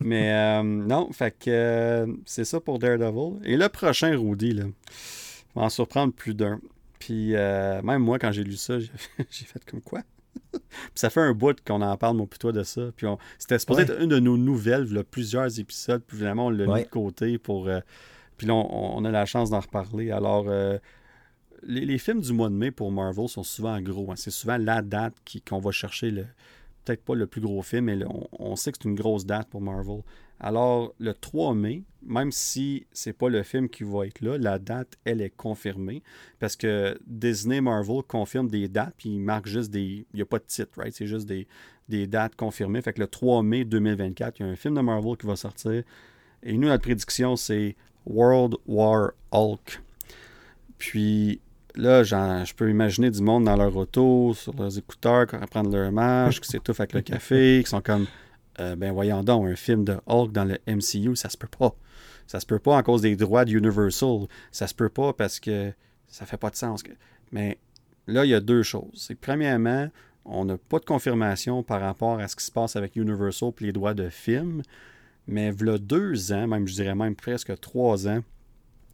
[0.00, 3.40] Mais euh, non, fait que euh, c'est ça pour Daredevil.
[3.44, 4.64] Et le prochain Rudy, là,
[5.54, 6.60] va en surprendre plus d'un.
[7.04, 8.88] Puis euh, même moi, quand j'ai lu ça, j'ai
[9.44, 10.00] fait comme quoi?
[10.52, 10.60] Puis
[10.94, 12.82] ça fait un bout qu'on en parle, mon toi de ça.
[12.96, 13.90] Puis on- c'était supposé Ouais.
[13.90, 16.02] être une de nos nouvelles, là, plusieurs épisodes.
[16.06, 16.78] Puis finalement, on l'a Ouais.
[16.80, 17.68] mis de côté pour.
[17.68, 17.80] euh,
[18.36, 20.10] puis là, on, on a la chance d'en reparler.
[20.10, 20.78] Alors, euh,
[21.62, 24.10] les, les films du mois de mai pour Marvel sont souvent gros.
[24.10, 24.16] hein.
[24.16, 25.14] C'est souvent la date
[25.48, 26.24] qu'on va chercher le.
[26.84, 29.24] Peut-être pas le plus gros film, mais le- on, on sait que c'est une grosse
[29.26, 30.00] date pour Marvel.
[30.40, 34.58] Alors, le 3 mai, même si c'est pas le film qui va être là, la
[34.58, 36.02] date, elle est confirmée.
[36.38, 40.06] Parce que Disney Marvel confirme des dates, puis ils marquent juste des.
[40.12, 40.92] Il n'y a pas de titre, right?
[40.94, 41.46] C'est juste des,
[41.88, 42.82] des dates confirmées.
[42.82, 45.36] Fait que le 3 mai 2024, il y a un film de Marvel qui va
[45.36, 45.82] sortir.
[46.42, 49.80] Et nous, notre prédiction, c'est World War Hulk.
[50.78, 51.40] Puis
[51.74, 55.90] là, je peux imaginer du monde dans leur auto, sur leurs écouteurs, qui prendre leur
[55.90, 58.06] marche, qui s'étouffent avec le café, qui sont comme
[58.60, 61.74] euh, ben voyons donc, un film de Hulk dans le MCU, ça se peut pas.
[62.26, 64.26] Ça se peut pas à cause des droits de Universal.
[64.50, 65.72] Ça se peut pas parce que
[66.08, 66.82] ça fait pas de sens.
[67.32, 67.58] Mais
[68.06, 68.92] là, il y a deux choses.
[68.94, 69.88] C'est premièrement,
[70.24, 73.64] on n'a pas de confirmation par rapport à ce qui se passe avec Universal et
[73.64, 74.62] les droits de film.
[75.26, 78.22] Mais il deux ans, même je dirais même presque trois ans,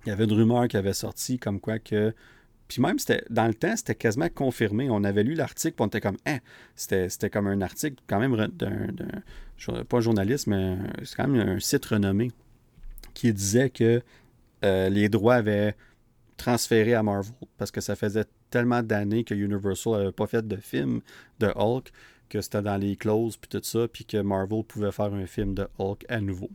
[0.06, 2.14] il y avait une rumeur qui avait sorti comme quoi que.
[2.68, 4.88] Puis même, c'était dans le temps, c'était quasiment confirmé.
[4.90, 6.38] On avait lu l'article, puis on était comme, hein,
[6.76, 8.86] c'était, comme un article quand même d'un,
[9.88, 12.30] pas journaliste, mais c'est quand même un site renommé
[13.14, 14.02] qui disait que
[14.64, 15.76] euh, les droits avaient
[16.36, 20.56] transféré à Marvel parce que ça faisait tellement d'années que Universal n'avait pas fait de
[20.56, 21.00] film
[21.38, 21.92] de Hulk
[22.28, 25.54] que c'était dans les clauses puis tout ça, puis que Marvel pouvait faire un film
[25.54, 26.50] de Hulk à nouveau.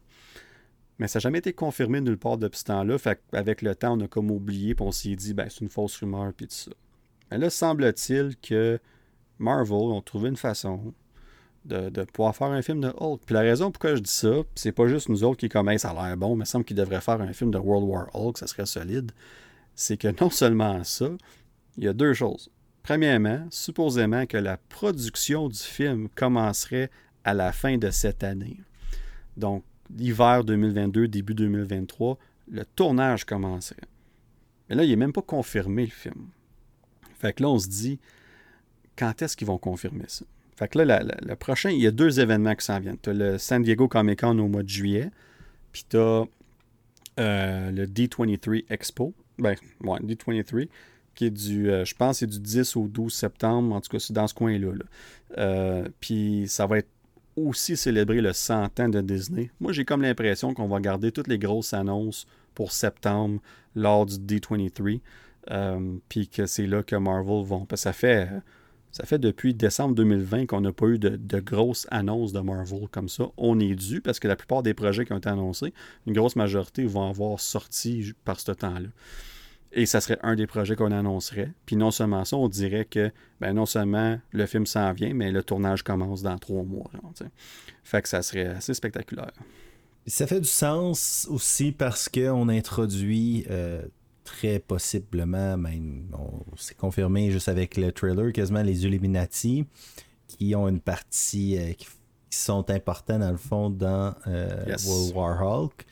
[0.98, 2.98] Mais ça n'a jamais été confirmé nulle part depuis ce temps-là.
[2.98, 5.70] Fait avec le temps, on a comme oublié, puis on s'est dit, ben, c'est une
[5.70, 6.72] fausse rumeur, puis tout ça.
[7.30, 8.80] Mais là, semble-t-il que
[9.38, 10.94] Marvel ont trouvé une façon
[11.66, 13.22] de, pouvoir faire un film de Hulk.
[13.26, 15.90] Puis la raison pourquoi je dis ça, c'est pas juste nous autres qui comme ça
[15.90, 18.38] a l'air bon, mais il semble qu'ils devraient faire un film de World War Hulk,
[18.38, 19.12] ça serait solide.
[19.76, 21.10] C'est que non seulement ça,
[21.78, 22.50] il y a deux choses.
[22.84, 26.92] Premièrement, supposément que la production du film commencerait
[27.24, 28.60] à la fin de cette année.
[29.36, 32.18] Donc, l'hiver 2022, début 2023,
[32.52, 33.82] le tournage commencerait.
[34.70, 36.30] Mais là, il n'est même pas confirmé le film.
[37.20, 38.00] Fait que là, on se dit,
[38.96, 40.26] quand est-ce qu'ils vont confirmer ça?
[40.56, 42.98] Fait que là, le prochain, il y a deux événements qui s'en viennent.
[43.02, 45.10] Tu as le San Diego Comic Con au mois de juillet,
[45.74, 46.26] puis tu as
[47.20, 49.14] euh, le D23 Expo.
[49.38, 50.70] Ben, ouais, D23,
[51.14, 53.76] qui est du, euh, je pense, c'est du 10 au 12 septembre.
[53.76, 54.72] En tout cas, c'est dans ce coin-là.
[55.38, 56.90] Euh, puis ça va être
[57.36, 59.52] aussi célébrer le 100 ans de Disney.
[59.60, 63.42] Moi, j'ai comme l'impression qu'on va garder toutes les grosses annonces pour septembre
[63.76, 65.02] lors du D23.
[66.08, 67.66] puis que c'est là que Marvel vont.
[67.66, 68.30] Parce que ça fait
[68.96, 73.10] ça fait depuis décembre 2020 qu'on n'a pas eu de, grosses annonces de Marvel comme
[73.10, 73.26] ça.
[73.36, 75.74] On est dû parce que la plupart des projets qui ont été annoncés,
[76.08, 78.88] une grosse majorité vont avoir sorti par ce temps-là.
[79.74, 81.52] Et ça serait un des projets qu'on annoncerait.
[81.66, 83.12] Puis non seulement ça, on dirait que
[83.42, 86.90] ben non seulement le film s'en vient, mais le tournage commence dans trois mois.
[87.84, 89.34] fait que ça serait assez spectaculaire.
[90.08, 93.82] Ça fait du sens aussi parce qu'on introduit euh,
[94.26, 96.08] très possiblement, même,
[96.58, 99.66] c'est confirmé juste avec le trailer, quasiment les Illuminati,
[100.28, 101.88] qui ont une partie euh, qui,
[102.32, 105.86] sont importants dans le fond dans euh, World War Hulk.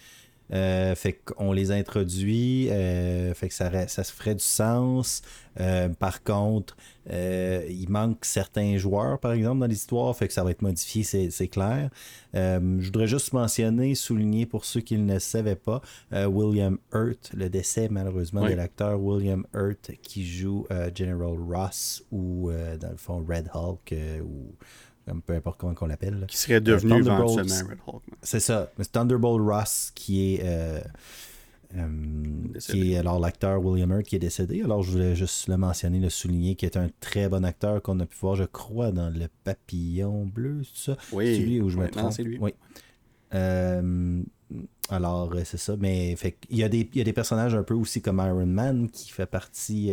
[0.52, 5.22] Euh, fait qu'on les introduit, euh, fait que ça, ça se ferait du sens.
[5.60, 6.76] Euh, par contre,
[7.10, 11.48] il manque certains joueurs, par exemple, dans l'histoire, fait que ça va être modifié, c'est
[11.50, 11.90] clair.
[12.34, 17.50] je voudrais juste mentionner, souligner pour ceux qui ne le savaient pas, William Hurt, le
[17.50, 20.66] décès malheureusement de l'acteur William Hurt qui joue
[20.96, 22.50] General Ross ou
[22.80, 23.94] dans le fond Red Hulk
[24.24, 24.56] ou
[25.26, 26.26] peu importe comment on l'appelle.
[26.28, 28.04] Qui serait devenu éventuellement Red Hulk.
[28.22, 28.72] C'est ça.
[28.78, 30.42] Mais Thunderbolt Ross, qui est.
[30.44, 30.80] Euh,
[31.76, 31.88] euh,
[32.60, 34.62] qui est alors l'acteur William Hurt qui est décédé.
[34.62, 38.00] Alors je voulais juste le mentionner, le souligner, qui est un très bon acteur qu'on
[38.00, 40.98] a pu voir, je crois, dans Le Papillon Bleu, c'est ça?
[41.12, 41.36] Oui.
[41.36, 42.16] C'est lui où je me trompe?
[42.20, 42.38] lui.
[42.40, 42.54] Oui.
[43.34, 44.22] Euh,
[44.90, 47.64] alors c'est ça, mais fait, il, y a des, il y a des personnages un
[47.64, 49.92] peu aussi comme Iron Man qui fait partie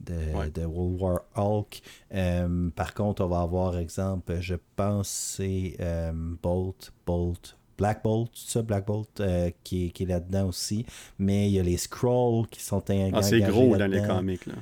[0.00, 1.80] de, World War Hulk.
[2.14, 6.12] Euh, par contre, on va avoir, exemple, je pense, c'est euh,
[6.42, 10.84] Bolt, Bolt, Black Bolt, ça, Black Bolt, euh, qui, qui, est là-dedans aussi.
[11.18, 14.54] Mais il y a les Scrolls qui sont Ah, c'est gros dans les comics, là.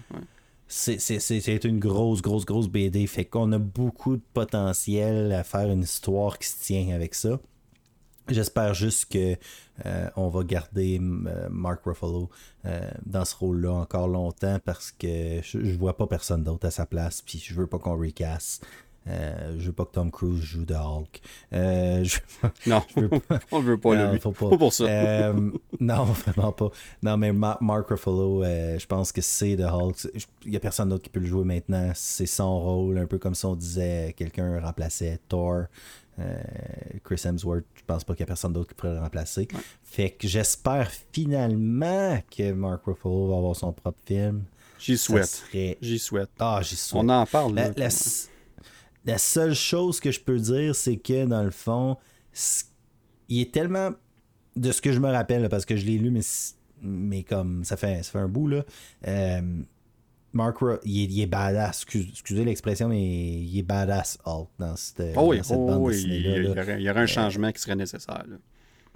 [0.69, 3.07] C'est une grosse, grosse, grosse BD.
[3.07, 7.39] Fait qu'on a beaucoup de potentiel à faire une histoire qui se tient avec ça.
[8.29, 9.37] J'espère juste que
[9.85, 12.29] euh, on va garder euh, Mark Ruffalo
[12.65, 16.71] euh, dans ce rôle-là encore longtemps parce que je, je, vois pas personne d'autre à
[16.71, 18.61] sa place puis je veux pas qu'on recasse.
[19.07, 21.21] je veux pas que Tom Cruise joue de Hulk.
[22.67, 23.39] non, veux pas...
[23.53, 24.19] on veut pas le lui.
[24.19, 24.33] Pas.
[24.33, 25.33] pour ça.
[25.79, 26.71] non, vraiment pas.
[27.03, 30.09] Non, mais Mark Ruffalo, je pense que c'est de Hulk.
[30.47, 31.93] Il y a personne d'autre qui peut le jouer maintenant.
[31.95, 35.67] C'est son rôle, un peu comme si on disait quelqu'un remplaçait Thor.
[36.19, 36.43] Euh,
[37.05, 39.47] Chris Hemsworth, je pense pas qu'il y a personne d'autre qui pourrait le remplacer.
[39.83, 44.45] Fait que j'espère finalement que Mark Ruffalo va avoir son propre film.
[44.79, 45.45] J'y souhaite.
[45.81, 46.31] J'y souhaite.
[46.39, 47.05] Ah, j'y souhaite.
[47.05, 47.55] On en parle.
[49.05, 51.97] La, seule chose que je peux dire, c'est que dans le fond,
[53.29, 53.91] il est tellement.
[54.57, 56.23] De ce que je me rappelle, parce que je l'ai lu, mais,
[56.81, 58.65] mais comme ça fait, ça fait un bout, là.
[59.07, 59.43] Euh,
[60.37, 61.85] Mark il, est, badass.
[61.85, 66.45] excusez l'expression, mais il est badass Hulk dans cette, oh oui, oh bande oui, il,
[66.45, 68.25] y aurait, il y aurait un euh, changement qui serait nécessaire.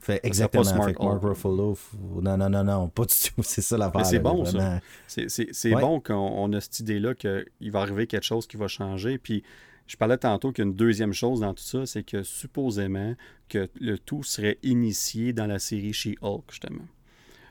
[0.00, 0.64] Fait, exactement.
[0.64, 1.76] Fait Mark Ruffalo,
[2.22, 3.42] non, non, non, non, pas du tout.
[3.42, 4.06] C'est ça l'affaire.
[4.06, 4.80] c'est bon, ça.
[5.06, 9.18] C'est bon qu'on a cette idée-là qu'il va arriver quelque chose qui va changer.
[9.18, 9.42] Puis
[9.86, 13.14] je parlais tantôt qu'une deuxième chose dans tout ça, c'est que supposément
[13.48, 16.86] que le tout serait initié dans la série She-Hulk, justement.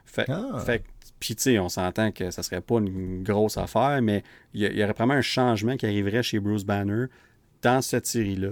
[0.06, 0.60] Fait, ah.
[0.66, 0.84] fait
[1.20, 4.24] puis, tu sais, on s'entend que ça serait pas une grosse affaire, mais
[4.54, 7.06] il y, aurait vraiment un changement qui arriverait chez Bruce Banner
[7.62, 8.52] dans cette série-là,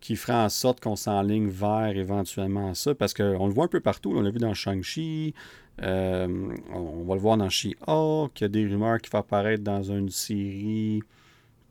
[0.00, 3.80] qui ferait en sorte qu'on s'enligne vers éventuellement ça, parce qu'on le voit un peu
[3.80, 4.12] partout.
[4.14, 5.34] On l'a vu dans Shang-Chi,
[5.82, 9.64] euh, on va le voir dans She-Hulk, il y a des rumeurs qui vont apparaître
[9.64, 11.02] dans une série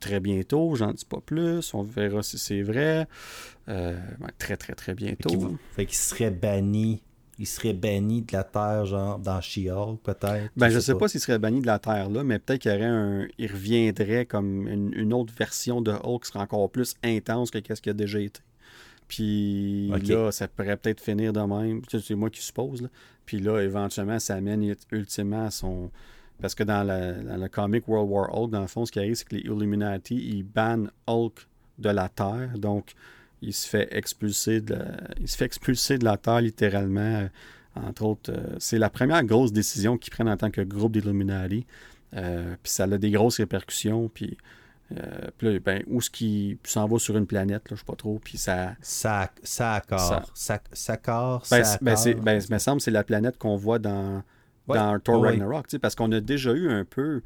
[0.00, 3.06] très bientôt, j'en dis pas plus, on verra si c'est vrai.
[3.68, 3.98] Euh,
[4.38, 5.56] très, très, très bientôt.
[5.72, 7.02] Fait qu'il serait banni
[7.38, 10.50] il serait banni de la Terre, genre dans She-Hulk, peut-être.
[10.56, 12.74] Ben, je sais, pas, s'il serait banni de la Terre, là, mais peut-être qu'il y
[12.74, 13.28] aurait un.
[13.38, 17.80] Il reviendrait comme une, autre version de Hulk qui serait encore plus intense que ce
[17.80, 18.40] qu'il a déjà été.
[19.06, 21.80] Puis là, ça pourrait peut-être finir de même.
[21.88, 22.82] C'est moi qui suppose.
[22.82, 22.88] Là.
[23.24, 25.90] Puis là, éventuellement, ça amène ultimement à son,
[26.40, 29.26] Parce que dans, le comic World War Hulk, dans le fond, ce qui arrive, c'est
[29.26, 31.46] que les Illuminati, ils bannent Hulk
[31.78, 32.58] de la Terre.
[32.58, 32.94] Donc,
[33.42, 34.84] il se fait expulser de la,
[35.20, 37.00] il se fait expulser de la Terre littéralement.
[37.00, 37.28] Euh,
[37.76, 41.66] entre autres, euh, c'est la première grosse décision qu'ils prennent en tant que groupe d'Illuminati.
[42.16, 44.08] Euh, puis ça a des grosses répercussions.
[44.08, 44.36] Puis,
[44.90, 48.18] là, ben, où ce qui s'en va sur une planète, là, je sais pas trop.
[48.22, 48.74] Puis ça.
[48.80, 50.30] Ça, ça accord.
[50.34, 51.44] Ça, ça, accord.
[51.50, 54.22] Ben, ben, ben, me semble c'est la planète qu'on voit dans,
[54.66, 55.66] dans Thor Ragnarok.
[55.80, 57.22] Parce qu'on a déjà eu un peu.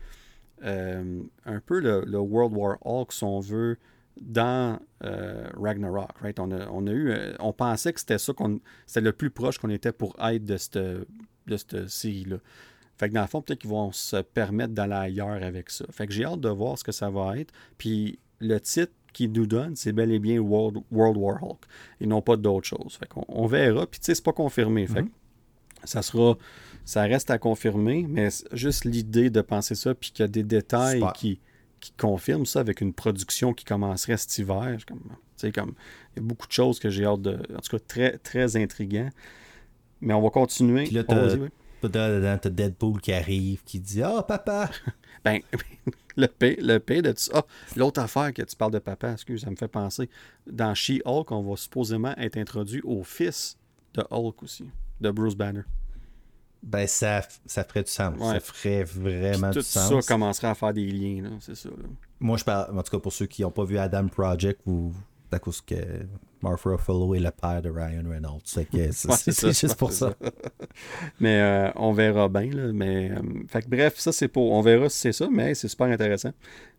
[0.63, 3.79] un peu le, le, World War Hulk, si on veut,
[4.21, 6.39] dans euh, Ragnarok, right?
[6.39, 9.31] On a, on a eu, euh, on pensait que c'était ça qu'on, c'était le plus
[9.31, 12.37] proche qu'on était pour être de cette, de cette série-là.
[12.99, 15.85] Fait que dans le fond, peut-être qu'ils vont se permettre d'aller ailleurs avec ça.
[15.91, 17.53] Fait que j'ai hâte de voir ce que ça va être.
[17.79, 21.65] Puis le titre qu'ils nous donnent, c'est bel et bien World, World War Hulk.
[22.01, 22.97] Ils n'ont pas d'autre chose.
[22.99, 23.87] Fait qu'on on verra.
[23.87, 24.87] Puis tu sais, c'est pas confirmé.
[24.87, 25.85] Fait que mm-hmm.
[25.85, 26.37] ça sera,
[26.85, 30.45] ça reste à confirmer, mais juste l'idée de penser ça, puis qu'il y a des
[30.45, 31.41] détails qui
[31.83, 34.79] qui confirme ça avec une production qui commencerait cet hiver.
[34.87, 35.03] Comme,
[35.53, 35.75] comme,
[36.15, 37.35] il y a beaucoup de choses que j'ai hâte de.
[37.55, 39.11] En tout cas, très, très intriguant.
[40.01, 40.85] Mais on va continuer.
[40.85, 44.71] Puis là, t'as, Deadpool qui arrive, qui dit Ah, oh, papa
[45.25, 45.41] Ben,
[46.17, 47.45] le P, le P de Ah,
[47.75, 50.09] l'autre affaire que tu parles de papa, excuse, ça me fait penser.
[50.47, 53.59] Dans She-Hulk, on va supposément être introduit au fils
[53.95, 54.69] de Hulk aussi,
[55.01, 55.63] de Bruce Banner
[56.63, 58.15] ben ça, ça ferait du sens.
[58.19, 59.91] Ça ferait vraiment du sens.
[59.91, 61.69] Tout ça commencerait à faire des liens, c'est ça.
[62.21, 64.93] Moi, je parle, en tout cas pour ceux qui n'ont pas vu Adam Project, ou
[65.33, 65.75] à cause que
[66.43, 68.43] Mark Ruffalo est le père de Ryan Reynolds.
[68.45, 68.69] C'est,
[69.53, 70.15] juste pour ça.
[71.21, 72.51] mais euh, on verra bien.
[72.51, 74.53] Là, mais, euh, fait bref, ça c'est pour.
[74.53, 76.33] On verra si c'est ça, mais c'est super intéressant.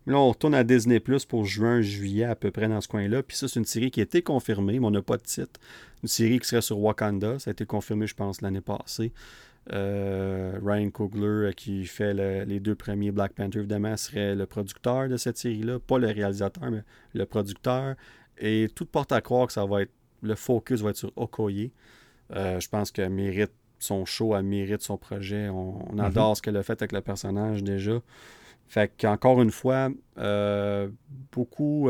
[0.05, 3.23] Là, on retourne à Disney Plus pour juin, juillet, à peu près dans ce coin-là.
[3.23, 5.60] Puis ça, c'est une série qui a été confirmée, mais on n'a pas de titre.
[6.03, 7.39] Une série qui serait sur Wakanda.
[7.39, 9.14] Ça a été confirmé, je pense, l'année passée.
[9.72, 12.14] Euh, Ryan Coogler, euh, qui fait
[12.45, 15.80] les deux premiers Black Panther, évidemment, serait le producteur de cette série-là.
[15.80, 16.84] Pas le réalisateur, mais
[17.14, 17.95] le producteur.
[18.38, 19.91] Et tout porte à croire que ça va être.
[20.22, 21.72] Le focus va être sur Okoye.
[22.34, 25.49] Euh, je pense qu'elle mérite son show, elle mérite son projet.
[25.49, 26.35] On, adore mhm.
[26.35, 28.02] ce qu'elle a fait avec le personnage déjà.
[28.68, 29.90] Fait qu'encore une fois,
[31.31, 31.90] beaucoup,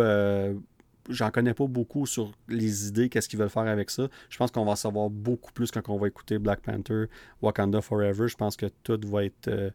[1.09, 4.07] j'en connais pas beaucoup sur les idées, qu'est-ce qu'ils veulent faire avec ça.
[4.29, 7.05] Je pense qu'on va savoir beaucoup plus quand on va écouter Black Panther,
[7.41, 8.27] Wakanda Forever.
[8.27, 9.69] Je pense que tout va être, euh,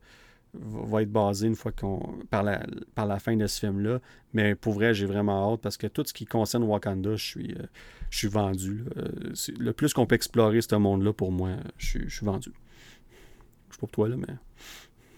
[0.55, 2.65] va être basé une fois qu'on par la,
[2.95, 4.01] par la fin de ce film-là.
[4.33, 7.55] Mais pour vrai, j'ai vraiment hâte parce que tout ce qui concerne Wakanda, je suis,
[7.55, 7.67] euh,
[8.11, 8.85] je suis vendu.
[8.97, 12.53] Euh, le plus qu'on peut explorer ce monde-là, pour moi, je, suis vendu.
[13.71, 14.35] Je pas pour toi, là, mais.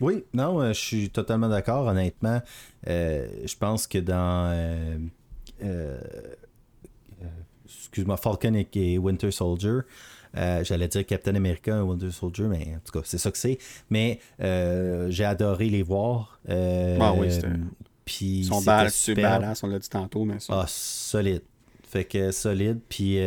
[0.00, 1.86] Oui, non, je suis totalement d'accord.
[1.86, 2.40] Honnêtement,
[2.86, 5.10] je pense que dans
[7.64, 9.80] excuse-moi, Falcon et, Winter Soldier.
[10.36, 13.58] Euh, j'allais dire Captain America Winter Soldier, mais en tout cas, c'est ça que c'est.
[13.90, 16.40] Mais j'ai adoré les voir.
[16.48, 17.48] ah oui, c'était.
[18.04, 20.62] Puis Ils sont badass, on l'a dit tantôt, mais ça.
[20.62, 21.42] Ah, solide.
[21.84, 22.80] Fait que solide.
[22.88, 23.18] Puis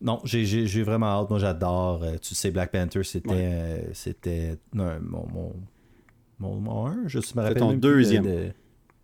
[0.00, 1.30] non, j'ai vraiment hâte.
[1.30, 2.04] Moi, j'adore.
[2.22, 5.52] tu sais, Black Panther, c'était c'était mon, mon,
[6.38, 7.58] mon, mon, un, je me rappelle.
[7.58, 8.52] ton deuxième.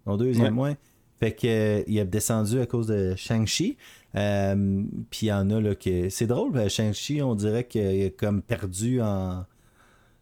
[0.06, 0.76] mon deuxième, ouais.
[1.22, 3.76] Fait que euh, il a descendu à cause de Shang-Chi.
[4.16, 6.08] Euh, puis il y en a là que.
[6.08, 9.44] C'est drôle, Shang-Chi, on dirait qu'il a comme perdu en.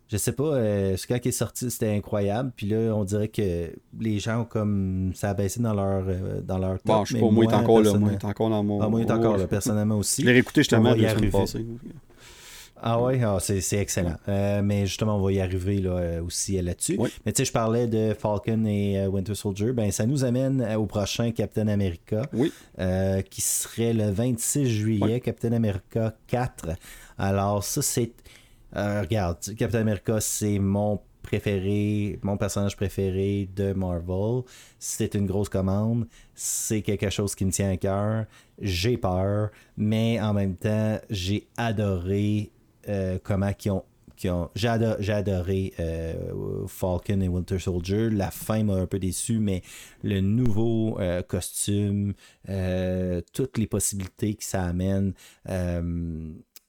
[0.08, 2.52] Je sais pas, euh, ce quand il est sorti, c'était incroyable.
[2.54, 5.12] Puis là, on dirait que les gens ont comme.
[5.14, 6.04] Ça a baissé dans leur,
[6.42, 6.84] dans leur top.
[6.84, 7.94] Bon, je sais pas, moi, il est encore là.
[7.94, 8.82] Moi, il est encore dans mon.
[8.82, 10.20] Ah, moi, il est encore là, personnellement aussi.
[10.20, 11.64] Je l'ai réécouté justement la semaine passée.
[12.82, 14.16] Ah ouais, ah, c'est excellent.
[14.28, 16.98] Euh, mais justement, on va y arriver là, euh, aussi là-dessus.
[17.26, 19.72] Mais tu sais, je parlais de Falcon et euh, Winter Soldier.
[19.72, 22.22] Ben, ça nous amène au prochain Captain America.
[22.32, 22.52] Oui.
[23.30, 26.70] qui serait le 26 juillet, Captain America 4.
[27.18, 28.12] Alors, ça, c'est.
[28.74, 34.42] regarde, Captain America, c'est mon préféré, mon personnage préféré de Marvel.
[34.78, 36.06] C'est une grosse commande.
[36.34, 38.24] C'est quelque chose qui me tient à cœur.
[38.60, 42.50] J'ai peur, mais en même temps, j'ai adoré
[42.90, 43.84] euh, comment qui ont.
[44.54, 48.10] J'ai adoré, euh, Falcon et Winter Soldier.
[48.10, 49.62] La fin m'a un peu déçu, mais
[50.02, 52.12] le nouveau euh, costume,
[53.32, 55.14] toutes les possibilités que ça amène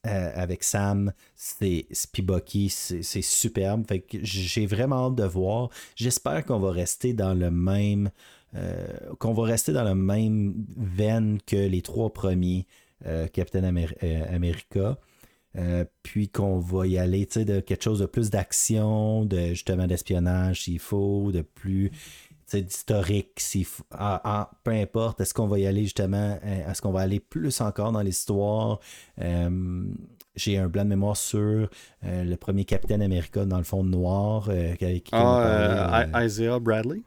[0.04, 3.84] avec Sam, c'est Spiboki, c'est superbe.
[4.22, 5.68] J'ai vraiment hâte de voir.
[5.94, 8.10] J'espère qu'on va rester dans le même.
[9.18, 12.66] qu'on va rester dans la même veine que les trois premiers
[13.34, 14.96] Captain America.
[15.56, 20.62] Euh, puis qu'on va y aller de quelque chose de plus d'action, de justement d'espionnage
[20.62, 21.90] s'il faut, de plus
[22.52, 23.84] d'historique s'il faut.
[24.64, 27.92] peu importe, est-ce qu'on va y aller justement, euh, est-ce qu'on va aller plus encore
[27.92, 28.80] dans l'histoire?
[29.20, 29.84] Euh,
[30.36, 31.68] j'ai un blanc de mémoire sur
[32.02, 34.48] le premier Capitaine Américain dans le fond noir.
[35.12, 37.02] ah, Isaiah Bradley?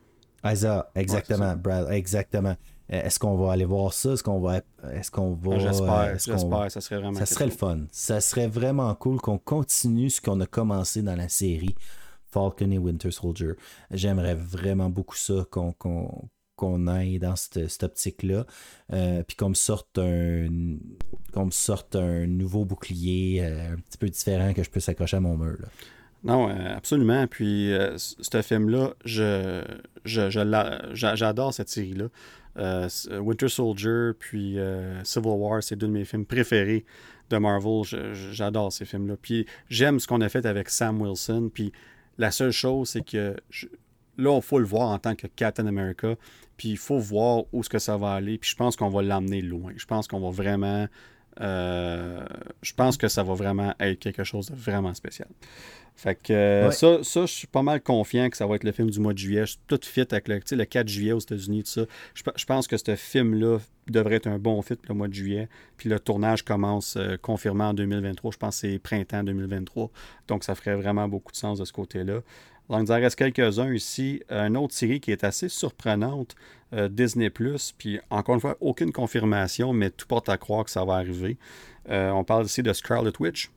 [0.46, 1.56] Isaiah, exactement.
[1.90, 2.56] exactement.
[2.90, 4.14] Est-ce qu'on va aller voir ça?
[4.14, 4.62] Est-ce qu'on va.
[4.92, 5.58] Est-ce qu'on va.
[5.58, 6.72] J'espère, j'espère.
[6.72, 7.20] Ça serait vraiment.
[7.20, 7.80] Ça serait le fun.
[7.92, 11.76] Ça serait vraiment cool qu'on continue ce qu'on a commencé dans la série
[12.32, 13.54] Falcon et Winter Soldier.
[13.92, 15.74] J'aimerais vraiment beaucoup ça, qu'on
[16.56, 18.46] qu'on aille dans cette, optique-là.
[18.94, 20.48] Euh, puis qu'on me sorte un
[21.34, 25.18] qu'on me sorte un nouveau bouclier euh, un petit peu différent que je peux s'accrocher
[25.18, 25.58] à mon mur.
[26.24, 27.28] Non, euh, absolument.
[27.28, 29.64] Puis ce film-là, je,
[30.06, 32.08] j'adore cette série-là.
[32.58, 34.58] Winter Soldier, puis
[35.04, 36.86] Civil War, c'est deux de mes films préférés
[37.30, 37.84] de Marvel.
[38.32, 39.16] J'adore ces films-là.
[39.22, 41.50] Puis j'aime ce qu'on a fait avec Sam Wilson.
[41.54, 41.72] Puis
[42.18, 43.36] la seule chose, c'est que
[44.18, 46.16] là, il faut le voir en tant que Captain America.
[46.58, 48.38] Puis il faut voir où est-ce que ça va aller.
[48.38, 49.74] Puis je pense qu'on va l'amener loin.
[49.76, 50.88] Je pense qu'on va vraiment.
[51.42, 52.26] Euh,
[52.62, 55.28] je pense que ça va vraiment être quelque chose de vraiment spécial.
[55.96, 58.74] Fait que euh, ça, ça, je suis pas mal confiant que ça va être le
[58.74, 59.42] film du mois de juillet.
[59.42, 61.86] Je suis tout fit avec le, le 4 juillet aux États-Unis, tout ça.
[62.14, 65.48] Je, pense que ce film-là devrait être un bon fit pour le mois de juillet.
[65.78, 68.32] Puis le tournage commence euh, confirmé en 2023.
[68.32, 69.90] Je pense que c'est printemps 2023.
[70.28, 72.22] Donc ça ferait vraiment beaucoup de sens de ce côté-là.
[72.70, 74.22] Donc, il en reste quelques-uns ici.
[74.30, 76.36] Une autre série qui est assez surprenante,
[76.74, 77.74] euh, Disney Disney.
[77.78, 81.38] Puis, encore une fois, aucune confirmation, mais tout porte à croire que ça va arriver.
[81.90, 83.52] Euh, on parle ici de Scarlet Witch.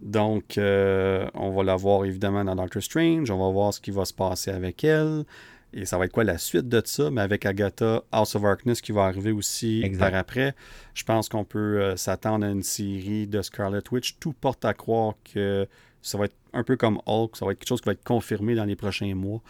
[0.00, 3.30] Donc, euh, on va la voir évidemment dans Doctor Strange.
[3.30, 5.24] On va voir ce qui va se passer avec elle.
[5.72, 8.80] Et ça va être quoi la suite de ça, mais avec Agatha, House of Darkness
[8.80, 10.56] qui va arriver aussi par après.
[10.94, 14.16] Je pense qu'on peut s'attendre à une série de Scarlet Witch.
[14.18, 15.68] Tout porte à croire que
[16.02, 18.04] ça va être un peu comme Hulk, ça va être quelque chose qui va être
[18.04, 19.40] confirmé dans les prochains mois.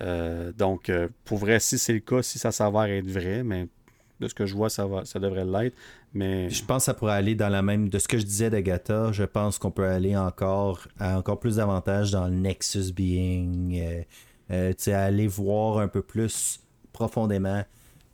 [0.00, 3.68] Euh, donc, euh, pour vrai, si c'est le cas, si ça s'avère être vrai, mais
[4.20, 5.76] de ce que je vois, ça, va, ça devrait l'être.
[6.12, 6.50] Mais...
[6.50, 7.88] Je pense que ça pourrait aller dans la même.
[7.88, 11.56] De ce que je disais d'Agatha, je pense qu'on peut aller encore à encore plus
[11.56, 14.04] d'avantages dans le Nexus Being.
[14.50, 16.60] Euh, sais, aller voir un peu plus
[16.92, 17.64] profondément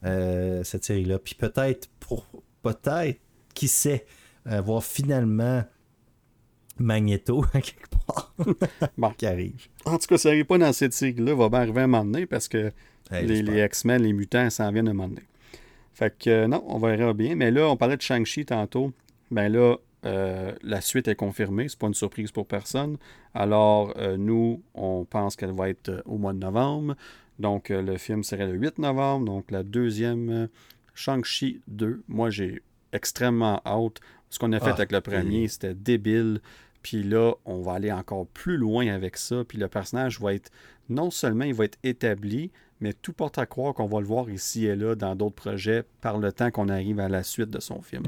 [0.03, 1.19] cette série-là.
[1.19, 2.27] Puis peut-être, pour
[2.63, 3.19] peut-être,
[3.55, 4.07] qui sait,
[4.45, 5.65] voir finalement
[6.79, 8.35] Magneto quelque part
[8.99, 9.11] bon.
[9.11, 9.67] qui arrive.
[9.85, 12.05] En tout cas, ça n'arrive pas dans cette série-là, va bien arriver à un moment
[12.05, 12.73] donné parce que
[13.11, 15.23] les, X-Men, les mutants, s'en viennent à un moment donné.
[15.97, 17.37] Fait que euh, non, on verra bien.
[17.37, 18.93] Mais là, on parlait de Shang-Chi tantôt.
[19.31, 21.71] Ben là, euh, la suite est confirmée.
[21.71, 22.99] C'est pas une surprise pour personne.
[23.33, 26.97] Alors, euh, nous, on pense qu'elle va être au mois de novembre.
[27.39, 29.25] Donc, le film serait le 8 novembre.
[29.25, 30.49] Donc, la deuxième
[30.95, 32.03] Shang-Chi 2.
[32.09, 32.61] Moi, j'ai
[32.93, 34.01] extrêmement hâte.
[34.29, 36.41] Ce qu'on a fait ah, avec le premier, c'était débile.
[36.83, 39.45] Puis là, on va aller encore plus loin avec ça.
[39.49, 40.51] Puis le personnage va être,
[40.91, 44.31] non seulement il va être établi, mais tout porte à croire qu'on va le voir
[44.31, 47.61] ici et là dans d'autres projets par le temps qu'on arrive à la suite de
[47.61, 48.05] son film.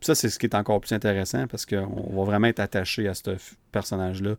[0.00, 3.06] Puis ça, c'est ce qui est encore plus intéressant parce qu'on va vraiment être attaché
[3.06, 3.36] à ce
[3.70, 4.36] personnage-là.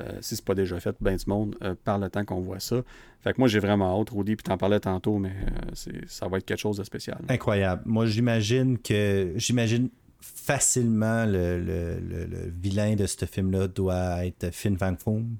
[0.00, 2.60] Euh, si c'est pas déjà fait, ben du monde, euh, par le temps qu'on voit
[2.60, 2.82] ça.
[3.20, 6.38] Fait que moi, j'ai vraiment hâte, Rudy, puis t'en parlais tantôt, mais euh, ça va
[6.38, 7.18] être quelque chose de spécial.
[7.28, 7.82] Incroyable.
[7.84, 9.90] Moi, j'imagine que, j'imagine
[10.22, 15.36] facilement le, le, vilain de ce film-là doit être Fin Fang Foom.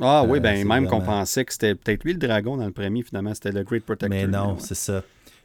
[0.00, 2.72] Ah oui, euh, ben même qu'on pensait que c'était peut-être lui le dragon dans le
[2.72, 4.08] premier, finalement, c'était le Great Protector.
[4.08, 5.02] Mais non, c'est ça.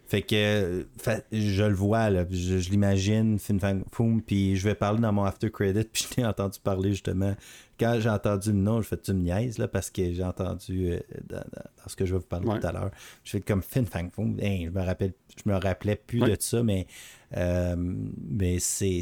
[0.07, 0.85] Fait que
[1.33, 5.25] je le vois, là, je, l'imagine, Fin Fang Foom, puis je vais parler dans mon
[5.25, 7.35] after credit, puis je t'ai entendu parler justement.
[7.77, 10.93] Quand j'ai entendu le nom, je fais tu me niaises, là, parce que j'ai entendu
[10.93, 11.43] euh, dans,
[11.87, 12.91] ce que je vais vous parler tout à l'heure.
[13.25, 14.37] Je fais comme Fin Fang Foom.
[14.39, 16.87] je me rappelle, je me rappelais plus de ça, mais
[17.35, 19.01] euh, mais c'est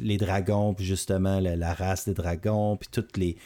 [0.00, 3.36] les dragons, puis justement la, race des dragons, puis toutes les.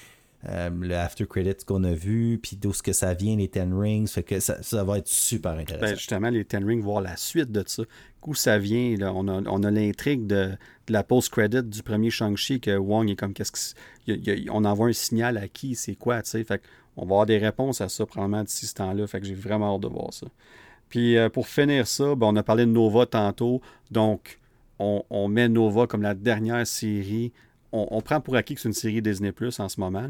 [0.48, 3.72] Euh, le after credits qu'on a vu, puis d'où ce que ça vient, les Ten
[3.72, 5.86] Rings, fait que ça, va être super intéressant.
[5.86, 7.84] Ben, justement, les Ten Rings, voir la suite de ça,
[8.26, 10.50] où ça vient, là, on a, on a l'intrigue de,
[10.88, 15.38] la post-credit du premier Shang-Chi, que Wong est comme, qu'est-ce que, on envoie un signal
[15.38, 16.60] à qui, c'est quoi, tu sais, fait
[16.96, 19.74] on va avoir des réponses à ça probablement d'ici ce temps-là, fait que j'ai vraiment
[19.74, 20.26] hâte de voir ça.
[20.88, 23.62] Puis euh, pour finir ça, ben, on a parlé de Nova tantôt.
[23.90, 24.38] Donc,
[24.78, 27.32] on, met Nova comme la dernière série.
[27.72, 30.06] On, prend pour acquis que c'est une série Disney Plus en ce moment.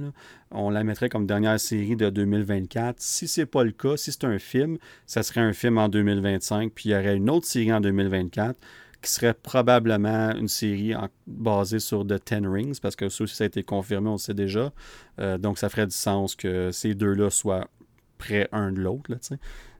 [0.50, 2.96] On la mettrait comme dernière série de 2024.
[2.98, 6.72] Si c'est pas le cas, si c'est un film, ça serait un film en 2025.
[6.74, 8.58] Puis il y aurait une autre série en 2024
[9.02, 10.94] qui serait probablement une série
[11.26, 14.18] basée sur The Ten Rings, parce que ça aussi, ça a été confirmé, on le
[14.18, 14.72] sait déjà.
[15.18, 17.68] Euh, donc, ça ferait du sens que ces deux-là soient
[18.18, 19.10] près un de l'autre.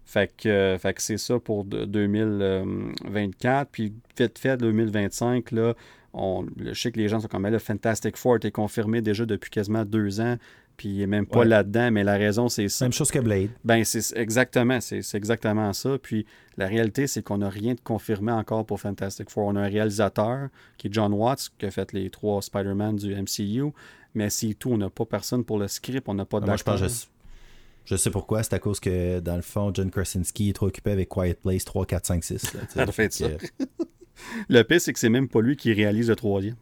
[0.05, 3.71] Fait que, euh, fait que c'est ça pour 2024.
[3.71, 5.75] Puis vite fait, 2025, là,
[6.13, 9.51] on, je sais que les gens sont comme, là, Fantastic Four été confirmé déjà depuis
[9.51, 10.37] quasiment deux ans.
[10.77, 11.47] puis il n'est même pas Ouais.
[11.47, 12.85] là-dedans, mais la raison, c'est ça.
[12.87, 13.51] Même chose que Blade.
[13.65, 15.99] Ben, c'est exactement, c'est exactement ça.
[15.99, 16.27] Puis
[16.57, 19.45] la réalité, c'est qu'on n'a rien de confirmé encore pour Fantastic Four.
[19.45, 23.15] On a un réalisateur qui est John Watts, qui a fait les trois Spider-Man du
[23.15, 23.73] MCU,
[24.15, 24.71] mais c'est tout.
[24.71, 27.09] On n'a pas personne pour le script, on n'a pas Moi, je pense
[27.85, 28.43] je, sais pourquoi.
[28.43, 31.65] C'est à cause que, dans le fond, John Krasinski est trop occupé avec Quiet Place
[31.65, 32.55] 3, 4, 5, 6.
[32.55, 32.61] Là.
[32.69, 33.27] Ça être ça.
[34.15, 36.57] Fait Le pire, c'est que c'est même pas lui qui réalise le troisième.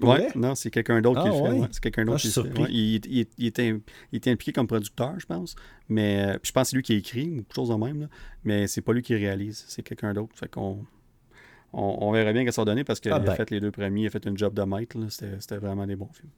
[0.00, 1.52] Ouais, non, c'est quelqu'un d'autre qui Ah, le fait.
[1.52, 1.60] ouais?
[1.60, 2.72] ouais, c'est quelqu'un Ah, d'autre je qui le fait.
[2.72, 3.68] il, il- il était,
[4.10, 5.54] il était impliqué comme producteur, je pense.
[5.88, 7.74] Mais euh, puis je pense que c'est lui qui a écrit ou quelque chose de
[7.76, 8.00] même.
[8.00, 8.08] là.
[8.42, 10.34] Mais c'est pas lui qui réalise, c'est quelqu'un d'autre.
[10.36, 10.84] Fait qu'on
[11.72, 13.34] on, on verra bien ce que ça va donner parce qu'il Ah a ben.
[13.36, 14.96] fait les deux premiers, il a fait une job de maître.
[15.10, 16.30] c'était vraiment des bons films.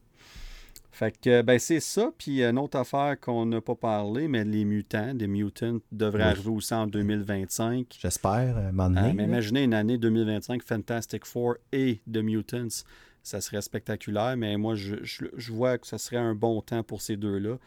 [0.97, 2.11] Fait que ben c'est ça.
[2.17, 6.29] Puis une autre affaire qu'on n'a pas parlé, mais les mutants, des mutants devraient Oui.
[6.29, 7.95] arriver aussi en 2025.
[7.99, 12.83] J'espère, euh, Ah, mais imaginez une année 2025, Fantastic Four et The Mutants.
[13.21, 16.81] Ça serait spectaculaire, mais moi, je, je- je vois que ça serait un bon temps
[16.81, 17.57] pour ces deux-là.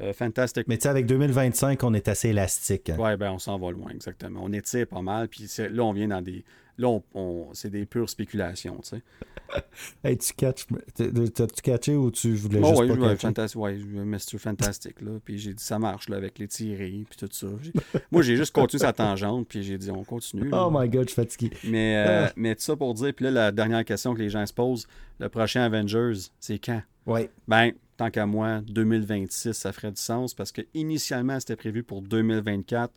[0.00, 2.90] Euh, Fantastic Mais tu sais, avec 2025, on est assez élastique.
[2.90, 2.96] hein.
[2.98, 4.40] Ouais, ben on s'en va loin, exactement.
[4.42, 6.44] On étire pas mal, puis là, on vient dans des.
[6.78, 9.02] Là, on, on- c'est des pures spéculations, tu sais.
[10.04, 10.66] Hey, tu catches.
[10.94, 13.16] t'as- T'as-tu catché ou tu voulais Oh, juste ouais, pas?
[13.16, 14.38] Fantastic, ouais, je vois Mr.
[14.38, 15.10] Fantastic, là.
[15.24, 17.48] Puis j'ai dit, ça marche, là, avec les tirés, puis tout ça.
[18.12, 20.48] Moi, j'ai juste continué sa tangente, puis j'ai dit, on continue.
[20.48, 20.66] là.
[20.66, 21.50] Oh my god, je suis fatigué.
[21.64, 22.32] Mais, euh, Ah.
[22.36, 24.86] mais tout ça pour dire, puis là, la dernière question que les gens se posent,
[25.18, 26.80] le prochain Avengers, c'est quand?
[27.06, 27.28] Ouais.
[27.48, 32.00] Ben, tant qu'à moi, 2026, ça ferait du sens parce que initialement, c'était prévu pour
[32.00, 32.90] 2024.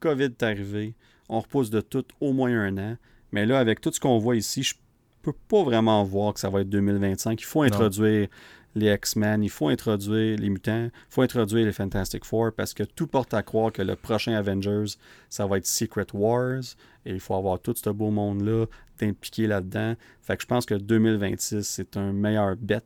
[0.00, 0.94] COVID est arrivé.
[1.30, 2.96] On repousse de tout au moins un an.
[3.32, 4.74] Mais là, avec tout ce qu'on voit ici, je
[5.22, 7.40] peux pas vraiment voir que ça va être 2025.
[7.40, 8.28] Il faut introduire
[8.74, 12.82] les X-Men, il faut introduire les mutants, il faut introduire les Fantastic Four parce que
[12.82, 14.92] tout porte à croire que le prochain Avengers,
[15.30, 16.60] ça va être Secret Wars
[17.06, 18.66] et il faut avoir tout ce beau monde-là
[18.98, 19.94] d'impliquer là-dedans.
[20.20, 22.82] Fait que je pense que 2026, c'est un meilleur bet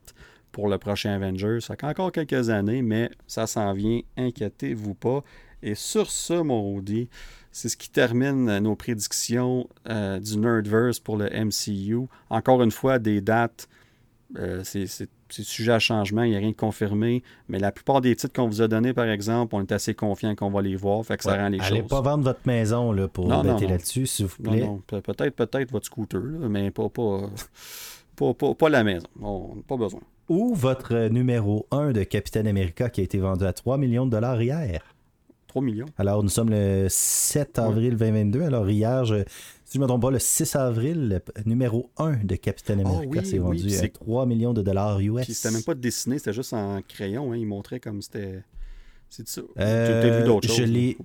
[0.55, 1.58] pour le prochain Avengers.
[1.60, 5.23] Ça fait encore quelques années, mais ça s'en vient, inquiétez-vous pas.
[5.65, 7.08] Et sur ce, mon Rudy,
[7.50, 12.07] c'est ce qui termine nos prédictions euh, du Nerdverse pour le MCU.
[12.31, 13.68] Encore une fois, des dates,
[14.39, 14.86] euh, c'est
[15.31, 18.47] sujet à changement, il n'y a rien de confirmé, mais la plupart des titres qu'on
[18.49, 21.24] vous a donnés, par exemple, on est assez confiant qu'on va les voir, fait que
[21.24, 21.89] ça rend les Allez choses.
[21.89, 23.73] pas vendre votre maison là, pour Non, non, bêter non.
[23.73, 24.60] là-dessus, s'il vous Non, plaît.
[24.60, 27.23] non, pe- peut-être peut-être votre scooter, là, mais pas, pas,
[28.15, 29.07] pas, pas, pas la maison.
[29.20, 30.00] On n'a pas besoin.
[30.28, 34.07] Ou votre euh, numéro 1 de Capitaine America qui a été vendu à 3 millions
[34.07, 34.83] de dollars hier?
[35.49, 35.86] 3 millions.
[35.99, 38.43] Alors, nous sommes le 7 avril 2022.
[38.43, 39.23] Alors, hier, je-
[39.65, 42.89] si je ne me trompe pas, le 6 avril, le numéro 1 de Capitaine Ah
[42.89, 45.25] America oui, s'est vendu à c'est- 3 millions de dollars US.
[45.25, 47.33] Puis c'était même pas dessiné, c'était juste en crayon.
[47.33, 47.36] Hein.
[47.36, 48.43] Il montrait comme c'était.
[49.11, 49.43] C'est ça.
[49.59, 50.70] Euh, T'as peut-être vu d'autres je choses.
[50.70, 50.97] l'ai-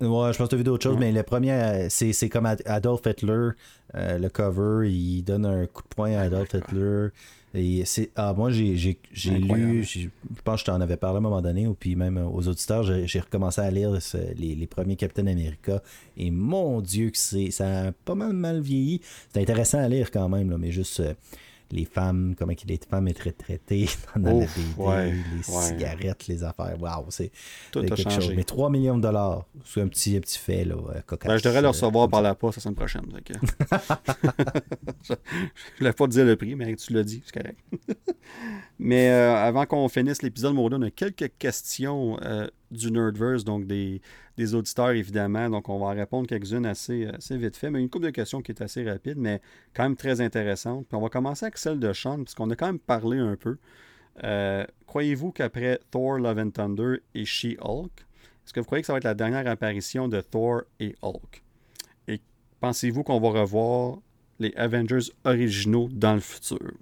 [0.00, 0.08] là.
[0.08, 1.00] Ouais, je pense que tu as vu d'autres choses, Ouais.
[1.00, 3.50] mais le premier, euh, c'est c'est comme Ad- Adolf Hitler,
[3.96, 7.08] euh, le cover, il donne un coup de poing à Adolf Hitler.
[7.52, 9.72] Et c'est ah, moi, j'ai j'ai- j'ai Incroyable.
[9.72, 10.08] lu, je
[10.44, 12.84] pense que je t'en avais parlé à un moment donné, ou puis même aux auditeurs,
[12.84, 15.82] j'ai j'ai recommencé à lire ce- les, les premiers Captain America.
[16.16, 19.00] Et mon Dieu, que c'est ça a pas mal mal vieilli.
[19.32, 21.14] C'est intéressant à lire quand même, là, mais juste euh,
[21.72, 25.62] les femmes, comment les femmes étaient traitées dans Ouf, la BD, ouais, les ouais.
[25.62, 26.76] cigarettes, les affaires.
[26.80, 27.30] Waouh, c'est
[27.72, 28.20] quelque changé.
[28.20, 28.32] chose.
[28.36, 31.28] Mais 3 millions de dollars, c'est un petit, un petit fait, là, euh, cocasse.
[31.28, 33.06] Ben, je devrais le euh, recevoir par la poste la semaine prochaine.
[33.24, 33.34] que-
[35.02, 35.16] je ne
[35.78, 37.58] voulais pas te dire le prix, mais tu l'as dit, c'est correct.
[38.78, 43.66] mais euh, avant qu'on finisse l'épisode, Maudit, on a quelques questions euh, du Nerdverse, donc
[43.66, 44.00] des,
[44.36, 45.50] des auditeurs évidemment.
[45.50, 48.52] Donc on va répondre quelques-unes assez, assez vite fait, mais une couple de questions qui
[48.52, 49.40] est assez rapide, mais
[49.74, 50.86] quand même très intéressante.
[50.86, 53.56] Puis on va commencer avec celle de Sean, puisqu'on a quand même parlé un peu.
[54.24, 57.92] Euh, Croyez-vous qu'après Thor, Love and Thunder et She-Hulk,
[58.44, 61.44] est-ce que vous croyez que ça va être la dernière apparition de Thor et Hulk?
[62.08, 62.20] Et
[62.60, 63.98] pensez-vous qu'on va revoir
[64.40, 66.72] les Avengers originaux dans le futur?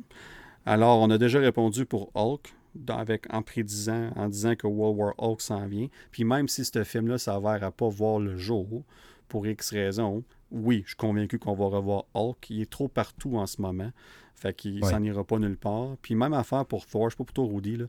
[0.65, 4.99] Alors, on a déjà répondu pour Hulk, dans- avec, en prédisant, en disant que World
[4.99, 5.89] War Hulk s'en vient.
[6.11, 8.85] Puis même si ce film-là s'avère à pas voir le jour,
[9.29, 12.49] pour X raisons, oui, je suis convaincu qu'on va revoir Hulk.
[12.51, 13.91] Il est trop partout en ce moment.
[14.35, 14.91] Fait qu'il Ouais.
[14.91, 15.97] s'en ira pas nulle part.
[16.01, 17.85] Puis même affaire pour Thor, je suis pas plutôt Rudy, là,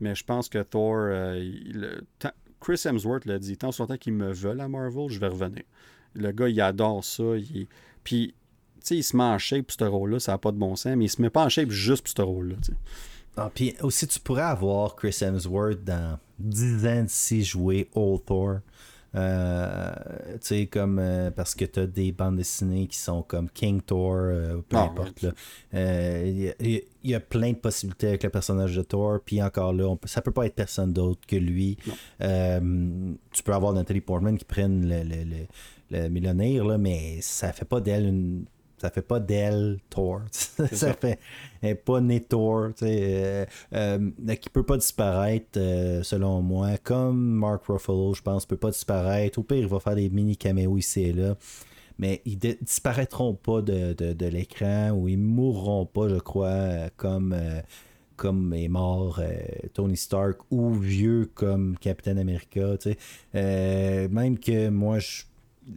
[0.00, 2.02] mais je pense que Thor, euh, il-
[2.60, 5.62] Chris Hemsworth l'a dit, tant soit temps qu'il me veulent à Marvel, je vais revenir.
[6.14, 7.36] Le gars, il adore ça.
[7.36, 7.66] il
[8.04, 8.34] Puis,
[8.80, 10.76] tu sais, il se met en shape pour ce rôle-là, ça n'a pas de bon
[10.76, 12.56] sens, mais il se met pas en shape juste pour ce rôle-là.
[13.36, 18.58] Ah, puis aussi, tu pourrais avoir Chris Hemsworth dans 10 ans d'ici jouer Old Thor.
[19.14, 19.92] Euh,
[20.32, 23.80] tu sais, comme euh, parce que tu as des bandes dessinées qui sont comme King
[23.80, 25.22] Thor, euh, peu Ah, importe.
[25.22, 25.30] là.
[25.74, 26.22] Euh,
[26.60, 29.20] Il y, a- il y a plein de possibilités avec le personnage de Thor.
[29.24, 31.78] Puis encore là, on peut- ça peut pas être personne d'autre que lui.
[31.86, 33.16] Non.
[33.32, 35.46] Tu peux avoir Nathalie Portman qui prenne le, le, le-
[36.02, 38.44] le millionnaire, là, mais ça fait pas d'elle une
[38.78, 40.20] ça fait pas d'elle Thor.
[40.30, 41.18] ça, fait
[41.62, 42.70] elle est pas né Thor.
[42.82, 46.76] Euh, euh, qui peut pas disparaître, euh, selon moi.
[46.82, 49.38] Comme Mark Ruffalo, je pense, peut pas disparaître.
[49.38, 51.36] Au pire, il va faire des mini caméos ici et là.
[51.98, 57.34] Mais ils disparaîtront pas de, de, l'écran ou ils mourront pas, je crois, comme
[58.16, 59.20] comme est mort
[59.72, 62.76] Tony Stark ou vieux comme Captain America.
[63.32, 65.22] même que moi, je,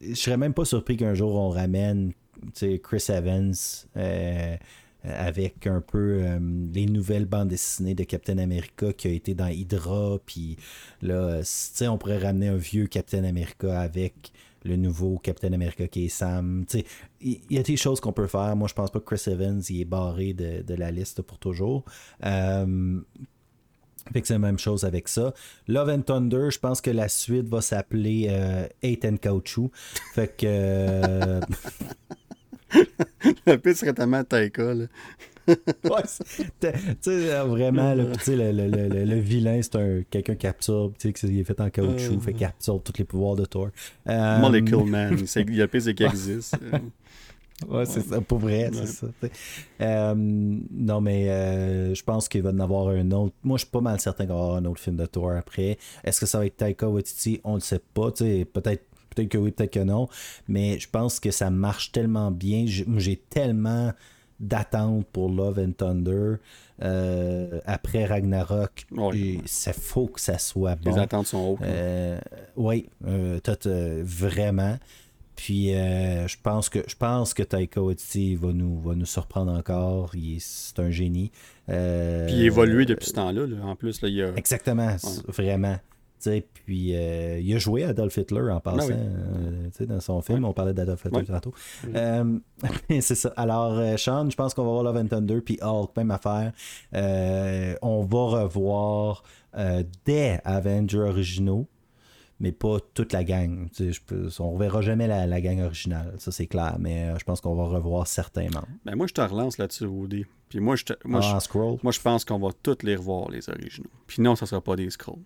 [0.02, 2.12] je serais même pas surpris qu'un jour on ramène
[2.82, 3.54] Chris Evans
[5.06, 6.40] euh, avec un peu euh,
[6.74, 10.18] les nouvelles bandes dessinées de Captain America qui a été dans Hydra.
[10.26, 10.58] Puis
[11.02, 11.40] là,
[11.84, 14.34] on pourrait ramener un vieux Captain America avec
[14.66, 16.66] le nouveau Captain America qui est Sam.
[17.22, 18.54] Il y, a des choses qu'on peut faire.
[18.58, 21.86] Moi, je pense pas que Chris Evans il est barré de, la liste pour toujours.
[22.26, 23.00] Euh,
[24.12, 25.34] fait que c'est la même chose avec ça.
[25.70, 28.28] Love and Thunder, je pense que la suite va s'appeler
[28.82, 29.72] Eight and Caoutchouc.
[30.14, 31.40] Fait que.
[33.48, 34.86] le pire serait tellement Taika, là.
[35.50, 36.04] ouais,
[36.62, 36.70] tu
[37.02, 41.44] sais, vraiment, le, le, le, vilain, c'est un, quelqu'un qui absorbe, tu sais, qui est
[41.44, 43.70] fait en caoutchouc, uh, fait qu'il absorbe tous les pouvoirs de Thor.
[44.06, 44.42] Um...
[44.42, 46.56] Molecule Man, il y a pire, c'est qu'il existe.
[47.68, 49.08] ouais, c'est ça, pour vrai, c'est ça.
[49.82, 53.34] Euh, non, mais euh, je pense qu'il va en avoir un autre.
[53.44, 55.32] Moi, je suis pas mal certain qu'il va y avoir un autre film de Thor
[55.32, 55.78] après.
[56.04, 57.42] Est-ce que ça va être Taika Waititi?
[57.44, 58.12] On ne sait pas.
[58.12, 60.08] Peut-être Peut-être que oui, peut-être que non.
[60.48, 62.66] Mais je pense que ça marche tellement bien.
[62.68, 63.94] J'ai tellement
[64.40, 66.36] d'attentes pour Love and Thunder
[66.82, 68.86] euh, après Ragnarok.
[69.14, 70.92] Et ça faut que ça soit bon.
[70.92, 71.62] Les attentes sont hautes.
[71.62, 72.20] Euh,
[72.56, 73.40] oui, euh,
[74.06, 74.78] vraiment.
[75.36, 80.12] Puis je pense que je pense que Taika Waititi va nous, va nous surprendre encore.
[80.40, 81.32] C'est un génie.
[81.68, 83.46] Puis il évolué depuis ce temps-là.
[83.64, 84.36] En plus, là, il a...
[84.36, 84.96] Exactement,
[85.28, 85.78] vraiment
[86.66, 88.92] puis euh, il a joué Adolf Hitler en ah passant.
[88.92, 91.54] Euh, dans son film, on parlait d'Adolf Hitler tantôt.
[91.94, 92.40] Euh,
[93.02, 93.34] c'est ça.
[93.38, 96.52] Alors, Sean, je pense qu'on va voir Love and Thunder, puis Hulk, même affaire.
[97.82, 99.24] on va revoir
[100.06, 101.68] des Avengers originaux,
[102.40, 103.68] mais pas toute la gang.
[103.78, 107.42] Je peux, on ne reverra jamais la, gang originale, ça c'est clair, mais je pense
[107.42, 108.68] qu'on va revoir certains membres.
[108.86, 110.26] Ben moi, je te relance là-dessus, Woody.
[110.50, 111.40] Puis moi, je, moi, ah,
[111.84, 113.90] moi, je pense qu'on va tous les revoir, les originaux.
[114.08, 115.22] Puis non, ça ne sera pas des scrolls.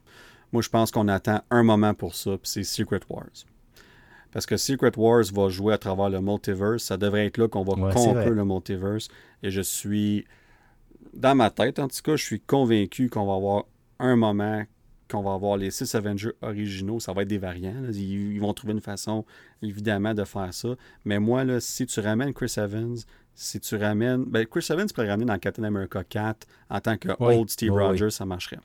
[0.54, 3.26] Moi, je pense qu'on attend un moment pour ça, puis c'est Secret Wars.
[4.32, 6.84] Parce que Secret Wars va jouer à travers le multiverse.
[6.84, 9.08] Ça devrait être là qu'on va ouais, le multiverse.
[9.42, 10.26] Et je suis,
[11.14, 13.64] dans ma tête en tout cas, je suis convaincu qu'on va avoir
[14.00, 14.64] un moment
[15.10, 17.00] qu'on va avoir les six Avengers originaux.
[17.00, 17.84] Ça va être des variants.
[17.92, 19.26] Ils, vont trouver une façon,
[19.62, 20.70] évidemment, de faire ça.
[21.06, 22.98] Mais moi, là, si tu ramènes Chris Evans,
[23.36, 24.24] si tu ramènes.
[24.26, 28.12] Ben, Chris Evans, le ramener dans Captain America 4 en tant que Old Steve Rogers,
[28.12, 28.60] ça marcherait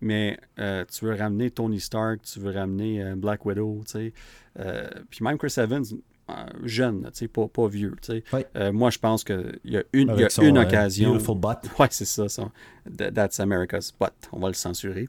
[0.00, 4.12] mais euh, tu veux ramener Tony Stark, tu veux ramener euh, Black Widow, tu sais.
[4.58, 5.84] Euh, puis même Chris Evans,
[6.62, 8.72] jeune, tu sais, pas, pas vieux, tu sais.
[8.72, 11.12] moi, je pense qu'il y a une, y a une occasion.
[11.12, 11.58] Beautiful butt.
[11.78, 12.50] Ouais, c'est ça, ça.
[12.96, 14.12] That's America's butt.
[14.32, 15.08] On va le censurer.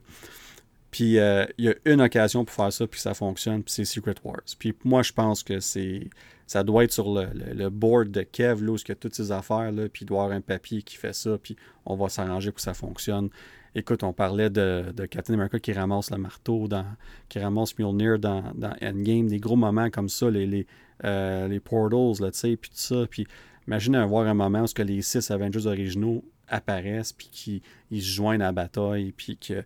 [0.90, 4.16] Puis il y a une occasion pour faire ça, puis ça fonctionne, puis c'est Secret
[4.24, 4.42] Wars.
[4.58, 6.10] Puis moi, je pense que c'est
[6.52, 9.14] ça doit être sur le, le, board de Kev, là, où il y a toutes
[9.14, 11.56] ces affaires, là, puis il doit y avoir un papier qui fait ça, puis
[11.86, 13.30] on va s'arranger pour que ça fonctionne.
[13.74, 16.84] Écoute, on parlait de, Captain America qui ramasse le marteau, dans,
[17.28, 18.42] qui ramasse Mjolnir dans,
[18.82, 20.66] Endgame, des gros moments comme ça, les, les,
[21.04, 23.06] euh, les portals, sais, puis tout ça.
[23.08, 23.26] Puis
[23.66, 28.42] imagine avoir un moment où que les six Avengers originaux apparaissent, puis qu'ils se joignent
[28.42, 29.64] à la bataille, puis que.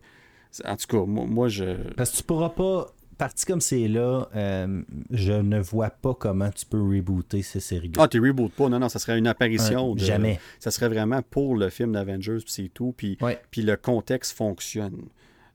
[0.65, 1.65] En tout cas, moi, moi je.
[1.95, 6.49] Parce que tu pourras pas parti comme c'est là, euh, je ne vois pas comment
[6.49, 8.69] tu peux rebooter ces séries Ah, tu rebootes pas.
[8.69, 9.95] Non, non, ça serait une apparition.
[9.95, 10.39] de, jamais.
[10.59, 12.93] Ça serait vraiment pour le film d'Avengers, puis c'est tout.
[12.95, 13.17] Puis,
[13.51, 15.05] puis le contexte fonctionne.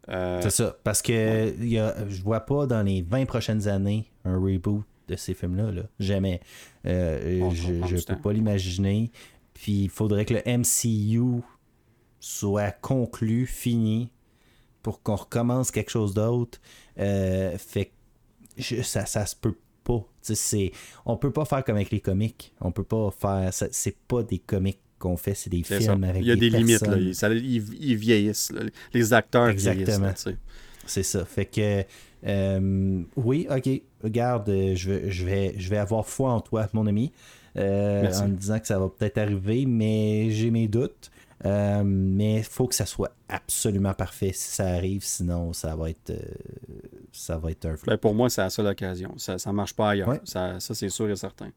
[0.08, 0.76] Euh, c'est ça.
[0.82, 5.70] Parce que je vois pas dans les 20 prochaines années un reboot de ces films-là.
[5.70, 5.82] Là.
[5.99, 6.41] Jamais.
[6.86, 9.10] Euh, je ne peux pas l'imaginer.
[9.55, 11.42] Puis il faudrait que le MCU
[12.18, 14.10] soit conclu, fini,
[14.83, 16.61] pour qu'on recommence quelque chose d'autre.
[16.99, 17.93] Euh, fait
[18.57, 20.05] que ça, ça se peut pas.
[20.23, 20.73] C'est,
[21.05, 22.52] on peut pas faire comme avec les comics.
[22.61, 23.51] On peut pas faire.
[23.52, 26.86] C'est pas des comics qu'on fait, c'est des films avec Il y a des, limites.
[26.86, 26.97] Là.
[26.97, 28.52] Ils, vieillissent.
[28.93, 30.12] Les acteurs Exactement.
[30.86, 31.25] C'est ça.
[31.25, 31.85] Fait que.
[32.25, 33.69] Euh, oui, ok.
[34.05, 37.12] Regarde, je vais, je, vais, je vais avoir foi en toi, mon ami.
[37.57, 41.11] Euh, en me disant que ça va peut-être arriver, mais j'ai mes doutes.
[41.45, 45.91] Euh, mais il faut que ça soit absolument parfait si ça arrive, sinon ça va
[45.91, 46.21] être, euh,
[47.11, 47.91] ça va être un flop.
[47.91, 49.15] Ben, pour moi, c'est la seule occasion.
[49.17, 50.21] Ça ne marche pas ailleurs.
[50.25, 51.51] Ça, c'est sûr et certain.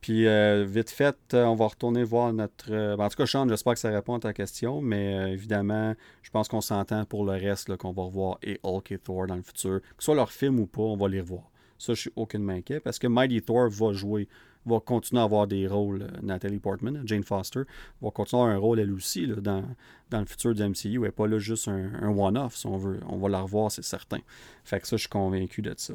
[0.00, 2.70] Puis, euh, vite fait, on va retourner voir notre.
[2.70, 6.30] Ben, en tout cas, Sean, j'espère que ça répond à ta question, mais évidemment, je
[6.30, 9.42] pense qu'on s'entend pour le reste qu'on va revoir et Hulk et Thor dans le
[9.42, 9.80] futur.
[9.80, 11.52] Que ce soit leur film ou pas, on va les revoir.
[11.78, 14.28] Ça, je suis aucunement inquiet parce que Mighty Thor va jouer,
[14.66, 16.02] va continuer à avoir des rôles.
[16.02, 17.62] euh, Nathalie Portman, Jane Foster,
[18.00, 19.64] va continuer à avoir un rôle elle aussi là, dans,
[20.10, 20.94] dans le futur du MCU.
[20.94, 23.00] Elle n'est pas là juste un, one-off, si on veut.
[23.08, 24.18] On va la revoir, c'est certain.
[24.64, 25.94] Fait que ça, je suis convaincu de ça.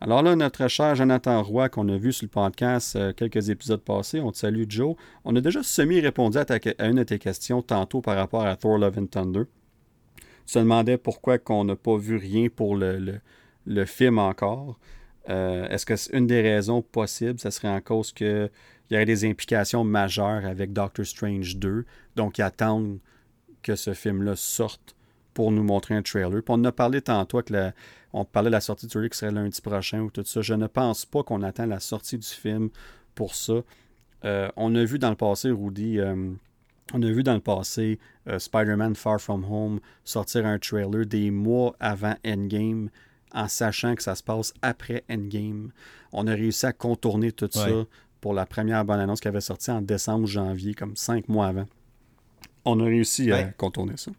[0.00, 3.80] Alors là, notre cher Jonathan Roy, qu'on a vu sur le podcast euh, quelques épisodes
[3.82, 4.96] passés, on te salue Joe.
[5.24, 6.44] On a déjà semi-répondu à,
[6.88, 9.42] une de tes questions tantôt par rapport à Thor Love and Thunder.
[10.46, 13.20] Tu te demandais pourquoi qu'on n'a pas vu rien pour le-
[13.64, 14.76] le film encore.
[15.28, 18.50] Euh, Est-ce que c'est une des raisons possibles, ça serait en cause qu'il
[18.90, 21.84] y aurait des implications majeures avec Doctor Strange 2,
[22.16, 22.98] donc ils attendent
[23.62, 24.96] que ce film-là sorte
[25.34, 26.30] pour nous montrer un trailer.
[26.42, 27.72] Puis on a parlé tantôt que la-
[28.12, 30.42] on parlait de la sortie du trailer qui serait lundi prochain ou tout ça.
[30.42, 32.68] Je ne pense pas qu'on attend la sortie du film
[33.14, 33.62] pour ça.
[34.24, 36.32] Euh, on a vu dans le passé, Rudy, euh,
[36.92, 37.98] on a vu dans le passé
[38.38, 42.90] Spider-Man Far From Home sortir un trailer des mois avant Endgame
[43.34, 45.70] en sachant que ça se passe après Endgame.
[46.12, 47.66] On a réussi à contourner tout ça
[48.20, 51.66] pour la première bonne annonce qui avait sorti en décembre, janvier, comme cinq mois avant.
[52.64, 54.12] On a réussi à contourner ça.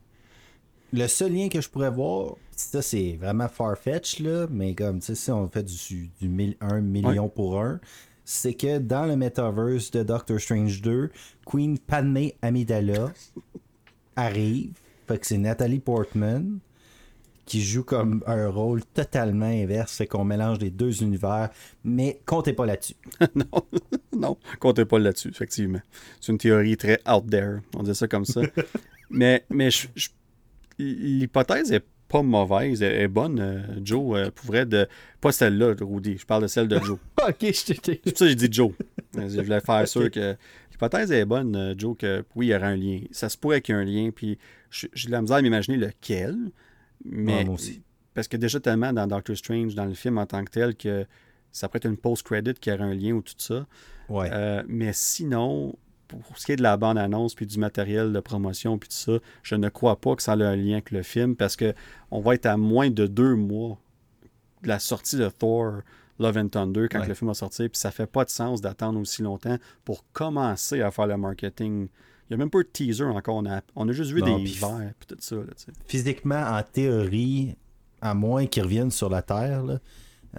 [0.92, 5.08] Le seul lien que je pourrais voir, ça c'est vraiment farfetch là, mais comme tu
[5.08, 7.80] sais, si on fait du, du mille- 1 million pour un,
[8.26, 11.10] c'est que dans le metaverse de Doctor Strange 2,
[11.46, 13.12] Queen Padme Amidala
[14.16, 14.74] arrive.
[15.08, 16.60] Fait que c'est Nathalie Portman
[17.46, 19.98] qui joue comme un rôle totalement inverse.
[19.98, 21.50] Fait qu'on mélange les deux univers,
[21.84, 22.96] mais comptez pas là-dessus.
[23.36, 23.46] non,
[24.18, 25.82] non, comptez pas là-dessus, effectivement.
[26.22, 28.42] C'est une théorie très out there, on dit ça comme ça.
[29.10, 29.70] mais mais
[30.80, 33.40] l'hypothèse est pas mauvaise, elle est bonne.
[33.40, 34.88] euh, Joe, euh, pour vrai, de,
[35.20, 37.00] pas celle-là, Rudy, je parle de celle de Joe.
[37.28, 37.52] ok, je.
[37.54, 38.72] C'est pour ça que j'ai dit Joe.
[39.16, 40.36] Je voulais faire sûr que
[40.72, 43.00] l'hypothèse est bonne, euh, Joe, que oui, il y aurait un lien.
[43.12, 44.38] Ça se pourrait qu'il y ait un lien, puis
[44.70, 46.36] je- j'ai de la misère à m'imaginer lequel.
[47.06, 47.82] Mais Ouais, moi aussi.
[48.14, 51.06] parce que déjà tellement dans Doctor Strange, dans le film en tant que tel, que
[51.52, 53.66] ça pourrait être une post-credit qui aurait un lien ou tout ça.
[54.10, 54.30] Ouais.
[54.32, 55.76] Euh, mais sinon,
[56.08, 59.14] pour ce qui est de la bande-annonce puis du matériel de promotion puis tout ça,
[59.44, 61.74] je ne crois pas que ça a un lien avec le film parce que
[62.12, 63.78] on va être à moins de deux mois
[64.62, 65.82] de la sortie de Thor
[66.20, 67.08] Love and Thunder quand Ouais.
[67.08, 70.82] le film va sortir puis ça fait pas de sens d'attendre aussi longtemps pour commencer
[70.82, 71.88] à faire le marketing.
[72.34, 73.36] Il n'y a même pas eu de teaser encore.
[73.36, 75.36] On a, on a juste vu Non, des puis- verres puis tout ça.
[75.36, 75.44] Là,
[75.88, 77.56] physiquement, en théorie,
[78.02, 79.80] à moins qu'ils reviennent sur la Terre, là,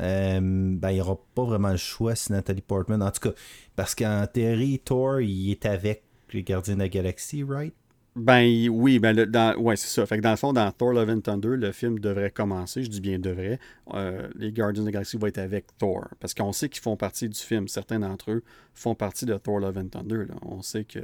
[0.01, 3.03] euh, ben, il n'y aura pas vraiment le choix si Nathalie Portman.
[3.03, 3.35] En tout cas,
[3.77, 7.73] parce qu'en théorie, Thor, il est avec les Gardiens de la Galaxie, right?
[8.17, 10.07] Ben oui, ben le- dans, ouais, c'est ça.
[10.07, 12.89] Fait que dans le fond, dans Thor Love and Thunder, le film devrait commencer, je
[12.89, 13.59] dis bien devrait.
[13.93, 16.07] Euh, les Guardians of the Galaxy vont être avec Thor.
[16.21, 17.67] Parce qu'on sait qu'ils font partie du film.
[17.67, 20.27] Certains d'entre eux font partie de Thor Love and Thunder.
[20.29, 20.35] là.
[20.43, 21.01] On sait que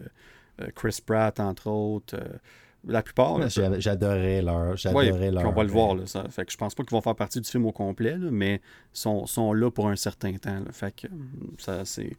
[0.75, 2.39] Chris Pratt, entre autres, euh,
[2.87, 3.49] la plupart.
[3.49, 4.77] J'adorais leur.
[4.77, 5.47] J'adorais leur.
[5.47, 5.95] on va le euh, voir.
[5.95, 6.25] Là, ça.
[6.29, 8.61] Fait que je pense pas qu'ils vont faire partie du film au complet, là, mais
[8.93, 10.61] sont, sont là pour un certain temps.
[10.61, 10.73] là.
[10.73, 12.13] Fait que hum, ça, c'est.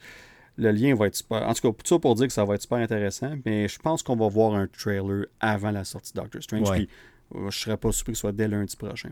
[0.57, 1.47] Le lien va être super.
[1.47, 3.79] En tout cas, tout ça pour dire que ça va être super intéressant, mais je
[3.79, 6.69] pense qu'on va voir un trailer avant la sortie de Doctor Strange.
[6.69, 6.77] Ouais.
[6.77, 6.89] Puis
[7.35, 9.11] euh, je serais pas surpris que ce soit dès lundi prochain.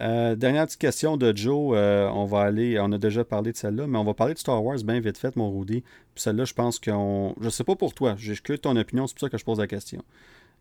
[0.00, 1.74] Euh, dernière petite question de Joe.
[1.76, 2.78] euh, on va aller.
[2.80, 5.18] On a déjà parlé de celle-là, mais on va parler de Star Wars bien vite
[5.18, 5.82] fait, mon Rudy.
[6.14, 7.34] Puis celle-là, je pense qu'on.
[7.40, 8.14] Je sais pas pour toi.
[8.18, 10.02] J'ai que ton opinion, c'est pour ça que je pose la question.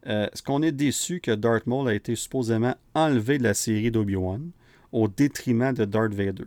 [0.07, 3.91] Euh, Est-ce qu'on est déçu que Darth Maul a été supposément enlevé de la série
[3.91, 4.51] d'Obi-Wan
[4.91, 6.45] au détriment de Darth Vader?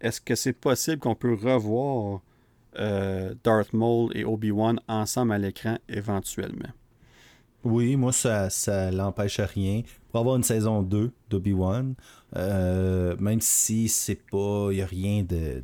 [0.00, 2.20] Est-ce que c'est possible qu'on peut revoir
[3.42, 6.68] Darth Maul et Obi-Wan ensemble à l'écran éventuellement?
[7.64, 9.82] Oui, moi, ça, ça l'empêche rien.
[10.18, 11.94] Pour avoir une saison 2 d'Obi-Wan,
[12.36, 14.68] euh, même si c'est pas.
[14.72, 15.62] Il n'y a rien de.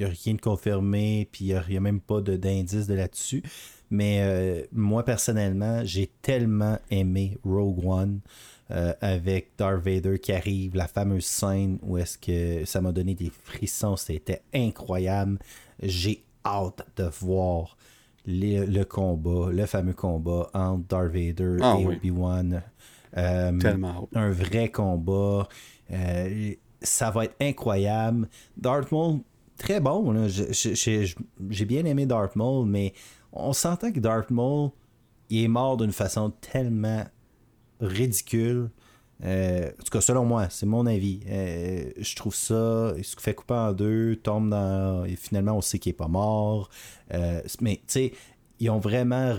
[0.00, 3.42] A rien de confirmé, puis il n'y a, même pas de- d'indice de là-dessus.
[3.90, 8.20] Mais euh, moi, personnellement, j'ai tellement aimé Rogue One
[8.70, 13.14] euh, avec Darth Vader qui arrive, la fameuse scène où est-ce que ça m'a donné
[13.16, 15.38] des frissons, c'était incroyable.
[15.82, 17.76] J'ai hâte de voir
[18.26, 21.96] les- le combat, le fameux combat entre Darth Vader Ah et oui.
[21.96, 22.62] Obi-Wan.
[23.16, 23.52] Euh,
[24.14, 25.48] un vrai combat.
[25.90, 28.28] Euh, ça va être incroyable.
[28.56, 29.20] Darth Maul,
[29.58, 30.28] très bon.
[30.28, 32.94] J'ai bien aimé Darth Maul, mais
[33.32, 34.70] on s'entend que Darth Maul,
[35.28, 37.04] il est mort d'une façon tellement
[37.80, 38.70] ridicule.
[39.22, 41.20] Euh, en tout cas, selon moi, c'est mon avis.
[41.26, 45.04] Je trouve ça, il se fait couper en deux, tombe dans.
[45.04, 46.70] Et finalement, on sait qu'il est pas mort.
[47.10, 48.12] Mais, tu sais,
[48.60, 49.34] ils ont vraiment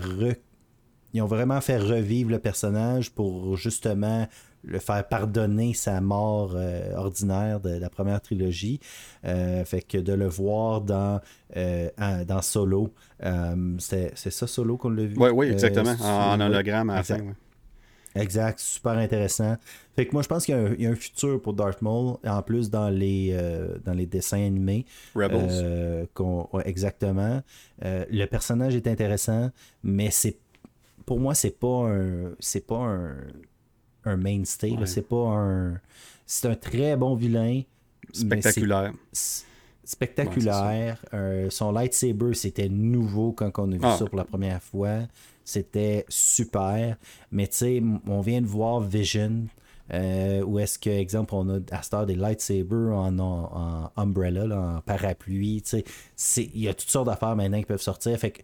[1.12, 4.26] ils ont vraiment fait revivre le personnage pour justement
[4.64, 8.78] le faire pardonner sa mort euh, ordinaire de la première trilogie.
[9.24, 11.20] Euh, fait que de le voir dans,
[11.56, 11.88] euh,
[12.26, 12.92] dans Solo,
[13.78, 15.16] c'est ça Solo qu'on l'a vu?
[15.18, 15.94] Oui, oui, exactement.
[16.00, 17.18] en, hologramme à la exact.
[17.18, 17.24] fin.
[17.26, 17.34] ouais.
[18.14, 19.56] Exact, super intéressant.
[19.96, 22.70] Fait que moi, je pense qu'il y, a un futur pour Darth Maul, en plus
[22.70, 24.84] dans les, euh, dans les dessins animés.
[25.14, 25.48] Rebels.
[25.50, 26.06] Euh,
[26.64, 27.42] exactement.
[27.84, 29.50] Euh, le personnage est intéressant,
[29.82, 30.36] mais c'est
[31.06, 32.32] pour moi, c'est pas un.
[32.38, 33.16] C'est pas un,
[34.04, 34.74] un mainstay.
[34.84, 35.80] C'est pas un.
[36.26, 37.62] C'est un très bon vilain.
[38.12, 38.92] Spectaculaire.
[39.84, 41.04] Spectaculaire.
[41.50, 43.96] son lightsaber, c'était nouveau quand on a vu ah.
[43.98, 45.00] ça pour la première fois.
[45.44, 46.96] C'était super.
[47.30, 49.46] Mais tu sais, on vient de voir Vision.
[49.92, 54.80] Euh, où est-ce que, exemple, on a à cette des lightsabers en, en, umbrella, en
[54.80, 55.62] parapluie.
[56.36, 58.18] Il y a toutes sortes d'affaires maintenant qui peuvent sortir.
[58.18, 58.42] Fait que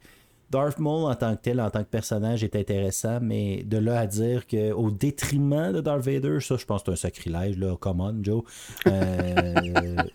[0.51, 4.01] Darth Maul en tant que tel, en tant que personnage, est intéressant, mais de là
[4.01, 7.77] à dire qu'au détriment de Darth Vader, ça, je pense que c'est un sacrilège, là.
[7.77, 8.43] Come on, Joe.
[8.87, 9.55] Euh,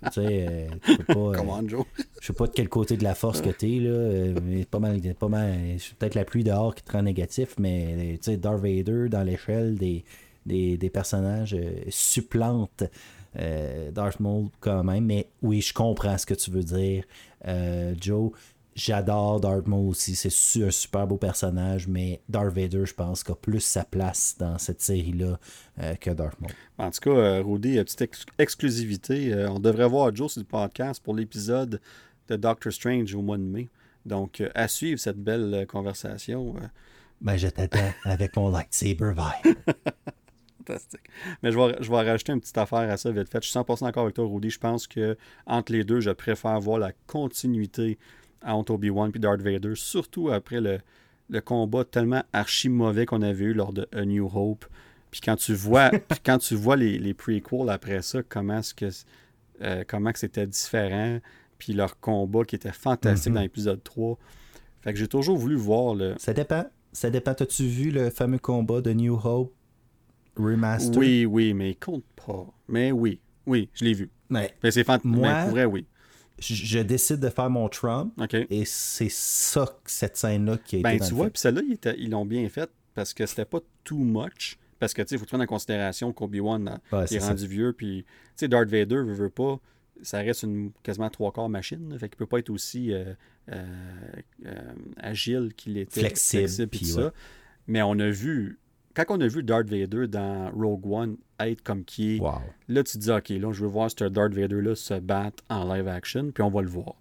[0.06, 0.68] tu sais, euh,
[1.08, 1.14] pas.
[1.14, 1.86] Euh, Come on, Joe.
[2.20, 4.40] Je sais pas de quel côté de la force que t'es, là.
[4.44, 5.78] Mais pas mal, pas mal.
[6.00, 9.76] peut-être la pluie dehors qui te rend négatif, mais tu sais, Darth Vader, dans l'échelle
[9.76, 10.04] des,
[10.48, 11.56] des, des, personnages,
[11.90, 12.84] supplante.
[13.94, 17.04] Darth Maul quand même, mais oui, je comprends ce que tu veux dire,
[18.00, 18.32] Joe.
[18.76, 23.36] J'adore Darth Maul aussi, c'est un super beau personnage, mais Darth Vader, je pense, a
[23.36, 25.40] plus sa place dans cette série-là
[25.80, 26.52] euh, que Darth Maul.
[26.80, 31.04] En tout cas, euh, Rudy, petite exclusivité, euh, on devrait voir Joe sur le podcast
[31.04, 31.80] pour l'épisode
[32.28, 33.70] de Doctor Strange au mois de mai.
[34.08, 36.56] Donc, à suivre cette belle conversation.
[37.22, 39.56] Ben, je t'attends avec mon lightsaber vibe.
[40.58, 41.02] Fantastique.
[41.42, 43.44] Mais je vais, je vais rajouter une petite affaire à ça vite fait.
[43.44, 44.50] Je suis 100% d'accord avec toi, Rudy.
[44.50, 47.98] Je pense que entre les deux, je préfère voir la continuité
[48.46, 50.80] entre Obi-Wan et Darth Vader, surtout après le,
[51.42, 54.66] combat tellement archi mauvais qu'on avait eu lors de A New Hope.
[55.10, 55.92] Puis quand tu vois,
[56.26, 58.90] quand tu vois les, les prequels après ça, comment est-ce que
[59.62, 61.20] euh, comment que c'était différent,
[61.58, 63.36] puis leur combat qui était fantastique mhm.
[63.36, 64.18] dans l'épisode 3.
[64.82, 66.16] Fait que j'ai toujours voulu voir le.
[66.18, 66.66] Ça dépend.
[66.92, 67.32] Ça dépend.
[67.32, 69.54] As-tu vu le fameux combat de New Hope
[70.36, 70.98] Remastered?
[70.98, 72.46] Oui, oui, mais il compte pas.
[72.68, 74.10] Mais oui, oui, je l'ai vu.
[74.30, 75.12] Mais, c'est fantastique.
[75.12, 75.86] Moi, vrai, oui
[76.40, 78.14] je décide de faire mon Trump.
[78.50, 81.08] Et c'est ça, cette scène-là qui a ben, été.
[81.08, 81.62] tu vois, puis celle-là,
[81.98, 84.58] ils l'ont bien faite parce que c'était pas too much.
[84.80, 87.74] Parce que, tu sais, il faut prendre en considération qu'Obi-Wan est, rendu vieux.
[87.74, 89.60] Puis, tu sais, Darth Vader veut, veut pas.
[90.02, 91.98] Ça reste une quasiment trois quarts machine.
[91.98, 93.14] fait qu'il peut pas être aussi euh,
[93.52, 93.66] euh,
[94.46, 96.02] euh, agile qu'il était.
[96.02, 96.68] Flexible.
[96.68, 97.14] puis ça.
[97.68, 98.60] Mais on a vu
[98.96, 102.22] quand on a vu Darth Vader dans Rogue One être comme qui est,
[102.68, 105.44] là tu te dis ok là je veux voir ce Darth Vader là se battre
[105.50, 106.96] en live action puis on va le voir.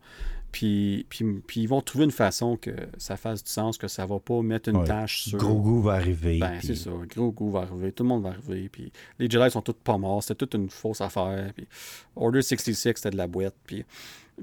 [0.53, 4.05] Puis, puis, puis, ils vont trouver une façon que ça fasse du sens, que ça
[4.05, 5.39] va pas mettre une tâche sur.
[5.39, 6.39] Gros goût va arriver.
[6.39, 6.91] Ben, c'est ça.
[7.09, 7.91] Gros goût va arriver.
[7.91, 8.69] Tout le monde va arriver.
[8.69, 10.23] Puis les Jedi sont tous pas morts.
[10.23, 11.53] C'était toute une fausse affaire.
[11.57, 11.67] Puis
[12.15, 13.55] Order 66, c'était de la boîte.
[13.65, 13.83] Puis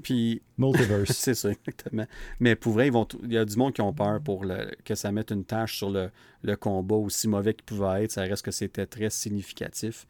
[0.00, 1.10] puis, Multiverse.
[1.16, 2.06] c'est ça, exactement.
[2.38, 4.70] Mais pour vrai, ils vont il y a du monde qui ont peur pour le,
[4.84, 6.10] que ça mette une tâche sur le,
[6.42, 8.12] le combat, aussi mauvais qu'il pouvait être.
[8.12, 10.06] Ça reste que c'était très significatif,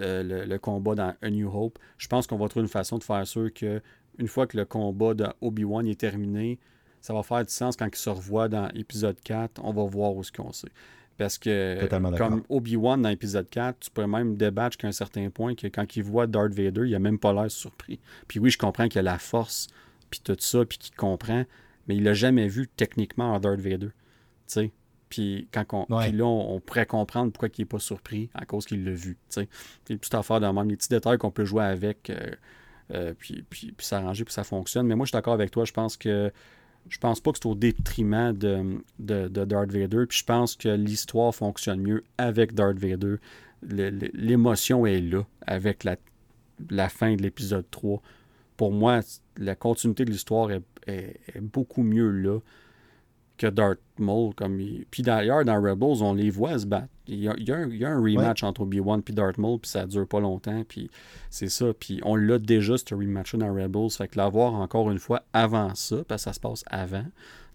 [0.00, 1.78] euh, le, combat dans A New Hope.
[1.98, 3.80] Je pense qu'on va trouver une façon de faire sûr que
[4.18, 6.58] une fois que le combat de Obi-Wan est terminé,
[7.00, 9.60] ça va faire du sens quand il se revoit dans épisode 4.
[9.64, 10.68] On va voir où ce qu'on sait.
[11.20, 15.54] Parce que, comme Obi-Wan dans l'épisode 4, tu pourrais même débattre qu'à un certain point
[15.54, 18.00] que quand il voit Darth Vader, il a même pas l'air surpris.
[18.26, 19.66] Puis oui, je comprends qu'il a la force,
[20.08, 21.44] puis tout ça, puis qu'il comprend,
[21.86, 23.88] mais il l'a jamais vu techniquement en Darth Vader.
[23.88, 23.92] Tu
[24.46, 24.72] sais?
[25.10, 28.64] Puis, quand on, puis là, on, pourrait comprendre pourquoi il n'est pas surpris à cause
[28.64, 29.18] qu'il l'a vu.
[29.28, 29.48] Tu sais?
[29.84, 32.30] Puis, toute affaire dans même les petits détails qu'on peut jouer avec, euh,
[32.92, 34.86] euh, puis, puis, puis s'arranger, puis ça fonctionne.
[34.86, 35.66] Mais moi, je suis d'accord avec toi.
[35.66, 36.32] Je pense que
[36.88, 40.06] je pense pas que c'est au détriment de, de, Darth Vader.
[40.08, 43.16] Puis je pense que l'histoire fonctionne mieux avec Darth Vader.
[43.62, 45.96] L'émotion est là avec la,
[46.70, 48.00] la fin de l'épisode 3.
[48.56, 49.00] Pour moi,
[49.36, 50.62] la continuité de l'histoire est,
[51.40, 52.40] beaucoup mieux là
[53.40, 54.34] que Darth Maul.
[54.34, 54.60] Comme
[54.90, 56.88] Puis d'ailleurs, dans Rebels, on les voit se battre.
[57.06, 59.86] Il y a, il y a, un, rematch entre Obi-Wan et Darth Maul, puis ça
[59.86, 60.62] dure pas longtemps.
[60.68, 60.90] Puis
[61.30, 61.72] c'est ça.
[61.72, 63.90] Puis on l'a déjà, ce rematch dans Rebels.
[63.90, 67.06] Fait que l'avoir encore une fois avant ça, parce que ça se passe avant,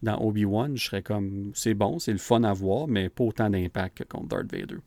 [0.02, 3.50] dans Obi-Wan, je serais comme, c'est bon, c'est le fun à voir, mais pas autant
[3.50, 4.78] d'impact que contre Darth Vader.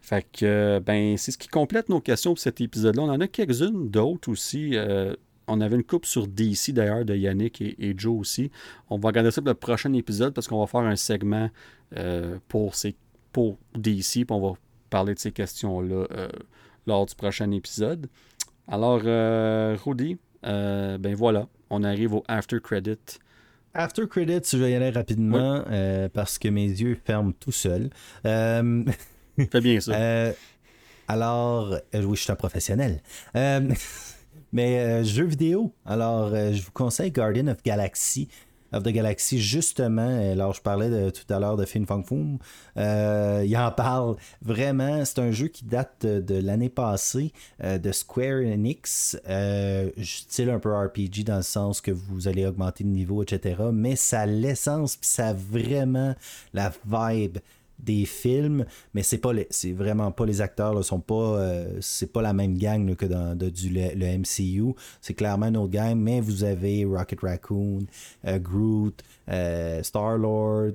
[0.00, 3.02] Fait que, ben, c'est ce qui complète nos questions pour cet épisode-là.
[3.02, 4.72] On en a quelques-unes d'autres aussi.
[4.74, 5.14] Euh,
[5.48, 8.50] on avait une coupe sur DC d'ailleurs de Yannick et, Joe aussi.
[8.90, 11.50] On va regarder ça pour le prochain épisode parce qu'on va faire un segment
[11.96, 12.94] euh, pour, ces,
[13.32, 14.56] pour DC, puis on va
[14.90, 16.28] parler de ces questions-là euh,
[16.86, 18.08] lors du prochain épisode.
[18.68, 22.98] Alors, euh, Rudy, ben voilà, on arrive au After Credit.
[23.74, 25.64] After Credit, je vais y aller rapidement
[26.12, 27.90] parce que mes yeux ferment tout seuls.
[28.22, 30.32] Fais bien ça.
[31.08, 33.02] alors, oui, je suis un professionnel.
[34.52, 38.28] Mais euh, jeux vidéo, alors euh, je vous conseille Guardian of Galaxy.
[38.72, 42.38] of the Galaxy, justement, alors je parlais de, tout à l'heure de Fin Fang Foom,
[42.76, 45.06] il en parle vraiment.
[45.06, 49.18] C'est un jeu qui date de, l'année passée de Square Enix,
[50.02, 53.56] style un peu RPG dans le sens que vous allez augmenter le niveau, etc.
[53.72, 56.14] Mais ça a l'essence, puis ça a vraiment
[56.52, 57.38] la vibe
[57.78, 62.12] des films, mais c'est pas c'est vraiment pas les acteurs ne sont pas euh, c'est
[62.12, 66.20] pas la même gang que dans du, le, MCU, c'est clairement une autre gang, mais
[66.20, 67.86] vous avez Rocket Raccoon,
[68.26, 70.72] euh, Groot, euh, Star-Lord,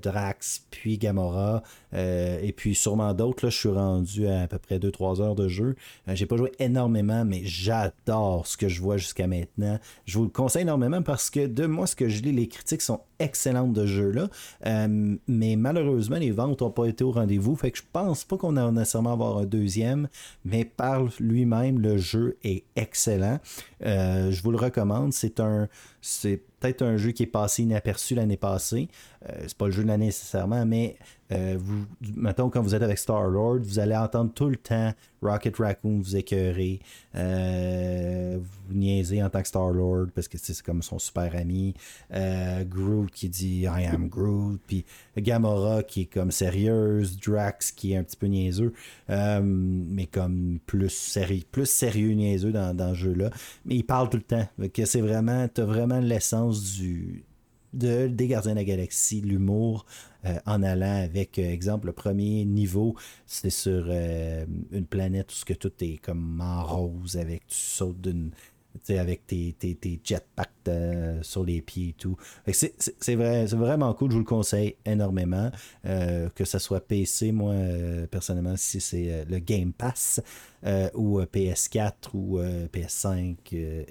[0.00, 1.62] Drax, puis Gamora,
[1.92, 3.48] et puis sûrement d'autres.
[3.48, 5.76] je suis rendu à à peu près 2-3 heures de jeu.
[6.08, 9.78] J'ai pas joué énormément, mais j'adore ce que je vois jusqu'à maintenant.
[10.04, 12.82] Je vous le conseille énormément parce que de moi, ce que je lis, les critiques
[12.82, 14.28] sont excellentes de jeu-là,
[15.26, 17.56] mais malheureusement, les ventes n'ont pas été au rendez-vous.
[17.56, 20.08] Fait que je pense pas qu'on a nécessairement avoir un deuxième,
[20.44, 23.38] mais par lui-même, le jeu est excellent.
[23.84, 25.12] Euh, je vous le recommande.
[25.12, 25.68] C'est un.
[26.08, 28.88] C'est peut-être un jeu qui est passé inaperçu l'année passée.
[29.28, 30.96] Euh, c'est pas le jeu de l'année nécessairement, mais
[31.32, 35.56] euh, vous, mettons, quand vous êtes avec Star-Lord, vous allez entendre tout le temps Rocket
[35.56, 36.78] Raccoon vous écœurer,
[37.16, 41.74] euh, vous niaiser en tant que Star-Lord parce que c'est comme son super ami.
[42.10, 44.84] Groot qui dit I am Groot, puis
[45.16, 48.72] Gamora qui est comme sérieuse, Drax qui est un petit peu niaiseux,
[49.08, 53.30] mais comme plus, sérieux, plus sérieux niaiseux dans, dans ce jeu-là.
[53.64, 54.46] Mais il parle tout le temps.
[54.72, 57.24] Que c'est vraiment, vraiment l'essence du
[57.76, 59.86] de, des Gardiens de la Galaxie, l'humour,
[60.24, 65.44] euh, en allant avec, euh, exemple, le premier niveau, c'est sur euh, une planète où
[65.44, 68.30] que tout est comme en rose, avec tu sautes d'une
[68.90, 70.50] avec tes, tes, tes jetpacks
[71.22, 72.16] sur les pieds et tout.
[72.50, 75.50] C'est vrai, vraiment cool, je vous le conseille énormément.
[75.84, 77.54] que ce soit PC, moi,
[78.10, 80.20] personnellement, si c'est le Game Pass,
[80.94, 82.40] ou PS4 ou
[82.72, 83.36] PS5,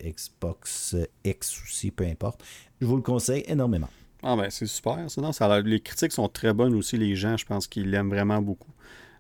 [0.04, 2.44] Xbox X aussi, peu importe.
[2.82, 3.90] Je vous le conseille énormément.
[4.28, 5.06] Ah ben c'est super.
[5.18, 6.98] Non, ça les critiques sont très bonnes aussi.
[6.98, 8.72] Les gens, je pense qu'ils l'aiment vraiment beaucoup.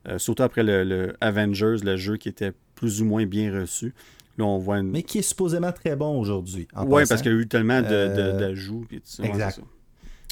[0.07, 3.93] Euh, surtout après le, Avengers, le jeu qui était plus ou moins bien reçu.
[4.37, 6.67] Là, on voit Mais qui est supposément très bon aujourd'hui.
[6.75, 8.85] Oui, parce qu'il y a eu tellement d'ajouts.
[8.89, 9.61] De, de, exact.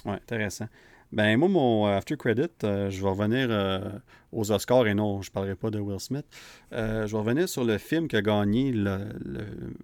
[0.05, 0.67] Ouais, intéressant.
[1.11, 4.01] Ben moi, mon euh, After Credit, euh, je vais revenir
[4.31, 6.25] aux Oscars et non, je ne parlerai pas de Will Smith.
[6.71, 8.73] je vais revenir sur le film qui a gagné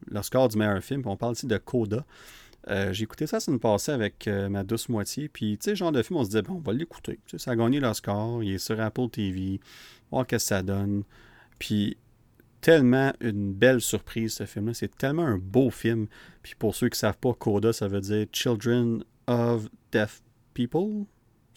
[0.10, 1.04] l'Oscar du meilleur film.
[1.06, 2.04] On parle ici de Coda.
[2.68, 5.30] Euh, j'ai écouté ça ça me passait avec euh, ma douce moitié.
[5.30, 7.20] Puis, tu sais, genre de film, on se disait, bon, on va l'écouter.
[7.38, 9.60] Ça a gagné l'Oscar, il est sur Apple TV,
[10.12, 11.04] voir qu'est-ce que ça donne.
[11.58, 11.98] Puis,
[12.62, 14.74] tellement une belle surprise, ce film-là.
[14.74, 16.08] C'est tellement un beau film.
[16.44, 20.22] Puis, pour ceux qui ne savent pas, Coda, ça veut dire Children of Deaf
[20.54, 21.06] People?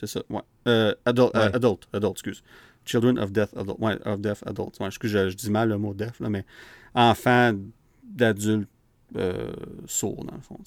[0.00, 0.42] C'est ça, ouais.
[0.68, 2.42] Euh, adult, adult, adult, excuse.
[2.84, 3.78] Children of Deaf Adult.
[3.78, 4.78] Ouais, of Deaf Adults.
[4.80, 6.44] Ouais, excuse, je, je, dis mal le mot deaf, là, mais
[6.94, 7.52] enfants
[8.02, 8.68] d'adultes
[9.16, 9.52] euh,
[9.86, 10.58] sourd, dans le fond.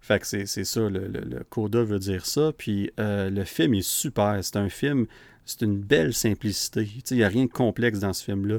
[0.00, 2.52] Fait que c'est ça, le, coda veut dire ça.
[2.56, 4.38] Puis euh, le film est super.
[4.42, 5.06] C'est un film,
[5.44, 6.88] c'est une belle simplicité.
[7.10, 8.58] Il n'y a rien de complexe dans ce film-là.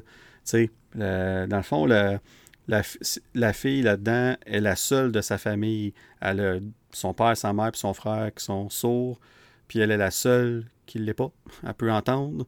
[0.95, 2.19] Dans le fond, la,
[2.67, 5.93] la, fille là-dedans est la seule de sa famille.
[6.21, 6.59] Elle a
[6.91, 9.19] son père, sa mère et son frère qui sont sourds.
[9.67, 11.31] Puis elle est la seule qui ne l'est pas.
[11.67, 12.45] Elle peut entendre.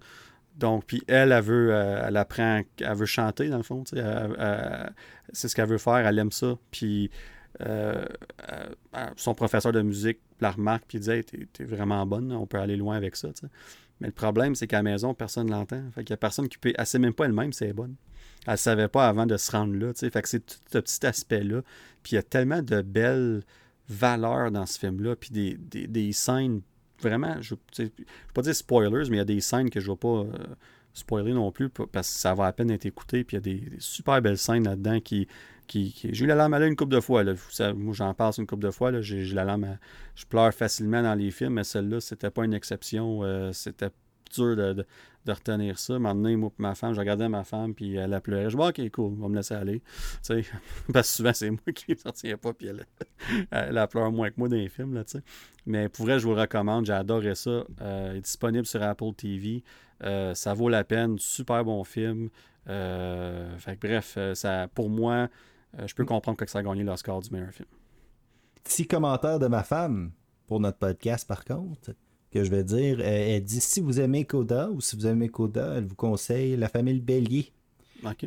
[0.57, 5.47] Donc, puis elle, elle veut, euh, elle apprend, elle veut chanter dans le fond, c'est
[5.49, 6.57] ce qu'elle veut faire, elle aime ça.
[6.71, 7.11] Puis
[7.61, 8.05] euh,
[8.49, 12.57] euh, son professeur de musique la remarque, puis dit hey, t'es, vraiment bonne, on peut
[12.57, 13.29] aller loin avec ça.
[13.99, 15.81] Mais le problème, c'est qu'à la maison, personne ne l'entend.
[15.93, 16.73] Fait qu'il y a personne qui peut.
[16.75, 17.95] Elle sait même pas elle-même si elle est bonne.
[18.45, 19.93] Elle ne savait pas avant de se rendre là.
[19.93, 21.61] Fait que c'est tout ce petit aspect-là.
[22.03, 23.43] Puis il y a tellement de belles
[23.87, 26.61] valeurs dans ce film-là, puis des, des, des scènes
[27.01, 27.91] vraiment, je ne vais
[28.33, 30.55] pas dire spoilers, mais il y a des scènes que je ne vais pas euh,
[30.93, 33.23] spoiler non plus parce que ça va à peine être écouté.
[33.23, 35.27] Puis il y a des, super belles scènes là-dedans qui.
[35.69, 37.23] J'ai eu la larme à une couple de fois.
[37.23, 37.33] Là.
[37.75, 39.01] moi, j'en passe une couple de fois.
[39.01, 39.77] J'ai la larme
[40.15, 43.23] Je pleure facilement dans les films, mais celle-là, c'était pas une exception.
[43.23, 43.89] Euh, c'était
[44.33, 44.85] dur de,
[45.27, 45.97] retenir ça.
[45.97, 48.49] Maintenant, moi ma femme, je regardais ma femme, puis elle a pleuré.
[48.49, 49.81] Je dis, OK, cool, on va me laisser aller.
[50.93, 52.85] Parce que souvent, c'est moi qui ne retiens pas, puis elle,
[53.51, 55.03] elle, a pleuré moins que moi dans les films, là.
[55.65, 57.65] Mais pour vrai, je vous recommande, j'ai adoré ça.
[57.81, 59.63] Euh, il est disponible sur Apple TV.
[60.03, 62.29] Euh, ça vaut la peine, super bon film.
[62.67, 65.29] Fait bref, ça, pour moi,
[65.85, 67.67] je peux comprendre que ça a gagné l'Oscar du meilleur film.
[68.63, 70.11] Petit commentaire de ma femme
[70.47, 71.91] pour notre podcast, par contre
[72.35, 72.99] que je vais dire.
[72.99, 76.67] Elle dit si vous aimez Coda ou si vous aimez Coda, elle vous conseille La
[76.67, 77.53] famille Bélier,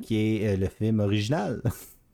[0.02, 1.62] qui est euh, le film original.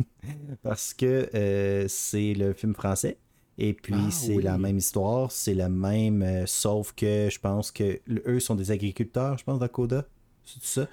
[0.63, 3.19] Parce que euh, c'est le film français.
[3.59, 7.71] Et puis ah c'est la même histoire, c'est la même, euh, sauf que je pense
[7.71, 10.05] que eux sont des agriculteurs, je pense, dans Coda.
[10.45, 10.89] C'est ça?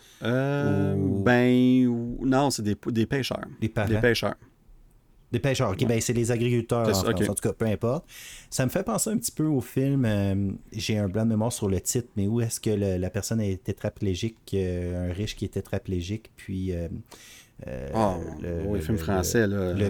[1.24, 1.86] Ben,
[2.22, 3.46] non, c'est des, des pêcheurs.
[3.60, 4.36] Des, des pêcheurs.
[5.32, 8.06] Des pêcheurs, ok, ben c'est les agriculteurs en en tout cas, peu importe.
[8.50, 11.54] Ça me fait penser un petit peu au film, euh, j'ai un blanc de mémoire
[11.54, 15.38] sur le titre, mais où est-ce que le- la personne est tétraplégique, euh, un riche
[15.38, 16.74] qui est tétraplégique, puis...
[16.74, 16.90] euh,
[17.68, 19.72] euh, Ah, le- oui, le- film français, là.
[19.74, 19.90] Le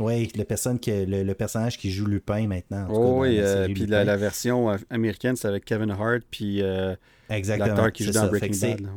[0.00, 2.82] oui, le, personne que, le, personnage qui joue Lupin maintenant.
[2.82, 5.92] en tout cas, Oh, oui, euh, puis la, la version euh, américaine, c'est avec Kevin
[5.92, 6.94] Hart, puis euh,
[7.30, 7.66] Exactement.
[7.68, 8.38] l'acteur qui joue c'est dans ça.
[8.38, 8.88] Fait que Bad.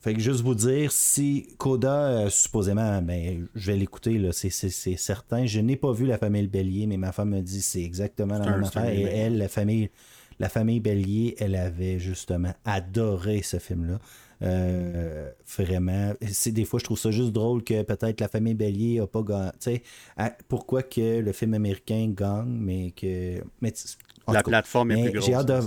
[0.00, 4.50] Fait que juste vous dire, si Coda, euh, supposément, ben, je vais l'écouter, c'est,
[4.96, 5.46] certain.
[5.46, 8.50] Je n'ai pas vu la famille Bélier, mais ma femme me dit c'est exactement la
[8.50, 8.88] même affaire.
[8.88, 9.90] Et elle, la famille,
[10.38, 13.98] la famille Bélier, elle avait justement adoré ce film-là.
[14.42, 16.12] Euh, vraiment.
[16.46, 19.50] Des fois, je trouve ça juste drôle que peut-être la famille Bélier a pas gagné.
[19.52, 19.82] Tu sais,
[20.16, 23.42] à- pourquoi que le film américain gagne, mais que.
[23.60, 23.72] Mais,
[24.28, 25.26] La cas, plateforme est plus grosse.
[25.26, 25.60] j'ai hâte de-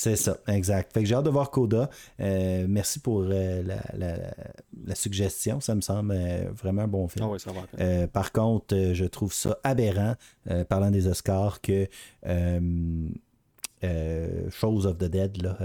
[0.00, 0.36] c'est ça.
[0.46, 0.92] exact.
[0.92, 1.90] Fait que j'ai hâte de voir Coda.
[2.20, 4.34] Euh, merci pour euh, la, la-
[4.86, 5.60] la suggestion.
[5.60, 7.26] Ça me semble euh, vraiment un bon film.
[7.32, 8.06] Ah ça va.
[8.06, 10.14] par contre, je trouve ça aberrant,
[10.68, 11.88] parlant des Oscars, que
[14.50, 15.56] Shows of the Dead là,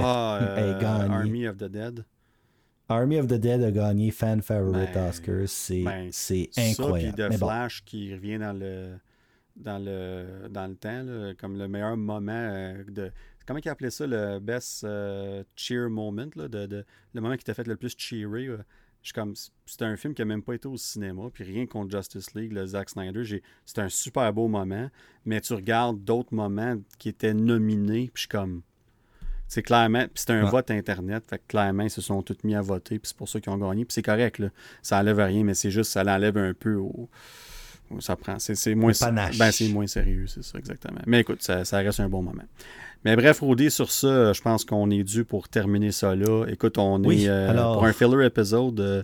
[0.00, 1.14] Ah, gagné.
[1.14, 2.04] Army of the Dead.
[2.88, 5.48] Army of the Dead a gagné Fan Favorite Ben, Oscars.
[5.48, 7.28] C'est ben, c'est Ça, puis incroyable.
[7.38, 7.46] bon.
[7.46, 8.96] Flash qui revient dans le
[9.56, 13.10] dans le dans le temps, là, comme le meilleur moment de.
[13.46, 17.44] Comment il appelait ça le best euh, cheer moment, là, de, de- le moment qui
[17.44, 17.94] t'a fait le plus.
[17.98, 19.34] Je suis comme
[19.66, 22.52] c'était un film qui n'a même pas été au cinéma, puis rien contre Justice League,
[22.52, 23.22] le Zack Snyder,
[23.66, 24.88] c'était un super beau moment,
[25.26, 28.62] mais tu regardes d'autres moments qui étaient nominés, puis je suis comme
[29.46, 30.50] c'est clairement, puis c'était un Ouais.
[30.50, 33.28] vote internet, fait que clairement ils se sont tous mis à voter, puis c'est pour
[33.28, 34.48] ça qu'ils ont gagné, puis c'est correct là,
[34.80, 37.10] ça enlève rien, mais c'est juste ça l'enlève un peu au au-
[38.00, 38.92] ça prend c'est moins
[39.38, 41.00] ben c'est moins sérieux, c'est ça exactement.
[41.06, 42.42] Mais écoute, ça, ça reste un bon moment.
[43.04, 46.46] Mais bref, Rodé, sur ça, je pense qu'on est dû pour terminer ça là.
[46.48, 49.02] Écoute, on Oui, est euh, alors- pour un filler épisode, euh,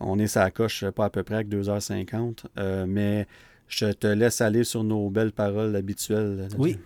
[0.00, 2.44] on est sa coche, pas à peu près avec 2h50.
[2.58, 3.26] euh, mais
[3.68, 6.48] je te laisse aller sur nos belles paroles habituelles.
[6.58, 6.78] Oui.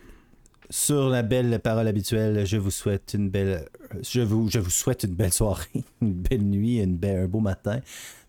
[0.77, 3.69] Sur la belle parole habituelle, je vous souhaite une belle,
[4.03, 7.39] je vous, je vous souhaite une belle soirée, une belle nuit, une belle, un beau
[7.39, 7.79] matin.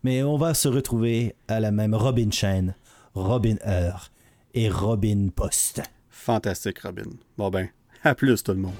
[0.04, 2.72] Mais on va se retrouver à la même Robin Chain,
[3.14, 4.12] Robin Heure
[4.54, 5.82] et Robin Post.
[6.08, 7.10] Fantastique, Robin.
[7.36, 7.66] Bon ben,
[8.04, 8.74] à plus tout le monde.